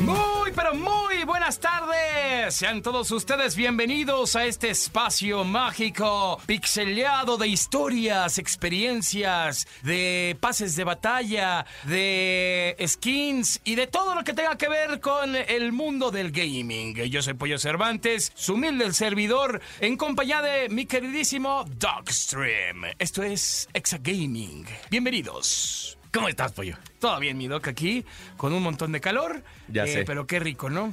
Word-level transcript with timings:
Muy, 0.00 0.52
pero 0.54 0.74
muy 0.74 1.24
buenas 1.24 1.60
tardes. 1.60 2.54
Sean 2.54 2.80
todos 2.80 3.10
ustedes 3.10 3.54
bienvenidos 3.54 4.34
a 4.34 4.46
este 4.46 4.70
espacio 4.70 5.44
mágico, 5.44 6.40
pixeleado 6.46 7.36
de 7.36 7.48
historias, 7.48 8.38
experiencias, 8.38 9.66
de 9.82 10.36
pases 10.40 10.74
de 10.76 10.84
batalla, 10.84 11.66
de 11.84 12.76
skins 12.86 13.60
y 13.64 13.74
de 13.74 13.86
todo 13.86 14.14
lo 14.14 14.24
que 14.24 14.32
tenga 14.32 14.56
que 14.56 14.68
ver 14.68 15.00
con 15.00 15.36
el 15.36 15.72
mundo 15.72 16.10
del 16.10 16.32
gaming. 16.32 16.94
Yo 16.94 17.20
soy 17.20 17.34
Pollo 17.34 17.58
Cervantes, 17.58 18.32
su 18.34 18.54
humilde 18.54 18.92
servidor, 18.94 19.60
en 19.80 19.96
compañía 19.98 20.40
de 20.40 20.70
mi 20.70 20.86
queridísimo 20.86 21.64
Dogstream. 21.78 22.84
Esto 22.98 23.22
es 23.22 23.68
Exa 23.74 23.98
Gaming. 23.98 24.66
Bienvenidos. 24.90 25.98
¿Cómo 26.10 26.28
estás, 26.28 26.52
pollo? 26.52 26.76
Todo 27.00 27.18
bien, 27.18 27.38
mi 27.38 27.48
doc, 27.48 27.66
aquí, 27.66 28.04
con 28.36 28.52
un 28.52 28.62
montón 28.62 28.92
de 28.92 29.00
calor. 29.00 29.42
Ya 29.68 29.84
eh, 29.84 29.88
sé. 29.88 30.04
Pero 30.04 30.26
qué 30.26 30.38
rico, 30.38 30.68
¿no? 30.68 30.92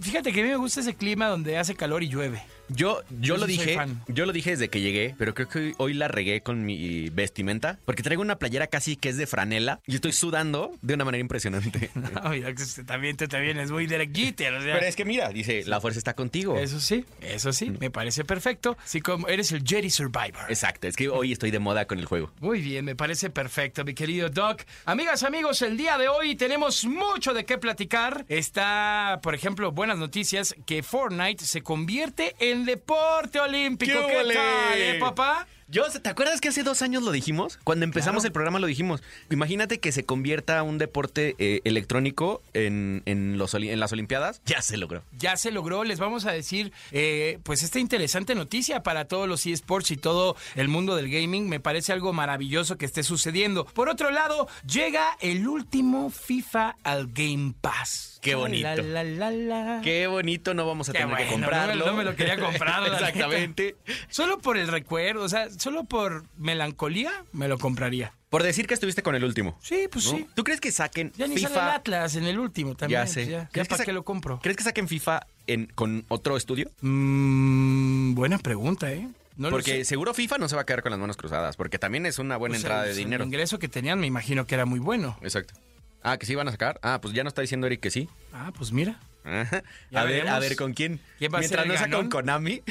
Fíjate 0.00 0.32
que 0.32 0.40
a 0.40 0.44
mí 0.44 0.50
me 0.50 0.56
gusta 0.56 0.80
ese 0.80 0.94
clima 0.94 1.26
donde 1.26 1.58
hace 1.58 1.74
calor 1.74 2.02
y 2.02 2.08
llueve. 2.08 2.42
Yo, 2.68 3.02
yo 3.10 3.34
Yo 3.34 3.36
lo 3.36 3.46
dije, 3.46 3.76
yo 4.08 4.24
lo 4.24 4.32
dije 4.32 4.50
desde 4.50 4.68
que 4.68 4.80
llegué, 4.80 5.14
pero 5.18 5.34
creo 5.34 5.48
que 5.48 5.74
hoy 5.78 5.94
la 5.94 6.08
regué 6.08 6.42
con 6.42 6.64
mi 6.64 7.10
vestimenta, 7.10 7.78
porque 7.84 8.02
traigo 8.02 8.22
una 8.22 8.38
playera 8.38 8.68
casi 8.68 8.96
que 8.96 9.08
es 9.08 9.16
de 9.16 9.26
franela 9.26 9.80
y 9.86 9.96
estoy 9.96 10.12
sudando 10.12 10.72
de 10.80 10.94
una 10.94 11.04
manera 11.04 11.20
impresionante. 11.20 11.90
No, 12.02 12.30
mira, 12.30 12.52
también, 12.86 13.16
tú 13.16 13.26
también 13.28 13.58
es 13.58 13.70
muy 13.70 13.86
Derek 13.86 14.14
Jeter, 14.14 14.54
o 14.54 14.62
sea, 14.62 14.74
pero 14.74 14.86
es 14.86 14.96
que 14.96 15.04
mira, 15.04 15.28
dice, 15.30 15.62
la 15.66 15.80
fuerza 15.80 15.98
está 15.98 16.14
contigo. 16.14 16.58
Eso 16.58 16.80
sí, 16.80 17.04
eso 17.20 17.52
sí, 17.52 17.70
me 17.70 17.90
parece 17.90 18.24
perfecto. 18.24 18.76
Así 18.82 19.00
como 19.00 19.28
eres 19.28 19.52
el 19.52 19.62
Jerry 19.66 19.90
Survivor. 19.90 20.44
Exacto, 20.48 20.88
es 20.88 20.96
que 20.96 21.08
hoy 21.08 21.32
estoy 21.32 21.50
de 21.50 21.58
moda 21.58 21.86
con 21.86 21.98
el 21.98 22.06
juego. 22.06 22.32
Muy 22.40 22.60
bien, 22.60 22.84
me 22.84 22.96
parece 22.96 23.30
perfecto, 23.30 23.84
mi 23.84 23.94
querido 23.94 24.28
Doc. 24.30 24.62
Amigas, 24.84 25.22
amigos, 25.22 25.31
el 25.34 25.78
día 25.78 25.96
de 25.96 26.08
hoy 26.08 26.36
tenemos 26.36 26.84
mucho 26.84 27.32
de 27.32 27.46
qué 27.46 27.56
platicar. 27.56 28.26
Está, 28.28 29.18
por 29.22 29.34
ejemplo, 29.34 29.72
buenas 29.72 29.96
noticias 29.96 30.54
que 30.66 30.82
Fortnite 30.82 31.42
se 31.44 31.62
convierte 31.62 32.36
en 32.38 32.66
deporte 32.66 33.40
olímpico. 33.40 34.06
¡Qué 34.06 34.24
¿Qué, 34.28 34.34
tal, 34.34 34.80
eh, 34.80 34.98
papá? 35.00 35.46
Yo, 35.72 35.84
¿te 35.88 36.06
acuerdas 36.10 36.42
que 36.42 36.48
hace 36.50 36.64
dos 36.64 36.82
años 36.82 37.02
lo 37.02 37.12
dijimos? 37.12 37.58
Cuando 37.64 37.84
empezamos 37.84 38.20
Claro. 38.20 38.26
el 38.28 38.32
programa 38.34 38.58
lo 38.58 38.66
dijimos. 38.66 39.02
Imagínate 39.30 39.80
que 39.80 39.90
se 39.90 40.04
convierta 40.04 40.62
un 40.62 40.76
deporte 40.76 41.34
eh, 41.38 41.62
electrónico 41.64 42.42
en, 42.52 43.00
en 43.06 43.38
los, 43.38 43.54
en 43.54 43.80
las 43.80 43.90
Olimpiadas. 43.90 44.42
Ya 44.44 44.60
se 44.60 44.76
logró. 44.76 45.02
Ya 45.16 45.38
se 45.38 45.50
logró, 45.50 45.82
les 45.84 45.98
vamos 45.98 46.26
a 46.26 46.32
decir, 46.32 46.72
eh, 46.90 47.38
pues 47.42 47.62
esta 47.62 47.78
interesante 47.78 48.34
noticia 48.34 48.82
para 48.82 49.06
todos 49.06 49.26
los 49.26 49.46
eSports 49.46 49.92
y 49.92 49.96
todo 49.96 50.36
el 50.56 50.68
mundo 50.68 50.94
del 50.94 51.10
gaming. 51.10 51.48
Me 51.48 51.58
parece 51.58 51.94
algo 51.94 52.12
maravilloso 52.12 52.76
que 52.76 52.84
esté 52.84 53.02
sucediendo. 53.02 53.64
Por 53.64 53.88
otro 53.88 54.10
lado, 54.10 54.48
llega 54.66 55.16
el 55.20 55.48
último 55.48 56.10
FIFA 56.10 56.76
al 56.84 57.06
Game 57.14 57.54
Pass. 57.62 58.11
Qué 58.22 58.34
bonito. 58.36 58.68
La, 58.68 58.76
la, 58.76 59.02
la, 59.04 59.30
la. 59.32 59.80
Qué 59.82 60.06
bonito, 60.06 60.54
no 60.54 60.64
vamos 60.66 60.88
a 60.88 60.92
Qué 60.92 61.00
tener 61.00 61.16
que 61.16 61.26
comprarlo. 61.26 61.74
no 61.74 61.84
me- 61.84 61.90
no 61.90 61.96
me 61.98 62.04
lo 62.04 62.16
quería 62.16 62.38
comprar. 62.38 62.86
Exactamente. 62.86 63.76
Solo 64.08 64.38
por 64.38 64.56
el 64.56 64.68
recuerdo, 64.68 65.24
o 65.24 65.28
sea, 65.28 65.50
solo 65.50 65.84
por 65.84 66.24
melancolía 66.38 67.10
me 67.32 67.48
lo 67.48 67.58
compraría. 67.58 68.14
Por 68.30 68.42
decir 68.44 68.66
que 68.66 68.74
estuviste 68.74 69.02
con 69.02 69.14
el 69.14 69.24
último. 69.24 69.58
Sí, 69.60 69.88
pues 69.92 70.06
¿no? 70.06 70.12
sí. 70.18 70.26
¿Tú 70.34 70.42
crees 70.44 70.60
que 70.60 70.70
saquen 70.72 71.12
Ya 71.18 71.26
ni 71.26 71.34
sale 71.34 71.46
el 71.48 71.60
FIFA? 71.60 71.74
Atlas 71.74 72.16
en 72.16 72.24
el 72.24 72.38
último 72.38 72.74
también. 72.76 73.00
Ya 73.02 73.06
sé. 73.06 73.14
pues 73.22 73.28
Ya, 73.28 73.38
ya 73.42 73.48
¿Crees 73.50 73.68
que 73.68 73.72
para 73.74 73.84
qué 73.84 73.92
lo 73.92 74.04
compro. 74.04 74.38
¿Crees 74.40 74.56
que 74.56 74.62
saquen 74.64 74.88
FIFA 74.88 75.26
en, 75.48 75.66
con 75.74 76.04
otro 76.08 76.36
estudio? 76.38 76.70
Mm, 76.80 78.14
buena 78.14 78.38
pregunta, 78.38 78.90
¿eh? 78.92 79.06
No 79.36 79.50
porque 79.50 79.78
sé. 79.78 79.84
seguro 79.84 80.14
FIFA 80.14 80.38
no 80.38 80.48
se 80.48 80.54
va 80.56 80.62
a 80.62 80.66
quedar 80.66 80.82
con 80.82 80.90
las 80.90 81.00
manos 81.00 81.16
cruzadas, 81.16 81.56
porque 81.56 81.78
también 81.78 82.06
es 82.06 82.18
una 82.18 82.36
buena 82.36 82.52
Pues 82.54 82.62
entrada 82.64 82.84
de 82.84 82.94
dinero. 82.94 83.24
El 83.24 83.28
ingreso 83.28 83.58
que 83.58 83.68
tenían 83.68 83.98
me 83.98 84.06
imagino 84.06 84.46
que 84.46 84.54
era 84.54 84.64
muy 84.66 84.78
bueno. 84.78 85.18
Exacto. 85.22 85.54
Ah, 86.02 86.16
que 86.18 86.26
sí 86.26 86.34
van 86.34 86.48
a 86.48 86.50
sacar. 86.50 86.78
Ah, 86.82 87.00
pues 87.00 87.14
ya 87.14 87.22
no 87.22 87.28
está 87.28 87.42
diciendo 87.42 87.66
Eric 87.66 87.80
que 87.80 87.90
sí. 87.90 88.08
Ah, 88.32 88.52
pues 88.56 88.72
mira. 88.72 88.98
Ajá. 89.24 89.62
A 89.94 90.02
ver, 90.02 90.14
veremos. 90.14 90.32
a 90.34 90.38
ver 90.40 90.56
con 90.56 90.72
quién. 90.72 91.00
¿Quién 91.18 91.32
va 91.32 91.38
a 91.38 91.42
ser 91.42 91.64
Mientras 91.64 91.82
el 91.84 91.90
no 91.90 91.96
sea 91.96 92.00
con? 92.00 92.10
Konami. 92.10 92.62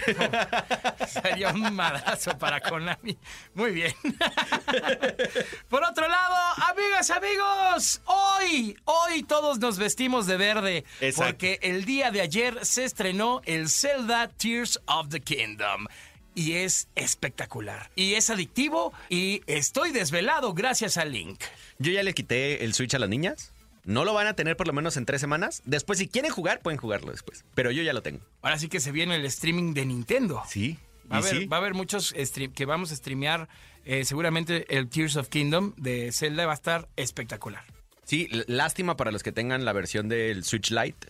Sería 1.07 1.51
un 1.51 1.73
madrazo 1.73 2.37
para 2.37 2.59
Konami. 2.59 3.17
Muy 3.53 3.71
bien. 3.71 3.93
Por 5.69 5.83
otro 5.83 6.09
lado, 6.09 6.35
amigas, 6.69 7.09
amigos, 7.09 8.01
hoy, 8.05 8.77
hoy 8.83 9.23
todos 9.23 9.59
nos 9.59 9.77
vestimos 9.77 10.27
de 10.27 10.35
verde. 10.35 10.85
Exacto. 10.99 11.31
Porque 11.31 11.59
el 11.61 11.85
día 11.85 12.11
de 12.11 12.19
ayer 12.19 12.65
se 12.65 12.83
estrenó 12.83 13.41
el 13.45 13.69
Zelda 13.69 14.27
Tears 14.27 14.79
of 14.87 15.07
the 15.09 15.21
Kingdom. 15.21 15.87
Y 16.33 16.53
es 16.53 16.87
espectacular. 16.95 17.91
Y 17.95 18.13
es 18.13 18.29
adictivo. 18.29 18.93
Y 19.09 19.41
estoy 19.47 19.91
desvelado 19.91 20.53
gracias 20.53 20.97
a 20.97 21.05
Link. 21.05 21.41
Yo 21.79 21.91
ya 21.91 22.03
le 22.03 22.13
quité 22.13 22.63
el 22.63 22.73
Switch 22.73 22.93
a 22.93 22.99
las 22.99 23.09
niñas. 23.09 23.53
No 23.83 24.05
lo 24.05 24.13
van 24.13 24.27
a 24.27 24.33
tener 24.35 24.55
por 24.55 24.67
lo 24.67 24.73
menos 24.73 24.95
en 24.97 25.05
tres 25.05 25.19
semanas. 25.21 25.61
Después, 25.65 25.99
si 25.99 26.07
quieren 26.07 26.31
jugar, 26.31 26.61
pueden 26.61 26.79
jugarlo 26.79 27.11
después. 27.11 27.43
Pero 27.55 27.71
yo 27.71 27.81
ya 27.83 27.93
lo 27.93 28.01
tengo. 28.03 28.21
Ahora 28.41 28.59
sí 28.59 28.69
que 28.69 28.79
se 28.79 28.91
viene 28.91 29.15
el 29.15 29.25
streaming 29.25 29.73
de 29.73 29.85
Nintendo. 29.85 30.41
Sí. 30.47 30.77
Va 31.11 31.15
a, 31.17 31.19
haber, 31.19 31.37
sí. 31.39 31.45
va 31.47 31.57
a 31.57 31.59
haber 31.59 31.73
muchos 31.73 32.13
stream- 32.15 32.53
que 32.53 32.65
vamos 32.65 32.91
a 32.91 32.95
streamear. 32.95 33.49
eh, 33.83 34.05
seguramente 34.05 34.77
el 34.77 34.87
Tears 34.87 35.15
of 35.17 35.27
Kingdom 35.29 35.73
de 35.75 36.11
Zelda 36.11 36.45
va 36.45 36.51
a 36.51 36.55
estar 36.55 36.87
espectacular. 36.95 37.63
Sí, 38.05 38.29
lástima 38.47 38.95
para 38.95 39.11
los 39.11 39.23
que 39.23 39.31
tengan 39.31 39.65
la 39.65 39.73
versión 39.73 40.07
del 40.07 40.43
Switch 40.43 40.69
Lite, 40.71 41.07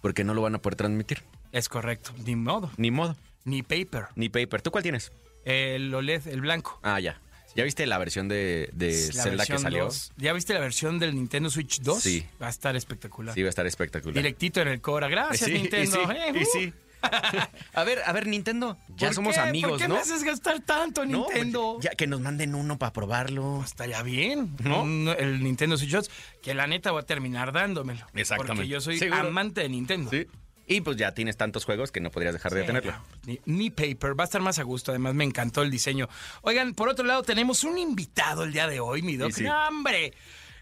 porque 0.00 0.24
no 0.24 0.34
lo 0.34 0.40
van 0.42 0.54
a 0.54 0.58
poder 0.62 0.76
transmitir. 0.76 1.22
Es 1.52 1.68
correcto. 1.68 2.12
Ni 2.24 2.34
modo. 2.36 2.70
Ni 2.78 2.90
modo, 2.90 3.16
Ni 3.44 3.62
paper. 3.62 4.06
ni 4.16 4.28
paper. 4.28 4.62
¿Tú 4.62 4.70
cuál 4.70 4.82
tienes? 4.82 5.12
El 5.44 5.92
OLED, 5.94 6.28
el 6.28 6.40
blanco. 6.40 6.78
Ah, 6.82 7.00
ya. 7.00 7.20
¿Ya 7.54 7.64
viste 7.64 7.84
la 7.86 7.98
versión 7.98 8.28
de, 8.28 8.70
de 8.72 8.90
La 9.14 9.22
Zelda 9.24 9.44
que 9.44 9.52
versión 9.52 9.58
salió? 9.60 9.84
2. 9.84 10.12
¿Ya 10.16 10.32
viste 10.32 10.54
la 10.54 10.60
versión 10.60 10.98
del 10.98 11.14
Nintendo 11.14 11.50
Switch 11.50 11.80
2? 11.82 12.02
Sí. 12.02 12.24
Va 12.40 12.46
a 12.46 12.50
estar 12.50 12.74
espectacular. 12.76 13.34
Sí, 13.34 13.42
va 13.42 13.48
a 13.48 13.50
estar 13.50 13.66
espectacular. 13.66 14.14
Directito 14.14 14.62
en 14.62 14.68
el 14.68 14.80
Cora. 14.80 15.08
Gracias, 15.08 15.40
Sí, 15.50 15.50
y 15.56 15.58
Nintendo. 15.60 15.96
sí, 16.06 16.12
Eh, 16.16 16.32
y 16.34 16.42
uh. 16.42 16.46
sí. 16.50 16.72
a 17.74 17.84
ver, 17.84 17.98
a 18.06 18.12
ver, 18.12 18.26
Nintendo. 18.28 18.78
Ya 18.96 19.08
¿Por 19.08 19.14
somos 19.16 19.34
qué? 19.34 19.40
amigos, 19.40 19.72
¿Por 19.72 19.80
qué 19.80 19.88
¿no? 19.88 19.94
me 19.96 20.00
haces 20.00 20.22
gastar 20.22 20.60
tanto, 20.60 21.04
No, 21.04 21.26
Nintendo? 21.26 21.78
Ya 21.80 21.90
que 21.90 22.06
nos 22.06 22.20
manden 22.20 22.54
uno 22.54 22.78
para 22.78 22.92
probarlo. 22.92 23.60
Estaría 23.64 24.00
bien, 24.02 24.56
¿No? 24.62 24.82
Un- 24.84 25.14
el 25.18 25.42
Nintendo 25.42 25.76
Switch 25.76 25.90
2, 25.90 26.10
que 26.42 26.54
la 26.54 26.66
neta 26.68 26.92
va 26.92 27.00
a 27.00 27.04
terminar 27.06 27.52
dándomelo. 27.52 28.06
Exactamente. 28.14 28.54
Porque 28.62 28.68
yo 28.68 28.80
soy 28.80 28.98
Seguro. 28.98 29.20
amante 29.28 29.60
de 29.62 29.68
Nintendo. 29.68 30.08
Sí. 30.10 30.26
Y 30.66 30.80
pues 30.80 30.96
ya 30.96 31.12
tienes 31.12 31.36
tantos 31.36 31.64
juegos 31.64 31.90
que 31.90 32.00
no 32.00 32.10
podrías 32.10 32.32
dejar 32.34 32.54
de 32.54 32.62
tenerlo. 32.64 32.92
no, 33.26 33.34
Ni, 33.46 33.70
paper, 33.70 34.18
va 34.18 34.24
a 34.24 34.26
estar 34.26 34.40
más 34.40 34.58
a 34.58 34.62
gusto. 34.62 34.92
Además, 34.92 35.14
me 35.14 35.24
encantó 35.24 35.62
el 35.62 35.70
diseño. 35.70 36.08
Oigan, 36.42 36.74
por 36.74 36.88
otro 36.88 37.04
lado, 37.04 37.22
tenemos 37.22 37.64
un 37.64 37.78
invitado 37.78 38.44
el 38.44 38.52
día 38.52 38.66
de 38.66 38.80
hoy, 38.80 39.02
mi 39.02 39.16
doc. 39.16 39.32
Sí. 39.32 39.44
No, 39.44 39.68
hombre. 39.68 40.12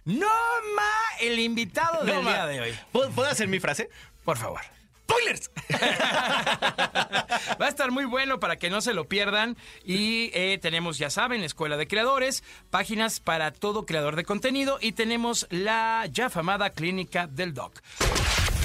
No, 0.05 0.27
ma, 0.75 0.91
el 1.21 1.39
invitado 1.39 2.05
del 2.05 2.23
ma. 2.23 2.33
día 2.33 2.47
de 2.47 2.61
hoy. 2.61 2.75
¿Puedo, 2.93 3.11
puedo 3.11 3.29
hacer 3.29 3.49
mi 3.49 3.61
frase? 3.61 3.91
Por 4.25 4.39
favor. 4.39 4.61
¡Spoilers! 5.11 5.51
Va 7.61 7.67
a 7.67 7.69
estar 7.69 7.91
muy 7.91 8.05
bueno 8.05 8.39
para 8.39 8.57
que 8.57 8.71
no 8.71 8.81
se 8.81 8.95
lo 8.95 9.09
pierdan. 9.09 9.57
Y 9.85 10.31
eh, 10.35 10.59
tenemos, 10.63 10.99
ya 10.99 11.11
saben, 11.11 11.43
Escuela 11.43 11.77
de 11.77 11.89
Creadores, 11.89 12.45
páginas 12.71 13.19
para 13.21 13.51
todo 13.51 13.87
creador 13.87 14.15
de 14.17 14.25
contenido 14.25 14.79
y 14.81 14.93
tenemos 14.93 15.47
la 15.51 16.07
ya 16.11 16.31
famada 16.31 16.71
Clínica 16.71 17.27
del 17.27 17.55
Doc. 17.55 17.81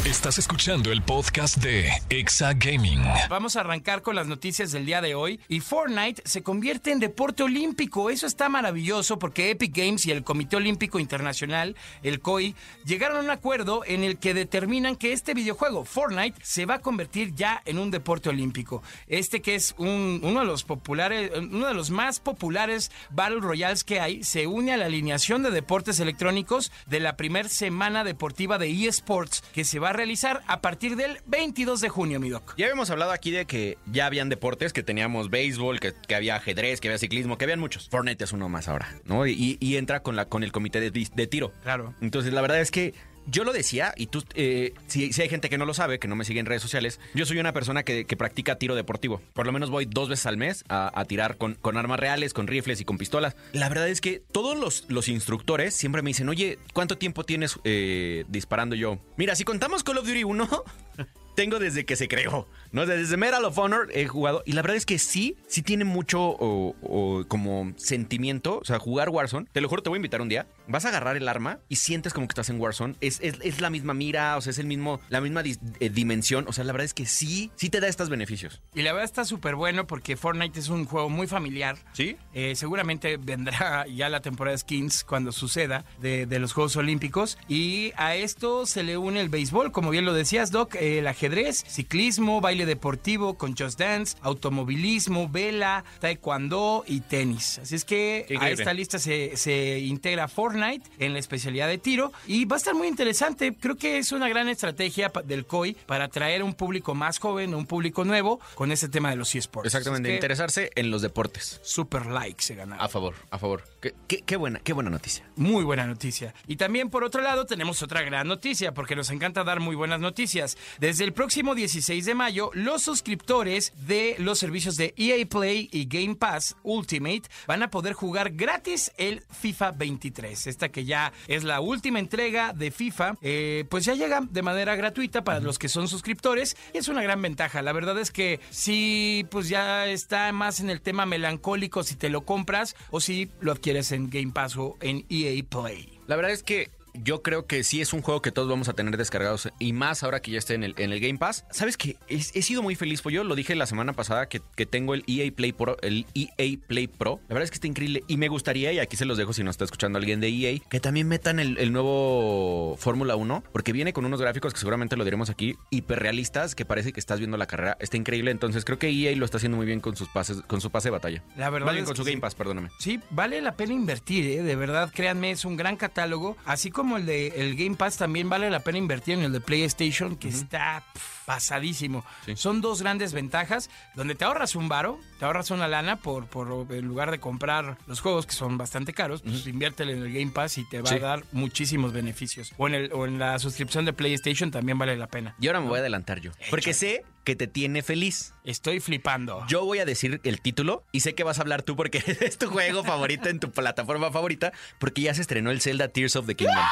Estás 0.06 0.38
escuchando 0.38 0.92
el 0.92 1.02
podcast 1.02 1.58
de 1.58 1.90
Exa 2.10 2.54
Gaming. 2.54 3.02
Vamos 3.28 3.56
a 3.56 3.62
arrancar 3.62 4.04
con 4.04 4.16
las 4.16 4.28
noticias 4.28 4.72
del 4.72 4.86
día 4.86 5.02
de 5.02 5.16
hoy. 5.16 5.40
Y 5.48 5.62
Fortnite 5.62 6.22
se 6.26 6.44
convierte 6.44 6.92
en 6.92 7.00
deporte 7.00 7.42
olímpico. 7.42 8.12
Eso 8.12 8.28
está 8.28 8.48
maravilloso 8.48 9.18
porque 9.18 9.50
Epic 9.50 9.76
Games 9.76 10.06
y 10.06 10.12
el 10.12 10.24
Comité 10.24 10.58
Olímpico 10.58 11.00
Internacional, 11.00 11.76
el 12.04 12.20
COI, 12.20 12.54
llegaron 12.86 13.18
a 13.18 13.22
un 13.22 13.30
acuerdo 13.32 13.82
en 13.84 14.04
el 14.04 14.20
que 14.20 14.36
determinan 14.36 14.96
que 14.96 15.12
este 15.12 15.34
videojuego, 15.34 15.86
Fortnite, 15.86 16.38
se 16.44 16.68
va 16.68 16.76
a 16.76 16.82
convertir 16.82 17.34
ya 17.34 17.64
en 17.66 17.80
un 17.80 17.90
deporte 17.90 18.30
olímpico. 18.30 18.84
Este 19.08 19.42
que 19.42 19.56
es 19.56 19.74
un- 19.80 20.20
uno 20.22 20.42
de 20.42 20.46
los 20.46 20.64
populares, 20.64 21.32
uno 21.36 21.66
de 21.68 21.74
los 21.74 21.90
más 21.90 22.20
populares 22.20 22.92
Battle 23.10 23.40
Royales 23.40 23.84
que 23.84 24.00
hay, 24.00 24.24
se 24.24 24.46
une 24.46 24.72
a 24.72 24.78
la 24.78 24.86
alineación 24.86 25.42
de 25.42 25.50
deportes 25.50 26.00
electrónicos 26.00 26.72
de 26.86 27.00
la 27.00 27.18
primer 27.18 27.50
semana 27.50 28.04
deportiva 28.04 28.60
de 28.60 28.70
eSports 28.70 29.42
que 29.54 29.66
se 29.66 29.80
va 29.80 29.90
a 29.90 29.95
realizar 29.96 30.42
a 30.48 30.62
partir 30.62 30.96
del 30.96 31.20
22 31.28 31.82
de 31.82 31.90
junio, 31.90 32.20
mi 32.20 32.30
doc. 32.30 32.56
Ya 32.58 32.66
habíamos 32.66 32.90
hablado 32.90 33.12
aquí 33.12 33.32
de 33.32 33.46
que 33.46 33.78
ya 33.86 34.06
habían 34.06 34.30
deportes, 34.30 34.74
que 34.74 34.84
teníamos 34.84 35.30
béisbol, 35.30 35.80
que, 35.80 35.94
que 36.08 36.16
había 36.16 36.36
ajedrez, 36.36 36.82
que 36.82 36.88
había 36.90 36.98
ciclismo, 36.98 37.38
que 37.38 37.46
habían 37.46 37.60
muchos. 37.60 37.90
Fortnite 37.90 38.24
es 38.24 38.34
uno 38.34 38.50
más 38.50 38.68
ahora, 38.68 39.00
¿no? 39.06 39.26
Y, 39.28 39.58
y 39.60 39.78
entra 39.78 40.02
con, 40.02 40.16
la, 40.16 40.26
con 40.26 40.44
el 40.44 40.52
comité 40.52 40.80
de 40.82 41.28
tiro. 41.28 41.52
Claro. 41.64 41.94
Entonces, 42.02 42.34
la 42.34 42.42
verdad 42.42 42.60
es 42.62 42.72
que 42.72 42.94
yo 43.28 43.44
lo 43.44 43.54
decía, 43.54 43.94
y 43.98 44.08
tú, 44.08 44.24
eh, 44.36 44.74
si, 44.88 45.10
hay 45.22 45.30
gente 45.30 45.50
que 45.50 45.58
no 45.58 45.66
lo 45.66 45.74
sabe, 45.74 46.00
que 46.00 46.08
no 46.08 46.16
me 46.16 46.26
sigue 46.26 46.40
en 46.40 46.46
redes 46.46 46.62
sociales, 46.62 47.00
yo 47.14 47.26
soy 47.26 47.40
una 47.40 47.54
persona 47.54 47.84
que, 47.84 48.06
practica 48.16 48.56
tiro 48.56 48.76
deportivo. 48.76 49.22
Por 49.34 49.46
lo 49.46 49.52
menos 49.52 49.70
voy 49.70 49.86
dos 49.86 50.08
veces 50.08 50.26
al 50.26 50.38
mes 50.38 50.64
a, 50.70 51.04
tirar 51.06 51.38
con, 51.38 51.58
armas 51.78 52.00
reales, 52.00 52.34
con 52.34 52.48
rifles 52.48 52.80
y 52.80 52.86
con 52.86 52.98
pistolas. 52.98 53.36
La 53.52 53.68
verdad 53.68 53.90
es 53.90 54.00
que 54.00 54.22
todos 54.32 54.58
los, 54.58 54.86
los 54.88 55.10
instructores 55.10 55.76
siempre 55.76 56.02
me 56.02 56.12
dicen, 56.12 56.30
oye, 56.30 56.60
¿cuánto 56.74 56.98
tiempo 56.98 57.26
tienes 57.26 57.60
eh, 57.66 58.24
disparando 58.30 58.76
yo? 58.76 59.00
Mira, 59.18 59.36
si 59.36 59.44
contamos 59.44 59.84
Call 59.84 59.98
of 59.98 60.08
Duty 60.08 60.24
1, 60.24 60.64
tengo 61.36 61.60
desde 61.60 61.86
que 61.86 61.96
se 61.96 62.08
creó, 62.08 62.48
¿no? 62.76 62.86
Desde 62.86 63.16
Medal 63.16 63.46
of 63.46 63.58
Honor 63.58 63.88
he 63.94 64.06
jugado 64.06 64.44
y 64.46 64.52
la 64.52 64.62
verdad 64.62 64.76
es 64.76 64.86
que 64.86 65.00
sí, 65.00 65.38
sí 65.48 65.62
tiene 65.62 65.86
mucho 65.86 66.22
o, 66.22 66.76
o 66.82 67.26
como 67.28 67.72
sentimiento, 67.78 68.60
o 68.60 68.66
sea, 68.66 68.80
jugar 68.80 69.10
Warzone, 69.10 69.48
te 69.52 69.62
lo 69.62 69.70
juro, 69.70 69.82
te 69.82 69.90
voy 69.90 69.96
a 69.96 70.00
invitar 70.00 70.22
un 70.22 70.28
día, 70.28 70.46
vas 70.68 70.84
a 70.84 70.90
agarrar 70.90 71.16
el 71.16 71.28
arma 71.30 71.60
y 71.70 71.78
sientes 71.78 72.14
como 72.14 72.28
que 72.28 72.34
estás 72.34 72.50
en 72.50 72.60
Warzone, 72.60 72.96
es, 73.00 73.20
es, 73.22 73.36
es 73.42 73.62
la 73.62 73.70
misma 73.70 73.94
mira, 73.94 74.36
o 74.36 74.42
sea, 74.42 74.52
es 74.52 74.60
el 74.60 74.68
mismo, 74.68 75.00
la 75.08 75.22
misma 75.22 75.42
eh, 75.46 75.90
dimensión, 75.90 76.46
o 76.50 76.54
sea, 76.54 76.66
la 76.66 76.74
verdad 76.74 76.86
es 76.86 76.94
que 76.94 77.06
sí, 77.06 77.50
sí 77.56 77.70
te 77.70 77.80
da 77.80 77.88
estos 77.88 78.10
beneficios. 78.10 78.62
Y 78.74 78.82
la 78.82 78.92
verdad 78.92 79.06
está 79.06 79.24
súper 79.24 79.56
bueno 79.56 79.88
porque 79.88 80.18
Fortnite 80.18 80.60
es 80.60 80.68
un 80.68 80.84
juego 80.84 81.10
muy 81.10 81.28
familiar. 81.28 81.78
¿Sí? 81.94 82.18
Eh, 82.34 82.56
seguramente 82.56 83.16
vendrá 83.16 83.88
ya 83.96 84.10
la 84.10 84.20
temporada 84.20 84.54
de 84.54 84.58
skins 84.60 85.06
cuando 85.06 85.32
suceda 85.32 85.86
de, 86.02 86.26
de 86.26 86.40
los 86.40 86.52
Juegos 86.52 86.76
Olímpicos. 86.76 87.38
Y 87.48 87.94
a 87.96 88.16
esto 88.16 88.66
se 88.66 88.84
le 88.84 88.98
une 88.98 89.22
el 89.22 89.30
béisbol, 89.30 89.72
como 89.72 89.92
bien 89.92 90.04
lo 90.04 90.14
decías, 90.14 90.52
Doc, 90.52 90.76
eh, 90.76 91.00
el 91.00 91.08
ajedrez, 91.08 91.64
ciclismo, 91.68 92.42
baile 92.42 92.65
deportivo 92.66 93.36
con 93.38 93.56
Just 93.56 93.80
Dance, 93.80 94.18
automovilismo, 94.22 95.30
vela, 95.30 95.84
taekwondo 96.00 96.84
y 96.88 97.02
tenis. 97.02 97.60
Así 97.60 97.76
es 97.76 97.86
que 97.86 98.26
a 98.40 98.50
esta 98.50 98.74
lista 98.74 99.00
se, 99.00 99.36
se 99.38 99.80
integra 99.80 100.28
Fortnite 100.28 100.90
en 101.00 101.14
la 101.14 101.20
especialidad 101.20 101.68
de 101.68 101.78
tiro 101.78 102.12
y 102.28 102.46
va 102.46 102.56
a 102.56 102.58
estar 102.58 102.74
muy 102.74 102.88
interesante. 102.88 103.54
Creo 103.54 103.76
que 103.76 103.98
es 103.98 104.12
una 104.12 104.30
gran 104.30 104.50
estrategia 104.50 105.12
del 105.26 105.46
COI 105.46 105.76
para 105.86 106.06
atraer 106.06 106.44
un 106.44 106.54
público 106.54 106.96
más 106.96 107.20
joven, 107.20 107.54
un 107.54 107.66
público 107.66 108.06
nuevo 108.06 108.40
con 108.56 108.72
este 108.72 108.90
tema 108.90 109.10
de 109.10 109.16
los 109.18 109.34
eSports. 109.36 109.66
Exactamente, 109.68 110.10
Así 110.10 110.14
es 110.14 110.20
que 110.20 110.26
interesarse 110.26 110.72
en 110.76 110.92
los 110.92 111.02
deportes. 111.02 111.60
Super 111.64 112.06
like 112.06 112.42
se 112.42 112.56
ganaron. 112.56 112.84
A 112.84 112.88
favor, 112.88 113.16
a 113.30 113.38
favor. 113.38 113.64
Qué, 113.82 113.94
qué- 114.08 114.22
qué 114.22 114.36
buena, 114.36 114.60
qué 114.60 114.74
buena 114.74 114.90
noticia. 114.90 115.26
Muy 115.36 115.64
buena 115.64 115.86
noticia. 115.86 116.34
Y 116.48 116.56
también 116.56 116.90
por 116.90 117.04
otro 117.04 117.22
lado 117.22 117.46
tenemos 117.46 117.82
otra 117.84 118.02
gran 118.04 118.28
noticia, 118.28 118.74
porque 118.74 118.96
nos 118.96 119.10
encanta 119.10 119.44
dar 119.44 119.60
muy 119.60 119.76
buenas 119.76 120.00
noticias. 120.00 120.58
Desde 120.80 121.04
el 121.04 121.14
próximo 121.14 121.56
16 121.56 122.06
de 122.06 122.16
mayo, 122.16 122.52
los 122.56 122.82
suscriptores 122.82 123.74
de 123.86 124.16
los 124.18 124.40
servicios 124.40 124.78
de 124.78 124.94
EA 124.98 125.26
Play 125.28 125.70
y 125.72 125.86
Game 125.86 126.16
Pass 126.16 126.56
Ultimate 126.64 127.24
van 127.48 127.62
a 127.62 127.70
poder 127.70 127.94
jugar 127.94 128.32
gratis 128.32 128.92
el 128.98 129.24
FIFA 129.30 129.72
23. 129.72 130.48
Esta 130.48 130.70
que 130.70 130.86
ya 130.86 131.12
es 131.28 131.44
la 131.44 131.60
última 131.60 132.00
entrega 132.00 132.54
de 132.54 132.72
FIFA, 132.72 133.18
eh, 133.22 133.66
pues 133.70 133.84
ya 133.86 133.94
llega 133.94 134.22
de 134.22 134.42
manera 134.42 134.76
gratuita 134.76 135.24
para 135.24 135.42
los 135.42 135.60
que 135.60 135.68
son 135.68 135.90
suscriptores. 135.90 136.56
Y 136.74 136.78
es 136.78 136.88
una 136.88 137.04
gran 137.04 137.22
ventaja. 137.22 137.62
La 137.62 137.74
verdad 137.74 138.00
es 138.00 138.10
que 138.10 138.40
si 138.50 139.28
pues 139.30 139.50
ya 139.50 139.86
está 139.88 140.32
más 140.32 140.62
en 140.62 140.70
el 140.70 140.82
tema 140.82 141.06
melancólico 141.06 141.84
si 141.84 141.96
te 141.96 142.10
lo 142.10 142.26
compras 142.26 142.76
o 142.90 143.02
si 143.02 143.30
lo 143.42 143.52
adquieres 143.52 143.92
en 143.92 144.10
Game 144.10 144.32
Pass 144.32 144.56
o 144.56 144.78
en 144.80 145.06
EA 145.10 145.44
Play. 145.44 146.00
La 146.08 146.16
verdad 146.16 146.32
es 146.32 146.44
que 146.44 146.70
yo 147.04 147.22
creo 147.22 147.46
que 147.46 147.64
sí 147.64 147.82
es 147.82 147.94
un 147.94 148.02
juego 148.02 148.22
que 148.22 148.32
todos 148.32 148.50
vamos 148.50 148.70
a 148.70 148.74
tener 148.74 148.98
descargados 148.98 149.50
y 149.60 149.74
más 149.74 150.04
ahora 150.04 150.22
que 150.22 150.32
ya 150.32 150.38
esté 150.38 150.54
en 150.54 150.64
el, 150.64 150.76
en 150.78 150.92
el 150.92 151.00
Game 151.00 151.18
Pass. 151.18 151.46
¿Sabes 151.52 151.78
qué? 151.78 151.98
He, 152.08 152.16
he 152.16 152.42
sido 152.42 152.62
muy 152.62 152.76
feliz, 152.76 153.02
pues 153.02 153.14
yo 153.14 153.24
lo 153.24 153.36
dije 153.36 153.56
la 153.56 153.66
semana 153.66 153.94
pasada 153.94 154.28
que, 154.28 154.42
que 154.56 154.66
tengo 154.66 154.94
el 154.94 155.04
EA 155.08 155.32
Play 155.32 155.54
Pro, 155.54 155.78
el 155.82 156.06
EA 156.14 156.58
Play 156.68 156.88
Pro. 156.88 157.20
La 157.28 157.36
verdad 157.36 157.44
es 157.44 157.52
que 157.52 157.56
está 157.56 157.68
increíble 157.68 158.04
y 158.08 158.18
me 158.18 158.28
gustaría, 158.28 158.72
y 158.74 158.80
aquí 158.80 158.98
se 158.98 159.06
los 159.06 159.18
dejo 159.18 159.34
si 159.34 159.44
nos 159.44 159.54
está 159.54 159.66
escuchando 159.66 159.98
alguien 159.98 160.20
de 160.20 160.30
EA, 160.30 160.60
que 160.70 160.80
también 160.80 161.08
metan 161.08 161.40
el, 161.40 161.58
el 161.58 161.72
nuevo 161.72 162.76
Fórmula 162.78 163.16
1, 163.16 163.44
porque 163.52 163.72
viene 163.72 163.94
con 163.94 164.06
unos 164.06 164.22
gráficos 164.22 164.54
que 164.54 164.60
seguramente 164.60 164.96
lo 164.96 165.04
diremos 165.04 165.30
aquí, 165.30 165.56
hiperrealistas, 165.70 166.56
que 166.56 166.66
parece 166.66 166.94
que 166.94 167.00
estás 167.00 167.20
viendo 167.20 167.38
la 167.38 167.46
carrera. 167.46 167.78
Está 167.80 167.98
increíble, 167.98 168.32
entonces 168.32 168.66
creo 168.66 168.80
que 168.80 168.90
EA 168.90 169.16
lo 169.16 169.26
está 169.26 169.38
haciendo 169.38 169.58
muy 169.58 169.66
bien 169.66 169.80
con 169.80 169.96
sus 169.96 170.10
pases, 170.10 170.42
con 170.48 170.62
su 170.62 170.72
pase 170.72 170.88
de 170.88 170.92
batalla. 170.92 171.24
La 171.36 171.50
verdad 171.50 171.72
bien 171.72 171.84
es 171.84 171.90
con 171.90 171.96
que 171.96 172.04
su. 172.04 172.06
Game 172.06 172.22
Pass, 172.22 172.36
perdóname. 172.36 172.70
Sí, 172.80 173.00
vale 173.10 173.42
la 173.42 173.56
pena 173.56 173.74
invertir, 173.74 174.26
¿eh? 174.26 174.44
de 174.44 174.56
verdad, 174.56 174.92
créanme, 174.94 175.32
es 175.32 175.46
un 175.46 175.58
gran 175.58 175.76
catálogo. 175.78 176.38
Así 176.46 176.72
como 176.72 176.85
el 176.94 177.06
de 177.06 177.28
el 177.36 177.56
Game 177.56 177.76
Pass, 177.76 177.98
también 177.98 178.30
vale 178.30 178.50
la 178.50 178.60
pena 178.60 178.78
invertir 178.78 179.16
en 179.16 179.24
el 179.24 179.32
de 179.32 179.42
PlayStation, 179.42 180.16
que 180.16 180.30
está 180.30 180.84
pasadísimo. 181.26 182.06
Sí. 182.26 182.36
Son 182.36 182.62
dos 182.62 182.82
grandes 182.82 183.14
ventajas, 183.14 183.70
donde 183.96 184.16
te 184.16 184.26
ahorras 184.26 184.56
un 184.56 184.70
varo, 184.70 185.00
te 185.20 185.26
ahorras 185.26 185.52
una 185.52 185.68
lana 185.68 185.98
por, 185.98 186.28
por 186.28 186.68
en 186.74 186.86
lugar 186.86 187.12
de 187.12 187.20
comprar 187.20 187.78
los 187.88 188.00
juegos 188.00 188.26
que 188.26 188.34
son 188.34 188.58
bastante 188.58 188.94
caros, 188.94 189.22
pues 189.22 189.46
inviértele 189.48 189.94
en 189.94 190.04
el 190.04 190.14
Game 190.14 190.32
Pass 190.32 190.58
y 190.58 190.70
te 190.70 190.82
va 190.82 190.90
Sí. 190.90 190.96
a 190.96 191.00
dar 191.00 191.24
muchísimos 191.32 191.94
beneficios. 191.94 192.54
O 192.58 192.68
en, 192.68 192.76
el, 192.76 192.94
o 192.94 193.06
en 193.06 193.20
la 193.20 193.40
suscripción 193.40 193.86
de 193.86 193.94
PlayStation 193.94 194.52
también 194.52 194.78
vale 194.78 194.96
la 194.98 195.08
pena. 195.08 195.36
Y 195.40 195.48
ahora 195.48 195.62
me 195.62 195.68
voy 195.68 195.78
a 195.78 195.82
adelantar 195.82 196.20
yo, 196.22 196.32
porque 196.50 196.74
sé 196.74 197.04
que 197.24 197.36
te 197.36 197.48
tiene 197.48 197.82
feliz. 197.82 198.34
Estoy 198.44 198.80
flipando. 198.80 199.44
Yo 199.48 199.66
voy 199.66 199.80
a 199.80 199.86
decir 199.86 200.22
el 200.24 200.42
título 200.42 200.84
y 200.92 201.00
sé 201.00 201.16
que 201.16 201.24
vas 201.24 201.40
a 201.40 201.42
hablar 201.42 201.64
tú 201.64 201.76
porque 201.76 201.98
es 202.22 202.38
tu 202.38 202.50
juego 202.50 202.84
favorito 202.84 203.30
en 203.30 203.40
tu 203.40 203.52
plataforma 203.52 204.12
favorita, 204.12 204.54
porque 204.80 205.02
ya 205.02 205.14
se 205.16 205.22
estrenó 205.22 205.50
el 205.50 205.60
Zelda 205.60 205.88
Tears 205.88 206.16
of 206.16 206.28
the 206.28 206.36
Kingdom. 206.36 206.64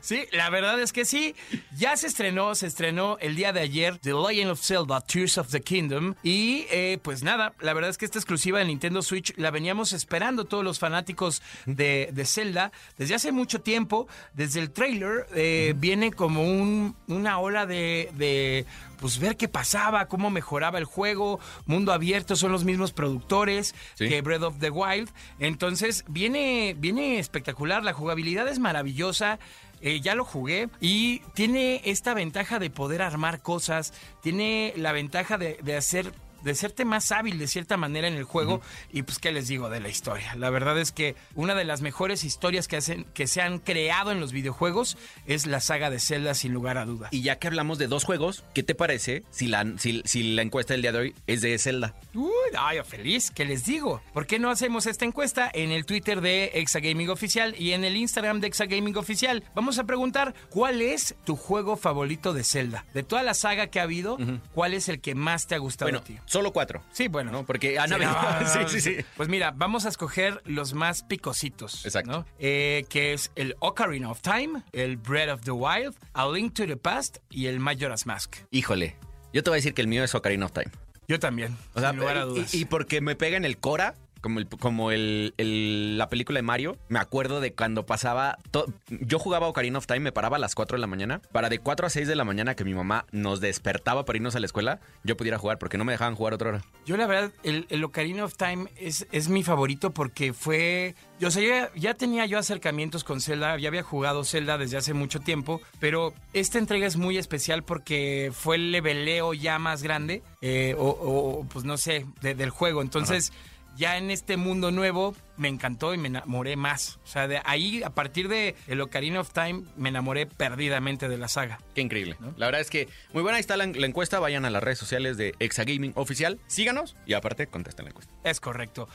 Sí, 0.00 0.24
la 0.32 0.50
verdad 0.50 0.80
es 0.80 0.92
que 0.92 1.04
sí. 1.04 1.34
Ya 1.74 1.96
se 1.96 2.06
estrenó, 2.06 2.54
se 2.54 2.66
estrenó 2.68 3.18
el 3.20 3.34
día 3.34 3.52
de 3.52 3.60
ayer 3.60 3.98
The 3.98 4.12
Legend 4.14 4.50
of 4.52 4.60
Zelda 4.62 5.00
Tears 5.00 5.36
of 5.36 5.48
the 5.50 5.60
Kingdom. 5.60 6.14
Y 6.22 6.66
eh, 6.70 6.98
pues 7.02 7.22
nada, 7.22 7.54
la 7.60 7.74
verdad 7.74 7.90
es 7.90 7.98
que 7.98 8.04
esta 8.04 8.18
exclusiva 8.18 8.58
de 8.60 8.64
Nintendo 8.64 9.02
Switch 9.02 9.34
la 9.36 9.50
veníamos 9.50 9.92
esperando 9.92 10.44
todos 10.44 10.64
los 10.64 10.78
fanáticos 10.78 11.42
de, 11.66 12.10
de 12.12 12.24
Zelda 12.24 12.72
desde 12.96 13.14
hace 13.16 13.32
mucho 13.32 13.60
tiempo. 13.60 14.06
Desde 14.32 14.60
el 14.60 14.70
trailer 14.70 15.26
eh, 15.34 15.74
viene 15.76 16.12
como 16.12 16.42
un- 16.42 16.94
una 17.08 17.38
ola 17.40 17.66
de, 17.66 18.10
de 18.14 18.64
pues 19.00 19.18
ver 19.18 19.36
qué 19.36 19.48
pasaba, 19.48 20.06
cómo 20.06 20.30
mejoraba 20.30 20.78
el 20.78 20.84
juego, 20.84 21.38
mundo 21.66 21.92
abierto, 21.92 22.36
son 22.36 22.52
los 22.52 22.64
mismos 22.64 22.92
productores 22.92 23.74
Sí. 23.96 24.08
que 24.08 24.22
Breath 24.22 24.42
of 24.42 24.58
the 24.60 24.70
Wild. 24.70 25.10
Entonces 25.40 26.04
viene, 26.08 26.74
viene 26.78 27.18
espectacular, 27.18 27.82
la 27.84 27.92
jugabilidad 27.92 28.48
es 28.48 28.58
maravillosa. 28.58 29.38
Eh, 29.80 30.00
ya 30.00 30.14
lo 30.14 30.24
jugué 30.24 30.68
y 30.80 31.20
tiene 31.34 31.80
esta 31.84 32.14
ventaja 32.14 32.58
de 32.58 32.70
poder 32.70 33.02
armar 33.02 33.42
cosas, 33.42 33.92
tiene 34.22 34.72
la 34.76 34.92
ventaja 34.92 35.38
de, 35.38 35.58
de 35.62 35.76
hacer 35.76 36.12
de 36.46 36.54
serte 36.54 36.84
más 36.84 37.10
hábil 37.12 37.38
de 37.38 37.48
cierta 37.48 37.76
manera 37.76 38.06
en 38.06 38.14
el 38.14 38.24
juego 38.24 38.62
y 38.92 39.02
pues 39.02 39.18
qué 39.18 39.32
les 39.32 39.48
digo 39.48 39.68
de 39.68 39.80
la 39.80 39.88
historia. 39.88 40.34
La 40.36 40.48
verdad 40.48 40.78
es 40.78 40.92
que 40.92 41.16
una 41.34 41.54
de 41.54 41.64
las 41.64 41.82
mejores 41.82 42.22
historias 42.24 42.68
que 42.68 42.76
hacen 42.76 43.04
que 43.14 43.26
se 43.26 43.42
han 43.42 43.58
creado 43.58 44.12
en 44.12 44.20
los 44.20 44.32
videojuegos 44.32 44.96
es 45.26 45.46
la 45.46 45.60
saga 45.60 45.90
de 45.90 45.98
Zelda 45.98 46.34
sin 46.34 46.52
lugar 46.52 46.78
a 46.78 46.84
dudas. 46.84 47.12
Y 47.12 47.22
ya 47.22 47.40
que 47.40 47.48
hablamos 47.48 47.78
de 47.78 47.88
dos 47.88 48.04
juegos, 48.04 48.44
¿qué 48.54 48.62
te 48.62 48.76
parece 48.76 49.24
si 49.30 49.48
la, 49.48 49.66
si, 49.78 50.02
si 50.04 50.34
la 50.34 50.42
encuesta 50.42 50.74
del 50.74 50.82
día 50.82 50.92
de 50.92 50.98
hoy 50.98 51.14
es 51.26 51.40
de 51.40 51.58
Zelda? 51.58 51.94
Uy, 52.14 52.30
ay, 52.56 52.78
feliz, 52.86 53.32
¿qué 53.32 53.44
les 53.44 53.64
digo? 53.64 54.00
¿Por 54.14 54.26
qué 54.26 54.38
no 54.38 54.48
hacemos 54.48 54.86
esta 54.86 55.04
encuesta 55.04 55.50
en 55.52 55.72
el 55.72 55.84
Twitter 55.84 56.20
de 56.20 56.52
Exagaming 56.54 57.10
Oficial 57.10 57.56
y 57.58 57.72
en 57.72 57.84
el 57.84 57.96
Instagram 57.96 58.40
de 58.40 58.46
Exagaming 58.46 58.96
Oficial? 58.96 59.42
Vamos 59.56 59.78
a 59.80 59.84
preguntar, 59.84 60.32
¿cuál 60.48 60.80
es 60.80 61.16
tu 61.24 61.34
juego 61.34 61.76
favorito 61.76 62.32
de 62.32 62.44
Zelda? 62.44 62.84
De 62.94 63.02
toda 63.02 63.24
la 63.24 63.34
saga 63.34 63.66
que 63.66 63.80
ha 63.80 63.82
habido, 63.82 64.16
¿cuál 64.54 64.74
es 64.74 64.88
el 64.88 65.00
que 65.00 65.16
más 65.16 65.48
te 65.48 65.56
ha 65.56 65.58
gustado 65.58 65.86
Bueno, 65.90 65.98
a 65.98 66.04
ti? 66.04 66.18
Solo 66.36 66.52
cuatro. 66.52 66.82
Sí, 66.92 67.08
bueno. 67.08 67.32
¿no? 67.32 67.44
Porque 67.46 67.78
han 67.78 67.88
Sí, 67.88 67.94
habido- 67.94 68.12
no, 68.40 68.48
sí, 68.48 68.58
sí, 68.68 68.80
sí. 68.80 69.04
Pues 69.16 69.28
mira, 69.28 69.52
vamos 69.52 69.86
a 69.86 69.88
escoger 69.88 70.42
los 70.44 70.74
más 70.74 71.02
picositos. 71.02 71.84
Exacto. 71.84 72.10
¿no? 72.12 72.26
Eh, 72.38 72.84
que 72.88 73.12
es 73.12 73.32
el 73.36 73.56
Ocarina 73.60 74.10
of 74.10 74.20
Time, 74.20 74.62
el 74.72 74.96
Breath 74.96 75.30
of 75.30 75.40
the 75.42 75.50
Wild, 75.50 75.94
A 76.12 76.28
Link 76.28 76.54
to 76.54 76.66
the 76.66 76.76
Past 76.76 77.18
y 77.30 77.46
el 77.46 77.58
Majora's 77.60 78.06
Mask. 78.06 78.36
Híjole, 78.50 78.96
yo 79.32 79.42
te 79.42 79.50
voy 79.50 79.56
a 79.56 79.58
decir 79.58 79.74
que 79.74 79.82
el 79.82 79.88
mío 79.88 80.04
es 80.04 80.14
Ocarina 80.14 80.46
of 80.46 80.52
Time. 80.52 80.70
Yo 81.08 81.20
también, 81.20 81.56
O 81.74 81.80
sea, 81.80 81.90
sin 81.90 82.00
lugar 82.00 82.16
a 82.16 82.24
dudas. 82.24 82.52
y, 82.54 82.62
y 82.62 82.64
porque 82.64 83.00
me 83.00 83.14
pega 83.16 83.36
en 83.36 83.44
el 83.44 83.58
Cora, 83.58 83.94
como, 84.20 84.38
el, 84.40 84.48
como 84.48 84.90
el, 84.90 85.34
el- 85.36 85.98
la 85.98 86.08
película 86.08 86.38
de 86.38 86.42
Mario, 86.42 86.76
me 86.88 86.98
acuerdo 86.98 87.40
de 87.40 87.52
cuando 87.52 87.86
pasaba. 87.86 88.38
to- 88.50 88.66
yo 88.88 89.18
jugaba 89.18 89.46
Ocarina 89.48 89.78
of 89.78 89.86
Time, 89.86 90.00
me 90.00 90.12
paraba 90.12 90.36
a 90.36 90.40
las 90.40 90.54
4 90.54 90.76
de 90.76 90.80
la 90.80 90.86
mañana. 90.86 91.20
Para 91.32 91.48
de 91.48 91.58
4 91.58 91.86
a 91.86 91.90
6 91.90 92.08
de 92.08 92.16
la 92.16 92.24
mañana 92.24 92.54
que 92.54 92.64
mi 92.64 92.74
mamá 92.74 93.06
nos 93.12 93.40
despertaba 93.40 94.04
para 94.04 94.16
irnos 94.16 94.36
a 94.36 94.40
la 94.40 94.46
escuela, 94.46 94.80
yo 95.04 95.16
pudiera 95.16 95.38
jugar 95.38 95.58
porque 95.58 95.78
no 95.78 95.84
me 95.84 95.92
dejaban 95.92 96.14
jugar 96.14 96.34
otra 96.34 96.48
hora. 96.50 96.64
Yo 96.86 96.96
la 96.96 97.06
verdad, 97.06 97.32
el, 97.42 97.66
el 97.70 97.84
Ocarina 97.84 98.24
of 98.24 98.36
Time 98.36 98.68
es, 98.76 99.06
es 99.12 99.28
mi 99.28 99.42
favorito 99.42 99.90
porque 99.90 100.32
fue... 100.32 100.94
Yo, 101.18 101.28
o 101.28 101.30
sea, 101.30 101.42
ya, 101.42 101.70
ya 101.74 101.94
tenía 101.94 102.26
yo 102.26 102.38
acercamientos 102.38 103.02
con 103.04 103.20
Zelda, 103.22 103.56
ya 103.58 103.68
había 103.68 103.82
jugado 103.82 104.22
Zelda 104.24 104.58
desde 104.58 104.76
hace 104.76 104.92
mucho 104.92 105.20
tiempo, 105.20 105.62
pero 105.80 106.12
esta 106.34 106.58
entrega 106.58 106.86
es 106.86 106.96
muy 106.96 107.16
especial 107.16 107.62
porque 107.64 108.30
fue 108.34 108.56
el 108.56 108.70
leveleo 108.70 109.32
ya 109.32 109.58
más 109.58 109.82
grande, 109.82 110.22
eh, 110.42 110.74
o, 110.78 110.88
o, 110.88 111.44
pues 111.48 111.64
no 111.64 111.78
sé, 111.78 112.04
de- 112.20 112.34
del 112.34 112.50
juego. 112.50 112.82
Entonces, 112.82 113.32
ya 113.76 113.96
en 113.96 114.10
este 114.10 114.36
mundo 114.36 114.70
nuevo 114.70 115.14
me 115.36 115.48
encantó 115.48 115.94
y 115.94 115.98
me 115.98 116.08
enamoré 116.08 116.56
más. 116.56 116.98
O 117.04 117.06
sea, 117.06 117.28
de 117.28 117.40
ahí, 117.44 117.82
a 117.82 117.90
partir 117.90 118.28
de 118.28 118.54
el 118.66 118.80
Ocarina 118.80 119.20
of 119.20 119.32
Time, 119.32 119.64
me 119.76 119.90
enamoré 119.90 120.26
perdidamente 120.26 121.08
de 121.08 121.18
la 121.18 121.28
saga. 121.28 121.60
Qué 121.74 121.82
increíble. 121.82 122.16
La 122.36 122.46
verdad 122.46 122.60
es 122.60 122.70
que 122.70 122.88
muy 123.12 123.22
buena. 123.22 123.36
Ahí 123.36 123.40
está 123.40 123.56
la, 123.56 123.66
la 123.66 123.86
encuesta. 123.86 124.18
Vayan 124.18 124.44
a 124.44 124.50
las 124.50 124.62
redes 124.62 124.78
sociales 124.78 125.16
de 125.16 125.34
Exagaming 125.38 125.92
Oficial. 125.94 126.40
Síganos 126.46 126.96
y 127.06 127.14
aparte 127.14 127.46
contesten 127.46 127.84
la 127.84 127.90
encuesta. 127.90 128.12
Es 128.24 128.40
correcto. 128.40 128.88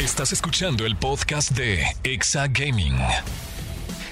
Estás 0.00 0.32
escuchando 0.32 0.86
el 0.86 0.96
podcast 0.96 1.52
de 1.52 1.84
Exa 2.02 2.48
Gaming. 2.48 2.96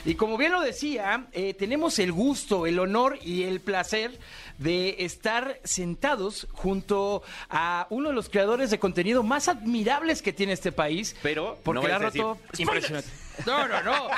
Y 0.04 0.16
como 0.16 0.36
bien 0.36 0.52
lo 0.52 0.60
decía, 0.60 1.26
eh, 1.32 1.54
tenemos 1.54 1.98
el 2.00 2.10
gusto, 2.10 2.66
el 2.66 2.78
honor 2.80 3.18
y 3.22 3.44
el 3.44 3.60
placer 3.60 4.18
de 4.58 4.96
estar 4.98 5.60
sentados 5.62 6.48
junto 6.52 7.22
a 7.48 7.86
uno 7.90 8.08
de 8.08 8.14
los 8.14 8.28
creadores 8.28 8.70
de 8.70 8.78
contenido 8.78 9.22
más 9.22 9.48
admirables 9.48 10.20
que 10.20 10.32
tiene 10.32 10.54
este 10.54 10.72
país. 10.72 11.14
Pero 11.22 11.58
porque 11.62 11.82
no 11.82 11.86
le 11.86 11.94
ha 11.94 11.98
vayas 11.98 12.02
a 12.02 12.10
decir, 12.10 12.22
roto 12.22 12.40
impresionante. 12.58 13.08
No, 13.46 13.68
no, 13.68 13.82
no. 13.82 14.08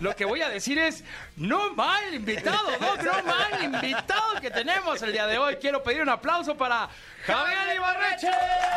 Lo 0.00 0.14
que 0.14 0.24
voy 0.24 0.42
a 0.42 0.48
decir 0.48 0.78
es, 0.78 1.04
no 1.36 1.72
mal 1.74 2.12
invitado, 2.12 2.70
no, 2.80 2.96
no 2.96 3.22
mal 3.22 3.64
invitado 3.64 4.40
que 4.40 4.50
tenemos 4.50 5.00
el 5.02 5.12
día 5.12 5.26
de 5.26 5.38
hoy. 5.38 5.56
Quiero 5.56 5.82
pedir 5.82 6.02
un 6.02 6.08
aplauso 6.08 6.56
para 6.56 6.88
Javier 7.24 7.76
Ibarreche. 7.76 8.30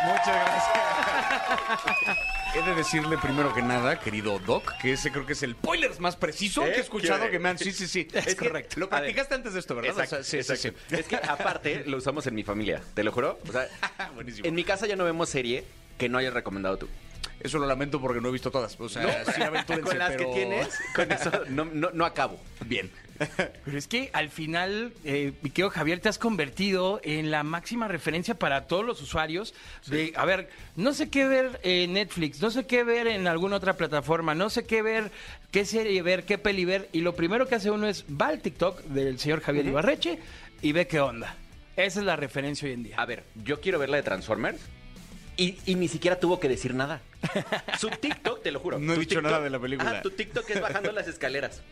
Muchas 0.06 0.26
gracias. 0.26 0.76
He 2.56 2.62
de 2.62 2.74
decirle 2.74 3.18
primero 3.18 3.52
que 3.52 3.60
nada, 3.60 4.00
querido 4.00 4.38
Doc, 4.38 4.72
que 4.80 4.92
ese 4.92 5.12
creo 5.12 5.26
que 5.26 5.34
es 5.34 5.42
el 5.42 5.52
spoilers 5.52 6.00
más 6.00 6.16
preciso 6.16 6.62
que 6.64 6.70
he 6.70 6.80
escuchado 6.80 7.30
que 7.30 7.38
me 7.38 7.50
han. 7.50 7.58
Sí, 7.58 7.70
sí, 7.70 7.86
sí. 7.86 8.08
Es 8.14 8.34
correcto. 8.34 8.80
Lo 8.80 8.88
practicaste 8.88 9.34
antes 9.34 9.52
de 9.52 9.60
esto, 9.60 9.74
¿verdad? 9.74 9.90
Exacto, 9.90 10.16
O 10.16 10.24
sea, 10.24 10.24
sí, 10.24 10.42
sí, 10.42 10.52
exacto. 10.52 10.78
sí. 10.88 10.94
Es 10.96 11.06
que 11.06 11.16
aparte 11.16 11.84
lo 11.86 11.98
usamos 11.98 12.26
en 12.26 12.34
mi 12.34 12.44
familia, 12.44 12.82
te 12.94 13.04
lo 13.04 13.12
juro. 13.12 13.38
O 13.46 13.52
sea, 13.52 13.68
Buenísimo. 14.14 14.48
en 14.48 14.54
mi 14.54 14.64
casa 14.64 14.86
ya 14.86 14.96
no 14.96 15.04
vemos 15.04 15.28
serie 15.28 15.64
que 15.98 16.08
no 16.08 16.16
hayas 16.18 16.32
recomendado 16.32 16.78
tú. 16.78 16.88
Eso 17.40 17.58
lo 17.58 17.66
lamento 17.66 18.00
porque 18.00 18.20
no 18.22 18.28
he 18.30 18.32
visto 18.32 18.50
todas. 18.50 18.80
O 18.80 18.88
sea, 18.88 19.24
sí, 19.26 19.42
aventúrense, 19.42 19.82
con 19.90 19.98
las 19.98 20.12
pero- 20.12 20.26
que 20.30 20.34
tienes, 20.34 20.68
con 20.94 21.12
eso 21.12 21.30
no, 21.50 21.66
no, 21.66 21.90
no 21.92 22.06
acabo. 22.06 22.40
Bien. 22.64 22.90
Pero 23.64 23.78
es 23.78 23.86
que 23.86 24.10
al 24.12 24.30
final, 24.30 24.92
eh, 25.04 25.32
mi 25.42 25.50
querido 25.50 25.70
Javier, 25.70 26.00
te 26.00 26.08
has 26.08 26.18
convertido 26.18 27.00
en 27.02 27.30
la 27.30 27.42
máxima 27.42 27.88
referencia 27.88 28.38
para 28.38 28.66
todos 28.66 28.84
los 28.84 29.00
usuarios. 29.00 29.54
De, 29.86 30.12
a 30.16 30.24
ver, 30.24 30.48
no 30.76 30.92
sé 30.92 31.08
qué 31.08 31.26
ver 31.26 31.60
en 31.62 31.94
Netflix, 31.94 32.40
no 32.40 32.50
sé 32.50 32.66
qué 32.66 32.84
ver 32.84 33.06
en 33.06 33.26
alguna 33.26 33.56
otra 33.56 33.76
plataforma, 33.76 34.34
no 34.34 34.50
sé 34.50 34.64
qué 34.66 34.82
ver, 34.82 35.10
qué 35.50 35.64
serie 35.64 36.02
ver, 36.02 36.24
qué 36.24 36.38
peli 36.38 36.64
ver. 36.64 36.88
Y 36.92 37.00
lo 37.00 37.14
primero 37.14 37.46
que 37.46 37.54
hace 37.54 37.70
uno 37.70 37.86
es 37.86 38.04
va 38.04 38.28
al 38.28 38.40
TikTok 38.40 38.82
del 38.84 39.18
señor 39.18 39.40
Javier 39.40 39.66
Ibarreche 39.66 40.18
y 40.62 40.72
ve 40.72 40.86
qué 40.86 41.00
onda. 41.00 41.36
Esa 41.76 42.00
es 42.00 42.06
la 42.06 42.16
referencia 42.16 42.66
hoy 42.66 42.74
en 42.74 42.82
día. 42.82 42.96
A 42.98 43.06
ver, 43.06 43.24
yo 43.44 43.60
quiero 43.60 43.78
ver 43.78 43.90
la 43.90 43.98
de 43.98 44.02
Transformers 44.02 44.60
y, 45.36 45.58
y 45.66 45.74
ni 45.74 45.88
siquiera 45.88 46.18
tuvo 46.18 46.40
que 46.40 46.48
decir 46.48 46.74
nada. 46.74 47.02
Su 47.78 47.90
TikTok, 47.90 48.42
te 48.42 48.50
lo 48.50 48.60
juro. 48.60 48.78
No 48.78 48.94
he 48.94 48.98
dicho 48.98 49.20
nada 49.20 49.40
de 49.40 49.50
la 49.50 49.58
película. 49.58 49.90
Ajá, 49.90 50.02
tu 50.02 50.10
TikTok 50.10 50.48
es 50.50 50.60
bajando 50.60 50.92
las 50.92 51.06
escaleras. 51.08 51.62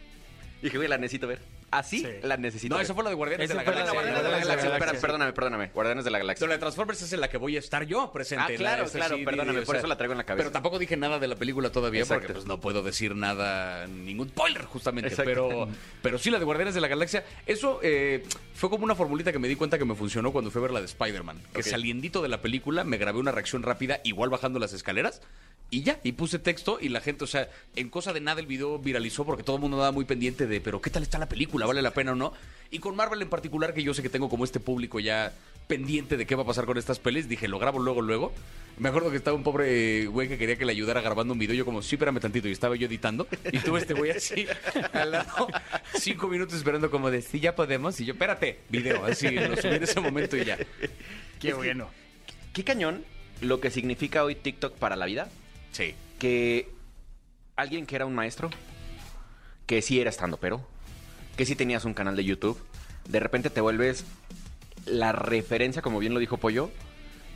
Y 0.65 0.69
dije, 0.69 0.79
güey, 0.79 0.89
la 0.89 0.97
necesito 0.97 1.27
ver. 1.27 1.41
Así 1.71 1.99
Sí. 1.99 2.07
la 2.23 2.39
necesito 2.39 2.73
No, 2.73 2.77
ver. 2.79 2.85
esa 2.87 2.95
fue 2.95 3.05
la 3.05 3.11
de 3.11 3.17
Guardianes 3.17 3.45
Esa 3.45 3.53
de 3.53 3.57
la 3.59 3.65
fue 3.65 3.75
la 3.75 3.81
Galaxia. 3.85 4.01
de 4.01 4.07
Guardianes 4.15 4.23
de 4.25 4.31
la 4.31 4.39
Galaxia. 4.57 4.73
Espera, 4.87 5.01
perdóname, 5.01 5.33
perdóname. 5.35 5.71
Guardianes 5.75 6.05
de 6.07 6.11
la 6.11 6.19
Galaxia. 6.19 6.41
Pero 6.41 6.49
la 6.49 6.55
de 6.55 6.61
Transformers 6.61 7.03
es 7.03 7.13
en 7.13 7.21
la 7.21 7.29
que 7.29 7.37
voy 7.37 7.57
a 7.57 7.59
estar 7.59 7.85
yo 7.85 8.11
presente. 8.13 8.45
Ah, 8.45 8.51
en 8.51 8.57
claro, 8.57 8.85
esa 8.85 8.99
claro, 8.99 9.19
perdóname, 9.23 9.59
o 9.59 9.65
por 9.65 9.75
sea, 9.75 9.79
eso 9.81 9.87
la 9.89 9.97
traigo 9.99 10.13
en 10.13 10.19
la 10.19 10.25
cabeza. 10.25 10.45
Pero 10.45 10.53
tampoco 10.53 10.79
dije 10.79 10.97
nada 10.97 11.19
de 11.19 11.29
la 11.29 11.37
película 11.37 11.71
todavía 11.71 12.01
Exacto. 12.01 12.23
porque 12.23 12.33
pues 12.33 12.47
no 12.47 12.61
puedo 12.61 12.83
decir 12.83 13.15
nada, 13.15 13.87
ningún 13.89 14.31
spoiler 14.31 14.65
justamente. 14.65 15.09
Exacto. 15.11 15.29
Pero, 15.29 15.69
pero 16.01 16.17
sí, 16.19 16.31
la 16.31 16.39
de 16.39 16.47
Guardianes 16.47 16.75
de 16.75 16.81
la 16.81 16.89
Galaxia, 16.89 17.25
eso 17.45 17.81
eh, 17.83 18.25
fue 18.55 18.71
como 18.71 18.85
una 18.85 18.95
formulita 18.95 19.33
que 19.33 19.39
me 19.39 19.49
di 19.49 19.57
cuenta 19.57 19.77
que 19.77 19.85
me 19.85 19.95
funcionó 19.95 20.33
cuando 20.33 20.51
fui 20.51 20.61
a 20.61 20.63
ver 20.63 20.71
la 20.71 20.81
de 20.81 20.87
Spider-Man. 20.87 21.43
Que 21.53 21.61
Ok. 21.61 21.67
saliendito 21.67 22.23
de 22.23 22.29
la 22.29 22.41
película 22.41 22.85
me 22.85 22.97
grabé 22.97 23.19
una 23.19 23.33
reacción 23.33 23.63
rápida, 23.63 24.01
igual 24.05 24.31
bajando 24.31 24.59
las 24.59 24.73
escaleras. 24.73 25.21
Y 25.75 25.83
ya, 25.83 25.99
y 26.05 26.13
puse 26.13 26.39
texto 26.39 26.79
y 26.81 26.89
la 26.89 27.01
gente, 27.01 27.25
o 27.25 27.27
sea, 27.27 27.49
en 27.75 27.91
cosa 27.91 28.13
de 28.13 28.21
nada 28.21 28.39
el 28.39 28.47
video 28.47 28.79
viralizó 28.79 29.25
porque 29.25 29.43
todo 29.43 29.57
el 29.57 29.63
mundo 29.63 29.77
andaba 29.77 29.91
muy 29.91 30.05
pendiente 30.05 30.47
de, 30.47 30.61
pero 30.61 30.81
¿qué 30.81 30.89
tal 30.89 31.03
está 31.03 31.19
la 31.19 31.29
película? 31.29 31.67
¿Vale 31.67 31.83
la 31.83 31.93
pena 31.93 32.13
o 32.13 32.15
no? 32.15 32.33
Y 32.71 32.79
con 32.79 32.95
Marvel 32.95 33.21
en 33.21 33.29
particular, 33.29 33.75
que 33.75 33.83
yo 33.83 33.93
sé 33.93 34.01
que 34.01 34.09
tengo 34.09 34.29
como 34.29 34.45
este 34.45 34.61
público 34.61 35.01
ya 35.01 35.33
pendiente 35.67 36.17
de 36.17 36.27
qué 36.27 36.37
va 36.37 36.45
a 36.45 36.47
pasar 36.47 36.65
con 36.65 36.79
estas 36.79 37.01
pelis, 37.01 37.29
dije, 37.29 37.49
lo 37.49 37.59
grabo 37.59 37.81
luego, 37.81 38.03
luego. 38.03 38.33
Me 38.79 38.89
acuerdo 38.89 39.11
que 39.11 39.17
estaba 39.17 39.37
un 39.37 39.43
pobre 39.43 40.07
güey 40.07 40.29
que 40.29 40.39
quería 40.39 40.55
que 40.55 40.65
le 40.65 40.71
ayudara 40.71 41.01
grabando 41.01 41.33
un 41.33 41.41
video, 41.41 41.57
yo 41.57 41.65
como, 41.65 41.83
sí, 41.83 41.97
espérame 41.97 42.21
tantito, 42.21 42.47
y 42.47 42.53
estaba 42.53 42.77
yo 42.77 42.87
editando, 42.87 43.27
y 43.51 43.59
tuve 43.59 43.81
este 43.81 43.95
güey 43.95 44.13
así, 44.13 44.47
al 44.93 45.11
lado, 45.11 45.49
cinco 45.95 46.29
minutos 46.29 46.55
esperando 46.55 46.89
como 46.89 47.11
de, 47.11 47.21
sí, 47.21 47.41
ya 47.41 47.57
podemos, 47.57 47.99
y 47.99 48.05
yo, 48.05 48.13
espérate, 48.13 48.61
video, 48.69 49.05
así, 49.05 49.29
lo 49.29 49.57
subí 49.57 49.75
en 49.75 49.83
ese 49.83 49.99
momento 49.99 50.37
y 50.37 50.45
ya. 50.45 50.57
Qué 51.41 51.53
bueno. 51.53 51.89
¿Qué 52.53 52.63
cañón 52.63 53.05
lo 53.41 53.59
que 53.59 53.73
significa 53.73 54.23
hoy 54.23 54.37
TikTok 54.37 54.77
para 54.77 54.95
la 54.95 55.07
vida? 55.07 55.29
Sí. 55.75 55.95
que 56.19 56.71
alguien 57.57 57.85
que 57.85 57.97
era 57.97 58.07
un 58.07 58.15
maestro, 58.15 58.49
que 59.67 59.83
sí 59.83 60.01
era 60.01 60.11
estando 60.11 60.37
pero, 60.37 60.67
que 61.37 61.45
sí 61.45 61.57
tenías 61.57 61.85
un 61.85 61.95
canal 61.95 62.17
de 62.17 62.25
YouTube, 62.25 62.59
de 63.09 63.21
repente 63.21 63.51
te 63.51 63.61
vuelves 63.61 64.05
la 64.87 65.13
referencia, 65.13 65.83
como 65.83 65.99
bien 65.99 66.15
lo 66.15 66.21
dijo 66.21 66.37
Pollo, 66.37 66.71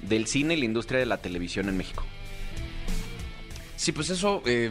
del 0.02 0.26
cine 0.26 0.54
y 0.54 0.58
la 0.58 0.64
industria 0.64 1.00
de 1.00 1.06
la 1.06 1.18
televisión 1.18 1.68
en 1.68 1.76
México. 1.76 2.04
Sí, 3.76 3.92
pues 3.92 4.10
eso 4.10 4.42
eh, 4.46 4.70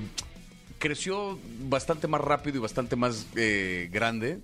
creció 0.79 1.39
bastante 1.61 2.07
más 2.07 2.21
rápido 2.21 2.57
y 2.57 2.61
bastante 2.61 2.95
más 2.95 3.27
eh, 3.35 3.89
grande. 3.91 4.39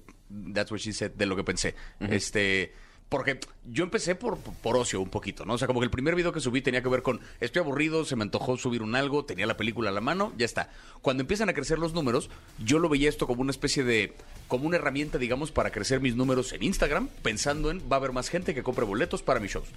That's 0.53 0.71
what 0.71 0.79
she 0.79 0.93
said, 0.93 1.11
de 1.11 1.25
lo 1.25 1.35
que 1.35 1.43
pensé. 1.43 1.75
Este. 1.99 2.73
Porque 3.13 3.39
yo 3.71 3.83
empecé 3.83 4.15
por, 4.15 4.39
por 4.39 4.75
ocio 4.75 4.99
un 4.99 5.09
poquito, 5.11 5.45
¿no? 5.45 5.53
O 5.53 5.57
sea, 5.59 5.67
como 5.67 5.79
que 5.79 5.83
el 5.83 5.91
primer 5.91 6.15
video 6.15 6.33
que 6.33 6.39
subí 6.39 6.63
tenía 6.63 6.81
que 6.81 6.89
ver 6.89 7.03
con 7.03 7.19
estoy 7.39 7.59
aburrido, 7.59 8.05
se 8.05 8.15
me 8.15 8.23
antojó 8.23 8.57
subir 8.57 8.81
un 8.81 8.95
algo, 8.95 9.23
tenía 9.23 9.45
la 9.45 9.55
película 9.55 9.91
a 9.91 9.93
la 9.93 10.01
mano, 10.01 10.33
ya 10.35 10.47
está. 10.47 10.71
Cuando 11.03 11.21
empiezan 11.21 11.47
a 11.47 11.53
crecer 11.53 11.77
los 11.77 11.93
números, 11.93 12.31
yo 12.57 12.79
lo 12.79 12.89
veía 12.89 13.09
esto 13.09 13.27
como 13.27 13.43
una 13.43 13.51
especie 13.51 13.83
de, 13.83 14.15
como 14.47 14.65
una 14.65 14.77
herramienta, 14.77 15.19
digamos, 15.19 15.51
para 15.51 15.69
crecer 15.69 15.99
mis 15.99 16.15
números 16.15 16.53
en 16.53 16.63
Instagram, 16.63 17.07
pensando 17.21 17.69
en 17.69 17.81
va 17.81 17.97
a 17.97 17.99
haber 17.99 18.13
más 18.13 18.29
gente 18.29 18.55
que 18.55 18.63
compre 18.63 18.83
boletos 18.83 19.21
para 19.21 19.39
mis 19.39 19.51
shows. 19.51 19.67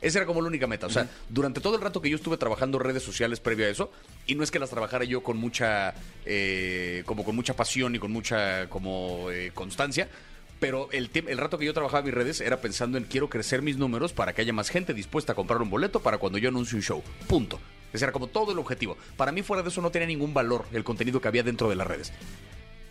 Esa 0.00 0.18
era 0.18 0.26
como 0.26 0.40
la 0.40 0.46
única 0.46 0.68
meta. 0.68 0.86
O 0.86 0.90
sea, 0.90 1.08
durante 1.28 1.60
todo 1.60 1.74
el 1.74 1.80
rato 1.80 2.00
que 2.00 2.08
yo 2.08 2.14
estuve 2.14 2.36
trabajando 2.36 2.78
redes 2.78 3.02
sociales 3.02 3.40
previo 3.40 3.66
a 3.66 3.70
eso, 3.70 3.90
y 4.28 4.36
no 4.36 4.44
es 4.44 4.52
que 4.52 4.60
las 4.60 4.70
trabajara 4.70 5.04
yo 5.04 5.24
con 5.24 5.38
mucha, 5.38 5.94
eh, 6.24 7.02
como 7.06 7.24
con 7.24 7.34
mucha 7.34 7.56
pasión 7.56 7.96
y 7.96 7.98
con 7.98 8.12
mucha 8.12 8.68
como 8.68 9.30
eh, 9.32 9.50
constancia, 9.54 10.08
pero 10.60 10.88
el, 10.92 11.10
el 11.14 11.38
rato 11.38 11.58
que 11.58 11.66
yo 11.66 11.74
trabajaba 11.74 12.02
mis 12.02 12.14
redes 12.14 12.40
era 12.40 12.60
pensando 12.60 12.98
en 12.98 13.04
quiero 13.04 13.28
crecer 13.28 13.62
mis 13.62 13.76
números 13.76 14.12
para 14.12 14.32
que 14.32 14.42
haya 14.42 14.52
más 14.52 14.70
gente 14.70 14.94
dispuesta 14.94 15.32
a 15.32 15.36
comprar 15.36 15.60
un 15.62 15.70
boleto 15.70 16.00
para 16.00 16.18
cuando 16.18 16.38
yo 16.38 16.48
anuncie 16.48 16.76
un 16.76 16.82
show. 16.82 17.02
Punto. 17.26 17.60
Ese 17.92 18.04
era 18.04 18.12
como 18.12 18.26
todo 18.26 18.52
el 18.52 18.58
objetivo. 18.58 18.96
Para 19.16 19.32
mí 19.32 19.42
fuera 19.42 19.62
de 19.62 19.68
eso 19.68 19.80
no 19.80 19.90
tenía 19.90 20.08
ningún 20.08 20.34
valor 20.34 20.66
el 20.72 20.84
contenido 20.84 21.20
que 21.20 21.28
había 21.28 21.42
dentro 21.42 21.68
de 21.68 21.76
las 21.76 21.86
redes 21.86 22.12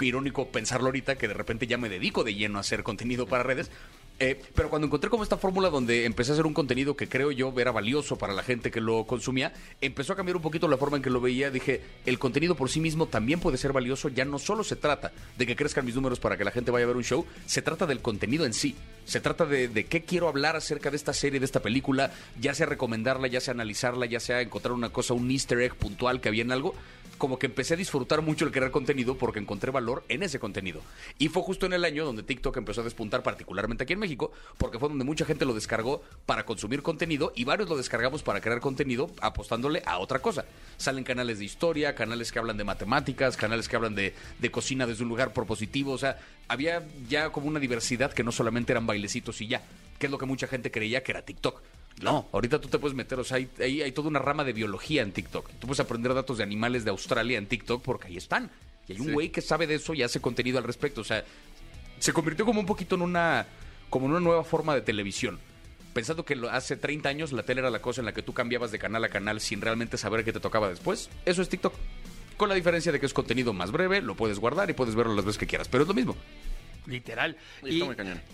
irónico 0.03 0.49
pensarlo 0.49 0.87
ahorita 0.87 1.15
que 1.15 1.27
de 1.27 1.33
repente 1.33 1.67
ya 1.67 1.77
me 1.77 1.89
dedico 1.89 2.23
de 2.23 2.35
lleno 2.35 2.57
a 2.57 2.61
hacer 2.61 2.83
contenido 2.83 3.27
para 3.27 3.43
redes. 3.43 3.71
Eh, 4.19 4.41
pero 4.55 4.69
cuando 4.69 4.87
encontré 4.87 5.09
como 5.09 5.23
esta 5.23 5.37
fórmula 5.37 5.69
donde 5.69 6.05
empecé 6.05 6.31
a 6.31 6.33
hacer 6.33 6.45
un 6.45 6.53
contenido 6.53 6.95
que 6.95 7.09
creo 7.09 7.31
yo 7.31 7.53
era 7.57 7.71
valioso 7.71 8.17
para 8.17 8.33
la 8.33 8.43
gente 8.43 8.71
que 8.71 8.79
lo 8.79 9.05
consumía, 9.05 9.53
empezó 9.81 10.13
a 10.13 10.15
cambiar 10.15 10.37
un 10.37 10.41
poquito 10.41 10.67
la 10.67 10.77
forma 10.77 10.97
en 10.97 11.03
que 11.03 11.09
lo 11.09 11.19
veía. 11.19 11.51
Dije, 11.51 11.81
el 12.05 12.17
contenido 12.17 12.55
por 12.55 12.69
sí 12.69 12.79
mismo 12.79 13.07
también 13.07 13.39
puede 13.39 13.57
ser 13.57 13.73
valioso. 13.73 14.09
Ya 14.09 14.23
no 14.25 14.39
solo 14.39 14.63
se 14.63 14.77
trata 14.77 15.11
de 15.37 15.45
que 15.45 15.55
crezcan 15.55 15.85
mis 15.85 15.95
números 15.95 16.19
para 16.19 16.37
que 16.37 16.45
la 16.45 16.51
gente 16.51 16.71
vaya 16.71 16.85
a 16.85 16.87
ver 16.87 16.97
un 16.97 17.03
show, 17.03 17.25
se 17.45 17.61
trata 17.61 17.85
del 17.85 18.01
contenido 18.01 18.45
en 18.45 18.53
sí. 18.53 18.75
Se 19.05 19.19
trata 19.19 19.45
de, 19.45 19.85
qué 19.85 20.03
quiero 20.03 20.27
hablar 20.27 20.55
acerca 20.55 20.89
de 20.89 20.97
esta 20.97 21.13
serie, 21.13 21.39
de 21.39 21.45
esta 21.45 21.61
película, 21.61 22.11
ya 22.39 22.53
sea 22.53 22.65
recomendarla, 22.65 23.27
ya 23.27 23.39
sea 23.39 23.53
analizarla, 23.53 24.05
ya 24.05 24.19
sea 24.19 24.41
encontrar 24.41 24.73
una 24.73 24.89
cosa, 24.89 25.13
un 25.13 25.29
easter 25.31 25.61
egg 25.61 25.75
puntual 25.75 26.21
que 26.21 26.29
había 26.29 26.41
en 26.41 26.51
algo 26.51 26.75
como 27.17 27.39
que 27.39 27.45
empecé 27.45 27.75
a 27.75 27.77
disfrutar 27.77 28.21
mucho 28.21 28.45
el 28.45 28.51
crear 28.51 28.71
contenido 28.71 29.17
porque 29.17 29.39
encontré 29.39 29.71
valor 29.71 30.03
en 30.09 30.23
ese 30.23 30.39
contenido. 30.39 30.81
Y 31.17 31.29
fue 31.29 31.43
justo 31.43 31.65
en 31.65 31.73
el 31.73 31.85
año 31.85 32.05
donde 32.05 32.23
TikTok 32.23 32.57
empezó 32.57 32.81
a 32.81 32.83
despuntar, 32.83 33.23
particularmente 33.23 33.83
aquí 33.83 33.93
en 33.93 33.99
México, 33.99 34.31
porque 34.57 34.79
fue 34.79 34.89
donde 34.89 35.05
mucha 35.05 35.25
gente 35.25 35.45
lo 35.45 35.53
descargó 35.53 36.03
para 36.25 36.45
consumir 36.45 36.81
contenido 36.81 37.31
y 37.35 37.45
varios 37.45 37.69
lo 37.69 37.77
descargamos 37.77 38.23
para 38.23 38.41
crear 38.41 38.59
contenido 38.59 39.09
apostándole 39.21 39.81
a 39.85 39.99
otra 39.99 40.19
cosa. 40.19 40.45
Salen 40.77 41.03
canales 41.03 41.39
de 41.39 41.45
historia, 41.45 41.95
canales 41.95 42.31
que 42.31 42.39
hablan 42.39 42.57
de 42.57 42.63
matemáticas, 42.63 43.37
canales 43.37 43.69
que 43.69 43.75
hablan 43.75 43.95
de, 43.95 44.13
de 44.39 44.51
cocina 44.51 44.85
desde 44.85 45.03
un 45.03 45.09
lugar 45.09 45.33
propositivo, 45.33 45.93
o 45.93 45.97
sea, 45.97 46.19
había 46.47 46.83
ya 47.09 47.31
como 47.31 47.47
una 47.47 47.59
diversidad 47.59 48.13
que 48.13 48.23
no 48.23 48.31
solamente 48.31 48.73
eran 48.73 48.85
bailecitos 48.95 49.39
y 49.41 49.47
ya, 49.47 49.61
que 49.99 50.07
es 50.07 50.11
lo 50.11 50.17
que 50.17 50.25
mucha 50.25 50.47
gente 50.47 50.71
creía 50.71 51.03
que 51.03 51.11
era 51.11 51.21
TikTok. 51.21 51.61
No, 52.01 52.27
ahorita 52.33 52.59
tú 52.59 52.67
te 52.67 52.77
puedes 52.77 52.95
meter, 52.95 53.19
o 53.19 53.23
sea, 53.23 53.37
hay, 53.37 53.49
hay, 53.59 53.81
hay 53.81 53.91
toda 53.91 54.09
una 54.09 54.19
rama 54.19 54.43
de 54.43 54.51
biología 54.51 55.01
en 55.01 55.11
TikTok. 55.11 55.49
Tú 55.59 55.67
puedes 55.67 55.79
aprender 55.79 56.13
datos 56.13 56.37
de 56.37 56.43
animales 56.43 56.83
de 56.83 56.89
Australia 56.89 57.37
en 57.37 57.47
TikTok 57.47 57.81
porque 57.81 58.07
ahí 58.07 58.17
están. 58.17 58.51
Y 58.87 58.93
hay 58.93 58.99
un 58.99 59.13
güey 59.13 59.29
que 59.29 59.41
sabe 59.41 59.65
de 59.65 59.75
eso 59.75 59.93
y 59.93 60.03
hace 60.03 60.19
contenido 60.19 60.57
al 60.57 60.63
respecto. 60.63 61.01
O 61.01 61.03
sea, 61.03 61.23
se 61.99 62.13
convirtió 62.13 62.45
como 62.45 62.59
un 62.59 62.65
poquito 62.65 62.95
en 62.95 63.01
una, 63.01 63.47
como 63.89 64.05
en 64.05 64.11
una 64.11 64.19
nueva 64.19 64.43
forma 64.43 64.75
de 64.75 64.81
televisión. 64.81 65.39
Pensando 65.93 66.25
que 66.25 66.37
hace 66.51 66.75
30 66.75 67.07
años 67.07 67.31
la 67.31 67.43
tele 67.43 67.61
era 67.61 67.69
la 67.69 67.81
cosa 67.81 68.01
en 68.01 68.05
la 68.05 68.13
que 68.13 68.21
tú 68.21 68.33
cambiabas 68.33 68.71
de 68.71 68.79
canal 68.79 69.03
a 69.05 69.09
canal 69.09 69.39
sin 69.39 69.61
realmente 69.61 69.97
saber 69.97 70.25
qué 70.25 70.33
te 70.33 70.41
tocaba 70.41 70.67
después. 70.67 71.09
Eso 71.25 71.41
es 71.41 71.49
TikTok. 71.49 71.73
Con 72.35 72.49
la 72.49 72.55
diferencia 72.55 72.91
de 72.91 72.99
que 72.99 73.05
es 73.05 73.13
contenido 73.13 73.53
más 73.53 73.71
breve, 73.71 74.01
lo 74.01 74.15
puedes 74.15 74.39
guardar 74.39 74.69
y 74.69 74.73
puedes 74.73 74.93
verlo 74.93 75.15
las 75.15 75.23
veces 75.23 75.39
que 75.39 75.47
quieras, 75.47 75.69
pero 75.69 75.83
es 75.83 75.87
lo 75.87 75.93
mismo. 75.93 76.17
Literal. 76.87 77.37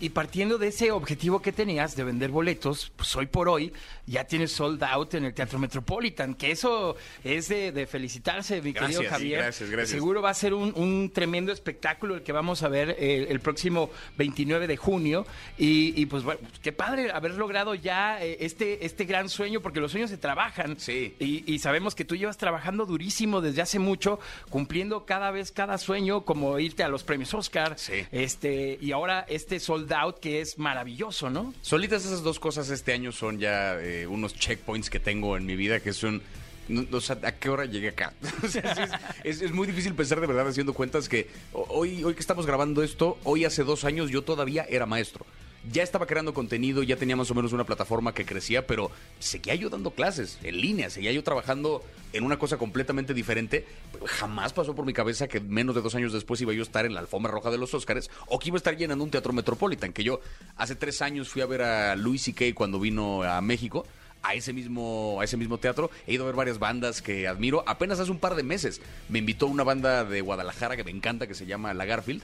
Y 0.00 0.08
partiendo 0.10 0.58
de 0.58 0.68
ese 0.68 0.90
objetivo 0.90 1.40
que 1.40 1.52
tenías 1.52 1.96
de 1.96 2.04
vender 2.04 2.30
boletos, 2.30 2.92
pues 2.96 3.14
hoy 3.16 3.26
por 3.26 3.48
hoy 3.48 3.72
ya 4.06 4.24
tienes 4.24 4.52
sold 4.52 4.82
out 4.82 5.14
en 5.14 5.24
el 5.24 5.34
Teatro 5.34 5.58
Metropolitan, 5.58 6.34
que 6.34 6.50
eso 6.50 6.96
es 7.24 7.48
de, 7.48 7.72
de 7.72 7.86
felicitarse, 7.86 8.60
mi 8.60 8.72
querido 8.72 9.02
Javier. 9.08 9.40
gracias, 9.40 9.70
gracias. 9.70 9.90
Seguro 9.90 10.22
va 10.22 10.30
a 10.30 10.34
ser 10.34 10.54
un, 10.54 10.72
un 10.76 11.10
tremendo 11.12 11.52
espectáculo 11.52 12.14
el 12.14 12.22
que 12.22 12.32
vamos 12.32 12.62
a 12.62 12.68
ver 12.68 12.96
eh, 12.98 13.26
el 13.28 13.40
próximo 13.40 13.90
29 14.18 14.66
de 14.66 14.76
junio. 14.76 15.26
Y, 15.56 16.00
y, 16.00 16.06
pues 16.06 16.24
bueno, 16.24 16.40
qué 16.62 16.72
padre 16.72 17.10
haber 17.12 17.34
logrado 17.34 17.74
ya 17.74 18.22
eh, 18.22 18.38
este, 18.40 18.84
este 18.84 19.04
gran 19.04 19.28
sueño, 19.28 19.60
porque 19.60 19.80
los 19.80 19.92
sueños 19.92 20.10
se 20.10 20.18
trabajan. 20.18 20.78
Sí. 20.78 21.14
Y, 21.18 21.50
y 21.52 21.58
sabemos 21.58 21.94
que 21.94 22.04
tú 22.04 22.16
llevas 22.16 22.38
trabajando 22.38 22.86
durísimo 22.86 23.40
desde 23.40 23.62
hace 23.62 23.78
mucho, 23.78 24.18
cumpliendo 24.50 25.06
cada 25.06 25.30
vez 25.30 25.52
cada 25.52 25.78
sueño, 25.78 26.24
como 26.24 26.58
irte 26.58 26.82
a 26.82 26.88
los 26.88 27.04
premios 27.04 27.32
Oscar. 27.34 27.78
Sí. 27.78 28.04
Este, 28.10 28.41
y 28.80 28.92
ahora 28.92 29.24
este 29.28 29.60
sold 29.60 29.92
out 29.92 30.18
que 30.20 30.40
es 30.40 30.58
maravilloso, 30.58 31.30
¿no? 31.30 31.52
Solitas 31.62 32.04
esas 32.04 32.22
dos 32.22 32.38
cosas 32.40 32.70
este 32.70 32.92
año 32.92 33.12
son 33.12 33.38
ya 33.38 33.78
eh, 33.80 34.06
unos 34.06 34.34
checkpoints 34.34 34.90
que 34.90 34.98
tengo 35.00 35.36
en 35.36 35.46
mi 35.46 35.54
vida 35.56 35.80
que 35.80 35.92
son... 35.92 36.22
no- 36.68 36.82
no, 36.90 36.98
¿a 37.26 37.32
qué 37.32 37.48
hora 37.50 37.64
llegué 37.66 37.88
acá? 37.88 38.12
Es, 39.24 39.40
es- 39.42 39.52
muy 39.52 39.66
difícil 39.66 39.94
pensar 39.94 40.20
de 40.20 40.26
verdad 40.26 40.48
haciendo 40.48 40.72
cuentas 40.74 41.08
que 41.08 41.28
ho- 41.52 41.66
hoy, 41.68 42.02
hoy 42.04 42.14
que 42.14 42.20
estamos 42.20 42.46
grabando 42.46 42.82
esto, 42.82 43.18
hoy 43.24 43.44
hace 43.44 43.62
dos 43.64 43.84
años 43.84 44.10
yo 44.10 44.22
todavía 44.22 44.66
era 44.68 44.86
maestro. 44.86 45.24
Ya 45.70 45.84
estaba 45.84 46.06
creando 46.06 46.34
contenido, 46.34 46.82
ya 46.82 46.96
tenía 46.96 47.14
más 47.14 47.30
o 47.30 47.34
menos 47.34 47.52
una 47.52 47.62
plataforma 47.64 48.12
que 48.12 48.24
crecía, 48.24 48.66
pero 48.66 48.90
seguía 49.20 49.54
yo 49.54 49.70
dando 49.70 49.92
clases 49.92 50.38
en 50.42 50.60
línea, 50.60 50.90
seguía 50.90 51.12
yo 51.12 51.22
trabajando 51.22 51.84
en 52.12 52.24
una 52.24 52.36
cosa 52.36 52.56
completamente 52.56 53.14
diferente. 53.14 53.64
Jamás 54.04 54.52
pasó 54.52 54.74
por 54.74 54.84
mi 54.84 54.92
cabeza 54.92 55.28
que 55.28 55.38
menos 55.38 55.76
de 55.76 55.80
dos 55.80 55.94
años 55.94 56.12
después 56.12 56.40
iba 56.40 56.52
yo 56.52 56.62
a 56.62 56.64
estar 56.64 56.84
en 56.84 56.94
la 56.94 57.00
alfombra 57.00 57.30
roja 57.30 57.52
de 57.52 57.58
los 57.58 57.74
Óscares 57.74 58.10
o 58.26 58.40
que 58.40 58.48
iba 58.48 58.56
a 58.56 58.58
estar 58.58 58.76
llenando 58.76 59.04
un 59.04 59.10
teatro 59.12 59.32
Metropolitan, 59.32 59.92
que 59.92 60.02
yo 60.02 60.20
hace 60.56 60.74
tres 60.74 61.00
años 61.00 61.28
fui 61.28 61.42
a 61.42 61.46
ver 61.46 61.62
a 61.62 61.94
Louis 61.94 62.20
C.K. 62.20 62.54
cuando 62.56 62.80
vino 62.80 63.22
a 63.22 63.40
México 63.40 63.86
a 64.24 64.34
ese 64.34 64.52
mismo 64.52 65.18
a 65.20 65.24
ese 65.24 65.36
mismo 65.36 65.58
teatro 65.58 65.90
he 66.06 66.14
ido 66.14 66.22
a 66.22 66.26
ver 66.26 66.36
varias 66.36 66.60
bandas 66.60 67.02
que 67.02 67.26
admiro 67.26 67.64
apenas 67.66 67.98
hace 67.98 68.12
un 68.12 68.20
par 68.20 68.36
de 68.36 68.44
meses 68.44 68.80
me 69.08 69.18
invitó 69.18 69.48
una 69.48 69.64
banda 69.64 70.04
de 70.04 70.20
Guadalajara 70.20 70.76
que 70.76 70.84
me 70.84 70.92
encanta 70.92 71.26
que 71.26 71.34
se 71.34 71.46
llama 71.46 71.74
La 71.74 71.86
Garfield 71.86 72.22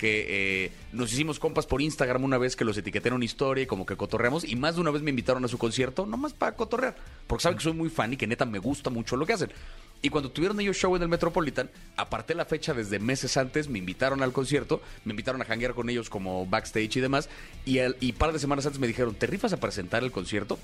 que 0.00 0.64
eh, 0.64 0.72
nos 0.92 1.12
hicimos 1.12 1.38
compas 1.38 1.66
por 1.66 1.82
Instagram 1.82 2.24
una 2.24 2.38
vez 2.38 2.56
que 2.56 2.64
los 2.64 2.78
etiqueté 2.78 3.10
en 3.10 3.22
historia 3.22 3.64
y 3.64 3.66
como 3.66 3.84
que 3.84 3.96
cotorreamos 3.96 4.44
y 4.44 4.56
más 4.56 4.76
de 4.76 4.80
una 4.80 4.90
vez 4.90 5.02
me 5.02 5.10
invitaron 5.10 5.44
a 5.44 5.48
su 5.48 5.58
concierto 5.58 6.06
nomás 6.06 6.32
para 6.32 6.56
cotorrear 6.56 6.96
porque 7.26 7.42
saben 7.42 7.58
que 7.58 7.64
soy 7.64 7.74
muy 7.74 7.90
fan 7.90 8.14
y 8.14 8.16
que 8.16 8.26
neta 8.26 8.46
me 8.46 8.58
gusta 8.58 8.88
mucho 8.88 9.16
lo 9.18 9.26
que 9.26 9.34
hacen 9.34 9.52
y 10.00 10.08
cuando 10.08 10.30
tuvieron 10.30 10.58
ellos 10.58 10.78
show 10.78 10.96
en 10.96 11.02
el 11.02 11.08
Metropolitan, 11.08 11.68
aparté 11.98 12.34
la 12.34 12.46
fecha 12.46 12.72
desde 12.72 12.98
meses 12.98 13.36
antes, 13.36 13.68
me 13.68 13.78
invitaron 13.78 14.22
al 14.22 14.32
concierto, 14.32 14.80
me 15.04 15.10
invitaron 15.10 15.42
a 15.42 15.44
janguear 15.44 15.74
con 15.74 15.90
ellos 15.90 16.08
como 16.08 16.46
backstage 16.46 16.96
y 16.96 17.00
demás, 17.00 17.28
y, 17.66 17.80
al- 17.80 17.98
y 18.00 18.12
par 18.12 18.32
de 18.32 18.38
semanas 18.38 18.64
antes 18.64 18.80
me 18.80 18.86
dijeron, 18.86 19.14
¿te 19.14 19.26
rifas 19.26 19.52
a 19.52 19.58
presentar 19.60 20.02
el 20.02 20.10
concierto? 20.10 20.58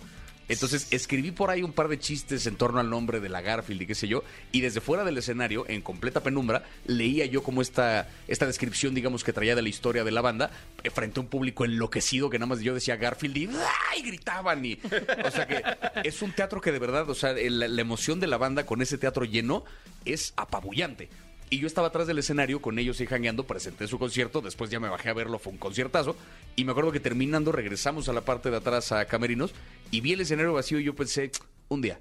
Entonces 0.49 0.89
escribí 0.91 1.31
por 1.33 1.51
ahí 1.51 1.63
un 1.63 1.73
par 1.73 1.89
de 1.89 1.99
chistes 1.99 2.47
en 2.47 2.57
torno 2.57 2.81
al 2.81 2.91
nombre 2.91 3.21
de 3.21 3.29
la 3.29 3.41
Garfield 3.41 3.83
y 3.83 3.87
qué 3.87 3.95
sé 3.95 4.09
yo, 4.09 4.23
y 4.53 4.61
desde 4.61 4.81
fuera 4.81 5.05
del 5.05 5.19
escenario, 5.19 5.65
en 5.69 5.83
completa 5.83 6.23
penumbra, 6.23 6.65
leía 6.87 7.27
yo 7.27 7.43
como 7.43 7.63
esta, 7.63 8.09
esta 8.29 8.47
descripción, 8.47 8.95
digamos, 8.95 9.25
que 9.25 9.33
traía 9.33 9.57
de 9.57 9.63
la 9.63 9.69
historia 9.69 10.05
de 10.05 10.11
la 10.11 10.21
banda, 10.21 10.51
eh, 10.83 10.91
frente 10.91 11.21
a 11.21 11.23
un 11.23 11.29
público 11.29 11.65
enloquecido 11.65 12.31
que 12.31 12.39
nada 12.39 12.47
más 12.49 12.61
yo 12.61 12.75
decía 12.75 12.97
Garfield 12.97 13.37
y 13.37 13.49
¡ay! 13.93 14.03
gritaban 14.03 14.65
y... 14.65 14.79
O 15.25 15.31
sea 15.31 15.47
que 15.47 15.63
es 16.05 16.23
un 16.23 16.33
teatro 16.33 16.61
que 16.61 16.73
de 16.73 16.79
verdad, 16.79 17.09
o 17.11 17.15
sea, 17.15 17.33
la 17.33 17.81
emoción 17.81 18.21
de 18.21 18.27
la 18.27 18.37
banda 18.37 18.67
con 18.67 18.83
ese 18.83 18.99
teatro 18.99 19.25
lleno 19.25 19.65
es 20.05 20.33
apabullante. 20.37 21.09
Y 21.49 21.59
yo 21.59 21.67
estaba 21.67 21.89
atrás 21.89 22.07
del 22.07 22.19
escenario 22.19 22.61
con 22.61 22.79
ellos 22.79 23.01
y 23.01 23.07
jangueando, 23.07 23.45
presenté 23.45 23.87
su 23.87 23.99
concierto, 23.99 24.41
después 24.41 24.69
ya 24.71 24.81
me 24.81 24.89
bajé 24.89 25.11
a 25.11 25.15
verlo, 25.15 25.39
fue 25.39 25.53
un 25.53 25.59
conciertazo. 25.59 26.17
Y 26.57 26.65
me 26.65 26.73
acuerdo 26.73 26.91
que 26.91 27.01
terminando 27.01 27.53
regresamos 27.53 28.09
a 28.09 28.13
la 28.13 28.23
parte 28.23 28.51
de 28.51 28.57
atrás 28.57 28.91
a 28.91 29.05
Camerinos 29.05 29.53
y 29.91 30.01
vi 30.01 30.13
el 30.13 30.23
escenario 30.23 30.53
vacío 30.53 30.81
y 30.81 30.85
yo 30.85 30.95
pensé, 30.95 31.31
un 31.69 31.83
día. 31.83 31.99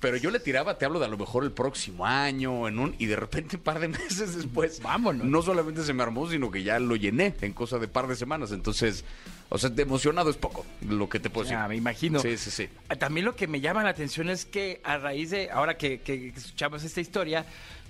Pero 0.00 0.18
yo 0.18 0.30
le 0.30 0.40
tiraba, 0.40 0.76
te 0.76 0.84
hablo 0.84 1.00
de 1.00 1.06
a 1.06 1.08
lo 1.08 1.16
mejor 1.16 1.42
el 1.42 1.52
próximo 1.52 2.04
año, 2.04 2.68
en 2.68 2.78
un, 2.78 2.94
y 2.98 3.06
de 3.06 3.16
repente 3.16 3.56
un 3.56 3.62
par 3.64 3.80
de 3.80 3.88
meses 3.88 4.36
después, 4.36 4.80
Vámonos. 4.82 5.26
no 5.26 5.42
solamente 5.42 5.82
se 5.82 5.92
me 5.92 6.02
armó, 6.02 6.28
sino 6.30 6.50
que 6.50 6.62
ya 6.62 6.78
lo 6.78 6.96
llené 6.96 7.34
en 7.40 7.52
cosa 7.52 7.78
de 7.78 7.88
par 7.88 8.06
de 8.06 8.14
semanas. 8.14 8.52
Entonces, 8.52 9.04
o 9.48 9.58
sea, 9.58 9.70
de 9.70 9.82
emocionado 9.82 10.30
es 10.30 10.36
poco 10.36 10.66
lo 10.86 11.08
que 11.08 11.18
te 11.18 11.30
puedo 11.30 11.44
decir. 11.44 11.56
Ah, 11.56 11.66
me 11.66 11.76
imagino. 11.76 12.20
Sí, 12.20 12.36
sí, 12.36 12.50
sí. 12.50 12.68
También 12.98 13.24
lo 13.24 13.34
que 13.34 13.46
me 13.46 13.60
llama 13.60 13.82
la 13.82 13.90
atención 13.90 14.28
es 14.28 14.44
que 14.44 14.80
a 14.84 14.98
raíz 14.98 15.30
de, 15.30 15.50
ahora 15.50 15.76
que, 15.78 16.00
que 16.00 16.28
escuchamos 16.28 16.84
esta 16.84 17.00
historia, 17.00 17.46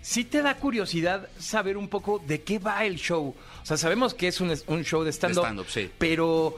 sí 0.06 0.22
te 0.24 0.40
da 0.40 0.56
curiosidad 0.56 1.28
saber 1.36 1.76
un 1.76 1.88
poco 1.88 2.22
de 2.24 2.42
qué 2.42 2.60
va 2.60 2.84
el 2.84 2.94
show. 2.96 3.34
O 3.62 3.66
sea, 3.66 3.76
sabemos 3.76 4.14
que 4.14 4.28
es 4.28 4.40
un, 4.40 4.54
un 4.68 4.84
show 4.84 5.02
de 5.02 5.10
stand-up, 5.12 5.42
stand-up, 5.44 5.66
sí. 5.68 5.90
pero 5.98 6.56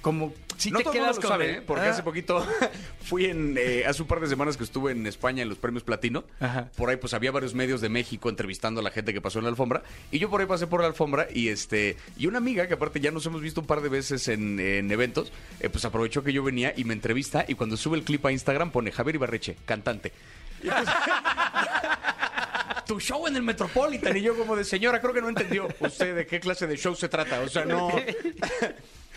como 0.00 0.32
si 0.56 0.70
no 0.70 0.78
te 0.78 0.84
todo 0.84 0.92
el 0.94 1.00
mundo 1.00 1.12
quedas 1.12 1.16
lo 1.16 1.22
con 1.22 1.30
sabe, 1.30 1.50
el- 1.50 1.56
¿eh? 1.56 1.62
porque 1.66 1.84
Ah, 1.86 1.90
hace 1.90 2.02
poquito 2.02 2.46
fui 3.02 3.26
en 3.26 3.56
eh, 3.58 3.84
hace 3.86 4.00
un 4.00 4.08
par 4.08 4.20
de 4.20 4.28
semanas 4.28 4.56
que 4.56 4.64
estuve 4.64 4.92
en 4.92 5.06
España 5.06 5.42
en 5.42 5.48
los 5.50 5.58
premios 5.58 5.82
Platino. 5.82 6.24
Ajá. 6.40 6.70
Por 6.76 6.88
ahí 6.88 6.96
pues 6.96 7.12
había 7.12 7.30
varios 7.32 7.52
medios 7.54 7.80
de 7.82 7.88
México 7.90 8.30
entrevistando 8.30 8.80
a 8.80 8.84
la 8.84 8.90
gente 8.90 9.12
que 9.12 9.20
pasó 9.20 9.40
en 9.40 9.44
la 9.44 9.50
alfombra 9.50 9.82
y 10.10 10.18
yo 10.18 10.30
por 10.30 10.40
ahí 10.40 10.46
pasé 10.46 10.66
por 10.66 10.80
la 10.80 10.86
alfombra 10.86 11.26
y 11.34 11.48
este 11.48 11.96
y 12.16 12.26
una 12.28 12.38
amiga 12.38 12.66
que 12.68 12.74
aparte 12.74 13.00
ya 13.00 13.10
nos 13.10 13.26
hemos 13.26 13.42
visto 13.42 13.60
un 13.60 13.66
par 13.66 13.82
de 13.82 13.88
veces 13.90 14.28
en, 14.28 14.58
en 14.58 14.90
eventos, 14.90 15.32
eh, 15.60 15.68
pues 15.68 15.84
aprovechó 15.84 16.22
que 16.22 16.32
yo 16.32 16.42
venía 16.42 16.72
y 16.74 16.84
me 16.84 16.94
entrevista 16.94 17.44
y 17.46 17.54
cuando 17.54 17.76
sube 17.76 17.98
el 17.98 18.04
clip 18.04 18.24
a 18.24 18.32
Instagram 18.32 18.70
pone 18.70 18.92
Javier 18.92 19.16
Ibarreche, 19.16 19.56
cantante. 19.66 20.12
Y 20.62 20.68
pues, 20.68 20.88
tu 22.86 23.00
show 23.00 23.26
en 23.26 23.36
el 23.36 23.42
Metropolitan 23.42 24.16
y 24.16 24.22
yo 24.22 24.36
como 24.36 24.56
de 24.56 24.64
señora 24.64 25.00
creo 25.00 25.12
que 25.12 25.20
no 25.20 25.28
entendió 25.28 25.68
usted 25.80 26.14
de 26.14 26.26
qué 26.26 26.40
clase 26.40 26.66
de 26.66 26.76
show 26.76 26.94
se 26.94 27.08
trata, 27.08 27.40
o 27.40 27.48
sea 27.48 27.64
no 27.64 27.90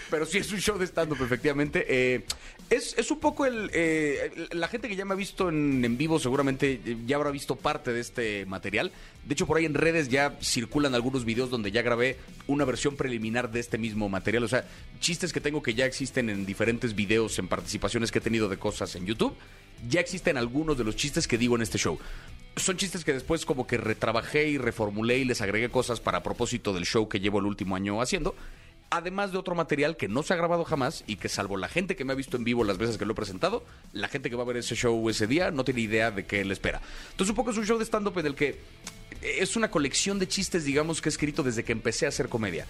pero 0.09 0.25
sí 0.25 0.39
es 0.39 0.51
un 0.51 0.59
show 0.59 0.77
de 0.77 0.85
stand-up, 0.85 1.21
efectivamente. 1.21 1.85
Eh, 1.87 2.23
es, 2.69 2.95
es 2.97 3.11
un 3.11 3.19
poco 3.19 3.45
el... 3.45 3.69
eh, 3.73 4.47
la 4.51 4.67
gente 4.67 4.87
que 4.87 4.95
ya 4.95 5.05
me 5.05 5.13
ha 5.13 5.17
visto 5.17 5.49
en, 5.49 5.83
en 5.83 5.97
vivo 5.97 6.19
seguramente 6.19 6.79
eh, 6.85 6.97
ya 7.05 7.15
habrá 7.15 7.31
visto 7.31 7.55
parte 7.55 7.93
de 7.93 7.99
este 7.99 8.45
material. 8.45 8.91
De 9.25 9.33
hecho, 9.33 9.45
por 9.47 9.57
ahí 9.57 9.65
en 9.65 9.73
redes 9.73 10.09
ya 10.09 10.37
circulan 10.41 10.95
algunos 10.95 11.25
videos 11.25 11.49
donde 11.49 11.71
ya 11.71 11.81
grabé 11.81 12.17
una 12.47 12.65
versión 12.65 12.95
preliminar 12.95 13.51
de 13.51 13.59
este 13.59 13.77
mismo 13.77 14.09
material. 14.09 14.43
O 14.43 14.47
sea, 14.47 14.65
chistes 14.99 15.33
que 15.33 15.41
tengo 15.41 15.61
que 15.61 15.73
ya 15.73 15.85
existen 15.85 16.29
en 16.29 16.45
diferentes 16.45 16.95
videos, 16.95 17.37
en 17.39 17.47
participaciones 17.47 18.11
que 18.11 18.19
he 18.19 18.21
tenido 18.21 18.49
de 18.49 18.57
cosas 18.57 18.95
en 18.95 19.05
YouTube. 19.05 19.35
Ya 19.87 20.01
existen 20.01 20.35
algunos 20.37 20.77
de 20.77 20.83
los 20.83 20.95
chistes 20.95 21.27
que 21.27 21.37
digo 21.37 21.55
en 21.55 21.61
este 21.61 21.77
show. 21.77 21.97
Son 22.55 22.75
chistes 22.77 23.05
que 23.05 23.13
después 23.13 23.45
como 23.45 23.65
que 23.65 23.77
retrabajé 23.77 24.49
y 24.49 24.57
reformulé 24.57 25.19
y 25.19 25.25
les 25.25 25.41
agregué 25.41 25.69
cosas 25.69 25.99
para 25.99 26.23
propósito 26.23 26.73
del 26.73 26.85
show 26.85 27.07
que 27.07 27.19
llevo 27.19 27.39
el 27.39 27.45
último 27.45 27.75
año 27.75 28.01
haciendo. 28.01 28.35
Además 28.91 29.31
de 29.31 29.37
otro 29.37 29.53
material 29.53 29.97
que 29.97 30.07
no 30.07 30.23
se 30.23 30.33
ha 30.33 30.37
grabado 30.37 30.65
jamás 30.65 31.03
y 31.05 31.17
que 31.17 31.29
salvo 31.29 31.57
la 31.57 31.67
gente 31.67 31.95
que 31.95 32.05
me 32.05 32.13
ha 32.13 32.15
visto 32.15 32.37
en 32.37 32.43
vivo 32.43 32.63
las 32.63 32.79
veces 32.79 32.97
que 32.97 33.05
lo 33.05 33.13
he 33.13 33.15
presentado, 33.15 33.63
la 33.93 34.07
gente 34.07 34.29
que 34.29 34.35
va 34.35 34.43
a 34.43 34.47
ver 34.47 34.57
ese 34.57 34.75
show 34.75 35.09
ese 35.09 35.27
día 35.27 35.51
no 35.51 35.63
tiene 35.63 35.81
idea 35.81 36.09
de 36.09 36.25
qué 36.25 36.43
le 36.43 36.53
espera. 36.53 36.81
Entonces 37.11 37.29
un 37.29 37.35
poco 37.35 37.51
es 37.51 37.57
un 37.57 37.65
show 37.65 37.77
de 37.77 37.85
stand-up 37.85 38.17
en 38.17 38.25
el 38.25 38.35
que 38.35 38.59
es 39.21 39.55
una 39.55 39.69
colección 39.69 40.17
de 40.17 40.27
chistes, 40.27 40.63
digamos, 40.63 41.01
que 41.01 41.09
he 41.09 41.11
escrito 41.11 41.43
desde 41.43 41.63
que 41.63 41.71
empecé 41.71 42.05
a 42.05 42.09
hacer 42.09 42.29
comedia. 42.29 42.65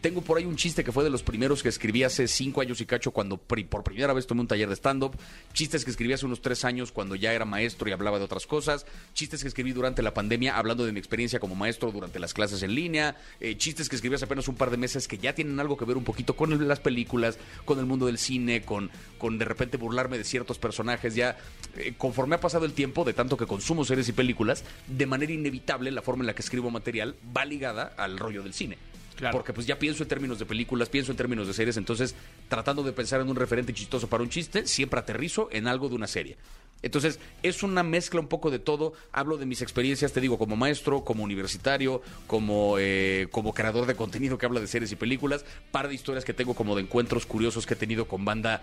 Tengo 0.00 0.20
por 0.22 0.38
ahí 0.38 0.44
un 0.44 0.56
chiste 0.56 0.84
que 0.84 0.92
fue 0.92 1.04
de 1.04 1.10
los 1.10 1.22
primeros 1.22 1.62
que 1.62 1.68
escribí 1.68 2.02
hace 2.02 2.28
cinco 2.28 2.60
años 2.60 2.80
y 2.80 2.86
cacho 2.86 3.10
cuando 3.10 3.38
por 3.38 3.82
primera 3.82 4.12
vez 4.12 4.26
tomé 4.26 4.42
un 4.42 4.46
taller 4.46 4.68
de 4.68 4.76
stand-up. 4.76 5.16
Chistes 5.52 5.84
que 5.84 5.90
escribí 5.90 6.12
hace 6.12 6.26
unos 6.26 6.42
tres 6.42 6.64
años 6.64 6.92
cuando 6.92 7.14
ya 7.14 7.32
era 7.32 7.44
maestro 7.44 7.88
y 7.88 7.92
hablaba 7.92 8.18
de 8.18 8.24
otras 8.24 8.46
cosas. 8.46 8.86
Chistes 9.14 9.42
que 9.42 9.48
escribí 9.48 9.72
durante 9.72 10.02
la 10.02 10.12
pandemia 10.12 10.56
hablando 10.56 10.84
de 10.84 10.92
mi 10.92 10.98
experiencia 10.98 11.40
como 11.40 11.54
maestro 11.54 11.90
durante 11.90 12.18
las 12.18 12.34
clases 12.34 12.62
en 12.62 12.74
línea. 12.74 13.16
Eh, 13.40 13.56
chistes 13.56 13.88
que 13.88 13.96
escribí 13.96 14.14
hace 14.14 14.26
apenas 14.26 14.48
un 14.48 14.56
par 14.56 14.70
de 14.70 14.76
meses 14.76 15.08
que 15.08 15.18
ya 15.18 15.34
tienen 15.34 15.58
algo 15.60 15.76
que 15.76 15.84
ver 15.84 15.96
un 15.96 16.04
poquito 16.04 16.36
con 16.36 16.66
las 16.66 16.80
películas, 16.80 17.38
con 17.64 17.78
el 17.78 17.86
mundo 17.86 18.06
del 18.06 18.18
cine, 18.18 18.62
con, 18.62 18.90
con 19.18 19.38
de 19.38 19.44
repente 19.44 19.76
burlarme 19.78 20.18
de 20.18 20.24
ciertos 20.24 20.58
personajes. 20.58 21.14
Ya 21.14 21.38
eh, 21.76 21.94
conforme 21.96 22.36
ha 22.36 22.40
pasado 22.40 22.66
el 22.66 22.72
tiempo, 22.72 23.04
de 23.04 23.14
tanto 23.14 23.36
que 23.36 23.46
consumo 23.46 23.84
series 23.84 24.08
y 24.08 24.12
películas, 24.12 24.64
de 24.86 25.06
manera 25.06 25.32
inevitable 25.32 25.93
la 25.94 26.02
forma 26.02 26.22
en 26.22 26.26
la 26.26 26.34
que 26.34 26.42
escribo 26.42 26.70
material 26.70 27.16
va 27.36 27.44
ligada 27.44 27.94
al 27.96 28.18
rollo 28.18 28.42
del 28.42 28.54
cine. 28.54 28.78
Claro. 29.16 29.36
Porque 29.36 29.52
pues 29.52 29.66
ya 29.66 29.78
pienso 29.78 30.02
en 30.02 30.08
términos 30.08 30.40
de 30.40 30.46
películas, 30.46 30.88
pienso 30.88 31.12
en 31.12 31.16
términos 31.16 31.46
de 31.46 31.54
series, 31.54 31.76
entonces 31.76 32.16
tratando 32.48 32.82
de 32.82 32.92
pensar 32.92 33.20
en 33.20 33.28
un 33.28 33.36
referente 33.36 33.72
chistoso 33.72 34.08
para 34.08 34.24
un 34.24 34.28
chiste, 34.28 34.66
siempre 34.66 34.98
aterrizo 34.98 35.48
en 35.52 35.68
algo 35.68 35.88
de 35.88 35.94
una 35.94 36.08
serie. 36.08 36.36
Entonces, 36.84 37.18
es 37.42 37.62
una 37.62 37.82
mezcla 37.82 38.20
un 38.20 38.28
poco 38.28 38.50
de 38.50 38.58
todo. 38.58 38.92
Hablo 39.10 39.38
de 39.38 39.46
mis 39.46 39.62
experiencias, 39.62 40.12
te 40.12 40.20
digo, 40.20 40.36
como 40.36 40.54
maestro, 40.54 41.02
como 41.02 41.24
universitario, 41.24 42.02
como, 42.26 42.76
eh, 42.78 43.28
como 43.30 43.54
creador 43.54 43.86
de 43.86 43.94
contenido 43.94 44.36
que 44.36 44.44
habla 44.44 44.60
de 44.60 44.66
series 44.66 44.92
y 44.92 44.96
películas, 44.96 45.46
par 45.72 45.88
de 45.88 45.94
historias 45.94 46.26
que 46.26 46.34
tengo 46.34 46.52
como 46.52 46.76
de 46.76 46.82
encuentros 46.82 47.24
curiosos 47.24 47.64
que 47.64 47.72
he 47.72 47.76
tenido 47.78 48.06
con 48.06 48.26
banda 48.26 48.62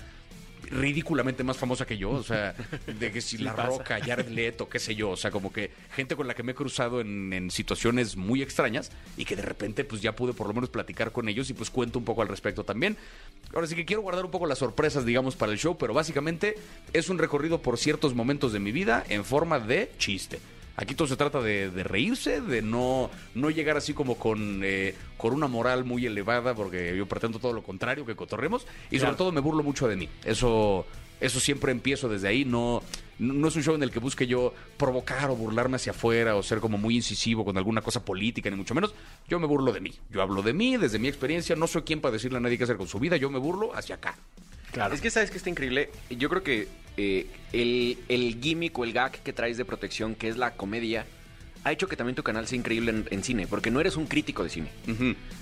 ridículamente 0.72 1.44
más 1.44 1.58
famosa 1.58 1.86
que 1.86 1.98
yo, 1.98 2.12
o 2.12 2.24
sea, 2.24 2.56
de 2.88 3.12
que 3.12 3.22
si 3.22 3.38
La 3.38 3.54
Roca, 3.54 4.00
Jared 4.04 4.30
Leto, 4.30 4.70
qué 4.70 4.80
sé 4.80 4.96
yo, 4.96 5.12
o 5.12 5.18
sea, 5.18 5.32
como 5.32 5.52
que 5.52 5.72
gente 5.96 6.16
con 6.16 6.28
la 6.28 6.34
que 6.34 6.44
me 6.44 6.54
he 6.54 6.56
cruzado 6.56 7.02
en, 7.02 7.34
en 7.34 7.52
situaciones 7.52 8.16
muy 8.16 8.42
extrañas 8.42 8.92
y 9.18 9.26
que 9.26 9.36
de 9.36 9.42
repente 9.42 9.84
pues 9.84 10.02
ya 10.02 10.16
pude 10.16 10.34
por 10.34 10.48
lo 10.48 10.54
menos 10.54 10.70
platicar 10.70 11.12
con 11.12 11.28
ellos 11.30 11.50
y 11.50 11.54
pues 11.54 11.70
cuento 11.70 12.00
un 12.00 12.06
poco 12.06 12.22
al 12.22 12.28
respecto 12.28 12.64
también. 12.64 12.98
Ahora 13.54 13.68
sí 13.68 13.76
que 13.76 13.86
quiero 13.86 14.02
guardar 14.02 14.26
un 14.26 14.32
poco 14.32 14.48
las 14.48 14.60
sorpresas, 14.60 15.06
digamos, 15.06 15.36
para 15.36 15.52
el 15.52 15.58
show, 15.58 15.78
pero 15.78 15.94
básicamente 15.94 16.56
es 16.94 17.10
un 17.10 17.18
recorrido 17.18 17.62
por 17.62 17.78
ciertos 17.78 18.16
momentos 18.16 18.54
de 18.54 18.60
mi 18.60 18.72
vida 18.72 19.04
en 19.10 19.26
forma 19.26 19.60
de 19.60 19.92
chiste. 19.98 20.40
Aquí 20.82 20.96
todo 20.96 21.08
se 21.08 21.16
trata 21.16 21.42
de, 21.42 21.70
de 21.70 21.84
reírse, 21.84 22.42
de 22.42 22.64
no, 22.64 23.12
no 23.36 23.52
llegar 23.52 23.78
así 23.78 23.94
como 23.94 24.16
con, 24.16 24.62
eh, 24.64 24.96
con 25.16 25.32
una 25.32 25.48
moral 25.48 25.86
muy 25.86 26.08
elevada, 26.08 26.56
porque 26.56 26.98
yo 26.98 27.06
pretendo 27.06 27.38
todo 27.38 27.54
lo 27.54 27.62
contrario, 27.62 28.04
que 28.04 28.16
cotorremos. 28.16 28.66
Y 28.90 28.98
sobre 28.98 29.16
todo 29.16 29.32
me 29.32 29.42
burlo 29.42 29.62
mucho 29.62 29.88
de 29.88 29.96
mí. 29.96 30.10
Eso, 30.26 30.88
eso 31.20 31.40
siempre 31.40 31.72
empiezo 31.72 32.10
desde 32.10 32.30
ahí. 32.30 32.46
No, 32.46 32.82
no 33.20 33.48
es 33.48 33.56
un 33.56 33.62
show 33.62 33.76
en 33.76 33.84
el 33.84 33.92
que 33.92 34.00
busque 34.00 34.26
yo 34.26 34.56
provocar 34.78 35.30
o 35.30 35.36
burlarme 35.36 35.76
hacia 35.76 35.92
afuera 35.92 36.36
o 36.36 36.42
ser 36.42 36.60
como 36.60 36.80
muy 36.80 36.96
incisivo 36.96 37.46
con 37.46 37.56
alguna 37.58 37.84
cosa 37.84 38.04
política, 38.04 38.50
ni 38.50 38.56
mucho 38.56 38.74
menos. 38.74 38.96
Yo 39.30 39.40
me 39.40 39.46
burlo 39.46 39.72
de 39.72 39.82
mí. 39.82 39.94
Yo 40.10 40.24
hablo 40.24 40.42
de 40.42 40.54
mí, 40.54 40.78
desde 40.78 40.98
mi 40.98 41.08
experiencia. 41.08 41.56
No 41.56 41.68
soy 41.68 41.84
quien 41.84 42.02
para 42.02 42.14
decirle 42.14 42.40
a 42.40 42.42
nadie 42.42 42.58
qué 42.58 42.64
hacer 42.64 42.78
con 42.78 42.88
su 42.88 42.98
vida. 42.98 43.18
Yo 43.18 43.30
me 43.30 43.38
burlo 43.38 43.76
hacia 43.76 43.96
acá. 43.96 44.18
Claro. 44.72 44.94
Es 44.94 45.02
que 45.02 45.10
sabes 45.10 45.32
que 45.32 45.38
está 45.38 45.50
increíble. 45.50 45.90
Yo 46.10 46.30
creo 46.30 46.44
que 46.44 46.68
eh, 46.98 47.28
el, 47.54 47.98
el 48.10 48.40
gimmick 48.42 48.78
o 48.78 48.84
el 48.84 48.94
gag 48.94 49.12
que 49.12 49.34
traes 49.34 49.58
de 49.58 49.66
protección, 49.66 50.16
que 50.16 50.30
es 50.30 50.38
la 50.38 50.54
comedia, 50.54 51.06
ha 51.64 51.72
hecho 51.72 51.88
que 51.88 51.96
también 51.96 52.16
tu 52.16 52.24
canal 52.24 52.48
sea 52.48 52.58
increíble 52.58 52.92
en, 52.92 53.08
en 53.12 53.24
cine, 53.24 53.48
porque 53.48 53.70
no 53.70 53.80
eres 53.80 53.96
un 53.96 54.08
crítico 54.08 54.44
de 54.44 54.50
cine. 54.50 54.70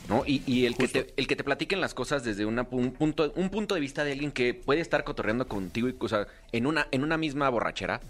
¿no? 0.08 0.24
Y, 0.26 0.44
y 0.46 0.66
el, 0.66 0.76
que 0.76 0.88
te, 0.88 1.14
el 1.16 1.28
que 1.28 1.36
te 1.36 1.44
platiquen 1.44 1.80
las 1.80 1.94
cosas 1.94 2.24
desde 2.24 2.46
una 2.46 2.68
un, 2.72 2.92
punto, 2.92 3.32
un 3.36 3.50
punto 3.50 3.76
de 3.76 3.82
vista 3.82 4.04
de 4.04 4.12
alguien 4.12 4.32
que 4.32 4.54
puede 4.54 4.82
estar 4.82 5.04
cotorreando 5.04 5.48
contigo 5.48 5.88
y, 5.88 5.96
o 5.98 6.08
sea, 6.10 6.28
en 6.52 6.66
una, 6.66 6.88
en 6.92 7.04
una 7.04 7.18
misma 7.18 7.50
borrachera, 7.50 8.02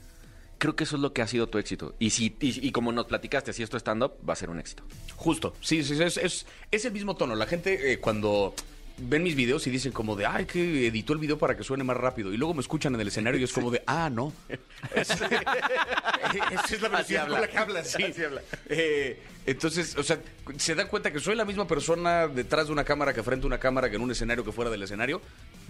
creo 0.58 0.76
que 0.76 0.86
eso 0.86 0.96
es 0.96 1.02
lo 1.02 1.14
que 1.14 1.22
ha 1.22 1.28
sido 1.28 1.48
tu 1.48 1.58
éxito. 1.60 1.94
Y, 2.00 2.10
si, 2.10 2.36
y, 2.40 2.68
y 2.68 2.72
como 2.72 2.92
nos 2.92 3.06
platicaste, 3.06 3.54
si 3.54 3.62
esto 3.64 3.78
es 3.78 3.82
stand-up, 3.82 4.14
va 4.28 4.34
a 4.34 4.36
ser 4.36 4.50
un 4.50 4.60
éxito. 4.60 4.84
Justo, 5.16 5.54
sí, 5.62 5.84
sí, 5.84 5.96
sí, 5.96 6.04
es, 6.04 6.18
es, 6.18 6.46
es 6.72 6.86
el 6.86 6.94
mismo 6.94 7.16
tono. 7.16 7.36
La 7.36 7.46
gente 7.46 7.94
eh, 7.94 8.00
cuando 8.00 8.56
ven 9.02 9.24
mis 9.24 9.36
videos 9.36 9.66
y 9.68 9.70
dicen 9.70 9.92
como 9.92 10.16
de, 10.16 10.26
ay, 10.26 10.46
que 10.46 10.88
editó 10.88 11.14
el 11.14 11.20
video 11.20 11.38
para 11.38 11.56
que 11.58 11.64
suene 11.64 11.84
más 11.84 11.98
rápido. 11.98 12.34
Y 12.34 12.38
luego 12.38 12.54
me 12.54 12.62
escuchan 12.62 12.94
en 12.96 13.02
el 13.02 13.08
escenario 13.08 13.40
y 13.40 13.44
es 13.44 13.54
como 13.54 13.72
de, 13.72 13.82
ah, 13.88 14.10
no. 14.12 14.34
Es- 14.96 15.10
Esa 15.10 16.76
es 16.76 16.82
la 16.82 16.90
velocidad 16.90 17.28
con 17.28 17.42
la 17.42 17.48
que 17.48 17.58
habla, 17.58 17.84
sí. 17.84 18.04
Así 18.04 18.24
habla. 18.24 18.42
Eh, 18.68 19.22
entonces, 19.46 19.96
o 19.98 20.04
sea, 20.04 20.20
se 20.58 20.76
dan 20.76 20.88
cuenta 20.88 21.12
que 21.12 21.20
soy 21.20 21.36
la 21.36 21.46
misma 21.46 21.68
persona 21.68 22.28
detrás 22.28 22.68
de 22.68 22.74
una 22.74 22.84
cámara 22.84 23.14
que 23.14 23.24
frente 23.24 23.46
a 23.46 23.48
una 23.48 23.58
cámara 23.58 23.90
que 23.90 23.96
en 23.96 24.02
un 24.02 24.12
escenario 24.12 24.44
que 24.44 24.52
fuera 24.52 24.70
del 24.70 24.84
escenario. 24.84 25.22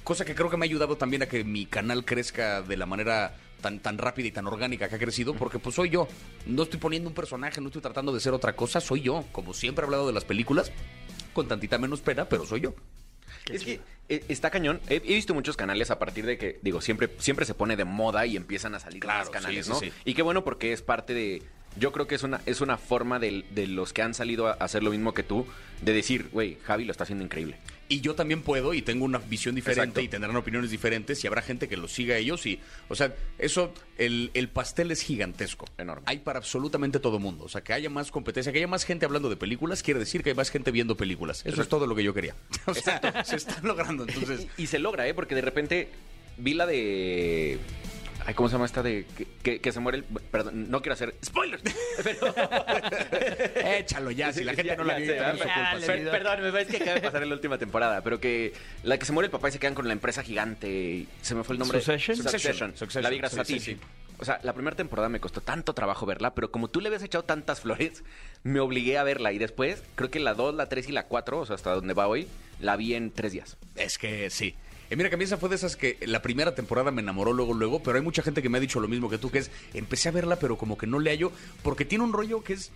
Cosa 0.03 0.25
que 0.25 0.33
creo 0.35 0.49
que 0.49 0.57
me 0.57 0.65
ha 0.65 0.67
ayudado 0.69 0.97
también 0.97 1.21
a 1.23 1.27
que 1.27 1.43
mi 1.43 1.65
canal 1.65 2.03
crezca 2.03 2.61
de 2.61 2.77
la 2.77 2.85
manera 2.85 3.35
tan, 3.61 3.79
tan 3.79 3.97
rápida 3.97 4.27
y 4.27 4.31
tan 4.31 4.47
orgánica 4.47 4.89
que 4.89 4.95
ha 4.95 4.99
crecido, 4.99 5.33
porque 5.35 5.59
pues 5.59 5.75
soy 5.75 5.89
yo. 5.89 6.07
No 6.45 6.63
estoy 6.63 6.79
poniendo 6.79 7.09
un 7.09 7.15
personaje, 7.15 7.61
no 7.61 7.67
estoy 7.67 7.81
tratando 7.81 8.11
de 8.13 8.19
ser 8.19 8.33
otra 8.33 8.53
cosa, 8.55 8.81
soy 8.81 9.01
yo. 9.01 9.23
Como 9.31 9.53
siempre 9.53 9.83
he 9.83 9.85
hablado 9.85 10.07
de 10.07 10.13
las 10.13 10.25
películas, 10.25 10.71
con 11.33 11.47
tantita 11.47 11.77
menos 11.77 12.01
pena, 12.01 12.25
pero 12.27 12.45
soy 12.45 12.61
yo. 12.61 12.73
Es 13.51 13.63
que 13.63 13.79
eh, 14.09 14.23
está 14.27 14.49
cañón. 14.49 14.81
He, 14.89 14.95
he 14.95 14.99
visto 15.15 15.33
muchos 15.33 15.55
canales 15.55 15.91
a 15.91 15.99
partir 15.99 16.25
de 16.25 16.37
que, 16.37 16.59
digo, 16.61 16.81
siempre, 16.81 17.09
siempre 17.19 17.45
se 17.45 17.53
pone 17.53 17.75
de 17.75 17.85
moda 17.85 18.25
y 18.25 18.35
empiezan 18.35 18.73
a 18.75 18.79
salir 18.79 19.01
Claro, 19.01 19.19
más 19.19 19.29
canales, 19.29 19.65
sí, 19.67 19.73
sí, 19.73 19.85
¿no? 19.87 19.91
sí. 19.91 19.93
Y 20.05 20.13
qué 20.15 20.21
bueno 20.21 20.43
porque 20.43 20.73
es 20.73 20.81
parte 20.81 21.13
de. 21.13 21.43
Yo 21.77 21.91
creo 21.91 22.07
que 22.07 22.15
es 22.15 22.23
una, 22.23 22.41
es 22.45 22.61
una 22.61 22.77
forma 22.77 23.19
de, 23.19 23.45
de 23.51 23.67
los 23.67 23.93
que 23.93 24.01
han 24.01 24.13
salido 24.13 24.47
a 24.47 24.53
hacer 24.53 24.83
lo 24.83 24.91
mismo 24.91 25.13
que 25.13 25.23
tú, 25.23 25.45
de 25.81 25.93
decir, 25.93 26.29
güey, 26.31 26.57
Javi 26.63 26.83
lo 26.83 26.91
está 26.91 27.03
haciendo 27.03 27.23
increíble. 27.23 27.57
Y 27.91 28.01
yo 28.01 28.13
también 28.13 28.43
puedo 28.43 28.75
y 28.75 28.83
tengo 28.83 29.03
una 29.05 29.17
visión 29.17 29.55
diferente 29.55 29.81
Exacto. 29.83 30.01
y 30.01 30.07
tendrán 30.07 30.35
opiniones 30.35 30.69
diferentes 30.69 31.23
y 31.23 31.27
habrá 31.27 31.41
gente 31.41 31.67
que 31.67 31.75
los 31.75 31.91
siga 31.91 32.15
a 32.15 32.17
ellos 32.19 32.45
y, 32.45 32.59
o 32.87 32.95
sea, 32.95 33.15
eso, 33.39 33.73
el, 33.97 34.29
el 34.35 34.47
pastel 34.47 34.91
es 34.91 35.01
gigantesco. 35.01 35.65
Enorme. 35.77 36.03
Hay 36.05 36.19
para 36.19 36.37
absolutamente 36.37 36.99
todo 36.99 37.17
mundo. 37.17 37.45
O 37.45 37.49
sea, 37.49 37.61
que 37.61 37.73
haya 37.73 37.89
más 37.89 38.11
competencia, 38.11 38.51
que 38.51 38.59
haya 38.59 38.67
más 38.67 38.83
gente 38.85 39.05
hablando 39.05 39.27
de 39.29 39.37
películas, 39.37 39.81
quiere 39.81 39.99
decir 39.99 40.21
que 40.21 40.29
hay 40.31 40.35
más 40.35 40.51
gente 40.51 40.69
viendo 40.69 40.97
películas. 40.97 41.41
Eso 41.45 41.61
es 41.63 41.67
todo 41.67 41.87
lo 41.87 41.95
que 41.95 42.03
yo 42.03 42.13
quería. 42.13 42.35
O 42.67 42.73
sea, 42.75 43.23
se 43.25 43.37
está 43.37 43.59
logrando. 43.63 44.05
Entonces, 44.07 44.45
Y, 44.57 44.63
y 44.63 44.67
se 44.67 44.77
logra, 44.77 45.07
¿eh? 45.07 45.13
Porque 45.15 45.33
de 45.33 45.41
repente 45.41 45.89
vi 46.37 46.53
la 46.53 46.67
de. 46.67 47.57
Ay, 48.29 48.35
¿cómo 48.35 48.47
se 48.47 48.53
llama 48.53 48.65
esta 48.67 48.83
de 48.83 49.07
que, 49.17 49.27
que- 49.41 49.59
que 49.59 49.71
se 49.71 49.79
muere 49.79 49.97
el. 49.97 50.03
Perdón, 50.03 50.69
no 50.69 50.81
quiero 50.83 50.93
hacer 50.93 51.15
spoilers. 51.25 51.63
Pero. 52.03 52.33
échalo 53.79 54.11
ya. 54.11 54.31
Si 54.31 54.43
la 54.43 54.53
gente 54.53 54.67
Ya, 54.69 54.75
no 54.75 54.83
la 54.83 54.97
vio. 54.99 55.13
Perdón, 56.11 56.41
me 56.43 56.51
parece 56.51 56.77
que 56.77 56.83
acaba 56.83 56.95
de 56.95 57.01
pasar 57.01 57.23
en 57.23 57.29
la 57.29 57.35
última 57.35 57.57
temporada, 57.57 58.01
pero 58.01 58.19
que 58.19 58.53
la 58.83 58.99
que 58.99 59.05
se 59.05 59.13
muere 59.13 59.25
el 59.25 59.31
papá 59.31 59.49
y 59.49 59.53
se 59.53 59.57
quedan 59.59 59.73
con 59.73 59.87
la 59.87 59.93
empresa 59.93 60.21
gigante. 60.21 61.07
Se 61.23 61.33
me 61.33 61.43
fue 61.43 61.55
el 61.55 61.59
nombre. 61.59 61.79
Succession? 61.81 62.17
Succession. 62.17 62.77
Succession. 62.77 63.03
La 63.03 63.09
vi 63.09 63.17
gracias 63.17 63.41
a 63.41 63.45
ti. 63.45 63.59
sí. 63.59 63.77
O 64.21 64.25
sea, 64.25 64.39
la 64.43 64.53
primera 64.53 64.75
temporada 64.75 65.07
me 65.09 65.19
costó 65.21 65.39
tanto 65.41 65.73
trabajo 65.73 66.05
verla, 66.05 66.35
pero 66.35 66.51
como 66.51 66.67
tú 66.67 66.81
le 66.81 66.89
habías 66.89 67.01
echado 67.03 67.23
tantas 67.23 67.61
flores, 67.61 68.03
me 68.43 68.59
obligué 68.59 68.97
a 68.97 69.03
verla. 69.03 69.31
Y 69.31 69.37
después, 69.39 69.81
creo 69.95 70.11
que 70.11 70.19
la 70.19 70.33
2, 70.35 70.53
la 70.55 70.67
3 70.67 70.89
y 70.89 70.91
la 70.91 71.03
4, 71.07 71.39
o 71.39 71.45
sea, 71.45 71.55
hasta 71.55 71.73
donde 71.73 71.93
va 71.95 72.05
hoy, 72.07 72.27
la 72.59 72.75
vi 72.75 72.93
en 72.95 73.11
tres 73.11 73.31
días. 73.31 73.55
Es 73.75 73.97
que 73.97 74.29
sí. 74.29 74.55
Eh, 74.89 74.95
mira, 74.95 75.09
que 75.09 75.15
a 75.15 75.17
mí 75.17 75.23
esa 75.23 75.37
fue 75.37 75.49
de 75.49 75.55
esas 75.55 75.75
que 75.75 75.97
la 76.05 76.21
primera 76.21 76.55
temporada 76.55 76.91
me 76.91 77.01
enamoró 77.01 77.31
luego, 77.31 77.53
luego, 77.53 77.83
pero 77.83 77.97
hay 77.97 78.03
mucha 78.03 78.23
gente 78.23 78.41
que 78.41 78.49
me 78.49 78.57
ha 78.57 78.61
dicho 78.61 78.79
lo 78.79 78.87
mismo 78.87 79.09
que 79.09 79.19
tú, 79.19 79.29
que 79.29 79.39
es, 79.39 79.51
empecé 79.73 80.09
a 80.09 80.11
verla, 80.11 80.37
pero 80.37 80.57
como 80.57 80.77
que 80.77 80.87
no 80.87 80.99
le 80.99 81.11
hallo, 81.11 81.31
porque 81.61 81.85
tiene 81.85 82.03
un 82.03 82.13
rollo 82.13 82.43
que 82.43 82.53
es 82.53 82.71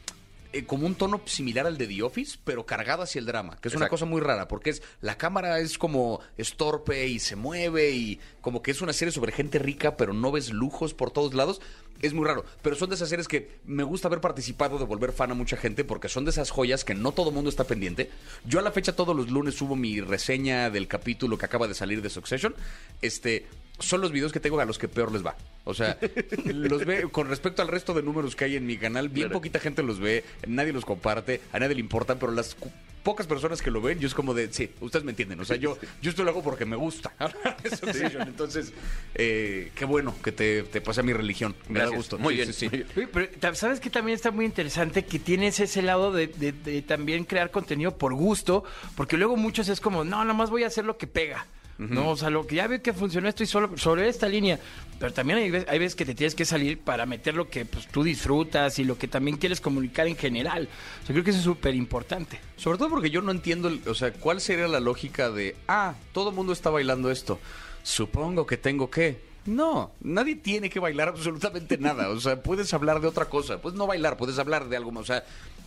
eh, 0.54 0.66
como 0.66 0.86
un 0.86 0.96
tono 0.96 1.22
similar 1.26 1.66
al 1.66 1.78
de 1.78 1.88
The 1.88 2.04
Office, 2.04 2.38
pero 2.44 2.66
cargado 2.66 3.04
hacia 3.04 3.20
el 3.20 3.26
drama, 3.26 3.58
que 3.60 3.68
es 3.70 3.74
una 3.74 3.86
Exacto. 3.86 3.94
cosa 3.94 4.06
muy 4.06 4.22
rara, 4.22 4.48
porque 4.48 4.70
es, 4.70 4.84
la 5.02 5.18
cámara 5.18 5.60
es 5.60 5.78
como 5.78 6.20
estorpe 6.38 7.08
y 7.08 7.20
se 7.20 7.36
mueve 7.36 7.92
y 7.92 8.20
como 8.40 8.62
que 8.62 8.72
es 8.72 8.82
una 8.82 8.94
serie 8.94 9.12
sobre 9.12 9.32
gente 9.32 9.58
rica, 9.60 9.98
pero 9.98 10.14
no 10.14 10.32
ves 10.32 10.52
lujos 10.52 10.94
por 10.94 11.12
todos 11.12 11.34
lados. 11.34 11.60
Es 12.02 12.14
muy 12.14 12.26
raro, 12.26 12.44
pero 12.62 12.76
son 12.76 12.90
de 12.90 12.96
esas 12.96 13.10
series 13.10 13.28
que 13.28 13.60
me 13.66 13.84
gusta 13.84 14.10
haber 14.10 14.20
participado 14.22 14.78
de 14.78 14.86
volver 14.86 15.12
fan 15.14 15.32
a 15.32 15.36
mucha 15.36 15.58
gente 15.58 15.84
porque 15.84 16.10
son 16.10 16.26
de 16.26 16.32
esas 16.32 16.52
joyas 16.52 16.84
que 16.84 16.96
no 16.96 17.14
todo 17.14 17.32
mundo 17.32 17.50
está 17.50 17.64
pendiente. 17.64 18.12
Yo 18.46 18.60
a 18.60 18.62
la 18.62 18.72
fecha 18.72 18.96
todos 18.96 19.16
los 19.16 19.30
lunes 19.30 19.56
subo 19.56 19.76
mi 19.76 20.02
reseña 20.02 20.70
del 20.70 20.88
capítulo 20.88 21.38
que 21.38 21.46
acaba 21.46 21.68
de 21.68 21.74
salir 21.74 22.02
de 22.02 22.10
Succession. 22.10 22.56
Este, 23.02 23.46
son 23.80 24.02
los 24.02 24.12
videos 24.12 24.32
que 24.32 24.40
tengo 24.40 24.60
a 24.60 24.66
los 24.66 24.78
que 24.78 24.88
peor 24.88 25.12
les 25.12 25.26
va. 25.26 25.36
O 25.66 25.74
sea, 25.74 25.98
los 26.46 26.86
ve 26.86 27.08
con 27.12 27.28
respecto 27.28 27.62
al 27.62 27.68
resto 27.68 27.94
de 27.94 28.04
números 28.04 28.36
que 28.36 28.46
hay 28.46 28.56
en 28.56 28.66
mi 28.66 28.78
canal, 28.78 29.10
bien 29.10 29.28
Claro. 29.28 29.40
poquita 29.40 29.60
gente 29.60 29.84
los 29.84 30.00
ve, 30.00 30.24
nadie 30.48 30.74
los 30.74 30.86
comparte, 30.86 31.42
a 31.52 31.60
nadie 31.60 31.76
le 31.76 31.82
importan, 31.82 32.18
pero 32.20 32.32
las 32.32 32.56
pocas 33.04 33.28
personas 33.28 33.62
que 33.62 33.70
lo 33.70 33.82
ven, 33.82 34.00
yo 34.00 34.08
es 34.08 34.14
como 34.14 34.34
de, 34.34 34.52
sí, 34.54 34.70
ustedes 34.80 35.04
me 35.04 35.12
entienden. 35.12 35.38
O 35.40 35.44
sea, 35.46 35.58
yo, 35.58 35.78
yo 36.02 36.10
esto 36.10 36.24
lo 36.24 36.30
hago 36.30 36.42
porque 36.42 36.66
me 36.66 36.78
gusta 36.78 37.12
Succession. 37.78 38.22
Entonces, 38.28 38.72
eh, 39.16 39.72
qué 39.76 39.84
bueno 39.86 40.16
que 40.24 40.32
te, 40.32 40.64
te 40.64 40.80
pase 40.80 41.02
a 41.02 41.04
mi 41.04 41.12
religión. 41.12 41.54
Me 41.68 41.80
da 41.80 41.86
Gracias. 41.88 41.98
gusto. 41.98 42.18
Muy 42.18 42.34
Sí, 42.36 42.42
bien. 42.42 42.54
sí, 42.54 42.70
muy 42.70 43.06
bien. 43.06 43.30
Pero 43.42 43.56
sabes 43.56 43.80
que 43.82 43.90
también 43.90 44.16
está 44.16 44.32
muy 44.32 44.46
interesante 44.46 45.04
que 45.04 45.20
tienes 45.20 45.60
ese 45.60 45.82
lado 45.82 46.12
de, 46.14 46.28
de- 46.28 46.54
de 46.54 46.82
también 46.82 47.26
crear 47.26 47.52
contenido 47.52 47.98
por 47.98 48.14
gusto, 48.14 48.64
porque 48.96 49.18
luego 49.18 49.36
muchos 49.36 49.68
es 49.68 49.82
como, 49.82 50.04
no, 50.06 50.18
nada 50.24 50.34
más 50.34 50.50
voy 50.50 50.64
a 50.64 50.68
hacer 50.68 50.86
lo 50.86 50.98
que 50.98 51.08
pega. 51.08 51.46
No, 51.80 52.10
o 52.12 52.16
sea, 52.18 52.30
lo 52.30 52.46
que 52.48 52.56
ya 52.56 52.68
veo 52.68 52.82
que 52.82 52.94
funcionó 52.94 53.28
esto 53.28 53.44
y 53.44 53.48
solo 53.48 53.78
sobre 53.78 54.08
esta 54.08 54.30
línea. 54.30 54.60
Pero 55.00 55.12
también 55.12 55.40
hay, 55.40 55.50
ve- 55.52 55.66
hay 55.68 55.80
veces 55.80 55.96
que 55.96 56.06
te 56.06 56.14
tienes 56.16 56.36
que 56.36 56.46
salir 56.46 56.80
para 56.80 57.06
meter 57.06 57.34
lo 57.36 57.50
que 57.50 57.66
pues, 57.66 57.88
tú 57.88 58.04
disfrutas 58.04 58.78
y 58.80 58.84
lo 58.86 58.98
que 58.98 59.08
también 59.08 59.38
quieres 59.38 59.60
comunicar 59.60 60.08
en 60.08 60.16
general. 60.16 60.70
O 61.02 61.06
sea, 61.06 61.14
creo 61.14 61.24
que 61.24 61.32
eso 61.32 61.40
es 61.40 61.46
súper 61.46 61.74
importante. 61.76 62.40
Sobre 62.58 62.78
todo 62.78 62.90
porque 62.90 63.10
yo 63.10 63.22
no 63.22 63.32
entiendo, 63.32 63.72
o 63.88 63.96
sea, 63.96 64.14
cuál 64.14 64.40
sería 64.40 64.68
la 64.68 64.80
lógica 64.80 65.30
de, 65.32 65.56
ah, 65.68 65.96
todo 66.14 66.30
el 66.30 66.36
mundo 66.36 66.54
está 66.54 66.70
bailando 66.70 67.10
esto. 67.12 67.40
Supongo 67.82 68.46
que 68.46 68.58
tengo 68.58 68.90
que. 68.90 69.34
No, 69.46 69.92
nadie 70.02 70.36
tiene 70.38 70.70
que 70.70 70.80
bailar 70.80 71.10
absolutamente 71.10 71.78
nada. 71.78 72.08
O 72.10 72.20
sea, 72.22 72.42
puedes 72.42 72.74
hablar 72.74 73.02
de 73.02 73.08
otra 73.08 73.26
cosa. 73.26 73.62
Puedes 73.62 73.78
no 73.78 73.88
bailar, 73.88 74.16
puedes 74.16 74.40
hablar 74.40 74.70
de 74.70 74.78
algo 74.78 74.92
más. 74.94 75.02
O 75.02 75.06
sea, 75.06 75.26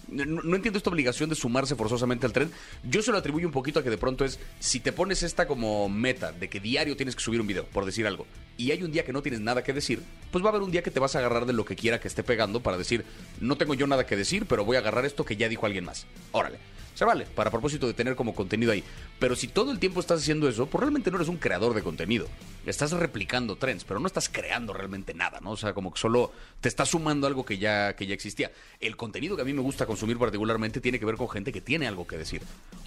no, 0.08 0.56
entiendo 0.56 0.78
esta 0.78 0.90
obligación 0.90 1.28
de 1.28 1.34
sumarse 1.34 1.74
forzosamente 1.74 2.26
al 2.26 2.32
tren. 2.32 2.50
Yo 2.84 3.02
se 3.02 3.12
lo 3.12 3.18
atribuyo 3.18 3.46
un 3.46 3.52
poquito 3.52 3.80
a 3.80 3.82
que 3.82 3.90
de 3.90 3.98
pronto 3.98 4.24
es, 4.24 4.38
si 4.60 4.80
te 4.80 4.92
pones 4.92 5.22
esta 5.22 5.46
como 5.46 5.88
meta 5.88 6.32
de 6.32 6.48
que 6.48 6.60
diario 6.60 6.96
tienes 6.96 7.16
que 7.16 7.22
subir 7.22 7.40
un 7.40 7.46
video, 7.46 7.64
por 7.66 7.84
decir 7.84 8.06
algo, 8.06 8.26
y 8.56 8.70
hay 8.70 8.82
un 8.82 8.92
día 8.92 9.04
que 9.04 9.12
no 9.12 9.22
tienes 9.22 9.40
nada 9.40 9.62
que 9.62 9.72
decir, 9.72 10.02
pues 10.30 10.42
va 10.44 10.48
a 10.48 10.50
haber 10.50 10.62
un 10.62 10.70
día 10.70 10.82
que 10.82 10.90
te 10.90 11.00
vas 11.00 11.16
a 11.16 11.18
agarrar 11.18 11.46
de 11.46 11.52
lo 11.52 11.64
que 11.64 11.76
quiera 11.76 12.00
que 12.00 12.08
esté 12.08 12.22
pegando 12.22 12.62
para 12.62 12.78
decir, 12.78 13.04
no 13.40 13.56
tengo 13.56 13.74
yo 13.74 13.86
nada 13.86 14.06
que 14.06 14.16
decir, 14.16 14.46
pero 14.46 14.64
voy 14.64 14.76
a 14.76 14.80
agarrar 14.80 15.04
esto 15.04 15.24
que 15.24 15.36
ya 15.36 15.48
dijo 15.48 15.66
alguien 15.66 15.84
más. 15.84 16.06
Órale. 16.32 16.58
Se 16.96 17.04
vale, 17.04 17.26
para 17.26 17.50
propósito 17.50 17.86
de 17.86 17.92
tener 17.92 18.16
como 18.16 18.34
contenido 18.34 18.72
ahí. 18.72 18.82
Pero 19.18 19.36
si 19.36 19.48
todo 19.48 19.70
el 19.70 19.78
tiempo 19.78 20.00
estás 20.00 20.22
haciendo 20.22 20.48
eso, 20.48 20.64
pues 20.64 20.80
realmente 20.80 21.10
no 21.10 21.18
eres 21.18 21.28
un 21.28 21.36
creador 21.36 21.74
de 21.74 21.82
contenido. 21.82 22.26
Estás 22.64 22.92
replicando 22.92 23.56
trends, 23.56 23.84
pero 23.84 24.00
no 24.00 24.06
estás 24.06 24.30
creando 24.30 24.72
realmente 24.72 25.12
nada, 25.12 25.38
¿no? 25.42 25.50
O 25.50 25.56
sea, 25.58 25.74
como 25.74 25.92
que 25.92 26.00
solo 26.00 26.32
te 26.62 26.70
estás 26.70 26.88
sumando 26.88 27.26
algo 27.26 27.44
que 27.44 27.58
ya, 27.58 27.94
que 27.96 28.06
ya 28.06 28.14
existía. 28.14 28.50
El 28.80 28.96
contenido 28.96 29.36
que 29.36 29.42
a 29.42 29.44
mí 29.44 29.52
me 29.52 29.60
gusta 29.60 29.84
consumir 29.84 30.16
particularmente 30.16 30.80
tiene 30.80 30.98
que 30.98 31.04
ver 31.04 31.16
con 31.16 31.28
gente 31.28 31.52
que 31.52 31.60
tiene 31.60 31.86
algo 31.86 32.06
que 32.06 32.16
decir. 32.16 32.40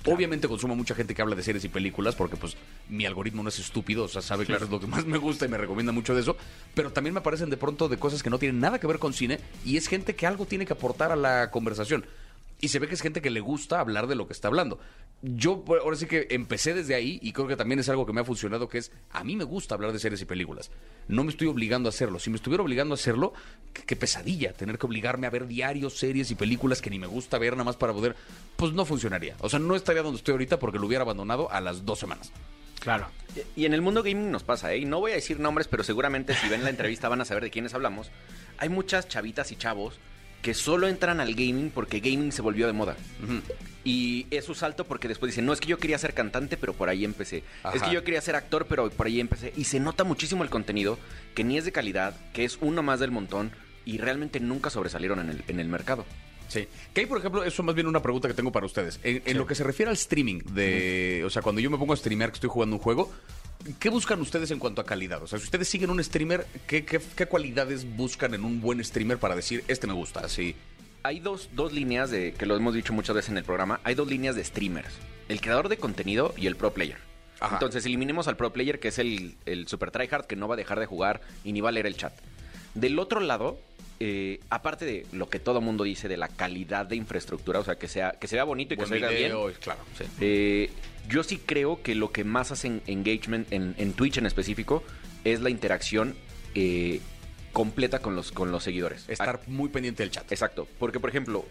Obviamente 0.06 0.48
consumo 0.48 0.76
mucha 0.76 0.96
gente 0.96 1.14
que 1.14 1.22
habla 1.22 1.36
de 1.36 1.44
series 1.44 1.64
y 1.66 1.70
películas 1.70 2.16
porque 2.16 2.36
pues 2.36 2.58
mi 2.90 3.06
algoritmo 3.06 3.44
no 3.44 3.50
es 3.50 3.60
estúpido, 3.60 4.06
o 4.06 4.08
sea, 4.08 4.24
sabe 4.24 4.44
eso 4.44 4.56
es 4.56 4.70
lo 4.72 4.80
que 4.80 4.88
más 4.88 5.06
me 5.06 5.20
gusta 5.20 5.46
y 5.46 5.50
me 5.50 5.58
recomienda 5.58 5.92
mucho 5.92 6.16
de 6.16 6.22
eso, 6.22 6.36
pero 6.74 6.92
también 6.92 7.14
me 7.14 7.20
aparecen 7.20 7.52
de 7.52 7.58
pronto 7.58 7.88
de 7.90 7.98
cosas 7.98 8.24
que 8.24 8.32
no 8.32 8.40
tienen 8.40 8.60
nada 8.60 8.80
que 8.80 8.88
ver 8.88 8.98
con 8.98 9.14
cine 9.14 9.40
y 9.64 9.78
es 9.78 9.88
gente 9.88 10.16
que 10.16 10.26
algo 10.26 10.48
tiene 10.48 10.66
que 10.66 10.74
aportar 10.74 11.12
a 11.12 11.16
la 11.16 11.52
conversación. 11.52 12.06
Y 12.62 12.68
se 12.68 12.80
ve 12.80 12.88
que 12.88 12.96
es 12.96 13.02
gente 13.02 13.22
que 13.22 13.30
le 13.30 13.40
gusta 13.40 13.80
hablar 13.80 14.08
de 14.08 14.16
lo 14.16 14.28
que 14.28 14.34
está 14.34 14.50
hablando. 14.50 14.80
Yo 15.22 15.64
ahora 15.82 15.96
sí 15.96 16.08
que 16.08 16.28
empecé 16.30 16.74
desde 16.74 16.96
ahí 16.96 17.20
y 17.22 17.32
creo 17.32 17.48
que 17.48 17.56
también 17.56 17.80
es 17.80 17.90
algo 17.90 18.06
que 18.06 18.14
me 18.14 18.22
ha 18.22 18.26
funcionado, 18.26 18.68
que 18.68 18.78
es, 18.78 18.92
a 19.12 19.24
mí 19.24 19.36
me 19.36 19.46
gusta 19.46 19.76
hablar 19.76 19.94
de 19.94 20.00
series 20.00 20.22
y 20.22 20.26
películas. 20.26 20.70
No 21.08 21.24
me 21.24 21.32
estoy 21.32 21.48
obligando 21.48 21.88
a 21.88 21.92
hacerlo. 21.92 22.20
Si 22.20 22.30
me 22.30 22.36
estuviera 22.36 22.64
obligando 22.64 22.94
a 22.94 22.96
hacerlo, 22.96 23.34
qué, 23.74 23.84
qué 23.84 23.96
pesadilla 23.96 24.54
tener 24.54 24.78
que 24.78 24.86
obligarme 24.86 25.28
a 25.28 25.30
ver 25.30 25.48
diarios, 25.48 25.98
series 25.98 26.32
y 26.32 26.36
películas 26.36 26.82
que 26.82 26.90
ni 26.90 27.00
me 27.00 27.08
gusta 27.08 27.38
ver 27.38 27.54
nada 27.54 27.64
más 27.64 27.78
para 27.78 27.94
poder, 27.94 28.16
pues 28.58 28.74
no 28.74 28.86
funcionaría. 28.86 29.36
O 29.40 29.50
sea, 29.50 29.60
no 29.60 29.76
estaría 29.76 30.02
donde 30.02 30.18
estoy 30.18 30.34
ahorita 30.34 30.60
porque 30.60 30.80
lo 30.80 30.88
hubiera 30.88 31.04
abandonado 31.04 31.52
a 31.52 31.62
las 31.62 31.86
dos 31.86 32.00
semanas. 32.00 32.32
Claro. 32.80 33.08
Y 33.56 33.66
en 33.66 33.74
el 33.74 33.82
mundo 33.82 34.04
gaming 34.04 34.32
nos 34.32 34.44
pasa, 34.44 34.74
¿eh? 34.74 34.80
Y 34.80 34.86
no 34.86 35.00
voy 35.00 35.12
a 35.12 35.16
decir 35.16 35.40
nombres, 35.40 35.68
pero 35.68 35.84
seguramente 35.84 36.34
si 36.34 36.48
ven 36.50 36.64
la 36.64 36.70
entrevista 36.70 37.10
van 37.10 37.22
a 37.22 37.26
saber 37.26 37.44
de 37.44 37.52
quiénes 37.52 37.74
hablamos. 37.74 38.10
Hay 38.58 38.70
muchas 38.70 39.08
chavitas 39.08 39.52
y 39.52 39.56
chavos 39.56 40.00
que 40.42 40.54
solo 40.54 40.88
entran 40.88 41.20
al 41.20 41.34
gaming 41.34 41.70
porque 41.70 42.00
gaming 42.00 42.32
se 42.32 42.42
volvió 42.42 42.68
de 42.68 42.74
moda. 42.74 42.96
Y 43.84 44.28
es 44.30 44.46
su 44.46 44.56
salto 44.56 44.86
porque 44.86 45.08
después 45.08 45.32
dicen, 45.32 45.46
no, 45.46 45.54
es 45.54 45.60
que 45.60 45.68
yo 45.68 45.78
quería 45.78 45.98
ser 45.98 46.14
cantante, 46.14 46.58
pero 46.58 46.74
por 46.74 46.90
ahí 46.90 47.06
empecé. 47.06 47.44
Ajá. 47.64 47.76
Es 47.76 47.84
que 47.84 47.92
yo 47.92 48.04
quería 48.04 48.22
ser 48.22 48.36
actor, 48.36 48.66
pero 48.68 48.90
por 48.90 49.08
ahí 49.08 49.20
empecé. 49.20 49.54
Y 49.56 49.66
se 49.66 49.80
nota 49.80 50.04
muchísimo 50.04 50.44
el 50.44 50.50
contenido, 50.50 51.00
que 51.34 51.44
ni 51.44 51.58
es 51.58 51.66
de 51.66 51.72
calidad, 51.72 52.16
que 52.34 52.46
es 52.46 52.58
uno 52.62 52.84
más 52.84 53.00
del 53.00 53.12
montón, 53.12 53.52
y 53.86 53.98
realmente 53.98 54.40
nunca 54.40 54.70
sobresalieron 54.70 55.20
en 55.20 55.30
el, 55.30 55.44
en 55.48 55.60
el 55.60 55.68
mercado. 55.68 56.06
Sí. 56.50 56.68
Que 56.94 57.02
hay, 57.02 57.08
por 57.08 57.20
ejemplo, 57.20 57.44
eso 57.44 57.64
más 57.64 57.76
bien 57.76 57.88
una 57.88 58.02
pregunta 58.02 58.28
que 58.28 58.34
tengo 58.34 58.52
para 58.52 58.66
ustedes. 58.66 59.00
En, 59.04 59.22
en 59.26 59.38
lo 59.38 59.46
que 59.46 59.56
se 59.56 59.64
refiere 59.64 59.90
al 59.90 59.96
streaming, 59.96 60.40
de, 60.52 61.24
o 61.26 61.30
sea, 61.30 61.42
cuando 61.42 61.62
yo 61.62 61.70
me 61.70 61.78
pongo 61.78 61.94
a 61.94 61.98
streamear 61.98 62.32
que 62.32 62.36
estoy 62.36 62.50
jugando 62.50 62.76
un 62.76 62.82
juego, 62.82 63.12
¿qué 63.80 63.90
buscan 63.90 64.22
ustedes 64.22 64.52
en 64.52 64.60
cuanto 64.60 64.82
a 64.82 64.86
calidad? 64.86 65.22
O 65.24 65.28
sea, 65.28 65.40
si 65.40 65.46
ustedes 65.46 65.68
siguen 65.68 65.90
un 65.90 66.04
streamer, 66.04 66.46
¿qué, 66.68 66.86
qué, 66.86 67.00
qué 67.16 67.26
cualidades 67.26 67.86
buscan 67.96 68.34
en 68.34 68.44
un 68.44 68.62
buen 68.62 68.84
streamer 68.84 69.18
para 69.18 69.36
decir, 69.36 69.64
este 69.68 69.88
me 69.88 69.94
gusta? 69.94 70.22
Así. 70.22 70.56
Hay 71.04 71.20
dos, 71.20 71.50
dos 71.54 71.72
líneas 71.72 72.12
de, 72.12 72.34
que 72.34 72.46
lo 72.46 72.56
hemos 72.56 72.74
dicho 72.74 72.94
muchas 72.94 73.16
veces 73.16 73.32
en 73.32 73.38
el 73.38 73.44
programa, 73.44 73.80
hay 73.84 73.96
dos 73.96 74.08
líneas 74.08 74.36
de 74.36 74.44
streamers. 74.44 74.94
El 75.28 75.42
creador 75.42 75.70
de 75.70 75.78
contenido 75.78 76.34
y 76.38 76.48
el 76.48 76.56
pro 76.56 76.74
player. 76.74 76.98
Ajá. 77.40 77.56
Entonces 77.56 77.86
eliminemos 77.86 78.28
al 78.28 78.36
pro 78.36 78.52
player, 78.52 78.80
que 78.80 78.90
es 78.90 79.00
el, 79.00 79.38
el 79.46 79.68
super 79.68 79.92
tryhard, 79.92 80.26
que 80.26 80.36
no 80.36 80.48
va 80.48 80.56
a 80.56 80.58
dejar 80.58 80.80
de 80.80 80.86
jugar 80.86 81.22
y 81.44 81.54
ni 81.54 81.62
va 81.62 81.70
a 81.70 81.72
leer 81.72 81.86
el 81.86 81.96
chat. 81.96 82.14
Del 82.74 83.00
otro 83.00 83.20
lado, 83.22 83.60
eh, 84.00 84.40
aparte 84.50 84.86
de 84.86 85.06
lo 85.12 85.30
que 85.30 85.40
todo 85.40 85.62
mundo 85.62 85.84
dice 85.84 86.08
de 86.08 86.18
la 86.18 86.28
calidad 86.28 86.86
de 86.86 86.96
infraestructura, 86.96 87.60
o 87.60 87.64
sea, 87.64 87.76
que 87.76 87.88
sea 87.88 88.12
que 88.20 88.28
se 88.28 88.36
vea 88.36 88.44
bonito 88.46 88.74
y 88.74 88.78
que 88.78 88.86
se 88.86 88.94
oiga 88.94 89.10
bien, 89.10 89.32
claro, 89.62 89.82
sí. 89.98 90.06
eh, 90.22 90.70
yo 91.08 91.24
sí 91.24 91.38
creo 91.46 91.82
que 91.82 91.96
lo 91.96 92.12
que 92.12 92.24
más 92.24 92.52
hacen 92.52 92.82
engagement 92.88 93.52
en, 93.52 93.76
en 93.78 93.94
Twitch 93.94 94.18
en 94.18 94.26
específico 94.26 94.84
es 95.24 95.42
la 95.42 95.50
interacción 95.50 96.16
eh, 96.56 97.02
completa 97.52 98.00
con 98.00 98.16
los, 98.16 98.32
con 98.32 98.52
los 98.52 98.64
seguidores. 98.64 99.10
Estar 99.10 99.42
muy 99.48 99.70
pendiente 99.70 100.04
del 100.04 100.12
chat. 100.12 100.32
Exacto, 100.32 100.68
porque 100.78 101.00
por 101.00 101.10
ejemplo, 101.10 101.46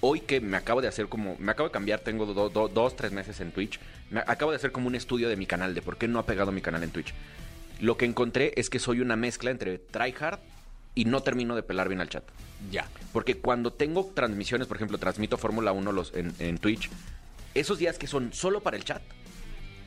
hoy 0.00 0.20
que 0.20 0.40
me 0.40 0.56
acabo 0.56 0.82
de 0.82 0.88
hacer 0.88 1.06
como, 1.08 1.36
me 1.38 1.52
acabo 1.52 1.68
de 1.68 1.72
cambiar, 1.72 2.00
tengo 2.00 2.26
do- 2.26 2.50
do- 2.50 2.68
dos, 2.68 2.96
tres 2.96 3.12
meses 3.12 3.40
en 3.40 3.52
Twitch, 3.52 3.78
me 4.10 4.20
acabo 4.20 4.50
de 4.50 4.56
hacer 4.56 4.72
como 4.72 4.88
un 4.88 4.94
estudio 4.96 5.28
de 5.28 5.36
mi 5.36 5.46
canal, 5.46 5.74
de 5.74 5.82
por 5.82 5.96
qué 5.96 6.08
no 6.08 6.18
ha 6.18 6.26
pegado 6.26 6.52
mi 6.52 6.60
canal 6.60 6.82
en 6.82 6.90
Twitch. 6.90 7.14
Lo 7.80 7.96
que 7.96 8.04
encontré 8.06 8.52
es 8.56 8.70
que 8.70 8.78
soy 8.78 9.00
una 9.00 9.16
mezcla 9.16 9.50
entre 9.50 9.78
tryhard 9.78 10.38
y 10.96 11.04
no 11.04 11.22
termino 11.22 11.54
de 11.54 11.62
pelar 11.62 11.88
bien 11.88 12.00
al 12.00 12.08
chat. 12.08 12.24
Ya. 12.72 12.88
Porque 13.12 13.36
cuando 13.38 13.72
tengo 13.72 14.10
transmisiones, 14.14 14.66
por 14.66 14.76
ejemplo, 14.78 14.98
transmito 14.98 15.36
Fórmula 15.38 15.70
1 15.70 15.92
los, 15.92 16.12
en, 16.14 16.32
en 16.40 16.58
Twitch, 16.58 16.90
esos 17.54 17.78
días 17.78 17.96
que 17.98 18.08
son 18.08 18.32
solo 18.32 18.60
para 18.60 18.76
el 18.76 18.84
chat, 18.84 19.02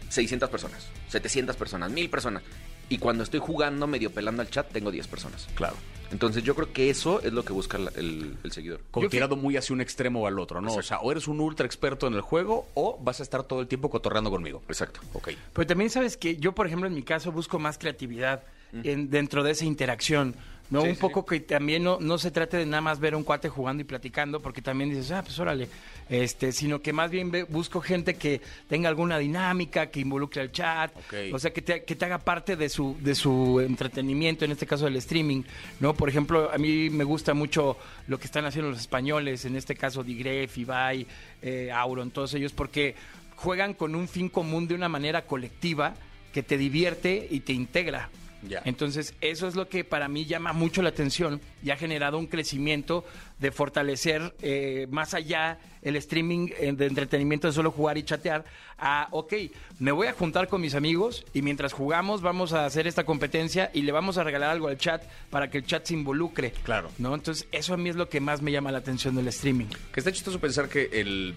600 0.10 0.50
personas, 0.50 0.88
700 1.10 1.56
personas, 1.56 1.92
1000 1.92 2.10
personas. 2.10 2.44
Y 2.92 2.98
cuando 2.98 3.24
estoy 3.24 3.40
jugando 3.40 3.86
medio 3.86 4.12
pelando 4.12 4.42
al 4.42 4.50
chat, 4.50 4.68
tengo 4.72 4.90
10 4.90 5.08
personas. 5.08 5.48
Claro. 5.54 5.76
Entonces 6.12 6.42
yo 6.44 6.56
creo 6.56 6.74
que 6.74 6.90
eso 6.90 7.22
es 7.22 7.32
lo 7.34 7.46
que 7.46 7.54
busca 7.54 7.78
la- 7.78 7.92
el, 7.96 8.36
el 8.44 8.52
seguidor. 8.52 8.82
Como 8.90 9.04
Yo 9.04 9.10
tirado 9.12 9.36
muy 9.36 9.58
hacia 9.58 9.76
un 9.76 9.82
extremo 9.82 10.22
o 10.22 10.28
al 10.28 10.40
otro, 10.40 10.60
¿no? 10.60 10.74
O 10.74 10.82
sea, 10.82 11.00
o 11.02 11.12
eres 11.12 11.28
un 11.28 11.40
ultra 11.40 11.68
experto 11.68 12.08
en 12.08 12.16
el 12.16 12.22
juego 12.22 12.68
o 12.74 12.98
vas 13.00 13.20
a 13.20 13.24
estar 13.24 13.44
todo 13.44 13.62
el 13.62 13.68
tiempo 13.68 13.92
cotorreando 13.92 14.32
conmigo. 14.32 14.64
Exacto. 14.68 15.02
Ok. 15.14 15.30
Pero 15.54 15.68
también 15.68 15.92
sabes 15.92 16.18
que 16.18 16.38
yo, 16.38 16.56
por 16.56 16.66
ejemplo, 16.66 16.88
en 16.88 16.96
mi 16.96 17.04
caso 17.04 17.32
busco 17.32 17.60
más 17.60 17.78
creatividad 17.78 18.42
en- 18.84 19.12
dentro 19.12 19.44
de 19.44 19.52
esa 19.52 19.66
interacción. 19.66 20.36
¿No? 20.70 20.82
Sí, 20.82 20.90
un 20.90 20.96
sí, 20.96 21.02
poco 21.02 21.26
que 21.26 21.40
también 21.40 21.84
no, 21.84 21.98
no 22.00 22.18
se 22.18 22.32
trate 22.32 22.58
de 22.58 22.66
nada 22.66 22.82
más 22.82 23.00
ver 23.00 23.14
a 23.14 23.18
un 23.18 23.24
cuate 23.24 23.50
jugando 23.50 23.82
y 23.82 23.86
platicando, 23.86 24.40
porque 24.42 24.62
también 24.62 24.90
dices, 24.90 25.12
ah, 25.12 25.24
pues 25.24 25.38
órale, 25.40 25.68
este, 26.10 26.52
sino 26.52 26.82
que 26.82 26.94
más 26.94 27.10
bien 27.10 27.32
ve- 27.32 27.44
busco 27.44 27.82
gente 27.82 28.16
que 28.16 28.42
tenga 28.68 28.88
alguna 28.90 29.18
dinámica, 29.18 29.88
que 29.90 30.00
involucre 30.00 30.42
al 30.42 30.52
chat, 30.52 30.92
o 31.34 31.40
sea, 31.40 31.52
que 31.52 31.62
te, 31.62 31.84
que 31.84 31.96
te 31.96 32.06
haga 32.06 32.20
parte 32.20 32.56
de 32.56 32.70
su, 32.70 32.96
de 33.02 33.16
su 33.16 33.60
entretenimiento, 33.62 34.46
en 34.46 34.52
este 34.52 34.66
caso 34.68 34.86
del 34.86 34.96
streaming, 34.98 35.44
¿no? 35.80 35.94
Por 35.94 36.10
ejemplo, 36.10 36.52
a 36.54 36.58
mí 36.58 36.90
me 36.90 37.04
gusta 37.04 37.34
mucho 37.34 37.78
lo 38.08 38.20
que 38.20 38.26
están 38.26 38.46
haciendo 38.46 38.70
los 38.72 38.80
españoles, 38.80 39.46
en 39.46 39.56
este 39.56 39.76
caso 39.76 40.04
Digref, 40.04 40.58
Ibai, 40.58 41.08
eh, 41.42 41.72
Auron, 41.74 42.12
todos 42.12 42.34
ellos, 42.34 42.52
porque 42.54 42.96
juegan 43.36 43.74
con 43.74 43.96
un 43.96 44.08
fin 44.08 44.30
común 44.30 44.68
de 44.68 44.76
una 44.76 44.90
manera 44.90 45.24
colectiva 45.26 45.96
que 46.34 46.44
te 46.44 46.58
divierte 46.58 47.28
y 47.32 47.40
te 47.40 47.54
integra. 47.54 48.10
Ya. 48.42 48.62
Entonces, 48.66 49.14
eso 49.22 49.48
es 49.48 49.56
lo 49.56 49.68
que 49.68 49.84
para 49.84 50.08
mí 50.08 50.26
llama 50.26 50.54
mucho 50.54 50.82
la 50.82 50.90
atención 50.90 51.42
y 51.64 51.72
ha 51.72 51.78
generado 51.78 52.18
un 52.18 52.28
crecimiento 52.28 53.06
de 53.40 53.52
fortalecer 53.52 54.36
eh, 54.42 54.88
más 54.92 55.14
allá 55.14 55.60
el 55.82 55.96
streaming 55.96 56.50
eh, 56.58 56.74
de 56.74 56.86
entretenimiento 56.86 57.48
de 57.48 57.54
solo 57.54 57.72
jugar 57.72 57.98
y 57.98 58.04
chatear 58.04 58.46
a, 58.78 59.08
ok, 59.12 59.34
me 59.80 59.92
voy 59.92 60.08
a 60.08 60.14
juntar 60.14 60.48
con 60.48 60.62
mis 60.62 60.76
amigos 60.76 61.26
y 61.34 61.42
mientras 61.42 61.74
jugamos 61.74 62.22
vamos 62.22 62.54
a 62.54 62.66
hacer 62.66 62.88
esta 62.88 63.06
competencia 63.06 63.72
y 63.74 63.82
le 63.82 63.92
vamos 63.92 64.18
a 64.18 64.24
regalar 64.24 64.50
algo 64.50 64.68
al 64.68 64.78
chat 64.78 65.04
para 65.30 65.50
que 65.50 65.60
el 65.60 65.66
chat 65.66 65.86
se 65.86 65.94
involucre. 65.94 66.52
Claro. 66.64 66.90
¿no? 66.98 67.16
Entonces, 67.16 67.48
eso 67.52 67.74
a 67.74 67.78
mí 67.78 67.90
es 67.90 67.96
lo 67.96 68.10
que 68.10 68.20
más 68.20 68.42
me 68.42 68.52
llama 68.52 68.72
la 68.72 68.80
atención 68.80 69.16
del 69.16 69.28
streaming. 69.28 69.68
Que 69.94 70.00
está 70.00 70.12
chistoso 70.12 70.40
pensar 70.40 70.70
que 70.70 70.90
el... 70.94 71.36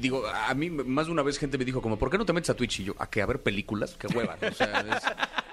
Digo, 0.00 0.26
a 0.26 0.52
mí 0.54 0.70
más 0.70 1.06
de 1.06 1.12
una 1.12 1.22
vez 1.22 1.38
gente 1.38 1.56
me 1.58 1.64
dijo 1.64 1.80
como, 1.82 1.98
¿por 1.98 2.10
qué 2.10 2.18
no 2.18 2.24
te 2.26 2.32
metes 2.32 2.50
a 2.50 2.54
Twitch? 2.54 2.80
Y 2.80 2.84
yo, 2.84 2.94
¿a 2.98 3.08
qué? 3.08 3.22
¿A 3.22 3.26
ver 3.26 3.40
películas? 3.42 3.96
Qué 3.98 4.06
hueva. 4.08 4.36
O 4.50 4.54
sea, 4.54 4.80
es- 4.96 5.02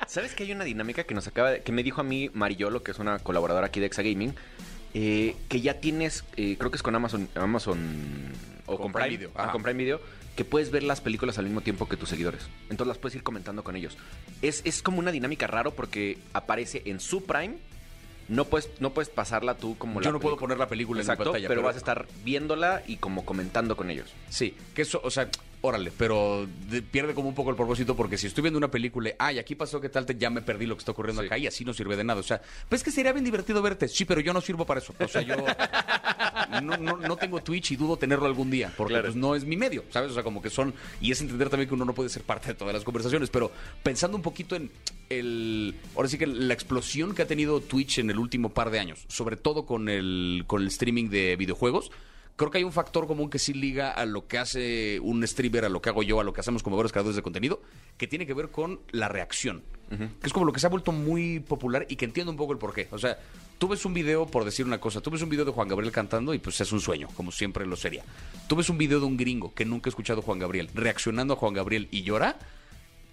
¿Sabes 0.14 0.34
que 0.34 0.44
hay 0.44 0.52
una 0.52 0.64
dinámica 0.64 1.04
que 1.04 1.14
nos 1.14 1.28
acaba 1.28 1.52
de- 1.52 1.62
que 1.62 1.72
me 1.72 1.84
dijo 1.84 2.02
a 2.02 2.04
mí 2.04 2.30
Mariolo, 2.34 2.82
que 2.84 2.92
es 2.92 3.00
una 3.00 3.20
colaboradora 3.20 3.68
aquí 3.68 3.80
de 3.80 3.86
Exa 3.86 4.02
Gaming, 4.02 4.34
eh, 4.94 5.36
que 5.48 5.62
ya 5.62 5.76
tienes, 5.80 6.24
eh, 6.36 6.56
creo 6.58 6.72
que 6.72 6.78
es 6.78 6.84
con 6.84 6.96
Amazon, 6.96 7.30
Amazon 7.36 8.34
o 8.66 8.78
Con 8.78 8.92
Prime 8.92 9.10
Video, 9.10 9.32
ah, 9.36 9.52
con 9.52 9.62
Prime 9.64 9.78
Video, 9.84 10.02
que 10.36 10.46
puedes 10.46 10.72
ver 10.72 10.84
las 10.84 11.00
películas 11.02 11.38
al 11.38 11.46
mismo 11.46 11.62
tiempo 11.62 11.88
que 11.88 11.96
tus 11.98 12.10
seguidores. 12.10 12.48
Entonces 12.70 12.88
las 12.88 12.98
puedes 12.98 13.16
ir 13.16 13.24
comentando 13.24 13.64
con 13.64 13.76
ellos. 13.76 13.98
Es, 14.42 14.62
es 14.66 14.82
como 14.82 15.00
una 15.00 15.12
dinámica 15.12 15.46
raro 15.48 15.72
porque 15.76 16.18
aparece 16.34 16.82
en 16.86 17.00
su 17.00 17.24
Prime. 17.26 17.58
No 18.30 18.46
puedes, 18.46 18.70
no 18.80 18.92
puedes 18.94 19.10
pasarla 19.10 19.56
tú 19.58 19.78
como 19.78 20.00
Yo 20.02 20.06
la 20.10 20.12
no 20.14 20.20
puedo 20.20 20.38
poner 20.38 20.58
la 20.58 20.68
película 20.68 21.02
en 21.02 21.06
mi 21.08 21.12
Exacto, 21.12 21.26
pantalla, 21.26 21.48
pero, 21.48 21.62
pero- 21.62 21.68
vas 21.68 21.76
a 21.76 21.80
estar 21.80 22.08
viéndola 22.24 22.84
y 22.88 22.98
como 22.98 23.26
comentando 23.26 23.76
con 23.76 23.90
ellos. 23.90 24.14
Sí, 24.30 24.56
que 24.76 24.84
eso, 24.84 25.02
o 25.04 25.10
sea, 25.10 25.28
órale, 25.62 25.92
pero 25.98 26.48
de- 26.70 26.82
pierde 26.82 27.14
como 27.14 27.28
un 27.30 27.36
poco 27.36 27.50
el 27.50 27.56
propósito 27.56 27.96
porque 27.96 28.18
si 28.18 28.28
estoy 28.28 28.42
viendo 28.44 28.58
una 28.58 28.72
película, 28.72 29.12
ay, 29.20 29.40
aquí 29.40 29.56
pasó 29.56 29.82
que 29.82 29.90
tal, 29.90 30.06
te, 30.06 30.16
ya 30.18 30.30
me 30.30 30.42
perdí 30.42 30.66
lo 30.66 30.76
que 30.76 30.80
está 30.80 30.92
ocurriendo 30.92 31.22
Sí. 31.22 31.26
acá 31.28 31.38
y 31.38 31.48
así 31.48 31.66
no 31.66 31.74
sirve 31.74 31.98
de 31.98 32.04
nada. 32.04 32.20
O 32.20 32.24
sea, 32.24 32.42
pues 32.70 32.80
es 32.82 32.86
que 32.86 32.92
sería 32.92 33.12
bien 33.12 33.26
divertido 33.26 33.62
verte. 33.62 33.88
Sí, 33.88 34.06
pero 34.06 34.22
yo 34.22 34.32
no 34.34 34.42
sirvo 34.42 34.66
para 34.66 34.80
eso. 34.80 34.94
O 35.00 35.08
sea, 35.08 35.22
yo 35.22 35.36
no, 36.62 36.78
no, 36.78 36.98
no 36.98 37.18
tengo 37.18 37.42
Twitch 37.44 37.72
y 37.72 37.76
dudo 37.76 37.98
tenerlo 37.98 38.26
algún 38.26 38.50
día 38.50 38.72
porque 38.78 38.94
Claro. 38.94 39.08
pues 39.08 39.16
no 39.16 39.36
es 39.36 39.44
mi 39.46 39.58
medio, 39.58 39.84
¿sabes? 39.90 40.12
O 40.12 40.14
sea, 40.14 40.24
como 40.24 40.42
que 40.42 40.50
son, 40.50 40.74
y 41.02 41.12
es 41.12 41.22
entender 41.22 41.50
también 41.50 41.68
que 41.68 41.76
uno 41.76 41.86
no 41.86 41.94
puede 41.94 42.10
ser 42.10 42.24
parte 42.24 42.48
de 42.50 42.54
todas 42.56 42.74
las 42.74 42.84
conversaciones, 42.84 43.30
pero 43.30 43.52
pensando 43.84 44.16
un 44.18 44.24
poquito 44.24 44.56
en 44.56 44.72
el, 45.10 45.76
ahora 45.96 46.08
sí 46.08 46.18
que 46.18 46.28
la 46.28 46.54
explosión 46.54 47.14
que 47.16 47.22
ha 47.24 47.28
tenido 47.28 47.62
Twitch 47.62 48.00
en 48.00 48.10
el 48.10 48.20
último 48.20 48.50
par 48.50 48.70
de 48.70 48.80
años, 48.80 49.04
sobre 49.08 49.36
todo 49.36 49.66
con 49.66 49.90
el, 49.90 50.44
con 50.48 50.62
el 50.62 50.68
streaming 50.68 51.10
de 51.10 51.36
videojuegos, 51.36 51.92
creo 52.40 52.50
que 52.52 52.58
hay 52.60 52.64
un 52.64 52.72
factor 52.72 53.06
común 53.06 53.30
que 53.30 53.38
sí 53.38 53.54
liga 53.54 53.92
a 53.92 54.06
lo 54.06 54.26
que 54.26 54.38
hace 54.38 55.00
un 55.02 55.28
streamer, 55.28 55.66
a 55.66 55.70
lo 55.70 55.82
que 55.82 55.90
hago 55.90 56.04
yo, 56.04 56.22
a 56.22 56.24
lo 56.24 56.32
que 56.34 56.40
hacemos 56.40 56.64
como 56.64 56.78
varios 56.78 56.94
creadores 56.94 57.18
de 57.18 57.22
contenido, 57.22 57.62
que 57.98 58.08
tiene 58.08 58.26
que 58.26 58.34
ver 58.34 58.50
con 58.50 58.80
la 58.92 59.10
reacción. 59.10 59.62
Que 59.90 60.28
es 60.28 60.32
como 60.34 60.46
lo 60.46 60.54
que 60.54 60.60
se 60.60 60.68
ha 60.68 60.70
vuelto 60.70 60.92
muy 60.92 61.40
popular 61.40 61.86
y 61.90 61.96
que 61.96 62.06
entiendo 62.06 62.32
un 62.32 62.38
poco 62.38 62.54
el 62.54 62.60
porqué. 62.60 62.88
O 62.92 62.98
sea, 63.00 63.18
tú 63.58 63.68
ves 63.68 63.84
un 63.86 63.94
video, 63.94 64.26
por 64.28 64.46
decir 64.46 64.66
una 64.66 64.80
cosa, 64.80 65.02
tú 65.02 65.10
ves 65.10 65.22
un 65.24 65.30
video 65.30 65.46
de 65.46 65.52
Juan 65.52 65.68
Gabriel 65.68 65.92
cantando 65.92 66.34
y 66.34 66.40
pues 66.40 66.62
es 66.62 66.72
un 66.72 66.80
sueño, 66.80 67.08
como 67.16 67.32
siempre 67.32 67.66
lo 67.66 67.76
sería. 67.76 68.04
Tú 68.48 68.56
ves 68.56 68.70
un 68.70 68.78
video 68.78 69.00
de 69.00 69.06
un 69.08 69.18
gringo 69.18 69.54
que 69.54 69.66
nunca 69.66 69.90
ha 69.90 69.92
escuchado 69.92 70.22
a 70.22 70.24
Juan 70.24 70.40
Gabriel, 70.40 70.70
reaccionando 70.76 71.34
a 71.34 71.38
Juan 71.38 71.54
Gabriel 71.54 71.88
y 71.92 72.04
llora, 72.04 72.38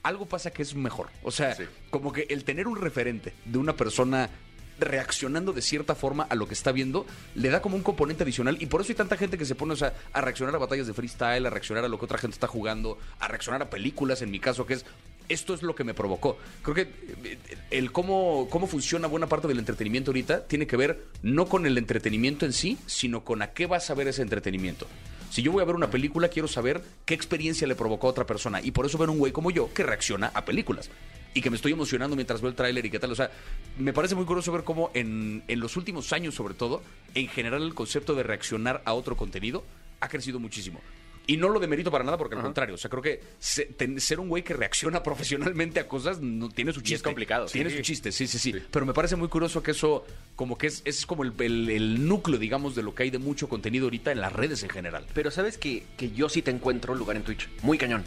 algo 0.02 0.26
pasa 0.26 0.52
que 0.52 0.62
es 0.62 0.74
mejor. 0.74 1.08
O 1.24 1.30
sea, 1.32 1.54
Sí. 1.56 1.64
como 1.90 2.12
que 2.12 2.26
el 2.30 2.44
tener 2.44 2.68
un 2.68 2.76
referente 2.76 3.32
de 3.44 3.58
una 3.58 3.74
persona 3.74 4.30
reaccionando 4.78 5.52
de 5.52 5.62
cierta 5.62 5.94
forma 5.94 6.24
a 6.24 6.34
lo 6.34 6.46
que 6.48 6.54
está 6.54 6.72
viendo, 6.72 7.06
le 7.34 7.50
da 7.50 7.60
como 7.60 7.76
un 7.76 7.82
componente 7.82 8.22
adicional 8.22 8.56
y 8.60 8.66
por 8.66 8.80
eso 8.80 8.92
hay 8.92 8.96
tanta 8.96 9.16
gente 9.16 9.38
que 9.38 9.44
se 9.44 9.54
pone 9.54 9.74
a 10.12 10.20
reaccionar 10.20 10.54
a 10.54 10.58
batallas 10.58 10.86
de 10.86 10.94
freestyle, 10.94 11.46
a 11.46 11.50
reaccionar 11.50 11.84
a 11.84 11.88
lo 11.88 11.98
que 11.98 12.04
otra 12.04 12.18
gente 12.18 12.34
está 12.34 12.46
jugando, 12.46 12.98
a 13.18 13.28
reaccionar 13.28 13.62
a 13.62 13.70
películas, 13.70 14.22
en 14.22 14.30
mi 14.30 14.40
caso, 14.40 14.66
que 14.66 14.74
es 14.74 14.84
esto 15.28 15.54
es 15.54 15.62
lo 15.62 15.74
que 15.74 15.84
me 15.84 15.94
provocó. 15.94 16.38
Creo 16.62 16.74
que 16.74 16.82
eh, 16.82 17.38
el 17.70 17.92
cómo, 17.92 18.48
cómo 18.50 18.66
funciona 18.66 19.08
buena 19.08 19.26
parte 19.26 19.48
del 19.48 19.58
entretenimiento 19.58 20.10
ahorita 20.10 20.46
tiene 20.46 20.66
que 20.66 20.76
ver 20.76 21.04
no 21.22 21.46
con 21.46 21.66
el 21.66 21.78
entretenimiento 21.78 22.46
en 22.46 22.52
sí, 22.52 22.78
sino 22.86 23.24
con 23.24 23.42
a 23.42 23.48
qué 23.48 23.66
vas 23.66 23.90
a 23.90 23.94
ver 23.94 24.08
ese 24.08 24.22
entretenimiento. 24.22 24.86
Si 25.30 25.42
yo 25.42 25.52
voy 25.52 25.62
a 25.62 25.66
ver 25.66 25.74
una 25.74 25.90
película, 25.90 26.28
quiero 26.28 26.48
saber 26.48 26.82
qué 27.04 27.14
experiencia 27.14 27.66
le 27.66 27.74
provocó 27.74 28.06
a 28.06 28.10
otra 28.10 28.26
persona. 28.26 28.60
Y 28.62 28.70
por 28.70 28.86
eso 28.86 28.98
ver 28.98 29.10
un 29.10 29.18
güey 29.18 29.32
como 29.32 29.50
yo 29.50 29.72
que 29.74 29.82
reacciona 29.82 30.30
a 30.32 30.44
películas. 30.44 30.88
Y 31.36 31.42
que 31.42 31.50
me 31.50 31.56
estoy 31.56 31.72
emocionando 31.72 32.16
mientras 32.16 32.40
veo 32.40 32.48
el 32.48 32.56
tráiler 32.56 32.86
y 32.86 32.90
qué 32.90 32.98
tal. 32.98 33.12
O 33.12 33.14
sea, 33.14 33.30
me 33.78 33.92
parece 33.92 34.14
muy 34.14 34.24
curioso 34.24 34.50
ver 34.52 34.64
cómo 34.64 34.90
en, 34.94 35.42
en 35.48 35.60
los 35.60 35.76
últimos 35.76 36.10
años, 36.14 36.34
sobre 36.34 36.54
todo, 36.54 36.82
en 37.14 37.28
general 37.28 37.62
el 37.62 37.74
concepto 37.74 38.14
de 38.14 38.22
reaccionar 38.22 38.80
a 38.86 38.94
otro 38.94 39.16
contenido 39.18 39.62
ha 40.00 40.08
crecido 40.08 40.40
muchísimo. 40.40 40.80
Y 41.26 41.36
no 41.36 41.48
lo 41.48 41.58
demerito 41.60 41.90
para 41.90 42.04
nada, 42.04 42.16
porque 42.16 42.36
al 42.36 42.42
contrario, 42.42 42.76
o 42.76 42.78
sea, 42.78 42.88
creo 42.88 43.02
que 43.02 43.20
se- 43.38 43.66
ten- 43.66 44.00
ser 44.00 44.20
un 44.20 44.28
güey 44.28 44.44
que 44.44 44.54
reacciona 44.54 45.02
profesionalmente 45.02 45.78
a 45.80 45.88
cosas 45.88 46.20
no 46.20 46.48
tiene 46.48 46.72
su 46.72 46.78
Y 46.78 46.82
es 46.84 46.88
chiste. 46.90 47.04
complicado, 47.04 47.46
Tiene 47.46 47.68
sí. 47.68 47.76
su 47.76 47.82
chiste, 47.82 48.12
sí, 48.12 48.26
sí, 48.28 48.38
sí, 48.38 48.54
Pero 48.70 48.86
me 48.86 48.94
parece 48.94 49.16
muy 49.16 49.28
curioso 49.28 49.62
que 49.62 49.72
eso, 49.72 50.06
como 50.36 50.56
que 50.56 50.68
es, 50.68 50.80
es 50.86 51.04
como 51.04 51.22
el, 51.24 51.32
el- 51.40 51.68
el 51.68 52.06
núcleo, 52.08 52.38
digamos, 52.38 52.74
de 52.76 52.82
lo 52.82 52.94
que 52.94 53.02
hay 53.02 53.10
de 53.10 53.18
mucho 53.18 53.48
contenido 53.48 53.86
ahorita 53.86 54.10
en 54.12 54.20
las 54.22 54.32
redes 54.32 54.62
en 54.62 54.70
general. 54.70 55.04
Pero 55.12 55.30
sabes 55.30 55.58
que, 55.58 55.82
que 55.98 56.12
yo 56.12 56.28
sí 56.30 56.40
te 56.42 56.50
encuentro 56.52 56.94
lugar 56.94 57.16
en 57.16 57.24
Twitch. 57.24 57.48
Muy 57.62 57.76
cañón. 57.76 58.04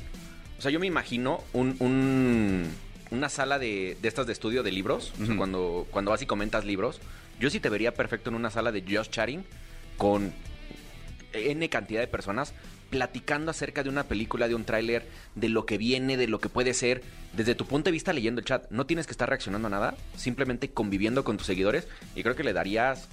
O 0.58 0.62
sea, 0.62 0.72
yo 0.72 0.80
me 0.80 0.88
imagino 0.88 1.44
un, 1.54 1.76
un- 1.80 2.68
una 3.12 3.30
sala 3.30 3.60
de, 3.60 3.98
de 4.02 4.08
estas 4.08 4.28
de 4.28 4.34
estudio 4.34 4.64
de 4.64 4.72
libros. 4.72 5.14
o 5.22 5.26
sea, 5.26 5.36
cuando, 5.36 5.88
cuando 5.92 6.12
vas 6.12 6.22
y 6.22 6.26
comentas 6.26 6.66
libros. 6.66 7.00
Yo 7.40 7.50
sí 7.50 7.60
te 7.60 7.70
vería 7.70 7.94
perfecto 7.94 8.30
en 8.30 8.36
una 8.36 8.50
sala 8.50 8.72
de 8.72 8.82
just 8.82 9.12
chatting 9.12 9.46
con 9.98 10.34
N 11.34 11.70
cantidad 11.70 12.02
de 12.02 12.08
personas 12.08 12.54
platicando 12.90 13.52
acerca 13.52 13.84
de 13.84 13.90
una 13.90 14.04
película, 14.04 14.48
de 14.48 14.56
un 14.56 14.66
tráiler, 14.66 15.06
de 15.36 15.50
lo 15.50 15.66
que 15.66 15.78
viene, 15.78 16.18
de 16.18 16.28
lo 16.28 16.40
que 16.40 16.50
puede 16.50 16.74
ser, 16.74 17.04
desde 17.34 17.56
tu 17.56 17.66
punto 17.66 17.86
de 17.86 17.92
vista 17.92 18.14
leyendo 18.14 18.40
el 18.40 18.46
chat. 18.46 18.70
No 18.72 18.86
tienes 18.86 19.06
que 19.06 19.12
estar 19.12 19.30
reaccionando 19.30 19.68
a 19.68 19.72
nada, 19.72 19.96
simplemente 20.16 20.72
conviviendo 20.72 21.24
con 21.24 21.38
tus 21.38 21.48
seguidores 21.48 21.88
y 22.16 22.24
creo 22.24 22.36
que 22.36 22.44
le 22.44 22.54
darías 22.54 23.08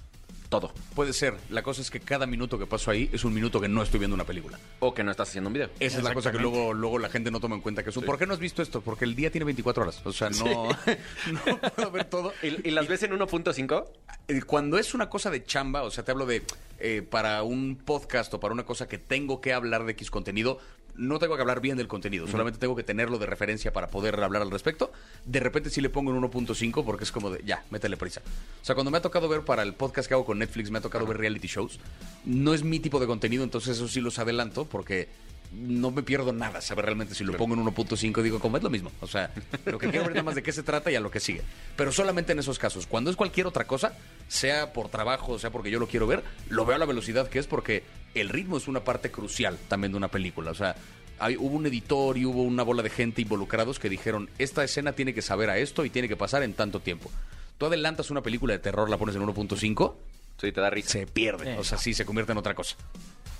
todo. 0.48 0.72
Puede 0.94 1.12
ser. 1.12 1.34
La 1.50 1.62
cosa 1.62 1.80
es 1.80 1.90
que 1.90 2.00
cada 2.00 2.26
minuto 2.26 2.58
que 2.58 2.66
paso 2.66 2.90
ahí 2.90 3.10
es 3.12 3.24
un 3.24 3.34
minuto 3.34 3.60
que 3.60 3.68
no 3.68 3.82
estoy 3.82 3.98
viendo 3.98 4.14
una 4.14 4.24
película. 4.24 4.58
O 4.80 4.94
que 4.94 5.04
no 5.04 5.10
estás 5.10 5.28
haciendo 5.28 5.48
un 5.48 5.54
video. 5.54 5.70
Esa 5.80 5.98
es 5.98 6.04
la 6.04 6.14
cosa 6.14 6.32
que 6.32 6.38
luego, 6.38 6.72
luego 6.72 6.98
la 6.98 7.08
gente 7.08 7.30
no 7.30 7.40
toma 7.40 7.56
en 7.56 7.60
cuenta. 7.60 7.82
que 7.82 7.90
es 7.90 7.96
un, 7.96 8.04
¿Por 8.04 8.18
qué 8.18 8.26
no 8.26 8.34
has 8.34 8.40
visto 8.40 8.62
esto? 8.62 8.80
Porque 8.80 9.04
el 9.04 9.14
día 9.14 9.30
tiene 9.30 9.44
24 9.44 9.82
horas. 9.82 10.00
O 10.04 10.12
sea, 10.12 10.30
no, 10.30 10.68
no 11.46 11.60
puedo 11.74 11.90
ver 11.90 12.04
todo. 12.04 12.32
¿Y, 12.42 12.68
y 12.68 12.70
las 12.70 12.88
ves 12.88 13.02
en 13.02 13.12
1.5? 13.12 13.86
Eh, 14.28 14.42
Cuando 14.42 14.78
es 14.78 14.94
una 14.94 15.08
cosa 15.08 15.30
de 15.30 15.44
chamba, 15.44 15.82
o 15.82 15.90
sea, 15.90 16.04
te 16.04 16.12
hablo 16.12 16.26
de 16.26 16.42
eh, 16.78 17.02
para 17.08 17.42
un 17.42 17.76
podcast 17.76 18.34
o 18.34 18.40
para 18.40 18.52
una 18.52 18.64
cosa 18.66 18.86
que 18.86 18.98
tengo 18.98 19.40
que 19.40 19.54
hablar 19.54 19.84
de 19.84 19.92
X 19.92 20.10
contenido, 20.10 20.58
no 20.98 21.18
tengo 21.18 21.36
que 21.36 21.42
hablar 21.42 21.60
bien 21.60 21.76
del 21.76 21.88
contenido, 21.88 22.26
solamente 22.26 22.58
tengo 22.58 22.76
que 22.76 22.82
tenerlo 22.82 23.18
de 23.18 23.26
referencia 23.26 23.72
para 23.72 23.88
poder 23.88 24.22
hablar 24.22 24.42
al 24.42 24.50
respecto. 24.50 24.92
De 25.24 25.40
repente 25.40 25.70
sí 25.70 25.80
le 25.80 25.90
pongo 25.90 26.10
en 26.14 26.20
1.5 26.20 26.84
porque 26.84 27.04
es 27.04 27.12
como 27.12 27.30
de, 27.30 27.42
ya, 27.44 27.64
métele 27.70 27.96
prisa. 27.96 28.22
O 28.62 28.64
sea, 28.64 28.74
cuando 28.74 28.90
me 28.90 28.98
ha 28.98 29.02
tocado 29.02 29.28
ver 29.28 29.42
para 29.42 29.62
el 29.62 29.74
podcast 29.74 30.08
que 30.08 30.14
hago 30.14 30.24
con 30.24 30.38
Netflix, 30.38 30.70
me 30.70 30.78
ha 30.78 30.82
tocado 30.82 31.06
ver 31.06 31.18
reality 31.18 31.48
shows, 31.48 31.78
no 32.24 32.54
es 32.54 32.62
mi 32.62 32.80
tipo 32.80 33.00
de 33.00 33.06
contenido, 33.06 33.44
entonces 33.44 33.76
eso 33.76 33.88
sí 33.88 34.00
los 34.00 34.18
adelanto 34.18 34.64
porque 34.64 35.08
no 35.52 35.90
me 35.90 36.02
pierdo 36.02 36.32
nada, 36.32 36.60
saber 36.60 36.84
realmente 36.86 37.14
si 37.14 37.24
lo 37.24 37.36
pongo 37.36 37.54
en 37.54 37.64
1.5 37.64 38.22
digo, 38.22 38.38
como 38.40 38.56
es 38.56 38.62
lo 38.62 38.70
mismo. 38.70 38.90
O 39.00 39.06
sea, 39.06 39.32
lo 39.64 39.78
que 39.78 39.88
quiero 39.88 40.04
ver 40.04 40.12
nada 40.14 40.22
más 40.24 40.34
de 40.34 40.42
qué 40.42 40.52
se 40.52 40.62
trata 40.62 40.90
y 40.90 40.94
a 40.96 41.00
lo 41.00 41.10
que 41.10 41.20
sigue. 41.20 41.42
Pero 41.76 41.92
solamente 41.92 42.32
en 42.32 42.38
esos 42.38 42.58
casos. 42.58 42.86
Cuando 42.86 43.10
es 43.10 43.16
cualquier 43.16 43.46
otra 43.46 43.66
cosa, 43.66 43.96
sea 44.28 44.72
por 44.72 44.88
trabajo, 44.88 45.38
sea 45.38 45.50
porque 45.50 45.70
yo 45.70 45.78
lo 45.78 45.86
quiero 45.88 46.06
ver, 46.06 46.22
lo 46.48 46.64
veo 46.66 46.76
a 46.76 46.78
la 46.78 46.84
velocidad 46.86 47.28
que 47.28 47.38
es 47.38 47.46
porque 47.46 47.82
el 48.14 48.28
ritmo 48.28 48.56
es 48.56 48.68
una 48.68 48.80
parte 48.84 49.10
crucial 49.10 49.58
también 49.68 49.92
de 49.92 49.98
una 49.98 50.08
película. 50.08 50.50
O 50.50 50.54
sea, 50.54 50.74
hay- 51.18 51.36
hubo 51.36 51.56
un 51.56 51.66
editor 51.66 52.16
y 52.18 52.24
hubo 52.26 52.42
una 52.42 52.62
bola 52.62 52.82
de 52.82 52.90
gente 52.90 53.22
involucrados 53.22 53.78
que 53.78 53.88
dijeron, 53.88 54.28
esta 54.38 54.64
escena 54.64 54.92
tiene 54.92 55.14
que 55.14 55.22
saber 55.22 55.50
a 55.50 55.58
esto 55.58 55.84
y 55.84 55.90
tiene 55.90 56.08
que 56.08 56.16
pasar 56.16 56.42
en 56.42 56.52
tanto 56.54 56.80
tiempo. 56.80 57.10
Tú 57.58 57.66
adelantas 57.66 58.10
una 58.10 58.22
película 58.22 58.52
de 58.52 58.58
terror, 58.58 58.90
la 58.90 58.98
pones 58.98 59.16
en 59.16 59.22
1.5, 59.22 59.94
Sí, 60.38 60.52
te 60.52 60.60
da 60.60 60.68
risa. 60.68 60.90
se 60.90 61.06
pierde. 61.06 61.56
O 61.58 61.64
sea, 61.64 61.78
sí, 61.78 61.94
se 61.94 62.04
convierte 62.04 62.32
en 62.32 62.38
otra 62.38 62.54
cosa. 62.54 62.76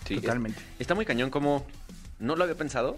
Sí, 0.08 0.14
es- 0.14 0.20
Totalmente. 0.22 0.60
está 0.78 0.94
muy 0.94 1.04
cañón 1.04 1.28
como... 1.30 1.66
No 2.18 2.36
lo 2.36 2.44
había 2.44 2.56
pensado, 2.56 2.96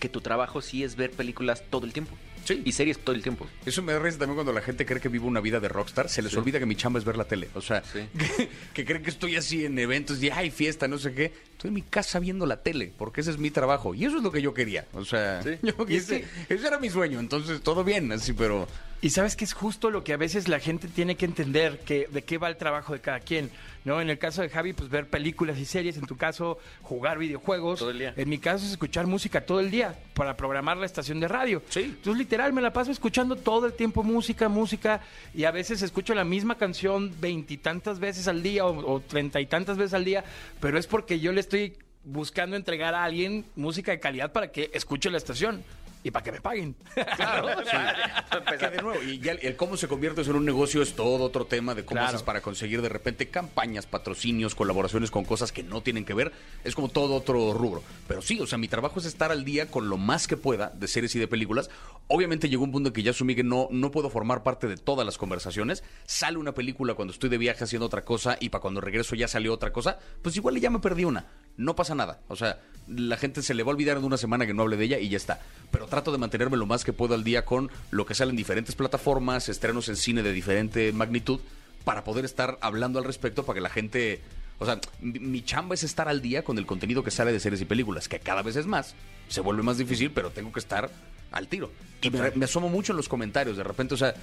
que 0.00 0.08
tu 0.08 0.20
trabajo 0.20 0.62
sí 0.62 0.82
es 0.82 0.96
ver 0.96 1.10
películas 1.10 1.62
todo 1.70 1.86
el 1.86 1.92
tiempo. 1.92 2.16
Sí. 2.44 2.62
Y 2.64 2.72
series 2.72 2.98
todo 2.98 3.14
el 3.14 3.22
tiempo. 3.22 3.46
Eso 3.66 3.82
me 3.82 3.92
da 3.92 3.98
risa 3.98 4.18
también 4.18 4.36
cuando 4.36 4.52
la 4.52 4.60
gente 4.62 4.84
cree 4.86 5.00
que 5.00 5.08
vivo 5.08 5.26
una 5.26 5.40
vida 5.40 5.60
de 5.60 5.68
rockstar. 5.68 6.08
Se 6.08 6.22
les 6.22 6.36
olvida 6.36 6.58
que 6.58 6.66
mi 6.66 6.76
chamba 6.76 6.98
es 6.98 7.04
ver 7.04 7.16
la 7.16 7.24
tele. 7.24 7.48
O 7.54 7.60
sea, 7.60 7.82
Sí. 7.84 8.00
que, 8.36 8.48
que 8.74 8.84
creen 8.84 9.02
que 9.02 9.10
estoy 9.10 9.36
así 9.36 9.64
en 9.64 9.78
eventos 9.78 10.22
y 10.22 10.30
hay 10.30 10.50
fiesta, 10.50 10.88
no 10.88 10.98
sé 10.98 11.12
qué. 11.14 11.32
Estoy 11.52 11.68
en 11.68 11.74
mi 11.74 11.82
casa 11.82 12.18
viendo 12.18 12.44
la 12.46 12.62
tele, 12.62 12.92
porque 12.98 13.20
ese 13.20 13.30
es 13.30 13.38
mi 13.38 13.50
trabajo. 13.50 13.94
Y 13.94 14.04
eso 14.04 14.16
es 14.16 14.22
lo 14.22 14.32
que 14.32 14.42
yo 14.42 14.52
quería. 14.54 14.86
O 14.94 15.04
sea, 15.04 15.42
Sí. 15.42 15.50
yo- 15.62 15.74
ese, 15.88 16.24
ese 16.48 16.66
era 16.66 16.78
mi 16.78 16.90
sueño. 16.90 17.20
Entonces, 17.20 17.60
todo 17.62 17.84
bien, 17.84 18.10
así, 18.12 18.32
pero... 18.32 18.66
Y 19.00 19.10
sabes 19.10 19.34
que 19.34 19.44
es 19.44 19.52
justo 19.52 19.90
lo 19.90 20.04
que 20.04 20.12
a 20.12 20.16
veces 20.16 20.46
la 20.46 20.60
gente 20.60 20.86
tiene 20.86 21.16
que 21.16 21.24
entender, 21.24 21.80
que 21.80 22.06
de 22.12 22.22
qué 22.22 22.38
va 22.38 22.48
el 22.48 22.56
trabajo 22.56 22.92
de 22.92 23.00
cada 23.00 23.18
quien. 23.18 23.50
¿no? 23.84 24.00
En 24.00 24.08
el 24.10 24.16
caso 24.16 24.42
de 24.42 24.48
Javi, 24.48 24.74
pues 24.74 24.88
ver 24.90 25.08
películas 25.08 25.58
y 25.58 25.64
series, 25.64 25.96
en 25.96 26.06
tu 26.06 26.16
caso, 26.16 26.60
jugar 26.82 27.18
videojuegos. 27.18 27.80
Todo 27.80 27.90
el 27.90 27.98
día. 27.98 28.14
En 28.16 28.28
mi 28.28 28.38
caso 28.38 28.64
es 28.64 28.70
escuchar 28.70 29.08
música 29.08 29.44
todo 29.44 29.58
el 29.58 29.72
día 29.72 29.98
para 30.14 30.36
programar 30.36 30.76
la 30.76 30.86
estación 30.86 31.18
de 31.18 31.26
radio. 31.26 31.60
Sí. 31.68 31.80
Entonces, 31.80 32.16
literal, 32.16 32.41
me 32.50 32.62
la 32.62 32.72
paso 32.72 32.90
escuchando 32.90 33.36
todo 33.36 33.66
el 33.66 33.74
tiempo 33.74 34.02
música, 34.02 34.48
música, 34.48 35.00
y 35.34 35.44
a 35.44 35.50
veces 35.50 35.82
escucho 35.82 36.14
la 36.14 36.24
misma 36.24 36.56
canción 36.56 37.14
veintitantas 37.20 38.00
veces 38.00 38.26
al 38.26 38.42
día 38.42 38.64
o 38.64 39.00
treinta 39.00 39.40
y 39.40 39.46
tantas 39.46 39.76
veces 39.76 39.94
al 39.94 40.04
día, 40.04 40.24
pero 40.60 40.78
es 40.78 40.86
porque 40.86 41.20
yo 41.20 41.32
le 41.32 41.40
estoy 41.40 41.76
buscando 42.04 42.56
entregar 42.56 42.94
a 42.94 43.04
alguien 43.04 43.44
música 43.54 43.92
de 43.92 44.00
calidad 44.00 44.32
para 44.32 44.50
que 44.50 44.70
escuche 44.74 45.10
la 45.10 45.18
estación 45.18 45.62
y 46.02 46.10
para 46.10 46.22
que 46.24 46.32
me 46.32 46.40
paguen. 46.40 46.74
Claro, 47.16 47.48
que 48.58 48.68
de 48.68 48.82
nuevo, 48.82 49.02
y 49.02 49.18
ya 49.18 49.32
el, 49.32 49.38
el 49.42 49.56
cómo 49.56 49.76
se 49.76 49.88
convierte 49.88 50.22
eso 50.22 50.30
en 50.30 50.36
un 50.38 50.44
negocio 50.44 50.82
es 50.82 50.94
todo 50.94 51.24
otro 51.24 51.44
tema 51.46 51.74
de 51.74 51.84
cómo 51.84 51.92
Claro. 52.00 52.08
haces 52.08 52.22
para 52.22 52.40
conseguir 52.40 52.82
de 52.82 52.88
repente 52.88 53.28
campañas, 53.28 53.86
patrocinios, 53.86 54.54
colaboraciones 54.54 55.10
con 55.10 55.24
cosas 55.24 55.52
que 55.52 55.62
no 55.62 55.82
tienen 55.82 56.04
que 56.04 56.14
ver. 56.14 56.32
Es 56.64 56.74
como 56.74 56.88
todo 56.88 57.14
otro 57.14 57.52
rubro. 57.54 57.82
Pero 58.08 58.22
sí, 58.22 58.40
o 58.40 58.46
sea, 58.46 58.58
mi 58.58 58.68
trabajo 58.68 58.98
es 58.98 59.06
estar 59.06 59.30
al 59.30 59.44
día 59.44 59.70
con 59.70 59.88
lo 59.88 59.96
más 59.98 60.26
que 60.26 60.36
pueda 60.36 60.70
de 60.70 60.88
series 60.88 61.14
y 61.14 61.18
de 61.18 61.28
películas. 61.28 61.70
Obviamente 62.08 62.48
llegó 62.48 62.64
un 62.64 62.72
punto 62.72 62.88
en 62.88 62.92
que 62.92 63.02
ya 63.02 63.10
asumí 63.12 63.34
que 63.34 63.44
no, 63.44 63.68
no 63.70 63.90
puedo 63.90 64.10
formar 64.10 64.42
parte 64.42 64.66
de 64.66 64.76
todas 64.76 65.06
las 65.06 65.18
conversaciones. 65.18 65.84
Sale 66.04 66.38
una 66.38 66.52
película 66.52 66.94
cuando 66.94 67.12
estoy 67.12 67.30
de 67.30 67.38
viaje 67.38 67.64
haciendo 67.64 67.86
otra 67.86 68.04
cosa 68.04 68.36
y 68.40 68.48
para 68.48 68.60
cuando 68.62 68.80
regreso 68.80 69.14
ya 69.14 69.28
salió 69.28 69.52
otra 69.54 69.72
cosa. 69.72 69.98
Pues 70.22 70.36
igual 70.36 70.58
ya 70.60 70.70
me 70.70 70.78
perdí 70.80 71.04
una. 71.04 71.26
No 71.56 71.76
pasa 71.76 71.94
nada. 71.94 72.20
O 72.28 72.36
sea, 72.36 72.60
la 72.88 73.16
gente 73.16 73.42
se 73.42 73.54
le 73.54 73.62
va 73.62 73.70
a 73.70 73.74
olvidar 73.74 74.00
de 74.00 74.06
una 74.06 74.16
semana 74.16 74.46
que 74.46 74.54
no 74.54 74.62
hable 74.62 74.76
de 74.76 74.84
ella 74.84 74.98
y 74.98 75.08
ya 75.08 75.16
está. 75.16 75.40
Pero 75.70 75.86
trato 75.86 76.12
de 76.12 76.18
mantenerme 76.18 76.56
lo 76.56 76.66
más 76.66 76.84
que 76.84 76.92
puedo 76.92 77.14
al 77.14 77.24
día 77.24 77.44
con 77.44 77.70
lo 77.90 78.06
que 78.06 78.14
sale 78.14 78.30
en 78.30 78.36
diferentes 78.36 78.74
plataformas, 78.74 79.48
estrenos 79.48 79.88
en 79.88 79.96
cine 79.96 80.22
de 80.22 80.32
diferente 80.32 80.92
magnitud, 80.92 81.40
para 81.84 82.04
poder 82.04 82.24
estar 82.24 82.58
hablando 82.60 82.98
al 82.98 83.04
respecto, 83.04 83.44
para 83.44 83.56
que 83.56 83.60
la 83.60 83.70
gente... 83.70 84.20
O 84.58 84.64
sea, 84.64 84.80
mi, 85.00 85.18
mi 85.18 85.42
chamba 85.42 85.74
es 85.74 85.82
estar 85.82 86.08
al 86.08 86.22
día 86.22 86.44
con 86.44 86.56
el 86.56 86.66
contenido 86.66 87.02
que 87.02 87.10
sale 87.10 87.32
de 87.32 87.40
series 87.40 87.60
y 87.60 87.64
películas, 87.64 88.08
que 88.08 88.20
cada 88.20 88.42
vez 88.42 88.56
es 88.56 88.66
más. 88.66 88.94
Se 89.28 89.40
vuelve 89.40 89.62
más 89.62 89.78
difícil, 89.78 90.12
pero 90.12 90.30
tengo 90.30 90.52
que 90.52 90.60
estar 90.60 90.88
al 91.32 91.48
tiro. 91.48 91.72
Y 92.00 92.10
me, 92.10 92.30
me 92.32 92.44
asomo 92.44 92.68
mucho 92.68 92.92
en 92.92 92.98
los 92.98 93.08
comentarios. 93.08 93.56
De 93.56 93.64
repente, 93.64 93.94
o 93.94 93.96
sea, 93.96 94.14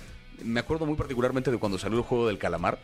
me 0.43 0.61
acuerdo 0.61 0.85
muy 0.85 0.95
particularmente 0.95 1.51
de 1.51 1.57
cuando 1.57 1.77
salió 1.77 1.97
el 1.97 2.03
juego 2.03 2.27
del 2.27 2.37
calamar. 2.37 2.79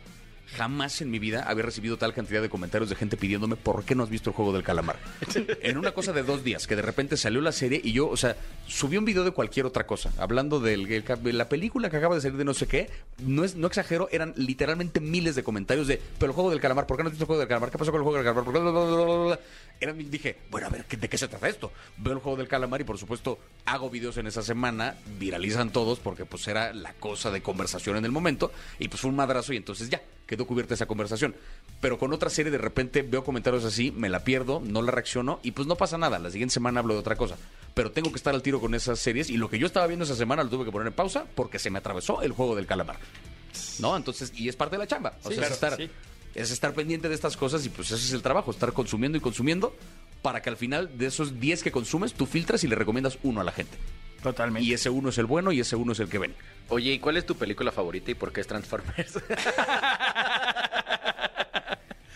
Jamás 0.54 1.00
en 1.00 1.10
mi 1.10 1.18
vida 1.18 1.44
había 1.48 1.64
recibido 1.64 1.96
tal 1.96 2.14
cantidad 2.14 2.40
de 2.40 2.48
comentarios 2.48 2.88
de 2.88 2.96
gente 2.96 3.16
pidiéndome 3.16 3.56
por 3.56 3.84
qué 3.84 3.94
no 3.94 4.02
has 4.02 4.10
visto 4.10 4.30
el 4.30 4.36
juego 4.36 4.52
del 4.52 4.62
calamar. 4.62 4.96
En 5.62 5.78
una 5.78 5.92
cosa 5.92 6.12
de 6.12 6.22
dos 6.22 6.44
días, 6.44 6.66
que 6.66 6.76
de 6.76 6.82
repente 6.82 7.16
salió 7.16 7.40
la 7.40 7.52
serie 7.52 7.80
y 7.82 7.92
yo, 7.92 8.08
o 8.08 8.16
sea, 8.16 8.36
subí 8.66 8.96
un 8.96 9.04
video 9.04 9.24
de 9.24 9.32
cualquier 9.32 9.66
otra 9.66 9.86
cosa, 9.86 10.12
hablando 10.18 10.60
de 10.60 10.76
la 11.32 11.48
película 11.48 11.90
que 11.90 11.96
acaba 11.96 12.14
de 12.14 12.20
salir 12.20 12.36
de 12.36 12.44
no 12.44 12.54
sé 12.54 12.66
qué. 12.66 12.88
No 13.18 13.44
es, 13.44 13.56
no 13.56 13.66
exagero, 13.66 14.08
eran 14.12 14.32
literalmente 14.36 15.00
miles 15.00 15.34
de 15.34 15.42
comentarios 15.42 15.86
de, 15.86 16.00
pero 16.18 16.30
el 16.30 16.34
juego 16.34 16.50
del 16.50 16.60
calamar, 16.60 16.86
¿por 16.86 16.96
qué 16.96 17.02
no 17.02 17.08
has 17.08 17.12
visto 17.12 17.24
el 17.24 17.26
juego 17.26 17.40
del 17.40 17.48
calamar? 17.48 17.70
¿Qué 17.70 17.78
pasó 17.78 17.90
con 17.90 18.00
el 18.00 18.04
juego 18.04 18.22
del 18.22 18.34
calamar? 18.34 19.38
Eran- 19.80 20.10
dije, 20.10 20.38
bueno, 20.50 20.66
a 20.68 20.70
ver, 20.70 20.84
¿qué- 20.86 20.96
¿de 20.96 21.08
qué 21.08 21.18
se 21.18 21.28
trata 21.28 21.48
esto? 21.48 21.70
Veo 21.98 22.14
el 22.14 22.18
juego 22.20 22.38
del 22.38 22.48
calamar 22.48 22.80
y 22.80 22.84
por 22.84 22.96
supuesto 22.98 23.38
hago 23.66 23.90
videos 23.90 24.16
en 24.16 24.26
esa 24.26 24.42
semana, 24.42 24.96
viralizan 25.18 25.70
todos 25.70 25.98
porque 25.98 26.24
pues 26.24 26.48
era 26.48 26.72
la 26.72 26.94
cosa 26.94 27.30
de 27.30 27.42
conversación 27.42 27.96
en 27.96 28.04
el 28.04 28.10
momento 28.12 28.52
y 28.78 28.88
pues 28.88 29.00
fue 29.02 29.10
un 29.10 29.16
madrazo 29.16 29.52
y 29.52 29.56
entonces 29.58 29.90
ya, 29.90 30.00
quedó 30.26 30.46
cubierta 30.46 30.74
esa 30.74 30.86
conversación. 30.86 31.34
Pero 31.80 31.98
con 31.98 32.12
otra 32.12 32.30
serie 32.30 32.50
de 32.50 32.58
repente 32.58 33.02
veo 33.02 33.22
comentarios 33.22 33.64
así, 33.64 33.90
me 33.92 34.08
la 34.08 34.24
pierdo, 34.24 34.60
no 34.64 34.80
la 34.82 34.90
reacciono 34.92 35.40
y 35.42 35.50
pues 35.52 35.68
no 35.68 35.76
pasa 35.76 35.98
nada, 35.98 36.18
la 36.18 36.30
siguiente 36.30 36.54
semana 36.54 36.80
hablo 36.80 36.94
de 36.94 37.00
otra 37.00 37.16
cosa. 37.16 37.36
Pero 37.74 37.92
tengo 37.92 38.10
que 38.10 38.16
estar 38.16 38.34
al 38.34 38.42
tiro 38.42 38.60
con 38.60 38.74
esas 38.74 38.98
series 38.98 39.28
y 39.28 39.36
lo 39.36 39.50
que 39.50 39.58
yo 39.58 39.66
estaba 39.66 39.86
viendo 39.86 40.04
esa 40.06 40.16
semana 40.16 40.42
lo 40.42 40.48
tuve 40.48 40.64
que 40.64 40.72
poner 40.72 40.86
en 40.88 40.94
pausa 40.94 41.26
porque 41.34 41.58
se 41.58 41.68
me 41.68 41.78
atravesó 41.78 42.22
el 42.22 42.32
juego 42.32 42.56
del 42.56 42.66
calamar. 42.66 42.96
¿No? 43.78 43.94
Entonces, 43.96 44.32
y 44.34 44.48
es 44.48 44.56
parte 44.56 44.76
de 44.76 44.78
la 44.78 44.86
chamba. 44.86 45.16
O 45.22 45.28
Sí, 45.28 45.34
sea, 45.34 45.48
claro, 45.48 45.54
estar, 45.54 45.76
sí. 45.76 45.90
Es 46.36 46.50
estar 46.50 46.74
pendiente 46.74 47.08
de 47.08 47.14
estas 47.14 47.36
cosas 47.36 47.64
y 47.66 47.70
pues 47.70 47.90
ese 47.90 48.04
es 48.04 48.12
el 48.12 48.22
trabajo, 48.22 48.50
estar 48.50 48.72
consumiendo 48.72 49.16
y 49.18 49.20
consumiendo 49.20 49.74
para 50.22 50.42
que 50.42 50.50
al 50.50 50.56
final 50.56 50.98
de 50.98 51.06
esos 51.06 51.40
10 51.40 51.62
que 51.62 51.72
consumes, 51.72 52.12
tú 52.14 52.26
filtras 52.26 52.62
y 52.64 52.68
le 52.68 52.74
recomiendas 52.76 53.18
uno 53.22 53.40
a 53.40 53.44
la 53.44 53.52
gente. 53.52 53.76
Totalmente. 54.22 54.66
Y 54.66 54.72
ese 54.72 54.90
uno 54.90 55.08
es 55.10 55.18
el 55.18 55.26
bueno 55.26 55.52
y 55.52 55.60
ese 55.60 55.76
uno 55.76 55.92
es 55.92 56.00
el 56.00 56.08
que 56.08 56.18
ven. 56.18 56.34
Oye, 56.68 56.92
¿y 56.92 56.98
cuál 56.98 57.16
es 57.16 57.24
tu 57.26 57.36
película 57.36 57.70
favorita 57.72 58.10
y 58.10 58.14
por 58.14 58.32
qué 58.32 58.40
es 58.40 58.46
Transformers? 58.46 59.14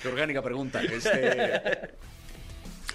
Qué 0.03 0.09
orgánica 0.09 0.43
pregunta. 0.43 0.83
Este, 0.83 1.91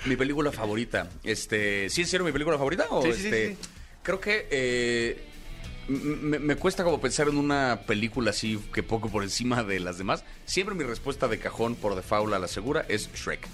mi 0.05 0.15
película 0.15 0.51
favorita. 0.51 1.07
Este, 1.23 1.89
¿Sí 1.89 2.01
en 2.01 2.07
serio 2.07 2.25
mi 2.25 2.31
película 2.31 2.57
favorita? 2.57 2.87
O 2.89 3.03
Sí, 3.03 3.13
sí, 3.13 3.19
sí, 3.19 3.25
este, 3.27 3.49
sí. 3.49 3.57
Creo 4.01 4.19
que 4.19 4.47
eh, 4.51 5.23
me, 5.87 6.39
me 6.39 6.55
cuesta 6.55 6.83
como 6.83 6.99
pensar 6.99 7.27
en 7.27 7.37
una 7.37 7.81
película 7.85 8.31
así 8.31 8.59
que 8.73 8.83
poco 8.83 9.09
por 9.09 9.23
encima 9.23 9.63
de 9.63 9.79
las 9.79 9.97
demás. 9.97 10.23
Siempre 10.45 10.75
mi 10.75 10.83
respuesta 10.83 11.27
de 11.27 11.39
cajón 11.39 11.75
por 11.75 11.95
default 11.95 12.33
a 12.33 12.39
la 12.39 12.47
segura 12.47 12.85
es 12.87 13.11
Shrek. 13.13 13.47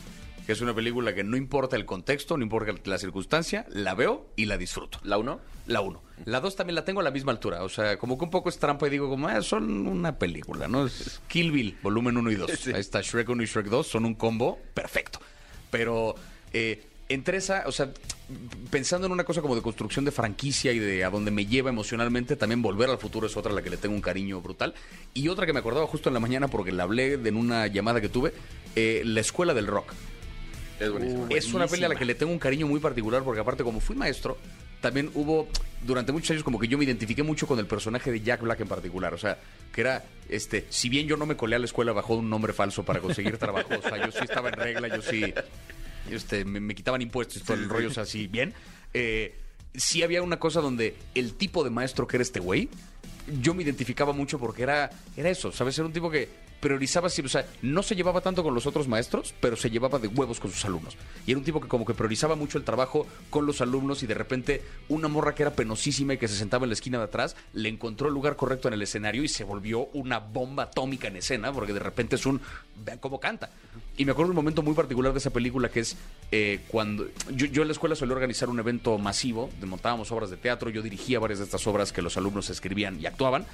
Que 0.45 0.53
es 0.53 0.61
una 0.61 0.73
película 0.73 1.13
que 1.13 1.23
no 1.23 1.37
importa 1.37 1.75
el 1.75 1.85
contexto, 1.85 2.35
no 2.35 2.43
importa 2.43 2.73
la 2.85 2.97
circunstancia, 2.97 3.65
la 3.69 3.93
veo 3.93 4.27
y 4.35 4.45
la 4.45 4.57
disfruto. 4.57 4.99
¿La 5.03 5.19
1? 5.19 5.39
La 5.67 5.81
1. 5.81 6.01
La 6.25 6.39
2 6.39 6.55
también 6.55 6.75
la 6.75 6.83
tengo 6.83 6.99
a 6.99 7.03
la 7.03 7.11
misma 7.11 7.31
altura. 7.31 7.63
O 7.63 7.69
sea, 7.69 7.97
como 7.97 8.17
que 8.17 8.23
un 8.23 8.31
poco 8.31 8.49
es 8.49 8.57
trampa 8.57 8.87
y 8.87 8.89
digo, 8.89 9.07
como, 9.07 9.27
ah, 9.27 9.41
son 9.43 9.87
una 9.87 10.17
película, 10.17 10.67
¿no? 10.67 10.87
Es 10.87 11.21
Kill 11.27 11.51
Bill, 11.51 11.77
volumen 11.83 12.17
1 12.17 12.31
y 12.31 12.35
2. 12.35 12.51
Sí. 12.61 12.71
Ahí 12.73 12.81
está 12.81 13.01
Shrek 13.01 13.29
1 13.29 13.43
y 13.43 13.45
Shrek 13.45 13.67
2, 13.67 13.87
son 13.87 14.05
un 14.05 14.15
combo 14.15 14.57
perfecto. 14.73 15.19
Pero 15.69 16.15
eh, 16.53 16.87
entre 17.07 17.37
esa, 17.37 17.63
o 17.67 17.71
sea, 17.71 17.91
pensando 18.69 19.07
en 19.07 19.13
una 19.13 19.23
cosa 19.23 19.41
como 19.41 19.55
de 19.55 19.61
construcción 19.61 20.05
de 20.05 20.11
franquicia 20.11 20.71
y 20.71 20.79
de 20.79 21.03
a 21.03 21.09
dónde 21.09 21.31
me 21.31 21.45
lleva 21.45 21.69
emocionalmente, 21.69 22.35
también 22.35 22.61
Volver 22.61 22.89
al 22.89 22.97
Futuro 22.97 23.27
es 23.27 23.37
otra 23.37 23.51
a 23.51 23.55
la 23.55 23.61
que 23.61 23.69
le 23.69 23.77
tengo 23.77 23.95
un 23.95 24.01
cariño 24.01 24.41
brutal. 24.41 24.73
Y 25.13 25.27
otra 25.27 25.45
que 25.45 25.53
me 25.53 25.59
acordaba 25.59 25.87
justo 25.87 26.09
en 26.09 26.13
la 26.13 26.19
mañana 26.19 26.47
porque 26.47 26.71
la 26.71 26.83
hablé 26.83 27.13
en 27.13 27.35
una 27.35 27.67
llamada 27.67 28.01
que 28.01 28.09
tuve, 28.09 28.33
eh, 28.75 29.01
La 29.05 29.21
Escuela 29.21 29.53
del 29.53 29.67
Rock. 29.67 29.93
Es 30.79 30.89
buenísimo. 30.89 31.27
Es 31.29 31.53
una 31.53 31.67
peli 31.67 31.83
a 31.83 31.89
la 31.89 31.95
que 31.95 32.05
le 32.05 32.15
tengo 32.15 32.31
un 32.31 32.39
cariño 32.39 32.67
muy 32.67 32.79
particular 32.79 33.23
porque 33.23 33.41
aparte 33.41 33.63
como 33.63 33.79
fui 33.79 33.95
maestro, 33.95 34.37
también 34.81 35.11
hubo 35.13 35.47
durante 35.85 36.11
muchos 36.11 36.31
años 36.31 36.43
como 36.43 36.59
que 36.59 36.67
yo 36.67 36.77
me 36.77 36.85
identifiqué 36.85 37.23
mucho 37.23 37.47
con 37.47 37.59
el 37.59 37.67
personaje 37.67 38.11
de 38.11 38.21
Jack 38.21 38.41
Black 38.41 38.59
en 38.61 38.67
particular. 38.67 39.13
O 39.13 39.17
sea, 39.17 39.37
que 39.71 39.81
era, 39.81 40.03
este, 40.27 40.65
si 40.69 40.89
bien 40.89 41.07
yo 41.07 41.17
no 41.17 41.25
me 41.25 41.37
colé 41.37 41.55
a 41.55 41.59
la 41.59 41.65
escuela 41.65 41.93
bajo 41.93 42.15
un 42.15 42.29
nombre 42.29 42.51
falso 42.51 42.83
para 42.83 42.99
conseguir 42.99 43.37
trabajo, 43.37 43.69
o 43.77 43.81
sea, 43.81 44.03
yo 44.03 44.11
sí 44.11 44.19
estaba 44.23 44.49
en 44.49 44.55
regla, 44.55 44.87
yo 44.87 45.01
sí, 45.01 45.33
este, 46.09 46.45
me, 46.45 46.59
me 46.59 46.75
quitaban 46.75 47.01
impuestos 47.01 47.37
y 47.37 47.39
todo 47.41 47.57
el 47.57 47.69
rollo, 47.69 47.89
o 47.89 47.93
sea, 47.93 48.03
así, 48.03 48.27
bien. 48.27 48.53
Eh, 48.93 49.35
sí 49.73 50.03
había 50.03 50.21
una 50.21 50.39
cosa 50.39 50.61
donde 50.61 50.95
el 51.15 51.33
tipo 51.35 51.63
de 51.63 51.69
maestro 51.69 52.07
que 52.07 52.17
era 52.17 52.23
este 52.23 52.39
güey, 52.39 52.69
yo 53.41 53.53
me 53.53 53.63
identificaba 53.63 54.13
mucho 54.13 54.39
porque 54.39 54.63
era, 54.63 54.89
era 55.15 55.29
eso, 55.29 55.51
¿sabes? 55.51 55.77
Era 55.77 55.87
un 55.87 55.93
tipo 55.93 56.09
que 56.09 56.27
priorizaba, 56.61 57.07
o 57.07 57.09
sea, 57.09 57.45
no 57.63 57.81
se 57.81 57.95
llevaba 57.95 58.21
tanto 58.21 58.43
con 58.43 58.53
los 58.53 58.67
otros 58.67 58.87
maestros, 58.87 59.33
pero 59.41 59.55
se 59.55 59.69
llevaba 59.69 59.97
de 59.99 60.07
huevos 60.07 60.39
con 60.39 60.51
sus 60.51 60.63
alumnos. 60.63 60.95
Y 61.25 61.31
era 61.31 61.39
un 61.39 61.43
tipo 61.43 61.59
que 61.59 61.67
como 61.67 61.85
que 61.85 61.95
priorizaba 61.95 62.35
mucho 62.35 62.57
el 62.57 62.63
trabajo 62.63 63.07
con 63.29 63.45
los 63.45 63.61
alumnos 63.61 64.03
y 64.03 64.07
de 64.07 64.13
repente 64.13 64.61
una 64.87 65.07
morra 65.07 65.33
que 65.33 65.41
era 65.41 65.55
penosísima 65.55 66.13
y 66.13 66.17
que 66.17 66.27
se 66.27 66.35
sentaba 66.35 66.65
en 66.65 66.69
la 66.69 66.75
esquina 66.75 66.99
de 66.99 67.05
atrás, 67.05 67.35
le 67.53 67.67
encontró 67.67 68.07
el 68.07 68.13
lugar 68.13 68.35
correcto 68.35 68.67
en 68.67 68.75
el 68.75 68.81
escenario 68.83 69.23
y 69.23 69.27
se 69.27 69.43
volvió 69.43 69.87
una 69.93 70.19
bomba 70.19 70.63
atómica 70.63 71.07
en 71.07 71.17
escena, 71.17 71.51
porque 71.51 71.73
de 71.73 71.79
repente 71.79 72.15
es 72.15 72.25
un, 72.25 72.39
vean 72.85 72.99
cómo 72.99 73.19
canta. 73.19 73.49
Y 73.97 74.05
me 74.05 74.13
acuerdo 74.13 74.31
un 74.31 74.35
momento 74.35 74.63
muy 74.63 74.73
particular 74.73 75.11
de 75.11 75.19
esa 75.19 75.31
película 75.31 75.69
que 75.69 75.81
es 75.81 75.97
eh, 76.31 76.61
cuando 76.69 77.07
yo, 77.35 77.61
en 77.61 77.67
la 77.67 77.73
escuela 77.73 77.95
solía 77.95 78.15
organizar 78.15 78.49
un 78.49 78.59
evento 78.59 78.97
masivo, 78.97 79.49
montábamos 79.65 80.11
obras 80.11 80.29
de 80.29 80.37
teatro, 80.37 80.69
yo 80.69 80.81
dirigía 80.81 81.19
varias 81.19 81.39
de 81.39 81.45
estas 81.45 81.67
obras 81.67 81.91
que 81.91 82.01
los 82.01 82.15
alumnos 82.17 82.49
escribían 82.49 82.99
y 82.99 83.05
actuaban. 83.05 83.45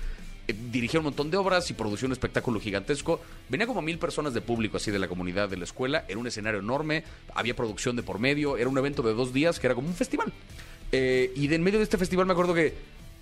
Eh, 0.47 0.55
dirigía 0.71 0.99
un 0.99 1.05
montón 1.05 1.31
de 1.31 1.37
obras 1.37 1.69
y 1.71 1.73
producía 1.73 2.05
un 2.05 2.13
espectáculo 2.13 2.59
gigantesco. 2.59 3.19
Venía 3.49 3.67
como 3.67 3.81
mil 3.81 3.97
personas 3.97 4.33
de 4.33 4.41
público 4.41 4.77
así 4.77 4.91
de 4.91 4.99
la 4.99 5.07
comunidad 5.07 5.49
de 5.49 5.57
la 5.57 5.65
escuela. 5.65 6.05
Era 6.07 6.19
un 6.19 6.27
escenario 6.27 6.59
enorme, 6.59 7.03
había 7.33 7.55
producción 7.55 7.95
de 7.95 8.03
por 8.03 8.19
medio, 8.19 8.57
era 8.57 8.69
un 8.69 8.77
evento 8.77 9.01
de 9.01 9.13
dos 9.13 9.33
días 9.33 9.59
que 9.59 9.67
era 9.67 9.75
como 9.75 9.87
un 9.87 9.95
festival. 9.95 10.31
Eh, 10.91 11.33
y 11.35 11.47
de 11.47 11.55
en 11.55 11.63
medio 11.63 11.79
de 11.79 11.83
este 11.83 11.97
festival 11.97 12.25
me 12.25 12.31
acuerdo 12.31 12.53
que 12.53 12.73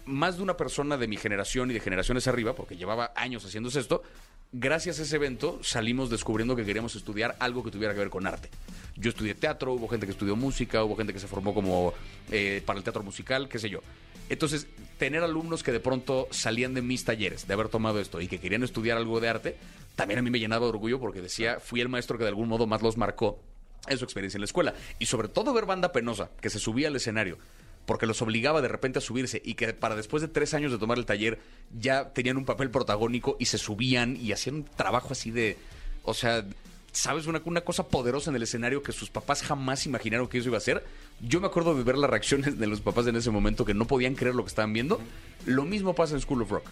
más 0.06 0.38
de 0.38 0.44
una 0.44 0.56
persona 0.56 0.98
de 0.98 1.08
mi 1.08 1.18
generación 1.18 1.72
y 1.72 1.74
de 1.74 1.80
generaciones 1.80 2.28
arriba, 2.28 2.54
porque 2.54 2.78
llevaba 2.78 3.12
años 3.16 3.44
haciéndose 3.44 3.80
esto, 3.80 4.04
gracias 4.52 5.00
a 5.00 5.04
ese 5.04 5.16
evento 5.16 5.60
salimos 5.64 6.10
descubriendo 6.10 6.56
que 6.56 6.66
queríamos 6.66 6.96
estudiar 6.96 7.36
algo 7.40 7.64
que 7.64 7.72
tuviera 7.72 7.94
que 7.94 8.00
ver 8.00 8.10
con 8.10 8.28
arte. 8.28 8.50
Yo 8.96 9.10
estudié 9.10 9.36
teatro, 9.36 9.74
hubo 9.74 9.88
gente 9.88 10.06
que 10.06 10.14
estudió 10.14 10.36
música, 10.36 10.84
hubo 10.84 10.96
gente 10.96 11.14
que 11.14 11.20
se 11.20 11.28
formó 11.28 11.54
como 11.54 11.94
eh, 12.32 12.62
para 12.66 12.78
el 12.78 12.84
teatro 12.84 13.04
musical, 13.04 13.50
qué 13.50 13.60
sé 13.60 13.70
yo. 13.70 13.82
Entonces, 14.30 14.68
tener 14.98 15.22
alumnos 15.22 15.62
que 15.62 15.72
de 15.72 15.80
pronto 15.80 16.28
salían 16.32 16.74
de 16.74 16.82
mis 16.82 17.04
talleres, 17.04 17.48
de 17.48 17.54
haber 17.54 17.70
tomado 17.70 18.00
esto 18.00 18.22
y 18.22 18.28
que 18.28 18.40
querían 18.40 18.64
estudiar 18.64 18.98
algo 18.98 19.20
de 19.20 19.30
arte, 19.30 19.58
también 19.96 20.20
a 20.20 20.22
mí 20.22 20.30
me 20.30 20.40
llenaba 20.40 20.66
de 20.66 20.70
orgullo 20.70 21.00
porque 21.00 21.22
decía, 21.22 21.60
fui 21.60 21.82
el 21.82 21.90
maestro 21.90 22.18
que 22.18 22.24
de 22.24 22.30
algún 22.30 22.48
modo 22.48 22.66
más 22.66 22.82
los 22.82 22.98
marcó 22.98 23.40
en 23.88 23.98
su 23.98 24.04
experiencia 24.06 24.38
en 24.38 24.42
la 24.42 24.46
escuela. 24.46 24.74
Y 24.98 25.06
sobre 25.06 25.28
todo 25.28 25.54
ver 25.54 25.66
banda 25.66 25.92
penosa 25.92 26.32
que 26.42 26.50
se 26.50 26.60
subía 26.60 26.88
al 26.88 26.96
escenario 26.96 27.38
porque 27.86 28.06
los 28.06 28.22
obligaba 28.22 28.62
de 28.62 28.68
repente 28.68 29.00
a 29.00 29.02
subirse 29.02 29.42
y 29.44 29.56
que 29.56 29.74
para 29.74 29.96
después 29.96 30.22
de 30.22 30.28
tres 30.28 30.54
años 30.54 30.72
de 30.72 30.78
tomar 30.78 30.98
el 30.98 31.06
taller 31.06 31.40
ya 31.78 32.10
tenían 32.14 32.38
un 32.38 32.46
papel 32.46 32.70
protagónico 32.70 33.38
y 33.40 33.46
se 33.46 33.58
subían 33.58 34.18
y 34.18 34.32
hacían 34.32 34.56
un 34.56 34.64
trabajo 34.66 35.10
así 35.12 35.32
de, 35.32 35.58
o 36.04 36.14
sea, 36.14 36.46
sabes, 36.92 37.28
una, 37.28 37.42
una 37.46 37.62
cosa 37.62 37.88
poderosa 37.88 38.30
en 38.30 38.38
el 38.38 38.44
escenario 38.44 38.82
que 38.82 38.92
sus 38.92 39.10
papás 39.10 39.44
jamás 39.44 39.86
imaginaron 39.86 40.28
que 40.28 40.38
eso 40.38 40.50
iba 40.50 40.58
a 40.58 40.62
ser. 40.62 40.84
Yo 41.22 41.42
me 41.42 41.48
acuerdo 41.48 41.76
de 41.76 41.84
ver 41.84 41.98
las 41.98 42.10
reacciones 42.10 42.58
de 42.58 42.68
los 42.68 42.82
papás 42.82 43.08
en 43.08 43.16
ese 43.16 43.32
momento 43.32 43.66
que 43.66 43.74
no 43.74 43.86
podían 43.86 44.16
creer 44.16 44.36
lo 44.36 44.44
que 44.44 44.50
estaban 44.50 44.74
viendo. 44.74 45.00
Lo 45.46 45.66
mismo 45.66 45.94
pasa 45.94 46.16
en 46.16 46.22
School 46.22 46.42
of 46.42 46.52
Rock. 46.52 46.66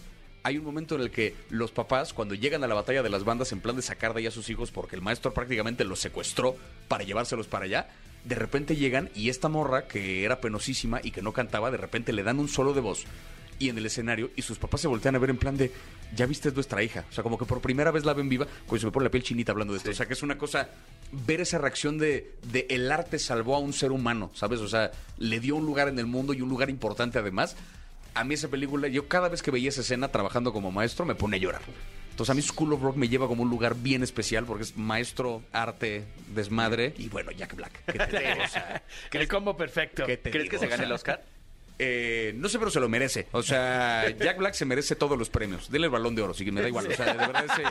Hay 0.44 0.58
un 0.58 0.66
momento 0.66 0.96
en 0.96 1.02
el 1.02 1.12
que 1.12 1.36
los 1.50 1.72
papás, 1.72 2.14
cuando 2.14 2.36
llegan 2.36 2.64
a 2.64 2.68
la 2.68 2.76
batalla 2.76 3.02
de 3.02 3.10
las 3.10 3.24
bandas 3.24 3.52
en 3.54 3.62
plan 3.62 3.76
de 3.76 3.82
sacar 3.82 4.14
de 4.14 4.20
ahí 4.20 4.28
a 4.28 4.32
sus 4.32 4.50
hijos 4.50 4.72
porque 4.72 4.96
el 4.96 5.02
maestro 5.02 5.34
prácticamente 5.34 5.86
los 5.86 6.00
secuestró 6.00 6.56
para 6.88 7.04
llevárselos 7.04 7.48
para 7.48 7.66
allá, 7.66 7.88
de 8.26 8.36
repente 8.36 8.76
llegan 8.76 9.10
y 9.16 9.30
esta 9.30 9.50
morra, 9.50 9.88
que 9.88 10.24
era 10.24 10.42
penosísima 10.42 11.00
y 11.04 11.12
que 11.12 11.22
no 11.22 11.34
cantaba, 11.34 11.72
de 11.72 11.78
repente 11.78 12.14
le 12.14 12.24
dan 12.24 12.40
un 12.40 12.50
solo 12.50 12.74
de 12.74 12.82
voz 12.82 13.06
y 13.60 13.70
en 13.70 13.78
el 13.78 13.86
escenario 13.86 14.32
y 14.36 14.42
sus 14.42 14.58
papás 14.58 14.82
se 14.82 14.88
voltean 14.88 15.16
a 15.16 15.20
ver 15.20 15.30
en 15.30 15.38
plan 15.38 15.56
de, 15.58 15.72
ya 16.16 16.26
viste 16.26 16.50
es 16.50 16.56
nuestra 16.56 16.84
hija. 16.84 17.06
O 17.10 17.14
sea, 17.14 17.24
como 17.24 17.38
que 17.38 17.46
por 17.46 17.62
primera 17.62 17.92
vez 17.92 18.06
la 18.06 18.14
ven 18.14 18.30
viva, 18.30 18.48
pues 18.68 18.82
se 18.82 18.88
me 18.88 18.92
pone 18.92 19.06
la 19.06 19.12
piel 19.12 19.24
chinita 19.24 19.52
hablando 19.52 19.74
de 19.74 19.78
esto. 19.78 19.92
O 19.92 19.94
sea, 19.94 20.06
que 20.06 20.14
es 20.14 20.24
una 20.24 20.38
cosa, 20.38 20.70
ver 21.12 21.42
esa 21.42 21.58
reacción 21.58 21.98
de, 21.98 22.36
de 22.52 22.68
el 22.70 22.92
arte 22.92 23.20
salvó 23.20 23.56
a 23.56 23.60
un 23.60 23.74
ser 23.74 23.92
humano, 23.92 24.32
¿sabes? 24.34 24.60
O 24.60 24.68
sea, 24.68 24.92
le 25.18 25.40
dio 25.40 25.56
un 25.56 25.66
lugar 25.66 25.88
en 25.88 26.00
el 26.00 26.06
mundo 26.06 26.34
y 26.34 26.42
un 26.42 26.50
lugar 26.50 26.70
importante 26.70 27.20
además. 27.20 27.56
A 28.16 28.24
mí 28.24 28.36
esa 28.36 28.48
película, 28.48 28.88
yo 28.88 29.08
cada 29.08 29.28
vez 29.30 29.42
que 29.42 29.50
veía 29.52 29.70
esa 29.70 29.82
escena 29.82 30.08
trabajando 30.10 30.54
como 30.54 30.72
maestro 30.72 31.06
me 31.06 31.16
pone 31.16 31.38
a 31.38 31.40
llorar. 31.40 31.62
Entonces 32.12 32.30
a 32.30 32.36
mí 32.36 32.44
School 32.44 32.74
of 32.74 32.82
Rock 32.84 32.96
me 32.96 33.10
lleva 33.10 33.28
como 33.28 33.42
un 33.42 33.50
lugar 33.50 33.74
bien 33.76 34.04
especial 34.04 34.46
porque 34.46 34.64
es 34.64 34.78
maestro, 34.78 35.42
arte, 35.52 36.06
desmadre 36.28 36.94
y 36.98 37.10
bueno, 37.10 37.32
Jack 37.32 37.56
Black. 37.56 37.72
¿qué 37.88 37.98
te 37.98 38.20
digo? 38.20 38.44
O 38.44 38.48
sea, 38.48 38.84
El 39.12 39.28
combo 39.28 39.58
perfecto. 39.58 40.06
¿qué 40.06 40.18
te 40.18 40.30
¿Crees 40.30 40.44
digo? 40.44 40.52
que 40.52 40.60
se 40.60 40.68
gane 40.68 40.84
el 40.84 40.92
Oscar? 40.92 41.24
Eh, 41.80 42.34
no 42.36 42.50
sé, 42.50 42.60
pero 42.60 42.72
se 42.72 42.80
lo 42.80 42.90
merece. 42.90 43.28
O 43.32 43.44
sea, 43.44 44.10
Jack 44.10 44.38
Black 44.38 44.54
se 44.54 44.66
merece 44.66 44.96
todos 44.96 45.18
los 45.18 45.30
premios. 45.30 45.70
Dele 45.72 45.86
el 45.86 45.92
balón 45.92 46.16
de 46.16 46.22
oro, 46.22 46.34
sí 46.34 46.46
que 46.46 46.52
me 46.52 46.62
da 46.62 46.68
igual. 46.68 46.88
O 46.88 46.92
sea, 46.92 47.14
de 47.14 47.18
verdad, 47.18 47.46
sí. 47.56 47.62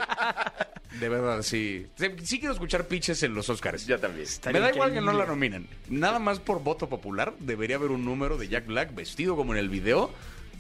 De 0.98 1.09
verdad, 1.09 1.42
sí. 1.42 1.86
Sí, 1.96 2.07
sí 2.22 2.38
quiero 2.38 2.53
escuchar 2.53 2.86
pitches 2.86 3.22
en 3.22 3.34
los 3.34 3.48
Oscars. 3.48 3.86
Yo 3.86 3.98
también. 3.98 4.26
Me 4.53 4.61
da 4.61 4.70
igual 4.70 4.92
que 4.92 5.00
no 5.00 5.12
la 5.12 5.26
nominen. 5.26 5.68
Nada 5.88 6.18
más 6.18 6.38
por 6.38 6.62
voto 6.62 6.88
popular 6.88 7.34
debería 7.38 7.76
haber 7.76 7.90
un 7.90 8.05
número 8.05 8.36
de 8.36 8.48
Jack 8.48 8.66
Black 8.66 8.94
vestido 8.94 9.36
como 9.36 9.53
en 9.53 9.59
el 9.59 9.68
video 9.68 10.11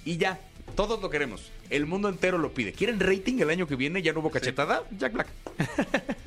y 0.04 0.16
ya. 0.16 0.38
Todos 0.76 1.02
lo 1.02 1.10
queremos. 1.10 1.50
El 1.68 1.84
mundo 1.84 2.08
entero 2.08 2.38
lo 2.38 2.54
pide. 2.54 2.72
¿Quieren 2.72 2.98
rating 2.98 3.40
el 3.40 3.50
año 3.50 3.66
que 3.66 3.76
viene? 3.76 4.00
¿Ya 4.00 4.12
no 4.12 4.20
hubo 4.20 4.30
cachetada? 4.30 4.84
Jack 4.96 5.12
Black. 5.12 5.28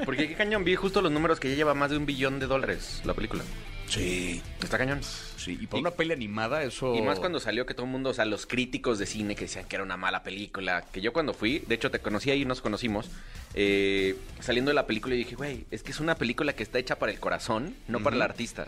Porque 0.06 0.28
qué 0.28 0.36
cañón, 0.36 0.64
vi 0.64 0.76
justo 0.76 1.02
los 1.02 1.12
números 1.12 1.40
que 1.40 1.50
ya 1.50 1.56
lleva 1.56 1.74
más 1.74 1.90
de 1.90 1.98
un 1.98 2.06
billón 2.06 2.40
de 2.40 2.46
dólares 2.46 3.02
la 3.06 3.16
película. 3.16 3.44
Sí. 3.88 4.42
Está 4.62 4.78
cañón. 4.78 5.02
Sí, 5.38 5.58
y 5.62 5.68
para 5.68 5.82
una 5.82 5.92
peli 5.92 6.14
animada 6.14 6.64
eso... 6.64 6.96
Y 6.96 7.02
más 7.02 7.20
cuando 7.20 7.40
salió 7.40 7.66
que 7.66 7.74
todo 7.74 7.86
el 7.86 7.92
mundo, 7.92 8.10
o 8.10 8.14
sea, 8.14 8.26
los 8.26 8.46
críticos 8.46 8.98
de 8.98 9.06
cine 9.06 9.36
que 9.36 9.46
decían 9.46 9.66
que 9.66 9.76
era 9.76 9.84
una 9.84 9.98
mala 9.98 10.24
película, 10.24 10.86
que 10.92 11.02
yo 11.02 11.14
cuando 11.14 11.34
fui, 11.34 11.60
de 11.60 11.76
hecho 11.76 11.92
te 11.92 12.00
conocí 12.00 12.32
ahí, 12.32 12.46
nos 12.46 12.62
conocimos, 12.62 13.12
eh, 13.54 14.18
saliendo 14.40 14.70
de 14.70 14.76
la 14.76 14.88
película 14.88 15.14
y 15.16 15.20
dije, 15.20 15.36
güey, 15.36 15.66
es 15.70 15.84
que 15.84 15.92
es 15.92 16.00
una 16.00 16.16
película 16.16 16.54
que 16.54 16.64
está 16.64 16.80
hecha 16.80 16.98
para 16.98 17.12
el 17.12 17.20
corazón, 17.20 17.76
no 17.88 18.02
para 18.02 18.16
el 18.16 18.22
artista. 18.22 18.68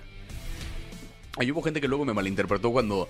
Ahí 1.38 1.52
hubo 1.52 1.62
gente 1.62 1.82
que 1.82 1.88
luego 1.88 2.06
me 2.06 2.14
malinterpretó 2.14 2.72
cuando 2.72 3.10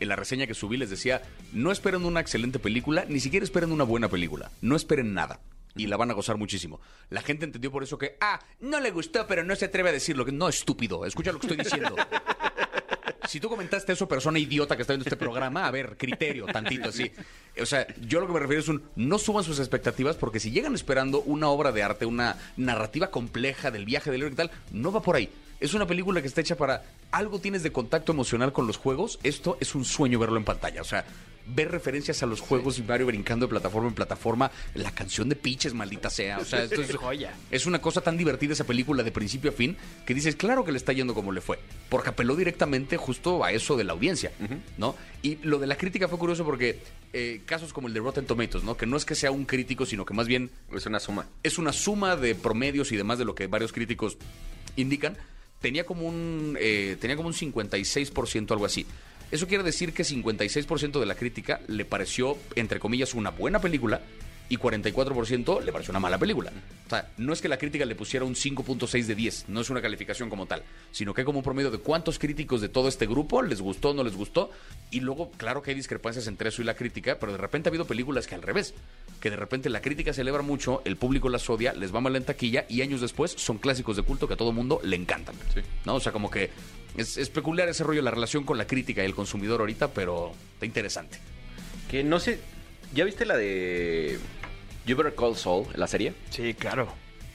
en 0.00 0.08
la 0.08 0.16
reseña 0.16 0.46
que 0.46 0.54
subí 0.54 0.76
les 0.76 0.90
decía, 0.90 1.22
no 1.52 1.72
esperen 1.72 2.04
una 2.04 2.20
excelente 2.20 2.58
película, 2.58 3.04
ni 3.08 3.20
siquiera 3.20 3.44
esperen 3.44 3.72
una 3.72 3.84
buena 3.84 4.08
película, 4.08 4.50
no 4.60 4.76
esperen 4.76 5.12
nada. 5.14 5.40
Y 5.78 5.86
la 5.86 5.96
van 5.96 6.10
a 6.10 6.14
gozar 6.14 6.36
muchísimo. 6.36 6.80
La 7.10 7.22
gente 7.22 7.44
entendió 7.44 7.70
por 7.70 7.82
eso 7.82 7.96
que, 7.96 8.16
ah, 8.20 8.40
no 8.60 8.80
le 8.80 8.90
gustó, 8.90 9.26
pero 9.26 9.44
no 9.44 9.56
se 9.56 9.66
atreve 9.66 9.90
a 9.90 9.92
decirlo. 9.92 10.24
Que 10.24 10.32
No, 10.32 10.48
estúpido, 10.48 11.06
escucha 11.06 11.32
lo 11.32 11.40
que 11.40 11.46
estoy 11.46 11.64
diciendo. 11.64 11.96
Si 13.28 13.40
tú 13.40 13.50
comentaste 13.50 13.92
eso, 13.92 14.08
persona 14.08 14.38
idiota 14.38 14.74
que 14.74 14.82
está 14.82 14.94
viendo 14.94 15.04
este 15.04 15.16
programa, 15.16 15.66
a 15.66 15.70
ver, 15.70 15.98
criterio, 15.98 16.46
tantito 16.46 16.88
así. 16.88 17.12
O 17.60 17.66
sea, 17.66 17.86
yo 18.00 18.20
lo 18.20 18.26
que 18.26 18.32
me 18.32 18.38
refiero 18.38 18.62
es 18.62 18.68
un, 18.68 18.82
no 18.96 19.18
suban 19.18 19.44
sus 19.44 19.58
expectativas 19.58 20.16
porque 20.16 20.40
si 20.40 20.50
llegan 20.50 20.74
esperando 20.74 21.20
una 21.20 21.48
obra 21.48 21.70
de 21.70 21.82
arte, 21.82 22.06
una 22.06 22.38
narrativa 22.56 23.10
compleja 23.10 23.70
del 23.70 23.84
viaje 23.84 24.10
del 24.10 24.22
héroe 24.22 24.32
y 24.32 24.36
tal, 24.36 24.50
no 24.72 24.92
va 24.92 25.02
por 25.02 25.16
ahí. 25.16 25.28
Es 25.60 25.74
una 25.74 25.86
película 25.86 26.20
que 26.22 26.28
está 26.28 26.40
hecha 26.40 26.56
para 26.56 26.84
algo 27.10 27.40
tienes 27.40 27.62
de 27.62 27.72
contacto 27.72 28.12
emocional 28.12 28.52
con 28.52 28.66
los 28.66 28.76
juegos. 28.76 29.18
Esto 29.24 29.56
es 29.60 29.74
un 29.74 29.84
sueño 29.84 30.18
verlo 30.18 30.36
en 30.36 30.44
pantalla. 30.44 30.80
O 30.80 30.84
sea, 30.84 31.04
ver 31.46 31.70
referencias 31.70 32.22
a 32.22 32.26
los 32.26 32.40
juegos 32.40 32.78
y 32.78 32.82
Mario 32.82 33.06
brincando 33.06 33.46
de 33.46 33.50
plataforma 33.50 33.88
en 33.88 33.94
plataforma, 33.94 34.50
la 34.74 34.92
canción 34.92 35.28
de 35.28 35.34
Peaches, 35.34 35.74
maldita 35.74 36.10
sea. 36.10 36.38
O 36.38 36.44
sea, 36.44 36.62
esto 36.62 36.80
es 36.80 36.94
Joya. 36.96 37.32
es 37.50 37.66
una 37.66 37.80
cosa 37.80 38.02
tan 38.02 38.16
divertida 38.16 38.52
esa 38.52 38.64
película 38.64 39.02
de 39.02 39.10
principio 39.10 39.50
a 39.50 39.54
fin 39.54 39.76
que 40.06 40.14
dices, 40.14 40.36
claro 40.36 40.64
que 40.64 40.70
le 40.70 40.78
está 40.78 40.92
yendo 40.92 41.14
como 41.14 41.32
le 41.32 41.40
fue. 41.40 41.58
Porque 41.88 42.10
apeló 42.10 42.36
directamente 42.36 42.96
justo 42.96 43.42
a 43.42 43.50
eso 43.50 43.76
de 43.76 43.84
la 43.84 43.94
audiencia, 43.94 44.30
¿no? 44.76 44.94
Y 45.22 45.36
lo 45.36 45.58
de 45.58 45.66
la 45.66 45.76
crítica 45.76 46.06
fue 46.06 46.18
curioso 46.18 46.44
porque 46.44 46.80
eh, 47.12 47.40
casos 47.46 47.72
como 47.72 47.88
el 47.88 47.94
de 47.94 48.00
Rotten 48.00 48.26
Tomatoes, 48.26 48.62
¿no? 48.62 48.76
Que 48.76 48.86
no 48.86 48.96
es 48.96 49.04
que 49.04 49.16
sea 49.16 49.32
un 49.32 49.44
crítico, 49.44 49.86
sino 49.86 50.04
que 50.04 50.14
más 50.14 50.28
bien 50.28 50.50
Es 50.72 50.86
una 50.86 51.00
suma. 51.00 51.26
es 51.42 51.58
una 51.58 51.72
suma 51.72 52.14
de 52.14 52.36
promedios 52.36 52.92
y 52.92 52.96
demás 52.96 53.18
de 53.18 53.24
lo 53.24 53.34
que 53.34 53.48
varios 53.48 53.72
críticos 53.72 54.18
indican. 54.76 55.16
Tenía 55.60 55.84
como 55.84 56.06
un, 56.06 56.56
eh, 56.60 56.96
tenía 57.00 57.16
como 57.16 57.28
un 57.28 57.34
56%, 57.34 58.52
algo 58.52 58.66
así. 58.66 58.86
Eso 59.30 59.46
quiere 59.46 59.64
decir 59.64 59.92
que 59.92 60.04
56% 60.04 61.00
de 61.00 61.06
la 61.06 61.14
crítica 61.14 61.60
le 61.66 61.84
pareció, 61.84 62.38
entre 62.54 62.80
comillas, 62.80 63.14
una 63.14 63.30
buena 63.30 63.60
película 63.60 64.00
y 64.48 64.56
44% 64.56 65.62
le 65.62 65.72
pareció 65.72 65.92
una 65.92 66.00
mala 66.00 66.18
película. 66.18 66.52
O 66.86 66.90
sea, 66.90 67.08
no 67.18 67.32
es 67.32 67.42
que 67.42 67.48
la 67.48 67.58
crítica 67.58 67.84
le 67.84 67.94
pusiera 67.94 68.24
un 68.24 68.34
5.6 68.34 69.04
de 69.04 69.14
10, 69.14 69.44
no 69.48 69.60
es 69.60 69.70
una 69.70 69.82
calificación 69.82 70.30
como 70.30 70.46
tal, 70.46 70.62
sino 70.90 71.12
que 71.12 71.20
hay 71.20 71.24
como 71.24 71.38
un 71.38 71.44
promedio 71.44 71.70
de 71.70 71.78
cuántos 71.78 72.18
críticos 72.18 72.60
de 72.60 72.68
todo 72.68 72.88
este 72.88 73.06
grupo 73.06 73.42
les 73.42 73.60
gustó, 73.60 73.92
no 73.92 74.02
les 74.02 74.16
gustó. 74.16 74.50
Y 74.90 75.00
luego, 75.00 75.30
claro 75.32 75.62
que 75.62 75.70
hay 75.70 75.76
discrepancias 75.76 76.26
entre 76.26 76.48
eso 76.48 76.62
y 76.62 76.64
la 76.64 76.74
crítica, 76.74 77.18
pero 77.20 77.32
de 77.32 77.38
repente 77.38 77.68
ha 77.68 77.70
habido 77.70 77.86
películas 77.86 78.26
que 78.26 78.34
al 78.34 78.42
revés, 78.42 78.74
que 79.20 79.30
de 79.30 79.36
repente 79.36 79.68
la 79.68 79.82
crítica 79.82 80.12
celebra 80.12 80.42
mucho, 80.42 80.80
el 80.84 80.96
público 80.96 81.28
las 81.28 81.48
odia, 81.50 81.74
les 81.74 81.94
va 81.94 82.00
mal 82.00 82.16
en 82.16 82.24
taquilla 82.24 82.64
y 82.68 82.80
años 82.80 83.00
después 83.00 83.32
son 83.32 83.58
clásicos 83.58 83.96
de 83.96 84.02
culto 84.02 84.26
que 84.26 84.34
a 84.34 84.38
todo 84.38 84.52
mundo 84.52 84.80
le 84.82 84.96
encantan. 84.96 85.34
¿No? 85.84 85.96
O 85.96 86.00
sea, 86.00 86.12
como 86.12 86.30
que 86.30 86.50
es, 86.96 87.18
es 87.18 87.28
peculiar 87.28 87.68
ese 87.68 87.84
rollo, 87.84 88.00
la 88.00 88.10
relación 88.10 88.44
con 88.44 88.56
la 88.56 88.66
crítica 88.66 89.02
y 89.02 89.06
el 89.06 89.14
consumidor 89.14 89.60
ahorita, 89.60 89.88
pero 89.88 90.32
está 90.54 90.66
interesante. 90.66 91.18
Que 91.90 92.02
no 92.02 92.18
sé, 92.18 92.40
¿ya 92.94 93.04
viste 93.04 93.24
la 93.24 93.36
de 93.36 94.18
You 94.88 94.96
Better 94.96 95.14
Call 95.14 95.36
Saul, 95.36 95.66
la 95.74 95.86
serie? 95.86 96.14
Sí, 96.30 96.54
claro. 96.54 96.88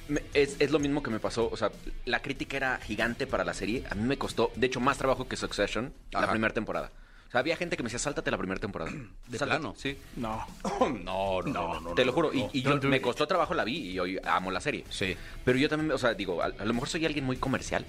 Me- 0.07 0.23
Es, 0.33 0.57
es 0.59 0.71
lo 0.71 0.79
mismo 0.79 1.01
que 1.03 1.09
me 1.11 1.19
pasó, 1.19 1.49
o 1.51 1.55
sea, 1.55 1.71
la 2.05 2.21
crítica 2.21 2.57
era 2.57 2.77
gigante 2.79 3.27
para 3.27 3.45
la 3.45 3.53
serie, 3.53 3.83
a 3.89 3.95
mí 3.95 4.03
me 4.03 4.17
costó, 4.17 4.51
de 4.55 4.67
hecho, 4.67 4.79
más 4.79 4.97
trabajo 4.97 5.27
que 5.27 5.37
Succession, 5.37 5.93
la 6.11 6.29
primera 6.29 6.53
temporada. 6.53 6.91
sea, 7.31 7.39
había 7.39 7.55
gente 7.55 7.77
que 7.77 7.83
me 7.83 7.87
decía, 7.87 7.99
sáltate 7.99 8.29
la 8.31 8.37
primera 8.37 8.59
temporada. 8.59 8.91
¿De 9.27 9.37
Sáltate". 9.37 9.59
plano? 9.61 9.75
Sí. 9.77 9.97
No. 10.17 10.45
No, 10.79 11.41
no, 11.43 11.43
no, 11.43 11.79
no. 11.79 11.93
Te 11.93 12.03
lo 12.05 12.11
juro. 12.11 12.31
no. 12.33 12.49
y 12.53 12.59
y 12.59 12.61
yo, 12.63 12.75
me 12.81 12.99
costó 13.01 13.27
trabajo, 13.27 13.53
la 13.53 13.63
vi 13.63 13.91
y 13.91 13.99
hoy 13.99 14.19
amo 14.23 14.49
la 14.51 14.59
serie. 14.59 14.83
Sí. 14.89 15.15
Pero 15.45 15.57
yo 15.57 15.69
también, 15.69 15.91
o 15.91 15.97
sea, 15.97 16.13
digo, 16.15 16.41
a, 16.41 16.45
a 16.45 16.65
lo 16.65 16.73
mejor 16.73 16.89
soy 16.89 17.05
alguien 17.05 17.23
muy 17.25 17.37
comercial. 17.37 17.85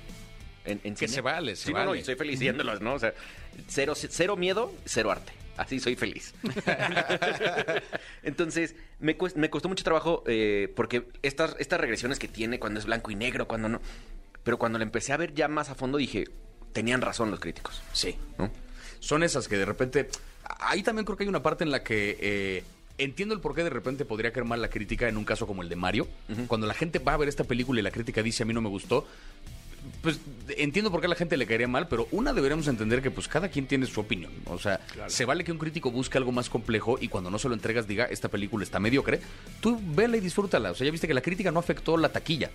En, 0.67 0.81
en 0.85 0.95
Que 0.95 1.07
cine. 1.09 1.09
se 1.17 1.21
vale, 1.21 1.57
se 1.57 1.67
Sí, 1.67 1.73
no, 1.75 1.81
no, 1.81 1.87
vale. 1.91 2.01
y 2.01 2.05
soy 2.05 2.15
feliz 2.15 2.41
¿no? 2.81 2.95
O 2.95 2.99
sea, 2.99 3.13
cero, 3.69 3.93
cero 3.95 4.37
miedo, 4.37 4.73
cero 4.87 5.11
arte. 5.11 5.33
Así 5.57 5.79
soy 5.81 5.95
feliz. 5.97 6.35
Entonces, 8.23 8.75
me, 9.01 9.17
cuest- 9.17 9.37
me 9.37 9.51
costó 9.51 9.69
mucho 9.69 9.85
trabajo 9.85 10.23
eh, 10.27 10.73
porque 10.75 11.07
estas, 11.23 11.57
estas 11.59 11.81
regresiones 11.81 12.19
que 12.19 12.29
tiene 12.29 12.59
cuando 12.59 12.81
es 12.81 12.87
blanco 12.87 13.11
y 13.11 13.15
negro, 13.15 13.47
cuando 13.47 13.69
no. 13.69 13.81
Pero 14.43 14.59
cuando 14.59 14.79
la 14.79 14.85
empecé 14.85 15.13
a 15.13 15.17
ver 15.17 15.35
ya 15.35 15.49
más 15.49 15.71
a 15.71 15.75
fondo 15.75 15.99
dije, 15.99 16.25
tenían 16.73 17.01
razón 17.01 17.31
los 17.31 17.41
críticos. 17.41 17.83
Sí. 17.93 18.17
¿no? 18.39 18.51
Son 19.01 19.23
esas 19.23 19.49
que 19.49 19.57
de 19.57 19.65
repente. 19.65 20.09
Ahí 20.61 20.83
también 20.83 21.05
creo 21.05 21.17
que 21.17 21.25
hay 21.25 21.29
una 21.29 21.43
parte 21.43 21.65
en 21.65 21.71
la 21.71 21.83
que. 21.83 22.17
eh, 22.21 22.65
Entiendo 22.97 23.35
el 23.35 23.41
por 23.41 23.57
qué 23.57 23.65
de 23.65 23.71
repente 23.71 24.05
podría 24.05 24.33
caer 24.33 24.45
mal 24.47 24.63
la 24.63 24.69
crítica 24.71 25.09
en 25.09 25.17
un 25.17 25.25
caso 25.25 25.49
como 25.49 25.63
el 25.63 25.69
de 25.69 25.75
Mario. 25.75 26.07
Cuando 26.47 26.69
la 26.69 26.75
gente 26.75 27.01
va 27.01 27.15
a 27.15 27.17
ver 27.17 27.29
esta 27.29 27.43
película 27.43 27.81
y 27.81 27.83
la 27.83 27.91
crítica 27.91 28.23
dice 28.23 28.45
a 28.45 28.47
mí 28.47 28.55
no 28.55 28.61
me 28.61 28.69
gustó, 28.69 29.05
pues 30.03 30.21
entiendo 30.57 30.91
por 30.91 31.01
qué 31.01 31.07
a 31.07 31.11
la 31.11 31.17
gente 31.17 31.37
le 31.37 31.47
caería 31.47 31.69
mal, 31.69 31.89
pero 31.89 32.09
una 32.11 32.33
deberíamos 32.33 32.69
entender 32.69 33.03
que 33.03 33.11
pues 33.11 33.29
cada 33.29 33.49
quien 33.49 33.67
tiene 33.67 33.87
su 33.87 34.01
opinión. 34.01 34.33
O 34.47 34.59
sea, 34.59 34.81
se 35.07 35.25
vale 35.25 35.45
que 35.45 35.53
un 35.53 35.59
crítico 35.59 35.91
busque 35.91 36.19
algo 36.19 36.33
más 36.33 36.51
complejo 36.51 36.99
y 37.01 37.09
cuando 37.09 37.31
no 37.31 37.39
se 37.39 37.49
lo 37.49 37.55
entregas 37.55 37.87
diga 37.87 38.05
esta 38.05 38.29
película 38.29 38.65
está 38.65 38.81
mediocre. 38.81 39.21
Tú 39.61 39.81
vela 39.95 40.17
y 40.17 40.21
disfrútala. 40.21 40.71
O 40.71 40.75
sea, 40.75 40.85
ya 40.85 40.91
viste 40.91 41.07
que 41.07 41.15
la 41.15 41.23
crítica 41.23 41.51
no 41.51 41.61
afectó 41.61 41.97
la 41.97 42.11
taquilla. 42.11 42.51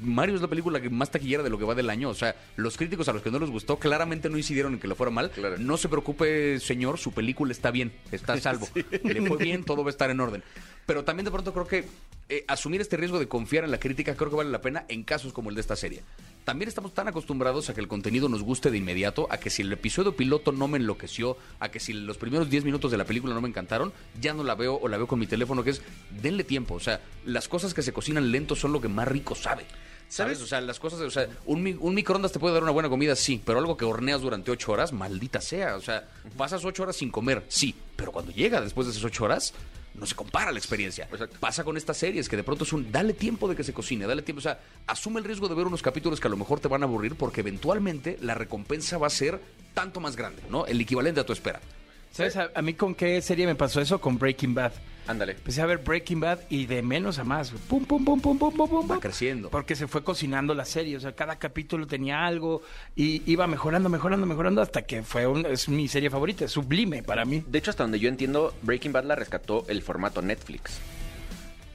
Mario 0.00 0.34
es 0.34 0.40
la 0.40 0.48
película 0.48 0.80
que 0.80 0.88
más 0.88 1.10
taquillera 1.10 1.42
de 1.42 1.50
lo 1.50 1.58
que 1.58 1.64
va 1.64 1.74
del 1.74 1.90
año. 1.90 2.08
O 2.08 2.14
sea, 2.14 2.34
los 2.56 2.76
críticos 2.76 3.08
a 3.08 3.12
los 3.12 3.22
que 3.22 3.30
no 3.30 3.38
les 3.38 3.50
gustó 3.50 3.78
claramente 3.78 4.28
no 4.28 4.38
incidieron 4.38 4.74
en 4.74 4.80
que 4.80 4.88
le 4.88 4.94
fuera 4.94 5.10
mal. 5.10 5.30
Claro. 5.30 5.58
No 5.58 5.76
se 5.76 5.88
preocupe, 5.88 6.58
señor, 6.60 6.98
su 6.98 7.12
película 7.12 7.52
está 7.52 7.70
bien, 7.70 7.92
está 8.10 8.34
a 8.34 8.40
salvo. 8.40 8.68
Le 9.02 9.26
fue 9.26 9.36
bien, 9.36 9.64
todo 9.64 9.82
va 9.82 9.88
a 9.88 9.90
estar 9.90 10.10
en 10.10 10.20
orden. 10.20 10.42
Pero 10.86 11.04
también 11.04 11.24
de 11.24 11.30
pronto 11.30 11.52
creo 11.52 11.66
que 11.66 11.84
eh, 12.28 12.44
asumir 12.48 12.80
este 12.80 12.96
riesgo 12.96 13.18
de 13.18 13.28
confiar 13.28 13.64
en 13.64 13.70
la 13.70 13.78
crítica 13.78 14.14
creo 14.16 14.30
que 14.30 14.36
vale 14.36 14.50
la 14.50 14.60
pena 14.60 14.84
en 14.88 15.02
casos 15.02 15.32
como 15.32 15.50
el 15.50 15.54
de 15.56 15.60
esta 15.60 15.76
serie. 15.76 16.02
También 16.46 16.68
estamos 16.68 16.94
tan 16.94 17.08
acostumbrados 17.08 17.68
a 17.68 17.74
que 17.74 17.80
el 17.80 17.88
contenido 17.88 18.28
nos 18.28 18.44
guste 18.44 18.70
de 18.70 18.78
inmediato, 18.78 19.26
a 19.30 19.38
que 19.38 19.50
si 19.50 19.62
el 19.62 19.72
episodio 19.72 20.14
piloto 20.14 20.52
no 20.52 20.68
me 20.68 20.78
enloqueció, 20.78 21.36
a 21.58 21.70
que 21.72 21.80
si 21.80 21.92
los 21.92 22.18
primeros 22.18 22.48
10 22.48 22.64
minutos 22.64 22.92
de 22.92 22.96
la 22.96 23.04
película 23.04 23.34
no 23.34 23.40
me 23.40 23.48
encantaron, 23.48 23.92
ya 24.20 24.32
no 24.32 24.44
la 24.44 24.54
veo 24.54 24.78
o 24.80 24.86
la 24.86 24.96
veo 24.96 25.08
con 25.08 25.18
mi 25.18 25.26
teléfono, 25.26 25.64
que 25.64 25.70
es 25.70 25.82
denle 26.22 26.44
tiempo. 26.44 26.74
O 26.74 26.78
sea, 26.78 27.00
las 27.24 27.48
cosas 27.48 27.74
que 27.74 27.82
se 27.82 27.92
cocinan 27.92 28.30
lento 28.30 28.54
son 28.54 28.70
lo 28.70 28.80
que 28.80 28.86
más 28.86 29.08
rico 29.08 29.34
sabe. 29.34 29.64
¿Sabes? 30.08 30.40
O 30.40 30.46
sea, 30.46 30.60
las 30.60 30.78
cosas, 30.78 31.00
o 31.00 31.10
sea, 31.10 31.28
un, 31.46 31.78
un 31.80 31.94
microondas 31.96 32.30
te 32.30 32.38
puede 32.38 32.54
dar 32.54 32.62
una 32.62 32.70
buena 32.70 32.88
comida, 32.88 33.16
sí, 33.16 33.42
pero 33.44 33.58
algo 33.58 33.76
que 33.76 33.84
horneas 33.84 34.20
durante 34.20 34.52
ocho 34.52 34.70
horas, 34.70 34.92
maldita 34.92 35.40
sea. 35.40 35.74
O 35.74 35.80
sea, 35.80 36.08
pasas 36.36 36.64
ocho 36.64 36.84
horas 36.84 36.94
sin 36.94 37.10
comer, 37.10 37.44
sí, 37.48 37.74
pero 37.96 38.12
cuando 38.12 38.30
llega 38.30 38.60
después 38.60 38.86
de 38.86 38.92
esas 38.92 39.02
ocho 39.02 39.24
horas, 39.24 39.52
no 39.98 40.06
se 40.06 40.14
compara 40.14 40.52
la 40.52 40.58
experiencia. 40.58 41.08
Exacto. 41.10 41.36
Pasa 41.40 41.64
con 41.64 41.76
estas 41.76 41.96
series 41.96 42.28
que 42.28 42.36
de 42.36 42.42
pronto 42.42 42.64
es 42.64 42.72
un, 42.72 42.90
dale 42.90 43.12
tiempo 43.12 43.48
de 43.48 43.56
que 43.56 43.64
se 43.64 43.72
cocine, 43.72 44.06
dale 44.06 44.22
tiempo, 44.22 44.38
o 44.38 44.42
sea, 44.42 44.60
asume 44.86 45.20
el 45.20 45.24
riesgo 45.24 45.48
de 45.48 45.54
ver 45.54 45.66
unos 45.66 45.82
capítulos 45.82 46.20
que 46.20 46.28
a 46.28 46.30
lo 46.30 46.36
mejor 46.36 46.60
te 46.60 46.68
van 46.68 46.82
a 46.82 46.86
aburrir 46.86 47.16
porque 47.16 47.40
eventualmente 47.40 48.18
la 48.20 48.34
recompensa 48.34 48.98
va 48.98 49.06
a 49.06 49.10
ser 49.10 49.40
tanto 49.74 50.00
más 50.00 50.16
grande, 50.16 50.42
¿no? 50.50 50.66
El 50.66 50.80
equivalente 50.80 51.20
a 51.20 51.26
tu 51.26 51.32
espera. 51.32 51.60
¿Sabes 52.12 52.36
a, 52.36 52.50
a 52.54 52.62
mí 52.62 52.74
con 52.74 52.94
qué 52.94 53.20
serie 53.20 53.46
me 53.46 53.54
pasó 53.54 53.80
eso? 53.80 54.00
Con 54.00 54.18
Breaking 54.18 54.54
Bad. 54.54 54.72
Ándale. 55.08 55.32
Empecé 55.32 55.62
a 55.62 55.66
ver 55.66 55.78
Breaking 55.78 56.20
Bad 56.20 56.40
y 56.48 56.66
de 56.66 56.82
menos 56.82 57.18
a 57.18 57.24
más. 57.24 57.50
Pum, 57.68 57.84
pum, 57.84 58.04
pum, 58.04 58.20
pum, 58.20 58.38
pum, 58.38 58.52
pum, 58.52 58.68
pum. 58.68 58.90
Va 58.90 58.98
creciendo. 59.00 59.50
Porque 59.50 59.76
se 59.76 59.86
fue 59.86 60.02
cocinando 60.02 60.54
la 60.54 60.64
serie. 60.64 60.96
O 60.96 61.00
sea, 61.00 61.12
cada 61.12 61.36
capítulo 61.38 61.86
tenía 61.86 62.26
algo 62.26 62.62
y 62.94 63.22
iba 63.30 63.46
mejorando, 63.46 63.88
mejorando, 63.88 64.26
mejorando 64.26 64.62
hasta 64.62 64.82
que 64.82 65.02
fue 65.02 65.26
un- 65.26 65.46
es 65.46 65.68
mi 65.68 65.88
serie 65.88 66.10
favorita. 66.10 66.44
Es 66.44 66.50
sublime 66.52 67.02
para 67.02 67.24
mí. 67.24 67.44
De 67.46 67.58
hecho, 67.58 67.70
hasta 67.70 67.84
donde 67.84 68.00
yo 68.00 68.08
entiendo, 68.08 68.54
Breaking 68.62 68.92
Bad 68.92 69.04
la 69.04 69.14
rescató 69.14 69.64
el 69.68 69.82
formato 69.82 70.22
Netflix. 70.22 70.80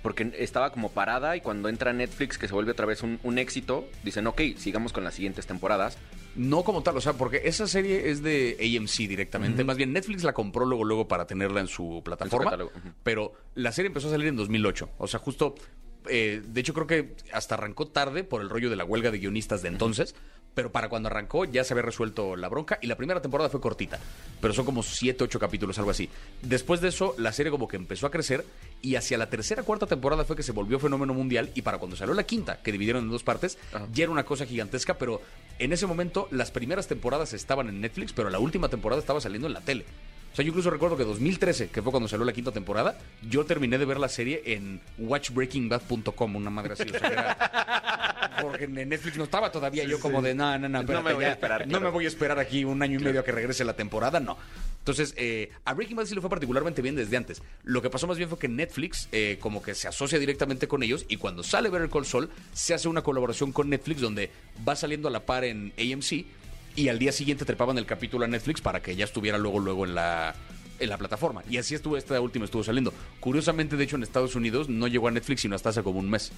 Porque 0.02 0.32
estaba 0.38 0.72
como 0.72 0.90
parada 0.90 1.36
y 1.36 1.42
cuando 1.42 1.70
entra 1.70 1.94
Netflix, 1.94 2.38
que 2.38 2.48
se 2.48 2.54
vuelve 2.54 2.72
otra 2.72 2.86
vez 2.86 3.04
un, 3.04 3.20
un 3.24 3.38
éxito, 3.38 3.88
dicen, 4.04 4.26
ok, 4.28 4.42
sigamos 4.58 4.94
con 4.94 5.04
las 5.04 5.14
siguientes 5.14 5.46
temporadas. 5.46 5.98
No 6.36 6.64
como 6.64 6.82
tal, 6.82 6.98
o 6.98 7.02
sea, 7.02 7.14
porque 7.14 7.42
esa 7.44 7.68
serie 7.68 8.10
es 8.10 8.24
de 8.24 8.58
AMC 8.60 9.08
directamente. 9.08 9.64
Más 9.64 9.78
bien, 9.78 9.92
Netflix 9.92 10.24
la 10.24 10.34
compró 10.34 10.66
luego, 10.66 10.86
luego 10.86 11.08
para 11.08 11.28
tenerla 11.28 11.60
en 11.60 11.68
su 11.68 12.02
plataforma. 12.06 12.58
Pero 13.04 13.34
la 13.56 13.72
serie 13.72 13.88
empezó 13.88 14.08
a 14.08 14.12
salir 14.12 14.28
en 14.28 14.38
2008. 14.38 14.90
O 14.98 15.08
sea, 15.08 15.20
justo. 15.20 15.56
Eh, 16.10 16.42
de 16.46 16.62
hecho, 16.62 16.74
creo 16.74 16.88
que 16.88 17.16
hasta 17.32 17.56
arrancó 17.56 17.88
tarde 17.88 18.24
por 18.24 18.42
el 18.42 18.50
rollo 18.50 18.70
de 18.70 18.76
la 18.76 18.86
huelga 18.86 19.12
de 19.12 19.20
guionistas 19.20 19.62
de 19.62 19.70
entonces. 19.70 20.16
Pero 20.54 20.70
para 20.70 20.90
cuando 20.90 21.08
arrancó 21.08 21.46
ya 21.46 21.64
se 21.64 21.74
había 21.74 21.84
resuelto 21.84 22.36
la 22.36 22.50
bronca. 22.50 22.78
Y 22.82 22.88
la 22.88 22.98
primera 22.98 23.22
temporada 23.22 23.50
fue 23.50 23.62
cortita. 23.62 24.00
Pero 24.42 24.54
son 24.54 24.66
como 24.66 24.84
7, 24.84 25.24
8 25.24 25.40
capítulos, 25.40 25.78
algo 25.80 25.92
así. 25.92 26.10
Después 26.42 26.82
de 26.82 26.90
eso, 26.90 27.16
la 27.18 27.32
serie 27.32 27.52
como 27.52 27.70
que 27.70 27.78
empezó 27.78 28.06
a 28.06 28.12
crecer. 28.12 28.46
Y 28.82 28.96
hacia 28.96 29.18
la 29.18 29.30
tercera, 29.30 29.64
cuarta 29.64 29.86
temporada 29.86 30.26
fue 30.26 30.36
que 30.36 30.44
se 30.44 30.52
volvió 30.52 30.78
fenómeno 30.78 31.14
mundial. 31.14 31.52
Y 31.56 31.62
para 31.62 31.78
cuando 31.78 31.96
salió 31.96 32.14
la 32.14 32.24
quinta, 32.24 32.62
que 32.62 32.74
dividieron 32.74 33.06
en 33.06 33.12
dos 33.12 33.24
partes, 33.24 33.58
ya 33.94 34.04
era 34.04 34.12
una 34.12 34.26
cosa 34.26 34.46
gigantesca. 34.46 34.98
Pero 34.98 35.22
en 35.58 35.72
ese 35.72 35.88
momento, 35.88 36.28
las 36.32 36.52
primeras 36.52 36.88
temporadas 36.88 37.32
estaban 37.34 37.70
en 37.70 37.80
Netflix, 37.80 38.12
pero 38.12 38.30
la 38.30 38.40
última 38.40 38.68
temporada 38.68 39.00
estaba 39.00 39.22
saliendo 39.22 39.48
en 39.48 39.54
la 39.54 39.62
tele. 39.62 39.86
O 40.32 40.36
sea, 40.36 40.46
yo 40.46 40.50
incluso 40.50 40.70
recuerdo 40.70 40.96
que 40.96 41.04
2013, 41.04 41.70
que 41.70 41.82
fue 41.82 41.92
cuando 41.92 42.08
salió 42.08 42.26
la 42.26 42.32
quinta 42.32 42.52
temporada, 42.54 42.98
yo 43.30 43.46
terminé 43.46 43.78
de 43.78 43.84
ver 43.86 44.00
la 44.00 44.08
serie 44.08 44.42
en 44.46 44.80
watchbreakingbad.com, 44.98 46.36
una 46.36 46.50
madre 46.50 46.74
así. 46.74 46.84
O 46.84 46.98
sea, 47.00 47.08
era- 47.10 48.32
porque 48.42 48.64
en 48.64 48.74
Netflix 48.90 49.18
no 49.18 49.26
estaba 49.26 49.52
todavía 49.52 49.84
yo 49.84 50.00
como 50.00 50.22
de, 50.22 50.34
no, 50.34 50.58
no, 50.58 50.68
no, 50.70 50.80
espérate, 50.80 51.04
me 51.06 51.14
voy 51.14 51.26
a 51.26 51.28
ya, 51.28 51.34
esperar, 51.34 51.62
No 51.62 51.68
claro". 51.68 51.86
me 51.86 51.92
voy 51.92 52.06
a 52.06 52.08
esperar 52.08 52.40
aquí 52.40 52.64
un 52.64 52.82
año 52.82 53.00
y 53.00 53.04
medio 53.04 53.20
a 53.20 53.24
que 53.24 53.32
regrese 53.32 53.64
la 53.66 53.74
temporada, 53.76 54.20
no. 54.20 54.38
Entonces, 54.80 55.14
eh, 55.18 55.52
a 55.66 55.74
Breaking 55.76 55.96
Bad 55.98 56.06
sí 56.06 56.16
le 56.16 56.22
fue 56.22 56.30
particularmente 56.30 56.82
bien 56.82 56.96
desde 56.96 57.16
antes. 57.18 57.42
Lo 57.64 57.82
que 57.84 57.90
pasó 57.92 58.08
más 58.08 58.18
bien 58.18 58.30
fue 58.30 58.40
que 58.40 58.48
Netflix 58.48 59.10
eh, 59.12 59.38
como 59.40 59.62
que 59.62 59.76
se 59.76 59.88
asocia 59.88 60.18
directamente 60.18 60.68
con 60.68 60.82
ellos 60.82 61.06
y 61.08 61.18
cuando 61.18 61.44
sale 61.44 61.70
Better 61.70 61.90
Call 61.90 62.06
Saul 62.06 62.30
se 62.54 62.74
hace 62.74 62.88
una 62.88 63.04
colaboración 63.04 63.52
con 63.52 63.70
Netflix 63.70 64.02
donde 64.02 64.32
va 64.68 64.76
saliendo 64.76 65.08
a 65.08 65.12
la 65.12 65.20
par 65.26 65.44
en 65.44 65.72
AMC 65.78 66.26
y 66.76 66.88
al 66.90 67.00
día 67.00 67.12
siguiente 67.12 67.46
trepaban 67.46 67.78
el 67.78 67.86
capítulo 67.86 68.26
a 68.26 68.28
Netflix 68.28 68.62
para 68.62 68.82
que 68.82 68.96
ya 68.96 69.06
estuviera 69.06 69.38
luego 69.38 69.60
luego 69.60 69.86
en 69.86 69.96
la 69.96 70.36
en 70.80 70.90
la 70.90 70.98
plataforma. 70.98 71.44
Y 71.50 71.58
así 71.58 71.76
estuvo, 71.76 71.96
esta 71.96 72.20
última 72.20 72.46
estuvo 72.46 72.64
saliendo. 72.64 72.92
Curiosamente, 73.20 73.78
de 73.78 73.84
hecho, 73.84 73.98
en 73.98 74.04
Estados 74.04 74.36
Unidos 74.36 74.68
no 74.68 74.88
llegó 74.88 75.08
a 75.08 75.12
Netflix 75.12 75.42
sino 75.42 75.56
hasta 75.56 75.70
hace 75.70 75.84
como 75.84 76.00
un 76.00 76.10
mes. 76.10 76.32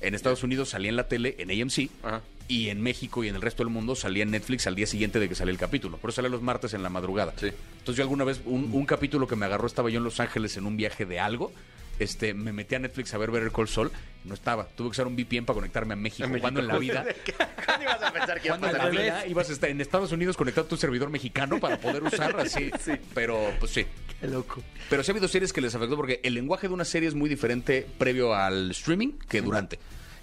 En 0.00 0.14
Estados 0.14 0.42
Unidos 0.42 0.70
salía 0.70 0.90
en 0.90 0.96
la 0.96 1.08
tele, 1.08 1.34
en 1.38 1.50
AMC, 1.50 1.90
Ajá. 2.04 2.22
y 2.46 2.68
en 2.68 2.80
México 2.80 3.24
y 3.24 3.28
en 3.28 3.34
el 3.34 3.42
resto 3.42 3.64
del 3.64 3.72
mundo 3.72 3.96
salía 3.96 4.22
en 4.22 4.30
Netflix 4.30 4.66
al 4.66 4.74
día 4.76 4.86
siguiente 4.86 5.18
de 5.18 5.28
que 5.28 5.34
salió 5.34 5.50
el 5.52 5.58
capítulo. 5.58 5.96
Por 5.98 6.10
eso 6.10 6.16
sale 6.16 6.28
los 6.28 6.40
martes 6.42 6.72
en 6.74 6.82
la 6.82 6.88
madrugada. 6.88 7.34
Sí. 7.36 7.46
Entonces 7.78 7.96
yo 7.96 8.02
alguna 8.02 8.24
vez, 8.24 8.40
un, 8.46 8.70
un 8.72 8.86
capítulo 8.86 9.26
que 9.26 9.34
me 9.36 9.46
agarró, 9.46 9.66
estaba 9.66 9.90
yo 9.90 9.98
en 9.98 10.04
Los 10.04 10.20
Ángeles 10.20 10.56
en 10.56 10.66
un 10.66 10.76
viaje 10.76 11.04
de 11.06 11.18
algo. 11.20 11.52
Este, 11.98 12.34
me 12.34 12.52
metí 12.52 12.74
a 12.74 12.78
Netflix 12.78 13.12
a 13.14 13.18
ver 13.18 13.30
Better 13.30 13.50
Call 13.50 13.68
Saul. 13.68 13.90
No 14.24 14.34
estaba. 14.34 14.66
Tuve 14.66 14.88
que 14.88 14.92
usar 14.92 15.06
un 15.06 15.16
VPN 15.16 15.44
para 15.46 15.54
conectarme 15.54 15.94
a 15.94 15.96
México. 15.96 16.28
Cuando 16.40 16.60
en 16.60 16.66
la 16.66 16.78
vida, 16.78 17.04
¿Cuándo 17.64 17.84
ibas 17.84 18.02
a 18.02 18.12
pensar 18.12 18.40
que 18.40 18.48
iba 18.48 18.56
a 18.56 18.58
cuando 18.58 18.76
en 18.76 18.84
la 18.84 18.90
vida 18.90 19.26
ibas 19.26 19.48
a 19.48 19.52
estar 19.52 19.70
en 19.70 19.80
Estados 19.80 20.12
Unidos 20.12 20.36
conectado 20.36 20.66
a 20.66 20.68
tu 20.68 20.76
servidor 20.76 21.08
mexicano 21.10 21.58
para 21.60 21.78
poder 21.78 22.02
usar 22.02 22.38
así. 22.40 22.70
Pero, 23.14 23.52
pues 23.58 23.72
sí. 23.72 23.86
Qué 24.20 24.26
loco. 24.26 24.62
Pero 24.90 25.02
sí 25.02 25.10
ha 25.10 25.12
habido 25.12 25.28
series 25.28 25.52
que 25.52 25.60
les 25.60 25.74
afectó 25.74 25.96
porque 25.96 26.20
el 26.24 26.34
lenguaje 26.34 26.68
de 26.68 26.74
una 26.74 26.84
serie 26.84 27.08
es 27.08 27.14
muy 27.14 27.28
diferente 27.28 27.86
previo 27.98 28.34
al 28.34 28.72
streaming 28.72 29.12
que 29.28 29.40
durante. 29.40 29.78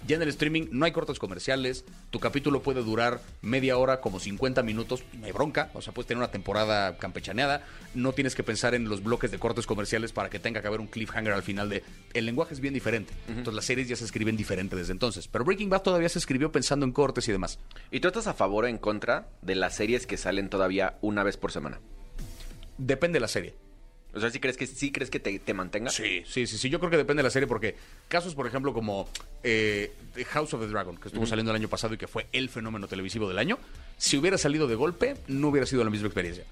Ya 0.06 0.16
en 0.16 0.22
el 0.22 0.28
streaming 0.28 0.68
no 0.70 0.84
hay 0.84 0.92
cortes 0.92 1.18
comerciales, 1.18 1.84
tu 2.10 2.20
capítulo 2.20 2.62
puede 2.62 2.82
durar 2.82 3.20
media 3.42 3.76
hora, 3.76 4.00
como 4.00 4.20
50 4.20 4.62
minutos, 4.62 5.02
y 5.12 5.16
no 5.16 5.26
hay 5.26 5.32
bronca, 5.32 5.70
o 5.74 5.82
sea, 5.82 5.92
puedes 5.92 6.06
tener 6.06 6.18
una 6.18 6.30
temporada 6.30 6.96
campechaneada, 6.96 7.64
no 7.94 8.12
tienes 8.12 8.36
que 8.36 8.44
pensar 8.44 8.74
en 8.74 8.88
los 8.88 9.02
bloques 9.02 9.32
de 9.32 9.40
cortes 9.40 9.66
comerciales 9.66 10.12
para 10.12 10.30
que 10.30 10.38
tenga 10.38 10.60
que 10.60 10.68
haber 10.68 10.80
un 10.80 10.86
cliffhanger 10.86 11.32
al 11.32 11.42
final 11.42 11.68
de... 11.68 11.82
El 12.14 12.24
lenguaje 12.24 12.54
es 12.54 12.60
bien 12.60 12.72
diferente, 12.72 13.14
entonces 13.26 13.54
las 13.54 13.64
series 13.64 13.88
ya 13.88 13.96
se 13.96 14.04
escriben 14.04 14.36
diferente 14.36 14.76
desde 14.76 14.92
entonces, 14.92 15.26
pero 15.26 15.44
Breaking 15.44 15.70
Bad 15.70 15.82
todavía 15.82 16.08
se 16.08 16.20
escribió 16.20 16.52
pensando 16.52 16.86
en 16.86 16.92
cortes 16.92 17.26
y 17.28 17.32
demás. 17.32 17.58
¿Y 17.90 17.98
tú 17.98 18.06
estás 18.06 18.28
a 18.28 18.34
favor 18.34 18.64
o 18.64 18.68
en 18.68 18.78
contra 18.78 19.28
de 19.42 19.56
las 19.56 19.74
series 19.74 20.06
que 20.06 20.16
salen 20.16 20.50
todavía 20.50 20.98
una 21.00 21.24
vez 21.24 21.36
por 21.36 21.50
semana? 21.50 21.80
Depende 22.78 23.16
de 23.16 23.20
la 23.20 23.28
serie. 23.28 23.65
O 24.16 24.20
sea, 24.20 24.30
¿sí 24.30 24.40
crees 24.40 24.56
que, 24.56 24.66
sí 24.66 24.90
crees 24.90 25.10
que 25.10 25.20
te, 25.20 25.38
te 25.38 25.52
mantenga? 25.52 25.90
Sí, 25.90 26.22
sí, 26.26 26.46
sí, 26.46 26.56
sí. 26.56 26.70
Yo 26.70 26.78
creo 26.78 26.90
que 26.90 26.96
depende 26.96 27.20
de 27.20 27.24
la 27.24 27.30
serie 27.30 27.46
porque 27.46 27.76
casos, 28.08 28.34
por 28.34 28.46
ejemplo, 28.46 28.72
como 28.72 29.08
eh, 29.42 29.92
House 30.30 30.54
of 30.54 30.62
the 30.62 30.68
Dragon, 30.68 30.96
que 30.96 31.08
estuvo 31.08 31.26
saliendo 31.26 31.52
el 31.52 31.56
año 31.56 31.68
pasado 31.68 31.92
y 31.92 31.98
que 31.98 32.06
fue 32.06 32.26
el 32.32 32.48
fenómeno 32.48 32.88
televisivo 32.88 33.28
del 33.28 33.38
año, 33.38 33.58
si 33.98 34.16
hubiera 34.16 34.38
salido 34.38 34.66
de 34.66 34.74
golpe, 34.74 35.16
no 35.28 35.48
hubiera 35.48 35.66
sido 35.66 35.84
la 35.84 35.90
misma 35.90 36.06
experiencia. 36.06 36.44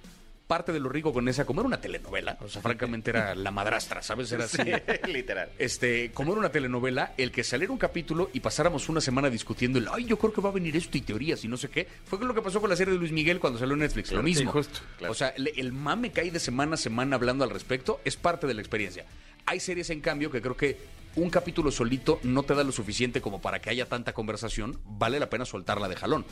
Parte 0.46 0.72
de 0.72 0.80
lo 0.80 0.90
rico 0.90 1.10
con 1.12 1.26
esa, 1.28 1.46
como 1.46 1.62
era 1.62 1.68
una 1.68 1.80
telenovela, 1.80 2.36
o 2.42 2.48
sea, 2.48 2.60
francamente 2.60 3.08
era 3.10 3.34
la 3.34 3.50
madrastra, 3.50 4.02
¿sabes? 4.02 4.30
Era 4.30 4.44
así. 4.44 4.58
literal. 5.10 5.48
Este, 5.58 6.10
como 6.12 6.32
era 6.32 6.40
una 6.40 6.50
telenovela, 6.50 7.14
el 7.16 7.32
que 7.32 7.42
saliera 7.42 7.72
un 7.72 7.78
capítulo 7.78 8.28
y 8.34 8.40
pasáramos 8.40 8.90
una 8.90 9.00
semana 9.00 9.30
discutiendo 9.30 9.78
el, 9.78 9.88
ay, 9.90 10.04
yo 10.04 10.18
creo 10.18 10.34
que 10.34 10.42
va 10.42 10.50
a 10.50 10.52
venir 10.52 10.76
esto 10.76 10.98
y 10.98 11.00
teorías 11.00 11.42
y 11.44 11.48
no 11.48 11.56
sé 11.56 11.70
qué, 11.70 11.88
fue 12.04 12.18
lo 12.18 12.34
que 12.34 12.42
pasó 12.42 12.60
con 12.60 12.68
la 12.68 12.76
serie 12.76 12.92
de 12.92 12.98
Luis 13.00 13.12
Miguel 13.12 13.40
cuando 13.40 13.58
salió 13.58 13.72
en 13.72 13.80
Netflix, 13.80 14.12
lo 14.12 14.22
mismo. 14.22 14.50
Sí, 14.52 14.58
justo, 14.58 14.80
O 15.08 15.14
sea, 15.14 15.32
le- 15.38 15.52
el 15.56 15.72
mame 15.72 16.12
que 16.12 16.20
hay 16.20 16.28
de 16.30 16.40
semana 16.40 16.74
a 16.74 16.76
semana 16.76 17.16
hablando 17.16 17.42
al 17.44 17.50
respecto 17.50 18.00
es 18.04 18.16
parte 18.16 18.46
de 18.46 18.52
la 18.52 18.60
experiencia. 18.60 19.06
Hay 19.46 19.60
series, 19.60 19.88
en 19.90 20.00
cambio, 20.02 20.30
que 20.30 20.42
creo 20.42 20.56
que 20.56 20.78
un 21.16 21.30
capítulo 21.30 21.70
solito 21.70 22.18
no 22.22 22.42
te 22.42 22.54
da 22.54 22.64
lo 22.64 22.72
suficiente 22.72 23.20
como 23.20 23.40
para 23.40 23.60
que 23.60 23.70
haya 23.70 23.86
tanta 23.86 24.12
conversación, 24.12 24.78
vale 24.84 25.20
la 25.20 25.30
pena 25.30 25.44
soltarla 25.44 25.88
de 25.88 25.96
jalón. 25.96 26.24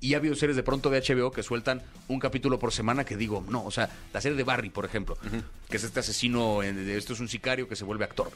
Y 0.00 0.14
ha 0.14 0.16
habido 0.16 0.34
series 0.34 0.56
de 0.56 0.62
pronto 0.62 0.88
de 0.88 1.00
HBO 1.00 1.30
que 1.30 1.42
sueltan 1.42 1.82
un 2.08 2.20
capítulo 2.20 2.58
por 2.58 2.72
semana 2.72 3.04
que 3.04 3.16
digo, 3.16 3.44
no, 3.48 3.64
o 3.64 3.70
sea, 3.70 3.90
la 4.14 4.20
serie 4.20 4.36
de 4.36 4.44
Barry, 4.44 4.70
por 4.70 4.86
ejemplo, 4.86 5.18
que 5.68 5.76
es 5.76 5.84
este 5.84 6.00
asesino, 6.00 6.62
esto 6.62 7.12
es 7.12 7.20
un 7.20 7.28
sicario 7.28 7.68
que 7.68 7.76
se 7.76 7.84
vuelve 7.84 8.04
actor. 8.04 8.30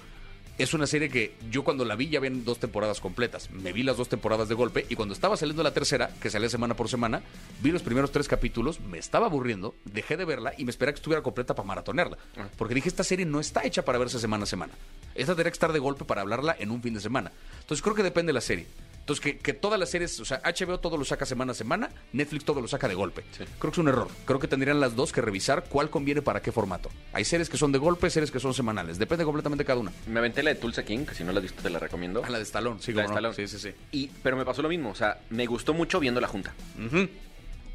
Es 0.56 0.72
una 0.72 0.86
serie 0.86 1.08
que 1.08 1.34
yo 1.50 1.64
cuando 1.64 1.84
la 1.84 1.96
vi 1.96 2.10
ya 2.10 2.20
ven 2.20 2.44
dos 2.44 2.60
temporadas 2.60 3.00
completas. 3.00 3.50
Me 3.50 3.72
vi 3.72 3.82
las 3.82 3.96
dos 3.96 4.08
temporadas 4.08 4.48
de 4.48 4.54
golpe 4.54 4.86
y 4.88 4.94
cuando 4.94 5.12
estaba 5.12 5.36
saliendo 5.36 5.64
la 5.64 5.74
tercera, 5.74 6.10
que 6.20 6.30
salía 6.30 6.48
semana 6.48 6.76
por 6.76 6.88
semana, 6.88 7.22
vi 7.60 7.72
los 7.72 7.82
primeros 7.82 8.12
tres 8.12 8.28
capítulos, 8.28 8.78
me 8.78 8.98
estaba 8.98 9.26
aburriendo, 9.26 9.74
dejé 9.84 10.16
de 10.16 10.24
verla 10.24 10.52
y 10.56 10.64
me 10.64 10.70
esperaba 10.70 10.92
que 10.92 10.98
estuviera 10.98 11.24
completa 11.24 11.56
para 11.56 11.66
maratonearla. 11.66 12.18
Porque 12.56 12.74
dije, 12.74 12.88
esta 12.88 13.02
serie 13.02 13.26
no 13.26 13.40
está 13.40 13.64
hecha 13.64 13.84
para 13.84 13.98
verse 13.98 14.20
semana 14.20 14.44
a 14.44 14.46
semana. 14.46 14.74
Esta 15.16 15.32
tendría 15.32 15.50
que 15.50 15.56
estar 15.56 15.72
de 15.72 15.80
golpe 15.80 16.04
para 16.04 16.20
hablarla 16.20 16.54
en 16.56 16.70
un 16.70 16.80
fin 16.80 16.94
de 16.94 17.00
semana. 17.00 17.32
Entonces 17.60 17.82
creo 17.82 17.96
que 17.96 18.04
depende 18.04 18.30
de 18.30 18.34
la 18.34 18.40
serie. 18.40 18.66
Entonces, 19.05 19.22
que, 19.22 19.36
que 19.38 19.52
todas 19.52 19.78
las 19.78 19.90
series, 19.90 20.18
o 20.18 20.24
sea, 20.24 20.40
HBO 20.42 20.80
todo 20.80 20.96
lo 20.96 21.05
saca 21.05 21.26
semana 21.26 21.52
a 21.52 21.55
semana, 21.55 21.90
Netflix 22.14 22.42
todo 22.46 22.62
lo 22.62 22.68
saca 22.68 22.88
de 22.88 22.94
golpe. 22.94 23.22
Creo 23.36 23.46
que 23.61 23.68
es 23.68 23.76
un 23.78 23.88
error. 23.88 24.09
Creo 24.24 24.38
que 24.38 24.48
tendrían 24.48 24.80
las 24.80 24.96
dos 24.96 25.12
que 25.12 25.20
revisar 25.20 25.64
cuál 25.68 25.90
conviene 25.90 26.22
para 26.22 26.40
qué 26.40 26.52
formato. 26.52 26.88
Hay 27.12 27.26
series 27.26 27.50
que 27.50 27.59
son 27.59 27.70
de 27.70 27.78
golpe, 27.78 28.09
series 28.09 28.30
que 28.30 28.40
son 28.40 28.55
semanales. 28.55 28.98
Depende 28.98 29.26
completamente 29.26 29.62
de 29.64 29.66
cada 29.66 29.78
una. 29.80 29.92
Me 30.07 30.20
aventé 30.20 30.42
la 30.42 30.55
de 30.55 30.57
Tulsa 30.57 30.84
King, 30.86 31.05
que 31.05 31.14
si 31.14 31.22
no 31.22 31.32
la 31.32 31.40
has 31.40 31.42
visto 31.42 31.62
te 31.62 31.68
la 31.68 31.78
recomiendo. 31.78 32.24
A 32.24 32.30
la 32.30 32.38
de 32.38 32.44
Stallone, 32.44 32.80
sí, 32.80 32.94
La 32.94 33.02
de 33.02 33.09
no. 33.09 33.14
Stallone. 33.14 33.34
Sí, 33.34 33.46
sí, 33.46 33.59
sí. 33.59 33.74
Y, 33.92 34.07
pero 34.22 34.38
me 34.38 34.44
pasó 34.46 34.62
lo 34.62 34.70
mismo, 34.70 34.88
o 34.88 34.94
sea, 34.94 35.20
me 35.28 35.44
gustó 35.44 35.74
mucho 35.74 36.00
viendo 36.00 36.22
la 36.22 36.28
junta. 36.28 36.55
Ujú. 36.82 37.07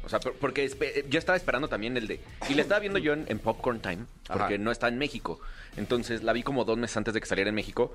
O 0.02 0.08
sea, 0.08 0.18
por- 0.18 0.34
porque 0.34 0.68
espe- 0.68 1.04
yo 1.08 1.18
estaba 1.20 1.36
esperando 1.36 1.68
también 1.68 1.96
el 1.96 2.08
de... 2.08 2.20
Y 2.48 2.54
la 2.54 2.62
estaba 2.62 2.80
viendo 2.80 2.98
yo 2.98 3.12
en, 3.12 3.26
en 3.28 3.38
Popcorn 3.38 3.78
Time, 3.80 4.06
porque 4.26 4.54
Ajá. 4.54 4.58
no 4.58 4.72
está 4.72 4.88
en 4.88 4.98
México. 4.98 5.38
Entonces 5.76 6.24
la 6.24 6.32
vi 6.32 6.42
como 6.42 6.64
dos 6.64 6.76
meses 6.76 6.96
antes 6.96 7.14
de 7.14 7.20
que 7.20 7.26
saliera 7.26 7.50
en 7.50 7.54
México. 7.54 7.94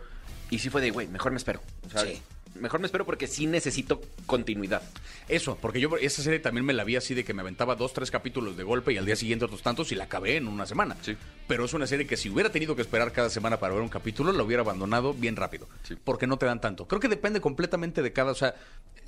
Y 0.50 0.60
sí 0.60 0.70
fue 0.70 0.80
de, 0.82 0.92
güey, 0.92 1.08
mejor 1.08 1.32
me 1.34 1.38
espero. 1.38 1.62
O 1.86 1.90
sea, 1.90 2.02
Sí. 2.04 2.22
Mejor 2.60 2.80
me 2.80 2.86
espero 2.86 3.06
porque 3.06 3.28
sí 3.28 3.48
necesito 3.48 4.02
continuidad. 4.26 4.82
Eso, 5.28 5.58
porque 5.62 5.80
yo 5.80 5.98
esa 5.98 6.22
serie 6.22 6.40
también 6.40 6.66
me 6.66 6.74
la 6.74 6.84
vi 6.84 6.96
así 6.96 7.14
de 7.14 7.24
que 7.24 7.34
me 7.34 7.42
aventaba 7.42 7.76
dos, 7.76 7.94
tres 7.94 8.12
capítulos 8.12 8.58
de 8.58 8.64
golpe 8.64 8.94
y 8.94 8.98
al 8.98 9.06
día 9.06 9.16
siguiente 9.16 9.46
otros 9.46 9.62
tantos 9.62 9.92
y 9.92 9.96
la 9.96 10.06
acabé 10.06 10.38
en 10.38 10.48
una 10.48 10.66
semana. 10.66 10.96
Sí. 11.02 11.16
Pero 11.48 11.66
es 11.66 11.74
una 11.74 11.88
serie 11.88 12.08
que 12.08 12.18
si 12.18 12.30
hubiera 12.30 12.52
tenido 12.52 12.76
que 12.76 12.82
esperar 12.82 13.12
cada 13.12 13.30
semana 13.30 13.60
para 13.60 13.74
ver 13.74 13.84
un 13.84 13.90
capítulo, 13.90 14.32
la 14.32 14.44
hubiera 14.44 14.62
abandonado 14.62 15.14
bien 15.14 15.36
rápido. 15.36 15.68
Sí. 15.84 15.96
Porque 16.04 16.28
no 16.28 16.38
te 16.38 16.46
dan 16.46 16.62
tanto. 16.62 16.88
Creo 16.88 17.00
que 17.00 17.08
depende 17.08 17.42
completamente 17.42 18.02
de 18.02 18.14
cada. 18.14 18.32
O 18.32 18.36
sea, 18.36 18.56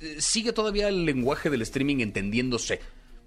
eh, 0.00 0.16
sigue 0.20 0.52
todavía 0.52 0.88
el 0.88 1.04
lenguaje 1.04 1.50
del 1.50 1.62
streaming 1.62 2.00
entendiéndose. 2.00 2.80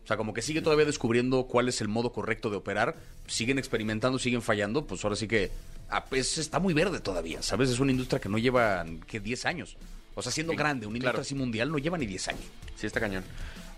O 0.04 0.08
sea, 0.08 0.18
como 0.18 0.34
que 0.34 0.42
sigue 0.42 0.62
todavía 0.62 0.86
descubriendo 0.86 1.44
cuál 1.46 1.70
es 1.70 1.80
el 1.82 1.88
modo 1.88 2.12
correcto 2.12 2.50
de 2.50 2.58
operar. 2.58 2.96
Siguen 3.28 3.60
experimentando, 3.60 4.20
siguen 4.20 4.42
fallando. 4.42 4.86
Pues 4.86 5.04
ahora 5.04 5.16
sí 5.16 5.28
que 5.28 5.52
ah, 5.90 6.06
pues, 6.06 6.38
está 6.38 6.60
muy 6.60 6.74
verde 6.74 7.00
todavía. 7.00 7.42
¿Sabes? 7.42 7.70
Es 7.70 7.80
una 7.80 7.92
industria 7.92 8.20
que 8.20 8.30
no 8.30 8.38
lleva, 8.38 8.86
que 9.08 9.20
10 9.20 9.46
años. 9.46 9.78
O 10.16 10.22
sea, 10.22 10.32
siendo 10.32 10.54
Sí, 10.54 10.58
grande, 10.58 10.86
una 10.86 10.98
industria 10.98 11.12
claro. 11.14 11.22
así 11.22 11.36
mundial 11.36 11.72
no 11.72 11.78
lleva 11.78 11.98
ni 11.98 12.06
10 12.06 12.28
años. 12.30 12.42
Sí, 12.76 12.86
está 12.88 13.00
cañón. 13.00 13.24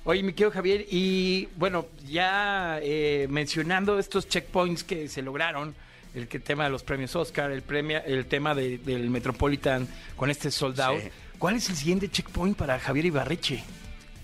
Oye, 0.06 0.22
mi 0.24 0.34
querido 0.34 0.52
Javier, 0.52 0.86
y 0.92 1.48
bueno, 1.56 1.86
ya 2.10 2.80
eh, 2.82 3.28
mencionando 3.30 4.00
estos 4.00 4.28
checkpoints 4.28 4.84
que 4.84 5.08
se 5.08 5.22
lograron, 5.22 5.74
el 6.14 6.28
que 6.28 6.40
tema 6.40 6.66
de 6.66 6.70
los 6.72 6.84
premios 6.84 7.16
Oscar, 7.16 7.52
el 7.52 7.62
premio, 7.62 8.02
el 8.06 8.26
tema 8.26 8.54
de- 8.54 8.78
del 8.80 9.10
Metropolitan 9.10 9.88
con 10.18 10.30
este 10.30 10.52
sold 10.52 10.80
out, 10.82 11.02
Sí. 11.02 11.10
¿cuál 11.40 11.56
es 11.56 11.70
el 11.70 11.76
siguiente 11.78 12.10
checkpoint 12.10 12.58
para 12.58 12.80
Javier 12.80 13.06
Ibarreche? 13.06 13.64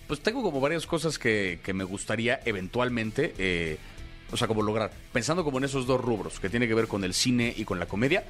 Pues 0.08 0.20
tengo 0.20 0.42
como 0.44 0.60
varias 0.60 0.86
cosas 0.86 1.18
que, 1.18 1.60
que 1.64 1.74
me 1.74 1.84
gustaría 1.84 2.40
eventualmente, 2.46 3.34
eh, 3.38 3.78
o 4.32 4.38
sea, 4.38 4.48
como 4.48 4.62
lograr. 4.64 4.92
Pensando 5.14 5.44
como 5.44 5.60
en 5.60 5.64
esos 5.64 5.88
dos 5.88 6.02
rubros, 6.02 6.40
que 6.40 6.50
tiene 6.50 6.68
que 6.68 6.74
ver 6.74 6.88
con 6.88 7.04
el 7.04 7.14
cine 7.14 7.54
y 7.56 7.64
con 7.64 7.80
la 7.80 7.86
comedia. 7.86 8.24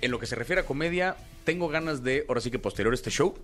En 0.00 0.10
lo 0.10 0.18
que 0.18 0.26
se 0.26 0.36
refiere 0.36 0.60
a 0.60 0.66
comedia, 0.66 1.16
tengo 1.44 1.68
ganas 1.68 2.02
de, 2.02 2.24
ahora 2.28 2.40
sí 2.40 2.50
que 2.50 2.58
posterior 2.58 2.92
a 2.92 2.94
este 2.94 3.10
show, 3.10 3.34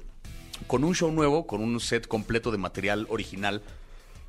con 0.67 0.85
un 0.85 0.95
show 0.95 1.11
nuevo, 1.11 1.47
con 1.47 1.61
un 1.61 1.81
set 1.81 2.07
completo 2.07 2.51
de 2.51 2.59
material 2.59 3.07
original 3.09 3.63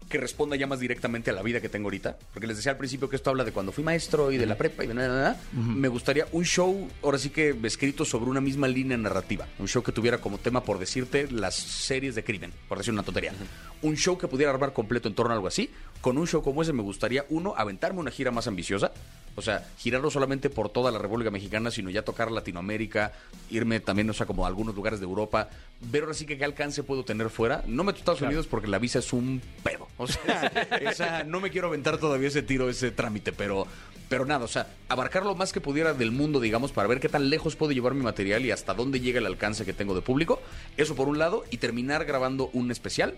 que 0.09 0.17
responda 0.17 0.55
ya 0.55 0.67
más 0.67 0.79
directamente 0.79 1.31
a 1.31 1.33
la 1.33 1.41
vida 1.41 1.61
que 1.61 1.69
tengo 1.69 1.87
ahorita. 1.87 2.17
Porque 2.33 2.47
les 2.47 2.57
decía 2.57 2.73
al 2.73 2.77
principio 2.77 3.09
que 3.09 3.15
esto 3.15 3.29
habla 3.29 3.43
de 3.43 3.51
cuando 3.51 3.71
fui 3.71 3.83
maestro 3.83 4.31
y 4.31 4.37
de 4.37 4.45
la 4.45 4.57
prepa 4.57 4.83
y 4.83 4.87
de 4.87 4.93
nada, 4.93 5.07
nada. 5.07 5.41
Me 5.53 5.87
gustaría 5.87 6.27
un 6.31 6.45
show, 6.45 6.89
ahora 7.01 7.17
sí 7.17 7.29
que 7.29 7.55
escrito 7.63 8.05
sobre 8.05 8.29
una 8.29 8.41
misma 8.41 8.67
línea 8.67 8.97
narrativa. 8.97 9.47
Un 9.59 9.67
show 9.67 9.81
que 9.83 9.91
tuviera 9.91 10.19
como 10.19 10.37
tema, 10.37 10.63
por 10.63 10.79
decirte, 10.79 11.29
las 11.31 11.55
series 11.55 12.15
de 12.15 12.23
crimen, 12.23 12.53
por 12.67 12.77
decir 12.77 12.93
una 12.93 13.03
tontería. 13.03 13.33
Un 13.81 13.95
show 13.95 14.17
que 14.17 14.27
pudiera 14.27 14.51
armar 14.51 14.73
completo 14.73 15.07
en 15.07 15.15
torno 15.15 15.31
a 15.31 15.35
algo 15.35 15.47
así. 15.47 15.69
Con 16.03 16.17
un 16.17 16.27
show 16.27 16.43
como 16.43 16.61
ese 16.61 16.73
me 16.73 16.81
gustaría, 16.83 17.25
uno, 17.29 17.53
aventarme 17.55 18.01
una 18.01 18.11
gira 18.11 18.29
más 18.29 18.45
ambiciosa. 18.47 18.91
O 19.35 19.41
sea, 19.41 19.65
girar 19.77 20.01
no 20.01 20.11
solamente 20.11 20.49
por 20.49 20.67
toda 20.69 20.91
la 20.91 20.99
República 20.99 21.31
Mexicana, 21.31 21.71
sino 21.71 21.89
ya 21.89 22.01
tocar 22.03 22.29
Latinoamérica, 22.29 23.13
irme 23.49 23.79
también, 23.79 24.09
o 24.09 24.13
sea, 24.13 24.25
como 24.25 24.43
a 24.43 24.49
algunos 24.49 24.75
lugares 24.75 24.99
de 24.99 25.05
Europa, 25.05 25.49
ver 25.79 26.03
ahora 26.03 26.13
sí 26.13 26.25
que 26.25 26.37
qué 26.37 26.43
alcance 26.43 26.83
puedo 26.83 27.05
tener 27.05 27.29
fuera. 27.29 27.63
No 27.65 27.85
meto 27.85 27.95
a 27.95 27.99
Estados 27.99 28.21
Unidos 28.21 28.47
porque 28.47 28.67
la 28.67 28.79
visa 28.79 28.99
es 28.99 29.13
un 29.13 29.41
pedo. 29.63 29.87
O 29.97 30.05
sea, 30.05 30.47
esa- 30.81 31.23
no 31.23 31.39
me 31.39 31.49
quiero 31.51 31.67
aventar 31.69 31.97
todavía 31.99 32.27
ese 32.27 32.43
tiro, 32.43 32.69
ese 32.69 32.91
trámite, 32.91 33.31
pero, 33.31 33.65
pero 34.09 34.25
nada, 34.25 34.43
o 34.43 34.49
sea, 34.49 34.67
abarcar 34.89 35.23
lo 35.23 35.35
más 35.35 35.53
que 35.53 35.61
pudiera 35.61 35.93
del 35.93 36.11
mundo, 36.11 36.41
digamos, 36.41 36.73
para 36.73 36.89
ver 36.89 36.99
qué 36.99 37.07
tan 37.09 37.29
lejos 37.29 37.55
puedo 37.55 37.71
llevar 37.71 37.93
mi 37.95 38.03
material 38.03 38.45
y 38.45 38.51
hasta 38.51 38.73
dónde 38.73 38.99
llega 38.99 39.19
el 39.19 39.25
alcance 39.25 39.63
que 39.65 39.71
tengo 39.73 39.95
de 39.95 40.01
público. 40.01 40.41
Eso 40.77 40.95
por 40.95 41.07
un 41.07 41.17
lado, 41.17 41.43
y 41.49 41.57
terminar 41.57 42.03
grabando 42.05 42.49
un 42.53 42.69
especial 42.71 43.15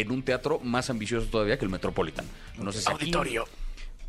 en 0.00 0.10
un 0.10 0.22
teatro 0.22 0.60
más 0.60 0.90
ambicioso 0.90 1.26
todavía 1.28 1.58
que 1.58 1.64
el 1.64 1.70
Metropolitan. 1.70 2.24
No 2.58 2.72
sé 2.72 2.80
si 2.80 2.86
aquí- 3.04 3.10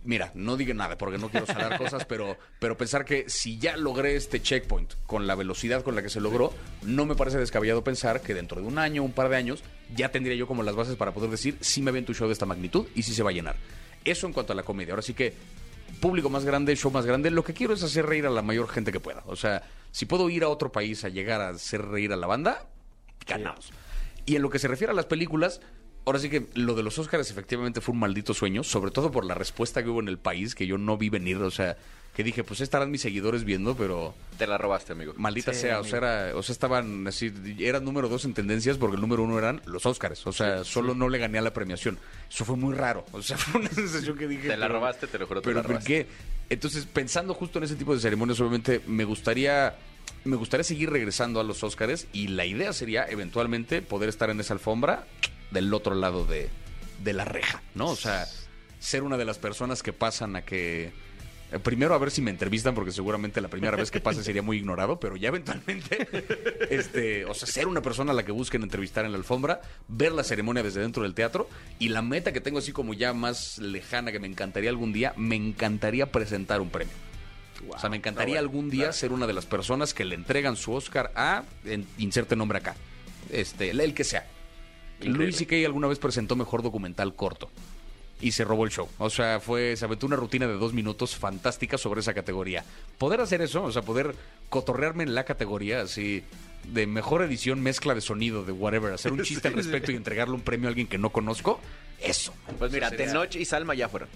Mira, 0.04 0.32
no 0.36 0.56
diga 0.56 0.74
nada 0.74 0.98
porque 0.98 1.18
no 1.18 1.30
quiero 1.30 1.46
salar 1.46 1.78
cosas, 1.80 2.06
pero, 2.06 2.38
pero 2.60 2.78
pensar 2.78 3.04
que 3.04 3.26
si 3.30 3.58
ya 3.58 3.76
logré 3.76 4.16
este 4.16 4.42
checkpoint 4.42 4.94
con 5.06 5.28
la 5.28 5.36
velocidad 5.36 5.84
con 5.84 5.96
la 5.96 6.02
que 6.02 6.10
se 6.10 6.22
logró, 6.22 6.54
no 6.84 7.06
me 7.06 7.16
parece 7.16 7.38
descabellado 7.40 7.84
pensar 7.84 8.22
que 8.22 8.34
dentro 8.34 8.62
de 8.62 8.68
un 8.68 8.78
año, 8.80 9.04
un 9.04 9.12
par 9.12 9.28
de 9.28 9.36
años, 9.36 9.64
ya 9.96 10.10
tendría 10.10 10.36
yo 10.36 10.48
como 10.48 10.64
las 10.64 10.76
bases 10.76 10.96
para 10.96 11.14
poder 11.14 11.30
decir 11.30 11.58
si 11.60 11.82
me 11.82 11.90
aviento 11.90 12.12
un 12.14 12.16
show 12.16 12.28
de 12.28 12.34
esta 12.34 12.46
magnitud 12.46 12.88
y 12.96 13.04
si 13.04 13.14
se 13.14 13.22
va 13.24 13.32
a 13.32 13.34
llenar. 13.34 13.58
Eso 14.06 14.28
en 14.28 14.34
cuanto 14.34 14.54
a 14.54 14.56
la 14.56 14.64
comedia. 14.64 14.94
Ahora 14.94 15.02
sí 15.02 15.14
que 15.14 15.34
público 16.00 16.30
más 16.30 16.46
grande, 16.46 16.74
show 16.78 16.92
más 16.92 17.06
grande, 17.06 17.30
lo 17.30 17.44
que 17.44 17.54
quiero 17.54 17.74
es 17.74 17.84
hacer 17.84 18.06
reír 18.06 18.26
a 18.28 18.30
la 18.30 18.42
mayor 18.42 18.70
gente 18.70 18.94
que 18.94 19.02
pueda. 19.02 19.24
O 19.26 19.36
sea, 19.36 19.64
si 19.92 20.06
puedo 20.06 20.30
ir 20.30 20.44
a 20.44 20.48
otro 20.50 20.72
país 20.72 21.04
a 21.04 21.10
llegar 21.10 21.42
a 21.42 21.50
hacer 21.50 21.82
reír 21.84 22.14
a 22.14 22.16
la 22.16 22.28
banda, 22.28 22.66
ganamos. 23.26 23.72
Y 24.26 24.36
en 24.38 24.42
lo 24.42 24.50
que 24.50 24.60
se 24.60 24.68
refiere 24.70 24.92
a 24.92 24.96
las 24.96 25.06
películas, 25.06 25.60
ahora 26.08 26.20
sí 26.20 26.30
que 26.30 26.48
lo 26.56 26.74
de 26.74 26.82
los 26.84 26.98
Oscars 26.98 27.30
efectivamente 27.30 27.82
fue 27.82 27.94
un 27.94 28.00
maldito 28.00 28.34
sueño, 28.34 28.64
sobre 28.64 28.90
todo 28.92 29.12
por 29.12 29.26
la 29.26 29.36
respuesta 29.36 29.84
que 29.84 29.90
hubo 29.90 30.00
en 30.00 30.08
el 30.08 30.18
país, 30.18 30.56
que 30.56 30.66
yo 30.66 30.78
no 30.78 30.98
vi 30.98 31.10
venir, 31.10 31.38
o 31.38 31.52
sea, 31.52 31.78
que 32.16 32.24
dije, 32.24 32.44
pues 32.44 32.62
estarán 32.62 32.90
mis 32.90 33.02
seguidores 33.02 33.44
viendo, 33.44 33.76
pero 33.78 34.16
Te 34.40 34.48
la 34.48 34.58
robaste, 34.58 34.94
amigo. 34.94 35.14
maldita 35.18 35.54
Sí, 35.54 35.62
sea, 35.62 35.80
o 35.80 35.84
sea, 35.84 35.98
era- 36.00 36.36
o 36.36 36.42
sea, 36.42 36.54
estaban 36.54 37.06
así, 37.08 37.32
eran 37.60 37.86
número 37.86 38.10
dos 38.10 38.26
en 38.26 38.34
tendencias 38.34 38.78
porque 38.78 38.96
el 38.96 39.02
número 39.02 39.22
uno 39.22 39.38
eran 39.38 39.62
los 39.66 39.86
Oscars, 39.86 40.26
o 40.26 40.32
sea, 40.32 40.64
solo 40.64 40.96
no 40.96 41.10
le 41.10 41.20
gané 41.20 41.38
a 41.38 41.42
la 41.42 41.54
premiación. 41.54 42.00
Eso 42.32 42.44
fue 42.46 42.56
muy 42.56 42.74
raro, 42.74 43.06
o 43.12 43.22
sea, 43.22 43.38
fue 43.38 43.60
una 43.62 43.70
sensación 43.70 44.18
que 44.18 44.28
dije... 44.28 44.48
Te 44.48 44.58
la 44.58 44.66
pero- 44.68 44.80
robaste, 44.80 45.06
te 45.08 45.20
lo 45.20 45.28
juro, 45.28 45.42
te 45.42 45.46
pero 45.46 45.58
la 45.58 45.62
¿por 45.62 45.72
robaste. 45.74 46.06
qué? 46.06 46.08
Entonces, 46.50 46.86
pensando 46.86 47.34
justo 47.36 47.60
en 47.60 47.66
ese 47.66 47.76
tipo 47.76 47.94
de 47.94 48.00
ceremonias, 48.00 48.40
obviamente 48.40 48.82
me 48.88 49.04
gustaría 49.04 49.76
me 50.24 50.38
gustaría 50.38 50.64
seguir 50.64 50.90
regresando 50.90 51.40
a 51.42 51.44
los 51.44 51.64
Óscares 51.64 52.08
y 52.14 52.30
la 52.30 52.46
idea 52.46 52.72
sería 52.74 53.06
eventualmente 53.10 53.82
poder 53.82 54.08
estar 54.10 54.30
en 54.30 54.40
esa 54.40 54.54
alfombra 54.54 55.06
del 55.52 55.74
otro 55.74 55.96
lado 55.96 56.26
de, 56.26 56.50
de 57.04 57.14
la 57.14 57.26
reja, 57.26 57.62
¿no? 57.76 57.88
O 57.90 57.96
sea, 57.96 58.28
ser 58.80 59.04
una 59.04 59.18
de 59.18 59.26
las 59.26 59.38
personas 59.38 59.82
que 59.84 59.94
pasan 59.94 60.36
a 60.36 60.42
que 60.44 60.92
eh, 61.52 61.60
Primero 61.60 61.94
a 61.96 61.98
ver 61.98 62.12
si 62.12 62.22
me 62.22 62.30
entrevistan, 62.30 62.76
porque 62.76 62.92
seguramente 62.92 63.40
la 63.40 63.48
primera 63.48 63.78
vez 63.78 63.90
que 63.90 64.02
pase 64.02 64.22
sería 64.22 64.42
muy 64.42 64.58
ignorado, 64.58 65.00
pero 65.00 65.16
ya 65.16 65.30
eventualmente, 65.30 66.06
este, 66.70 67.24
o 67.26 67.34
sea, 67.34 67.48
ser 67.48 67.68
una 67.68 67.82
persona 67.82 68.12
a 68.12 68.14
la 68.14 68.26
que 68.26 68.34
busquen 68.34 68.64
entrevistar 68.64 69.06
en 69.06 69.14
la 69.14 69.18
alfombra, 69.18 69.62
ver 69.88 70.12
la 70.12 70.24
ceremonia 70.26 70.62
desde 70.62 70.82
dentro 70.82 71.04
del 71.04 71.14
teatro 71.14 71.50
y 71.80 71.88
la 71.90 72.02
meta 72.02 72.34
que 72.34 72.42
tengo 72.42 72.60
así 72.60 72.74
como 72.74 72.94
ya 72.94 73.14
más 73.14 73.60
lejana 73.60 74.12
que 74.12 74.20
me 74.20 74.28
encantaría 74.28 74.70
algún 74.70 74.92
día, 74.92 75.14
me 75.16 75.38
encantaría 75.38 76.12
presentar 76.12 76.60
un 76.60 76.70
premio. 76.70 76.94
o 77.70 77.80
sea, 77.80 77.90
me 77.90 77.96
encantaría 77.98 78.40
algún 78.40 78.70
día 78.70 78.92
ser 78.92 79.14
una 79.14 79.26
de 79.26 79.32
las 79.34 79.46
personas 79.46 79.94
que 79.94 80.04
le 80.04 80.16
entregan 80.16 80.58
su 80.58 80.74
Oscar 80.74 81.14
a, 81.16 81.44
en- 81.64 81.88
inserte 81.98 82.36
nombre 82.36 82.58
acá, 82.58 82.76
este, 83.32 83.70
el 83.70 83.94
que 83.94 84.04
sea. 84.04 84.28
Increíble. 85.00 85.24
Luis 85.26 85.36
C.K. 85.38 85.56
alguna 85.66 85.88
vez 85.88 86.00
presentó 86.00 86.36
mejor 86.36 86.64
documental 86.64 87.14
corto 87.16 87.50
y 88.20 88.32
se 88.32 88.44
robó 88.44 88.66
el 88.66 88.72
show. 88.72 88.90
O 88.98 89.10
sea, 89.10 89.40
fue, 89.40 89.76
se 89.78 89.86
aventó 89.86 90.08
una 90.08 90.16
rutina 90.16 90.48
de 90.48 90.54
dos 90.54 90.74
minutos 90.74 91.16
fantástica 91.16 91.78
sobre 91.78 92.00
esa 92.02 92.14
categoría. 92.14 92.66
Poder 92.98 93.22
hacer 93.22 93.42
eso, 93.42 93.64
o 93.64 93.72
sea, 93.72 93.84
poder 93.84 94.16
cotorrearme 94.50 95.04
en 95.04 95.14
la 95.14 95.24
categoría 95.24 95.82
así 95.82 96.24
de 96.64 96.88
mejor 96.88 97.22
edición, 97.22 97.62
mezcla 97.62 97.94
de 97.94 98.02
sonido, 98.02 98.44
de 98.44 98.52
whatever, 98.52 98.92
hacer 98.92 99.14
un 99.14 99.22
chiste 99.24 99.48
al 99.48 99.54
respecto 99.54 99.92
y 99.92 99.96
entregarle 99.96 100.34
un 100.34 100.42
premio 100.42 100.68
a 100.68 100.70
alguien 100.70 100.88
que 100.88 100.98
no 100.98 101.12
conozco, 101.12 101.60
eso. 102.02 102.34
Pues 102.58 102.72
mira, 102.72 102.90
sería- 102.90 103.06
Tenoch 103.08 103.36
y 103.36 103.46
Salma 103.46 103.76
ya 103.76 103.88
fueron. 103.88 104.10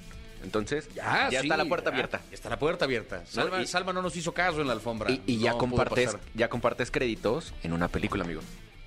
Entonces, 0.43 0.89
Ya, 0.95 1.29
ya 1.29 1.41
sí, 1.41 1.45
está 1.45 1.55
la 1.57 1.65
puerta 1.65 1.91
ya, 1.91 1.93
abierta. 1.93 2.21
Está 2.31 2.49
la 2.49 2.57
puerta 2.57 2.85
abierta. 2.85 3.23
Salma, 3.27 3.61
y- 3.61 3.67
Salma 3.67 3.93
no 3.93 4.01
nos 4.01 4.15
hizo 4.17 4.33
caso 4.33 4.59
en 4.61 4.65
la 4.67 4.73
alfombra. 4.73 5.11
Y, 5.11 5.21
y 5.27 5.37
ya 5.37 5.51
No 5.51 5.59
compartes, 5.59 6.05
pasar. 6.07 6.21
ya 6.33 6.49
compartes 6.49 6.89
créditos 6.89 7.53
en 7.61 7.73
una 7.73 7.87
película, 7.87 8.23
amigo. 8.23 8.41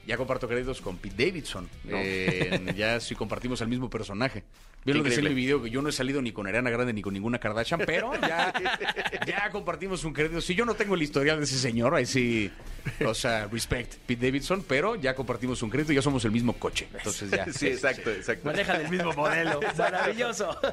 Ya 0.06 0.16
comparto 0.16 0.46
créditos 0.48 0.80
con 0.80 0.98
Pete 0.98 1.26
Davidson. 1.26 1.68
Eh, 1.88 2.72
ya 2.76 3.00
sí 3.00 3.14
compartimos 3.14 3.60
el 3.60 3.68
mismo 3.68 3.88
personaje. 3.88 4.44
Bien 4.84 4.98
lo 4.98 5.04
decía 5.04 5.20
en 5.20 5.28
mi 5.28 5.34
video 5.34 5.62
que 5.62 5.70
yo 5.70 5.80
no 5.80 5.88
he 5.88 5.92
salido 5.92 6.20
ni 6.20 6.32
con 6.32 6.46
Ariana 6.46 6.70
Grande 6.70 6.92
ni 6.92 7.00
con 7.00 7.14
ninguna 7.14 7.38
Kardashian, 7.38 7.80
pero 7.86 8.12
ya, 8.20 8.52
ya 9.26 9.50
compartimos 9.50 10.04
un 10.04 10.12
crédito. 10.12 10.40
Si 10.42 10.54
yo 10.54 10.66
no 10.66 10.74
tengo 10.74 10.94
el 10.94 11.02
historial 11.02 11.38
de 11.38 11.44
ese 11.44 11.58
señor, 11.58 11.94
ahí 11.94 12.04
sí, 12.04 12.50
O 13.06 13.14
sea, 13.14 13.46
respect, 13.46 13.94
Pete 14.06 14.26
Davidson, 14.26 14.64
pero 14.66 14.96
ya 14.96 15.14
compartimos 15.14 15.62
un 15.62 15.70
crédito 15.70 15.92
y 15.92 15.96
ya 15.96 16.02
somos 16.02 16.24
el 16.24 16.30
mismo 16.30 16.54
coche. 16.54 16.88
Entonces 16.92 17.30
ya. 17.30 17.46
Sí, 17.52 17.68
exacto, 17.68 18.10
exacto. 18.10 18.46
Manejan 18.46 18.80
el 18.82 18.90
mismo 18.90 19.12
modelo. 19.16 19.60
Maravilloso. 19.76 20.58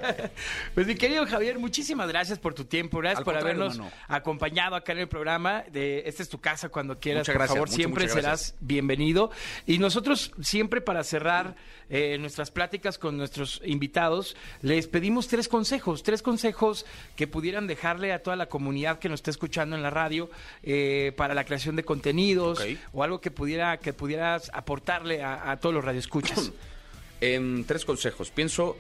Pues 0.74 0.88
mi 0.88 0.96
querido 0.96 1.26
Javier, 1.26 1.60
muchísimas 1.60 2.08
gracias 2.08 2.40
por 2.40 2.54
tu 2.54 2.66
tiempo. 2.66 3.00
Gracias 3.00 3.20
Al 3.20 3.26
por 3.26 3.36
habernos 3.36 3.80
acompañado 4.08 4.76
acá 4.76 4.94
en 4.94 5.00
el 5.00 5.08
programa. 5.08 5.64
De, 5.72 6.04
esta 6.06 6.24
es 6.24 6.30
tu 6.30 6.40
casa 6.40 6.70
cuando 6.70 7.00
quieras. 7.00 7.22
Muchas 7.22 7.34
por 7.34 7.40
gracias, 7.40 7.56
favor, 7.56 7.68
muchas, 7.68 7.76
siempre 7.76 8.04
muchas 8.06 8.16
serás 8.16 8.56
bienvenido. 8.60 9.32
Y 9.66 9.78
nosotros 9.78 10.32
siempre 10.42 10.82
para 10.82 11.04
cerrar 11.04 11.56
eh, 11.90 12.18
nuestras 12.20 12.52
pláticas 12.52 12.98
con 12.98 13.18
nuestros 13.18 13.62
invitados, 13.66 14.38
les 14.62 14.88
pedimos 14.88 15.28
tres 15.28 15.48
consejos, 15.48 16.04
tres 16.04 16.22
consejos 16.22 16.86
que 17.16 17.28
pudieran 17.28 17.68
dejarle 17.68 18.14
a 18.14 18.24
toda 18.24 18.36
la 18.36 18.48
comunidad 18.48 19.00
que 19.00 19.10
nos 19.10 19.20
está 19.20 19.32
escuchando 19.32 19.76
en 19.76 19.84
la 19.84 19.90
radio 19.90 20.30
eh, 20.64 21.14
para 21.18 21.34
la 21.34 21.44
creación 21.44 21.76
de 21.76 21.84
contenidos 22.02 22.60
o 22.92 23.04
algo 23.04 23.22
que 23.22 23.32
pudiera 23.32 23.78
que 23.78 23.94
pudieras 23.94 24.50
aportarle 24.54 25.24
a, 25.24 25.52
a 25.52 25.60
todos 25.60 25.76
los 25.76 25.86
radioescuchas. 25.86 26.52
Em, 27.24 27.64
tres 27.66 27.86
consejos. 27.86 28.32
Pienso, 28.32 28.78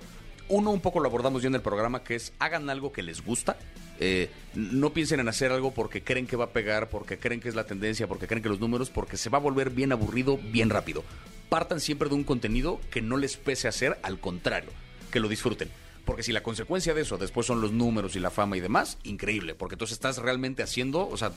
uno 0.49 0.71
un 0.71 0.81
poco 0.81 0.99
lo 0.99 1.07
abordamos 1.07 1.43
ya 1.43 1.47
en 1.47 1.53
el 1.53 1.61
programa, 1.61 2.03
que 2.03 2.15
es 2.15 2.33
hagan 2.39 2.71
algo 2.71 2.91
que 2.91 3.03
les 3.03 3.23
gusta. 3.23 3.55
Eh, 3.99 4.31
no 4.55 4.93
piensen 4.93 5.19
en 5.19 5.27
hacer 5.27 5.51
algo 5.51 5.75
porque 5.75 6.03
creen 6.03 6.25
que 6.25 6.35
va 6.35 6.45
a 6.45 6.49
pegar, 6.49 6.89
porque 6.89 7.19
creen 7.19 7.39
que 7.39 7.49
es 7.49 7.53
la 7.53 7.67
tendencia, 7.67 8.07
porque 8.07 8.25
creen 8.25 8.41
que 8.41 8.49
los 8.49 8.59
números, 8.59 8.89
porque 8.89 9.15
se 9.15 9.29
va 9.29 9.37
a 9.37 9.41
volver 9.41 9.69
bien 9.69 9.91
aburrido 9.91 10.39
bien 10.39 10.71
rápido. 10.71 11.03
Partan 11.49 11.79
siempre 11.79 12.09
de 12.09 12.15
un 12.15 12.23
contenido 12.23 12.81
que 12.89 13.03
no 13.03 13.15
les 13.15 13.37
pese 13.37 13.67
hacer, 13.67 13.99
al 14.01 14.19
contrario, 14.19 14.71
que 15.11 15.19
lo 15.19 15.29
disfruten. 15.29 15.69
Porque 16.03 16.23
si 16.23 16.31
la 16.31 16.41
consecuencia 16.41 16.95
de 16.95 17.01
eso 17.01 17.19
después 17.19 17.45
son 17.45 17.61
los 17.61 17.73
números 17.73 18.15
y 18.15 18.19
la 18.19 18.31
fama 18.31 18.57
y 18.57 18.59
demás, 18.59 18.97
increíble, 19.03 19.53
porque 19.53 19.75
entonces 19.75 19.93
estás 19.93 20.17
realmente 20.17 20.63
haciendo, 20.63 21.07
o 21.07 21.15
sea, 21.15 21.31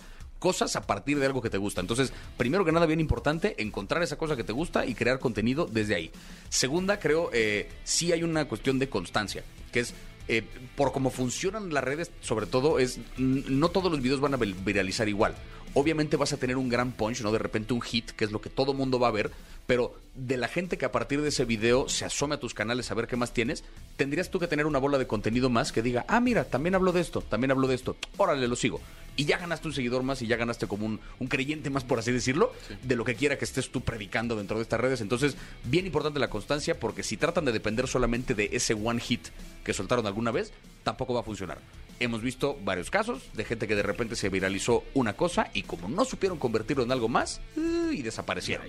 cosas 0.44 0.76
a 0.76 0.82
partir 0.82 1.18
de 1.18 1.24
algo 1.24 1.40
que 1.40 1.48
te 1.48 1.56
gusta. 1.56 1.80
Entonces, 1.80 2.12
primero 2.36 2.66
que 2.66 2.72
nada, 2.72 2.84
bien 2.84 3.00
importante, 3.00 3.54
encontrar 3.62 4.02
esa 4.02 4.18
cosa 4.18 4.36
que 4.36 4.44
te 4.44 4.52
gusta 4.52 4.84
y 4.84 4.94
crear 4.94 5.18
contenido 5.18 5.64
desde 5.64 5.94
ahí. 5.94 6.10
Segunda, 6.50 6.98
creo, 6.98 7.30
eh, 7.32 7.70
sí 7.82 8.12
hay 8.12 8.22
una 8.22 8.46
cuestión 8.46 8.78
de 8.78 8.90
constancia, 8.90 9.42
que 9.72 9.80
es... 9.80 9.94
eh, 10.28 10.42
por 10.76 10.92
cómo 10.92 11.10
funcionan 11.10 11.72
las 11.72 11.84
redes, 11.84 12.10
sobre 12.20 12.46
todo, 12.46 12.78
es 12.78 12.98
no 13.16 13.68
todos 13.68 13.90
los 13.90 14.00
videos 14.00 14.20
van 14.20 14.34
a 14.34 14.38
viralizar 14.38 15.08
igual. 15.08 15.34
Obviamente 15.74 16.16
vas 16.16 16.32
a 16.32 16.36
tener 16.36 16.56
un 16.56 16.68
gran 16.68 16.92
punch, 16.92 17.22
¿no? 17.22 17.32
De 17.32 17.38
repente 17.38 17.74
un 17.74 17.80
hit, 17.80 18.10
que 18.12 18.24
es 18.24 18.32
lo 18.32 18.40
que 18.40 18.50
todo 18.50 18.74
mundo 18.74 18.98
va 18.98 19.08
a 19.08 19.12
ver, 19.12 19.30
pero 19.66 19.94
de 20.14 20.36
la 20.36 20.48
gente 20.48 20.78
que 20.78 20.84
a 20.84 20.92
partir 20.92 21.20
de 21.22 21.28
ese 21.28 21.44
video 21.44 21.88
se 21.88 22.04
asome 22.04 22.36
a 22.36 22.40
tus 22.40 22.54
canales 22.54 22.90
a 22.90 22.94
ver 22.94 23.06
qué 23.06 23.16
más 23.16 23.32
tienes, 23.32 23.64
tendrías 23.96 24.30
tú 24.30 24.38
que 24.38 24.46
tener 24.46 24.66
una 24.66 24.78
bola 24.78 24.98
de 24.98 25.06
contenido 25.06 25.50
más 25.50 25.72
que 25.72 25.82
diga, 25.82 26.04
ah, 26.08 26.20
mira, 26.20 26.44
también 26.44 26.74
hablo 26.74 26.92
de 26.92 27.00
esto, 27.00 27.20
también 27.22 27.50
hablo 27.50 27.66
de 27.66 27.74
esto, 27.74 27.96
órale, 28.16 28.46
lo 28.46 28.56
sigo. 28.56 28.80
Y 29.16 29.26
ya 29.26 29.38
ganaste 29.38 29.68
un 29.68 29.74
seguidor 29.74 30.02
más 30.02 30.22
y 30.22 30.26
ya 30.26 30.36
ganaste 30.36 30.66
como 30.66 30.86
un, 30.86 31.00
un 31.20 31.28
creyente 31.28 31.70
más, 31.70 31.84
por 31.84 32.00
así 32.00 32.10
decirlo, 32.10 32.52
de 32.82 32.96
lo 32.96 33.04
que 33.04 33.14
quiera 33.14 33.38
que 33.38 33.44
estés 33.44 33.70
tú 33.70 33.80
predicando 33.80 34.34
dentro 34.34 34.56
de 34.56 34.64
estas 34.64 34.80
redes. 34.80 35.00
Entonces, 35.00 35.36
bien 35.64 35.86
importante 35.86 36.18
la 36.18 36.30
constancia, 36.30 36.80
porque 36.80 37.04
si 37.04 37.16
tratan 37.16 37.44
de 37.44 37.52
depender 37.52 37.86
solamente 37.86 38.34
de 38.34 38.50
ese 38.52 38.74
one 38.74 39.00
hit 39.00 39.28
que 39.62 39.72
soltaron 39.72 40.06
alguna 40.06 40.32
vez, 40.32 40.52
tampoco 40.82 41.14
va 41.14 41.20
a 41.20 41.24
funcionar. 41.24 41.58
Hemos 42.00 42.22
visto 42.22 42.58
varios 42.64 42.90
casos 42.90 43.22
de 43.34 43.44
gente 43.44 43.68
que 43.68 43.76
de 43.76 43.84
repente 43.84 44.16
se 44.16 44.30
viralizó 44.30 44.82
una 44.94 45.12
cosa 45.12 45.48
y 45.54 45.62
como 45.62 45.88
no 45.88 46.04
supieron 46.04 46.38
convertirlo 46.38 46.82
en 46.82 46.90
algo 46.90 47.08
más, 47.08 47.40
¡uh! 47.56 47.92
y 47.92 48.02
desaparecieron. 48.02 48.66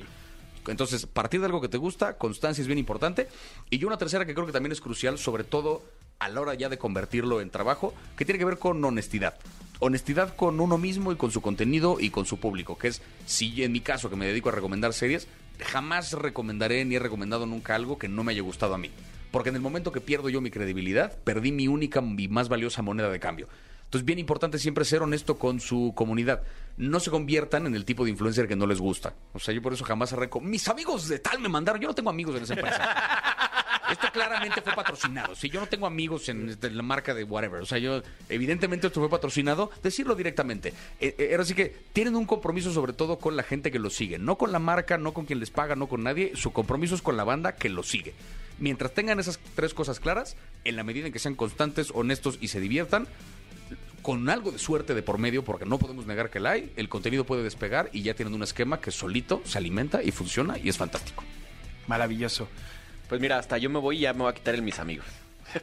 Entonces, 0.68 1.06
partir 1.06 1.40
de 1.40 1.48
algo 1.48 1.62
que 1.62 1.70
te 1.70 1.78
gusta, 1.78 2.18
constancia 2.18 2.62
es 2.62 2.68
bien 2.68 2.80
importante. 2.80 3.28
Y 3.70 3.78
yo 3.78 3.88
una 3.88 3.98
tercera 3.98 4.26
que 4.26 4.34
creo 4.34 4.46
que 4.46 4.52
también 4.52 4.72
es 4.72 4.82
crucial, 4.82 5.18
sobre 5.18 5.44
todo 5.44 5.84
a 6.20 6.30
la 6.30 6.42
hora 6.42 6.54
ya 6.54 6.70
de 6.70 6.78
convertirlo 6.78 7.42
en 7.42 7.50
trabajo, 7.50 7.94
que 8.18 8.26
tiene 8.26 8.40
que 8.40 8.46
ver 8.46 8.58
con 8.58 8.84
honestidad. 8.84 9.36
Honestidad 9.80 10.36
con 10.36 10.60
uno 10.60 10.78
mismo 10.78 11.12
y 11.12 11.18
con 11.18 11.32
su 11.32 11.42
contenido 11.42 11.98
y 12.00 12.10
con 12.10 12.26
su 12.26 12.40
público, 12.40 12.78
que 12.78 12.88
es, 12.88 13.02
si 13.26 13.64
en 13.64 13.74
mi 13.74 13.82
caso 13.82 14.10
que 14.10 14.16
me 14.16 14.26
dedico 14.26 14.50
a 14.50 14.54
recomendar 14.54 14.94
series, 14.94 15.28
jamás 15.60 16.14
recomendaré 16.14 16.86
ni 16.86 16.96
he 16.96 17.00
recomendado 17.00 17.46
nunca 17.46 17.76
algo 17.76 17.98
que 17.98 18.08
no 18.08 18.24
me 18.24 18.32
haya 18.32 18.42
gustado 18.42 18.74
a 18.74 18.78
mí. 18.78 18.92
Porque 19.32 19.50
en 19.50 19.56
el 19.56 19.62
momento 19.62 19.92
que 19.92 20.00
pierdo 20.00 20.30
yo 20.30 20.40
mi 20.40 20.50
credibilidad, 20.50 21.18
perdí 21.24 21.52
mi 21.52 21.68
única 21.68 22.02
y 22.18 22.28
más 22.30 22.48
valiosa 22.48 22.82
moneda 22.82 23.10
de 23.10 23.20
cambio. 23.20 23.50
Entonces, 23.86 24.06
bien 24.06 24.20
importante 24.20 24.60
siempre 24.60 24.84
ser 24.84 25.02
honesto 25.02 25.38
con 25.38 25.60
su 25.60 25.94
comunidad. 25.96 26.44
No 26.78 27.00
se 27.00 27.12
conviertan 27.12 27.66
en 27.68 27.76
el 27.76 27.86
tipo 27.86 28.04
de 28.04 28.12
influencer 28.12 28.48
que 28.48 28.56
no 28.56 28.68
les 28.68 28.80
gusta. 28.80 29.14
O 29.34 29.40
sea, 29.40 29.54
yo 29.54 29.62
por 29.62 29.74
eso 29.74 29.86
jamás 29.86 30.12
arranco. 30.12 30.42
Mis 30.42 30.68
amigos 30.68 31.08
de 31.08 31.20
tal 31.20 31.40
me 31.40 31.48
mandaron. 31.48 31.82
Yo 31.82 31.88
no 31.88 31.96
tengo 31.96 32.10
amigos 32.10 32.36
en 32.36 32.44
esa 32.44 32.54
empresa. 32.56 32.96
Esto 33.92 34.08
claramente 34.12 34.62
fue 34.62 34.74
patrocinado. 34.74 35.36
Si 35.36 35.50
yo 35.50 35.60
no 35.60 35.68
tengo 35.68 35.86
amigos 35.86 36.28
en, 36.30 36.50
este, 36.50 36.72
la 36.72 36.82
marca 36.82 37.14
de 37.14 37.24
whatever, 37.24 37.62
o 37.62 37.66
sea, 37.66 37.78
yo, 37.78 38.02
evidentemente 38.30 38.88
esto 38.88 39.00
fue 39.00 39.10
patrocinado, 39.10 39.70
decirlo 39.84 40.16
directamente. 40.16 40.74
Eh, 41.00 41.16
eh, 41.18 41.30
ahora 41.32 41.46
sí 41.46 41.54
que 41.54 41.76
tienen 41.94 42.16
un 42.16 42.26
compromiso 42.26 42.74
sobre 42.74 42.94
todo 42.94 43.20
con 43.20 43.36
la 43.36 43.44
gente 43.44 43.72
que 43.72 43.80
lo 43.80 43.90
sigue, 43.90 44.18
no 44.18 44.38
con 44.38 44.52
la 44.52 44.60
marca, 44.60 44.98
no 44.98 45.14
con 45.14 45.26
quien 45.26 45.40
les 45.40 45.52
paga, 45.52 45.76
no 45.76 45.88
con 45.88 46.04
nadie. 46.04 46.32
Su 46.36 46.52
compromiso 46.52 46.96
es 46.96 47.02
con 47.02 47.16
la 47.16 47.24
banda 47.24 47.56
que 47.56 47.70
lo 47.70 47.84
sigue. 47.84 48.16
Mientras 48.58 48.94
tengan 48.94 49.20
esas 49.20 49.40
tres 49.56 49.74
cosas 49.74 50.00
claras, 50.00 50.36
en 50.64 50.78
la 50.78 50.84
medida 50.84 51.08
en 51.08 51.14
que 51.14 51.20
sean 51.20 51.36
constantes, 51.36 51.92
honestos 51.94 52.38
y 52.42 52.48
se 52.48 52.60
diviertan, 52.60 53.08
con 54.06 54.30
algo 54.30 54.52
de 54.52 54.60
suerte 54.60 54.94
de 54.94 55.02
por 55.02 55.18
medio, 55.18 55.44
porque 55.44 55.66
no 55.66 55.80
podemos 55.80 56.06
negar 56.06 56.30
que 56.30 56.40
la 56.40 56.52
hay, 56.52 56.72
el 56.76 56.90
contenido 56.90 57.26
puede 57.26 57.42
despegar 57.42 57.90
y 57.92 58.04
ya 58.04 58.14
tienen 58.14 58.36
un 58.36 58.44
esquema 58.44 58.80
que 58.80 58.92
solito 58.92 59.42
se 59.46 59.58
alimenta 59.58 60.04
y 60.04 60.12
funciona 60.12 60.60
y 60.60 60.70
es 60.70 60.78
fantástico. 60.78 61.24
Maravilloso. 61.88 62.48
Pues 63.10 63.20
mira, 63.20 63.40
hasta 63.40 63.58
yo 63.58 63.68
me 63.72 63.80
voy 63.80 63.98
y 63.98 64.00
ya 64.02 64.14
me 64.14 64.20
voy 64.20 64.30
a 64.30 64.36
quitar 64.36 64.54
el 64.54 64.62
mis 64.62 64.78
amigos. 64.78 65.08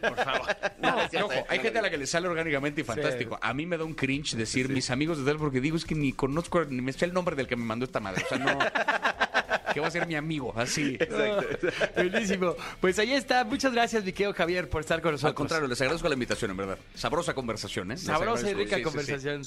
Por 0.00 0.16
favor. 0.16 0.56
No, 0.82 0.96
ojo, 1.24 1.46
hay 1.48 1.60
gente 1.60 1.78
a 1.78 1.82
la 1.82 1.90
que 1.90 1.96
le 1.96 2.06
sale 2.08 2.26
orgánicamente 2.26 2.80
y 2.80 2.84
fantástico. 2.84 3.38
A 3.40 3.54
mí 3.54 3.64
me 3.64 3.78
da 3.78 3.84
un 3.84 3.94
cringe 3.94 4.34
decir 4.34 4.68
mis 4.68 4.90
amigos 4.90 5.18
de 5.18 5.24
tal 5.24 5.36
porque 5.36 5.60
digo 5.60 5.76
es 5.76 5.84
que 5.84 5.94
ni 5.94 6.12
conozco, 6.12 6.64
ni 6.64 6.82
me 6.82 6.92
sé 6.92 7.04
el 7.04 7.12
nombre 7.12 7.36
del 7.36 7.46
que 7.46 7.54
me 7.54 7.64
mandó 7.64 7.84
esta 7.84 8.00
madre. 8.00 8.24
O 8.24 8.28
sea, 8.28 8.38
no. 8.38 8.58
que 9.72 9.80
va 9.80 9.88
a 9.88 9.90
ser 9.90 10.06
mi 10.06 10.14
amigo, 10.14 10.52
así. 10.56 10.98
Buenísimo. 11.96 12.54
Pues 12.80 12.98
ahí 12.98 13.12
está. 13.12 13.44
Muchas 13.44 13.72
gracias, 13.72 14.04
mi 14.04 14.12
querido 14.12 14.32
Javier, 14.34 14.68
por 14.68 14.80
estar 14.80 15.00
con 15.00 15.12
nosotros. 15.12 15.30
Al 15.30 15.34
contrario, 15.34 15.68
les 15.68 15.80
agradezco 15.80 16.08
la 16.08 16.14
invitación, 16.14 16.50
en 16.50 16.56
verdad. 16.56 16.78
Sabrosa 16.94 17.34
conversación, 17.34 17.90
¿eh? 17.90 17.94
Les 17.94 18.02
Sabrosa 18.04 18.50
y 18.50 18.54
rica 18.54 18.76
Sí, 18.76 18.76
sí, 18.76 18.76
sí. 18.76 18.82
conversación. 18.82 19.42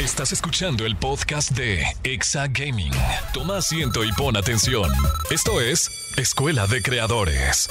Estás 0.00 0.32
escuchando 0.32 0.84
el 0.86 0.96
podcast 0.96 1.52
de 1.52 1.84
Exa 2.02 2.46
Gaming. 2.48 2.92
Toma 3.32 3.58
asiento 3.58 4.04
y 4.04 4.12
pon 4.12 4.36
atención. 4.36 4.90
Esto 5.30 5.60
es 5.60 5.90
Escuela 6.16 6.66
de 6.66 6.82
Creadores. 6.82 7.68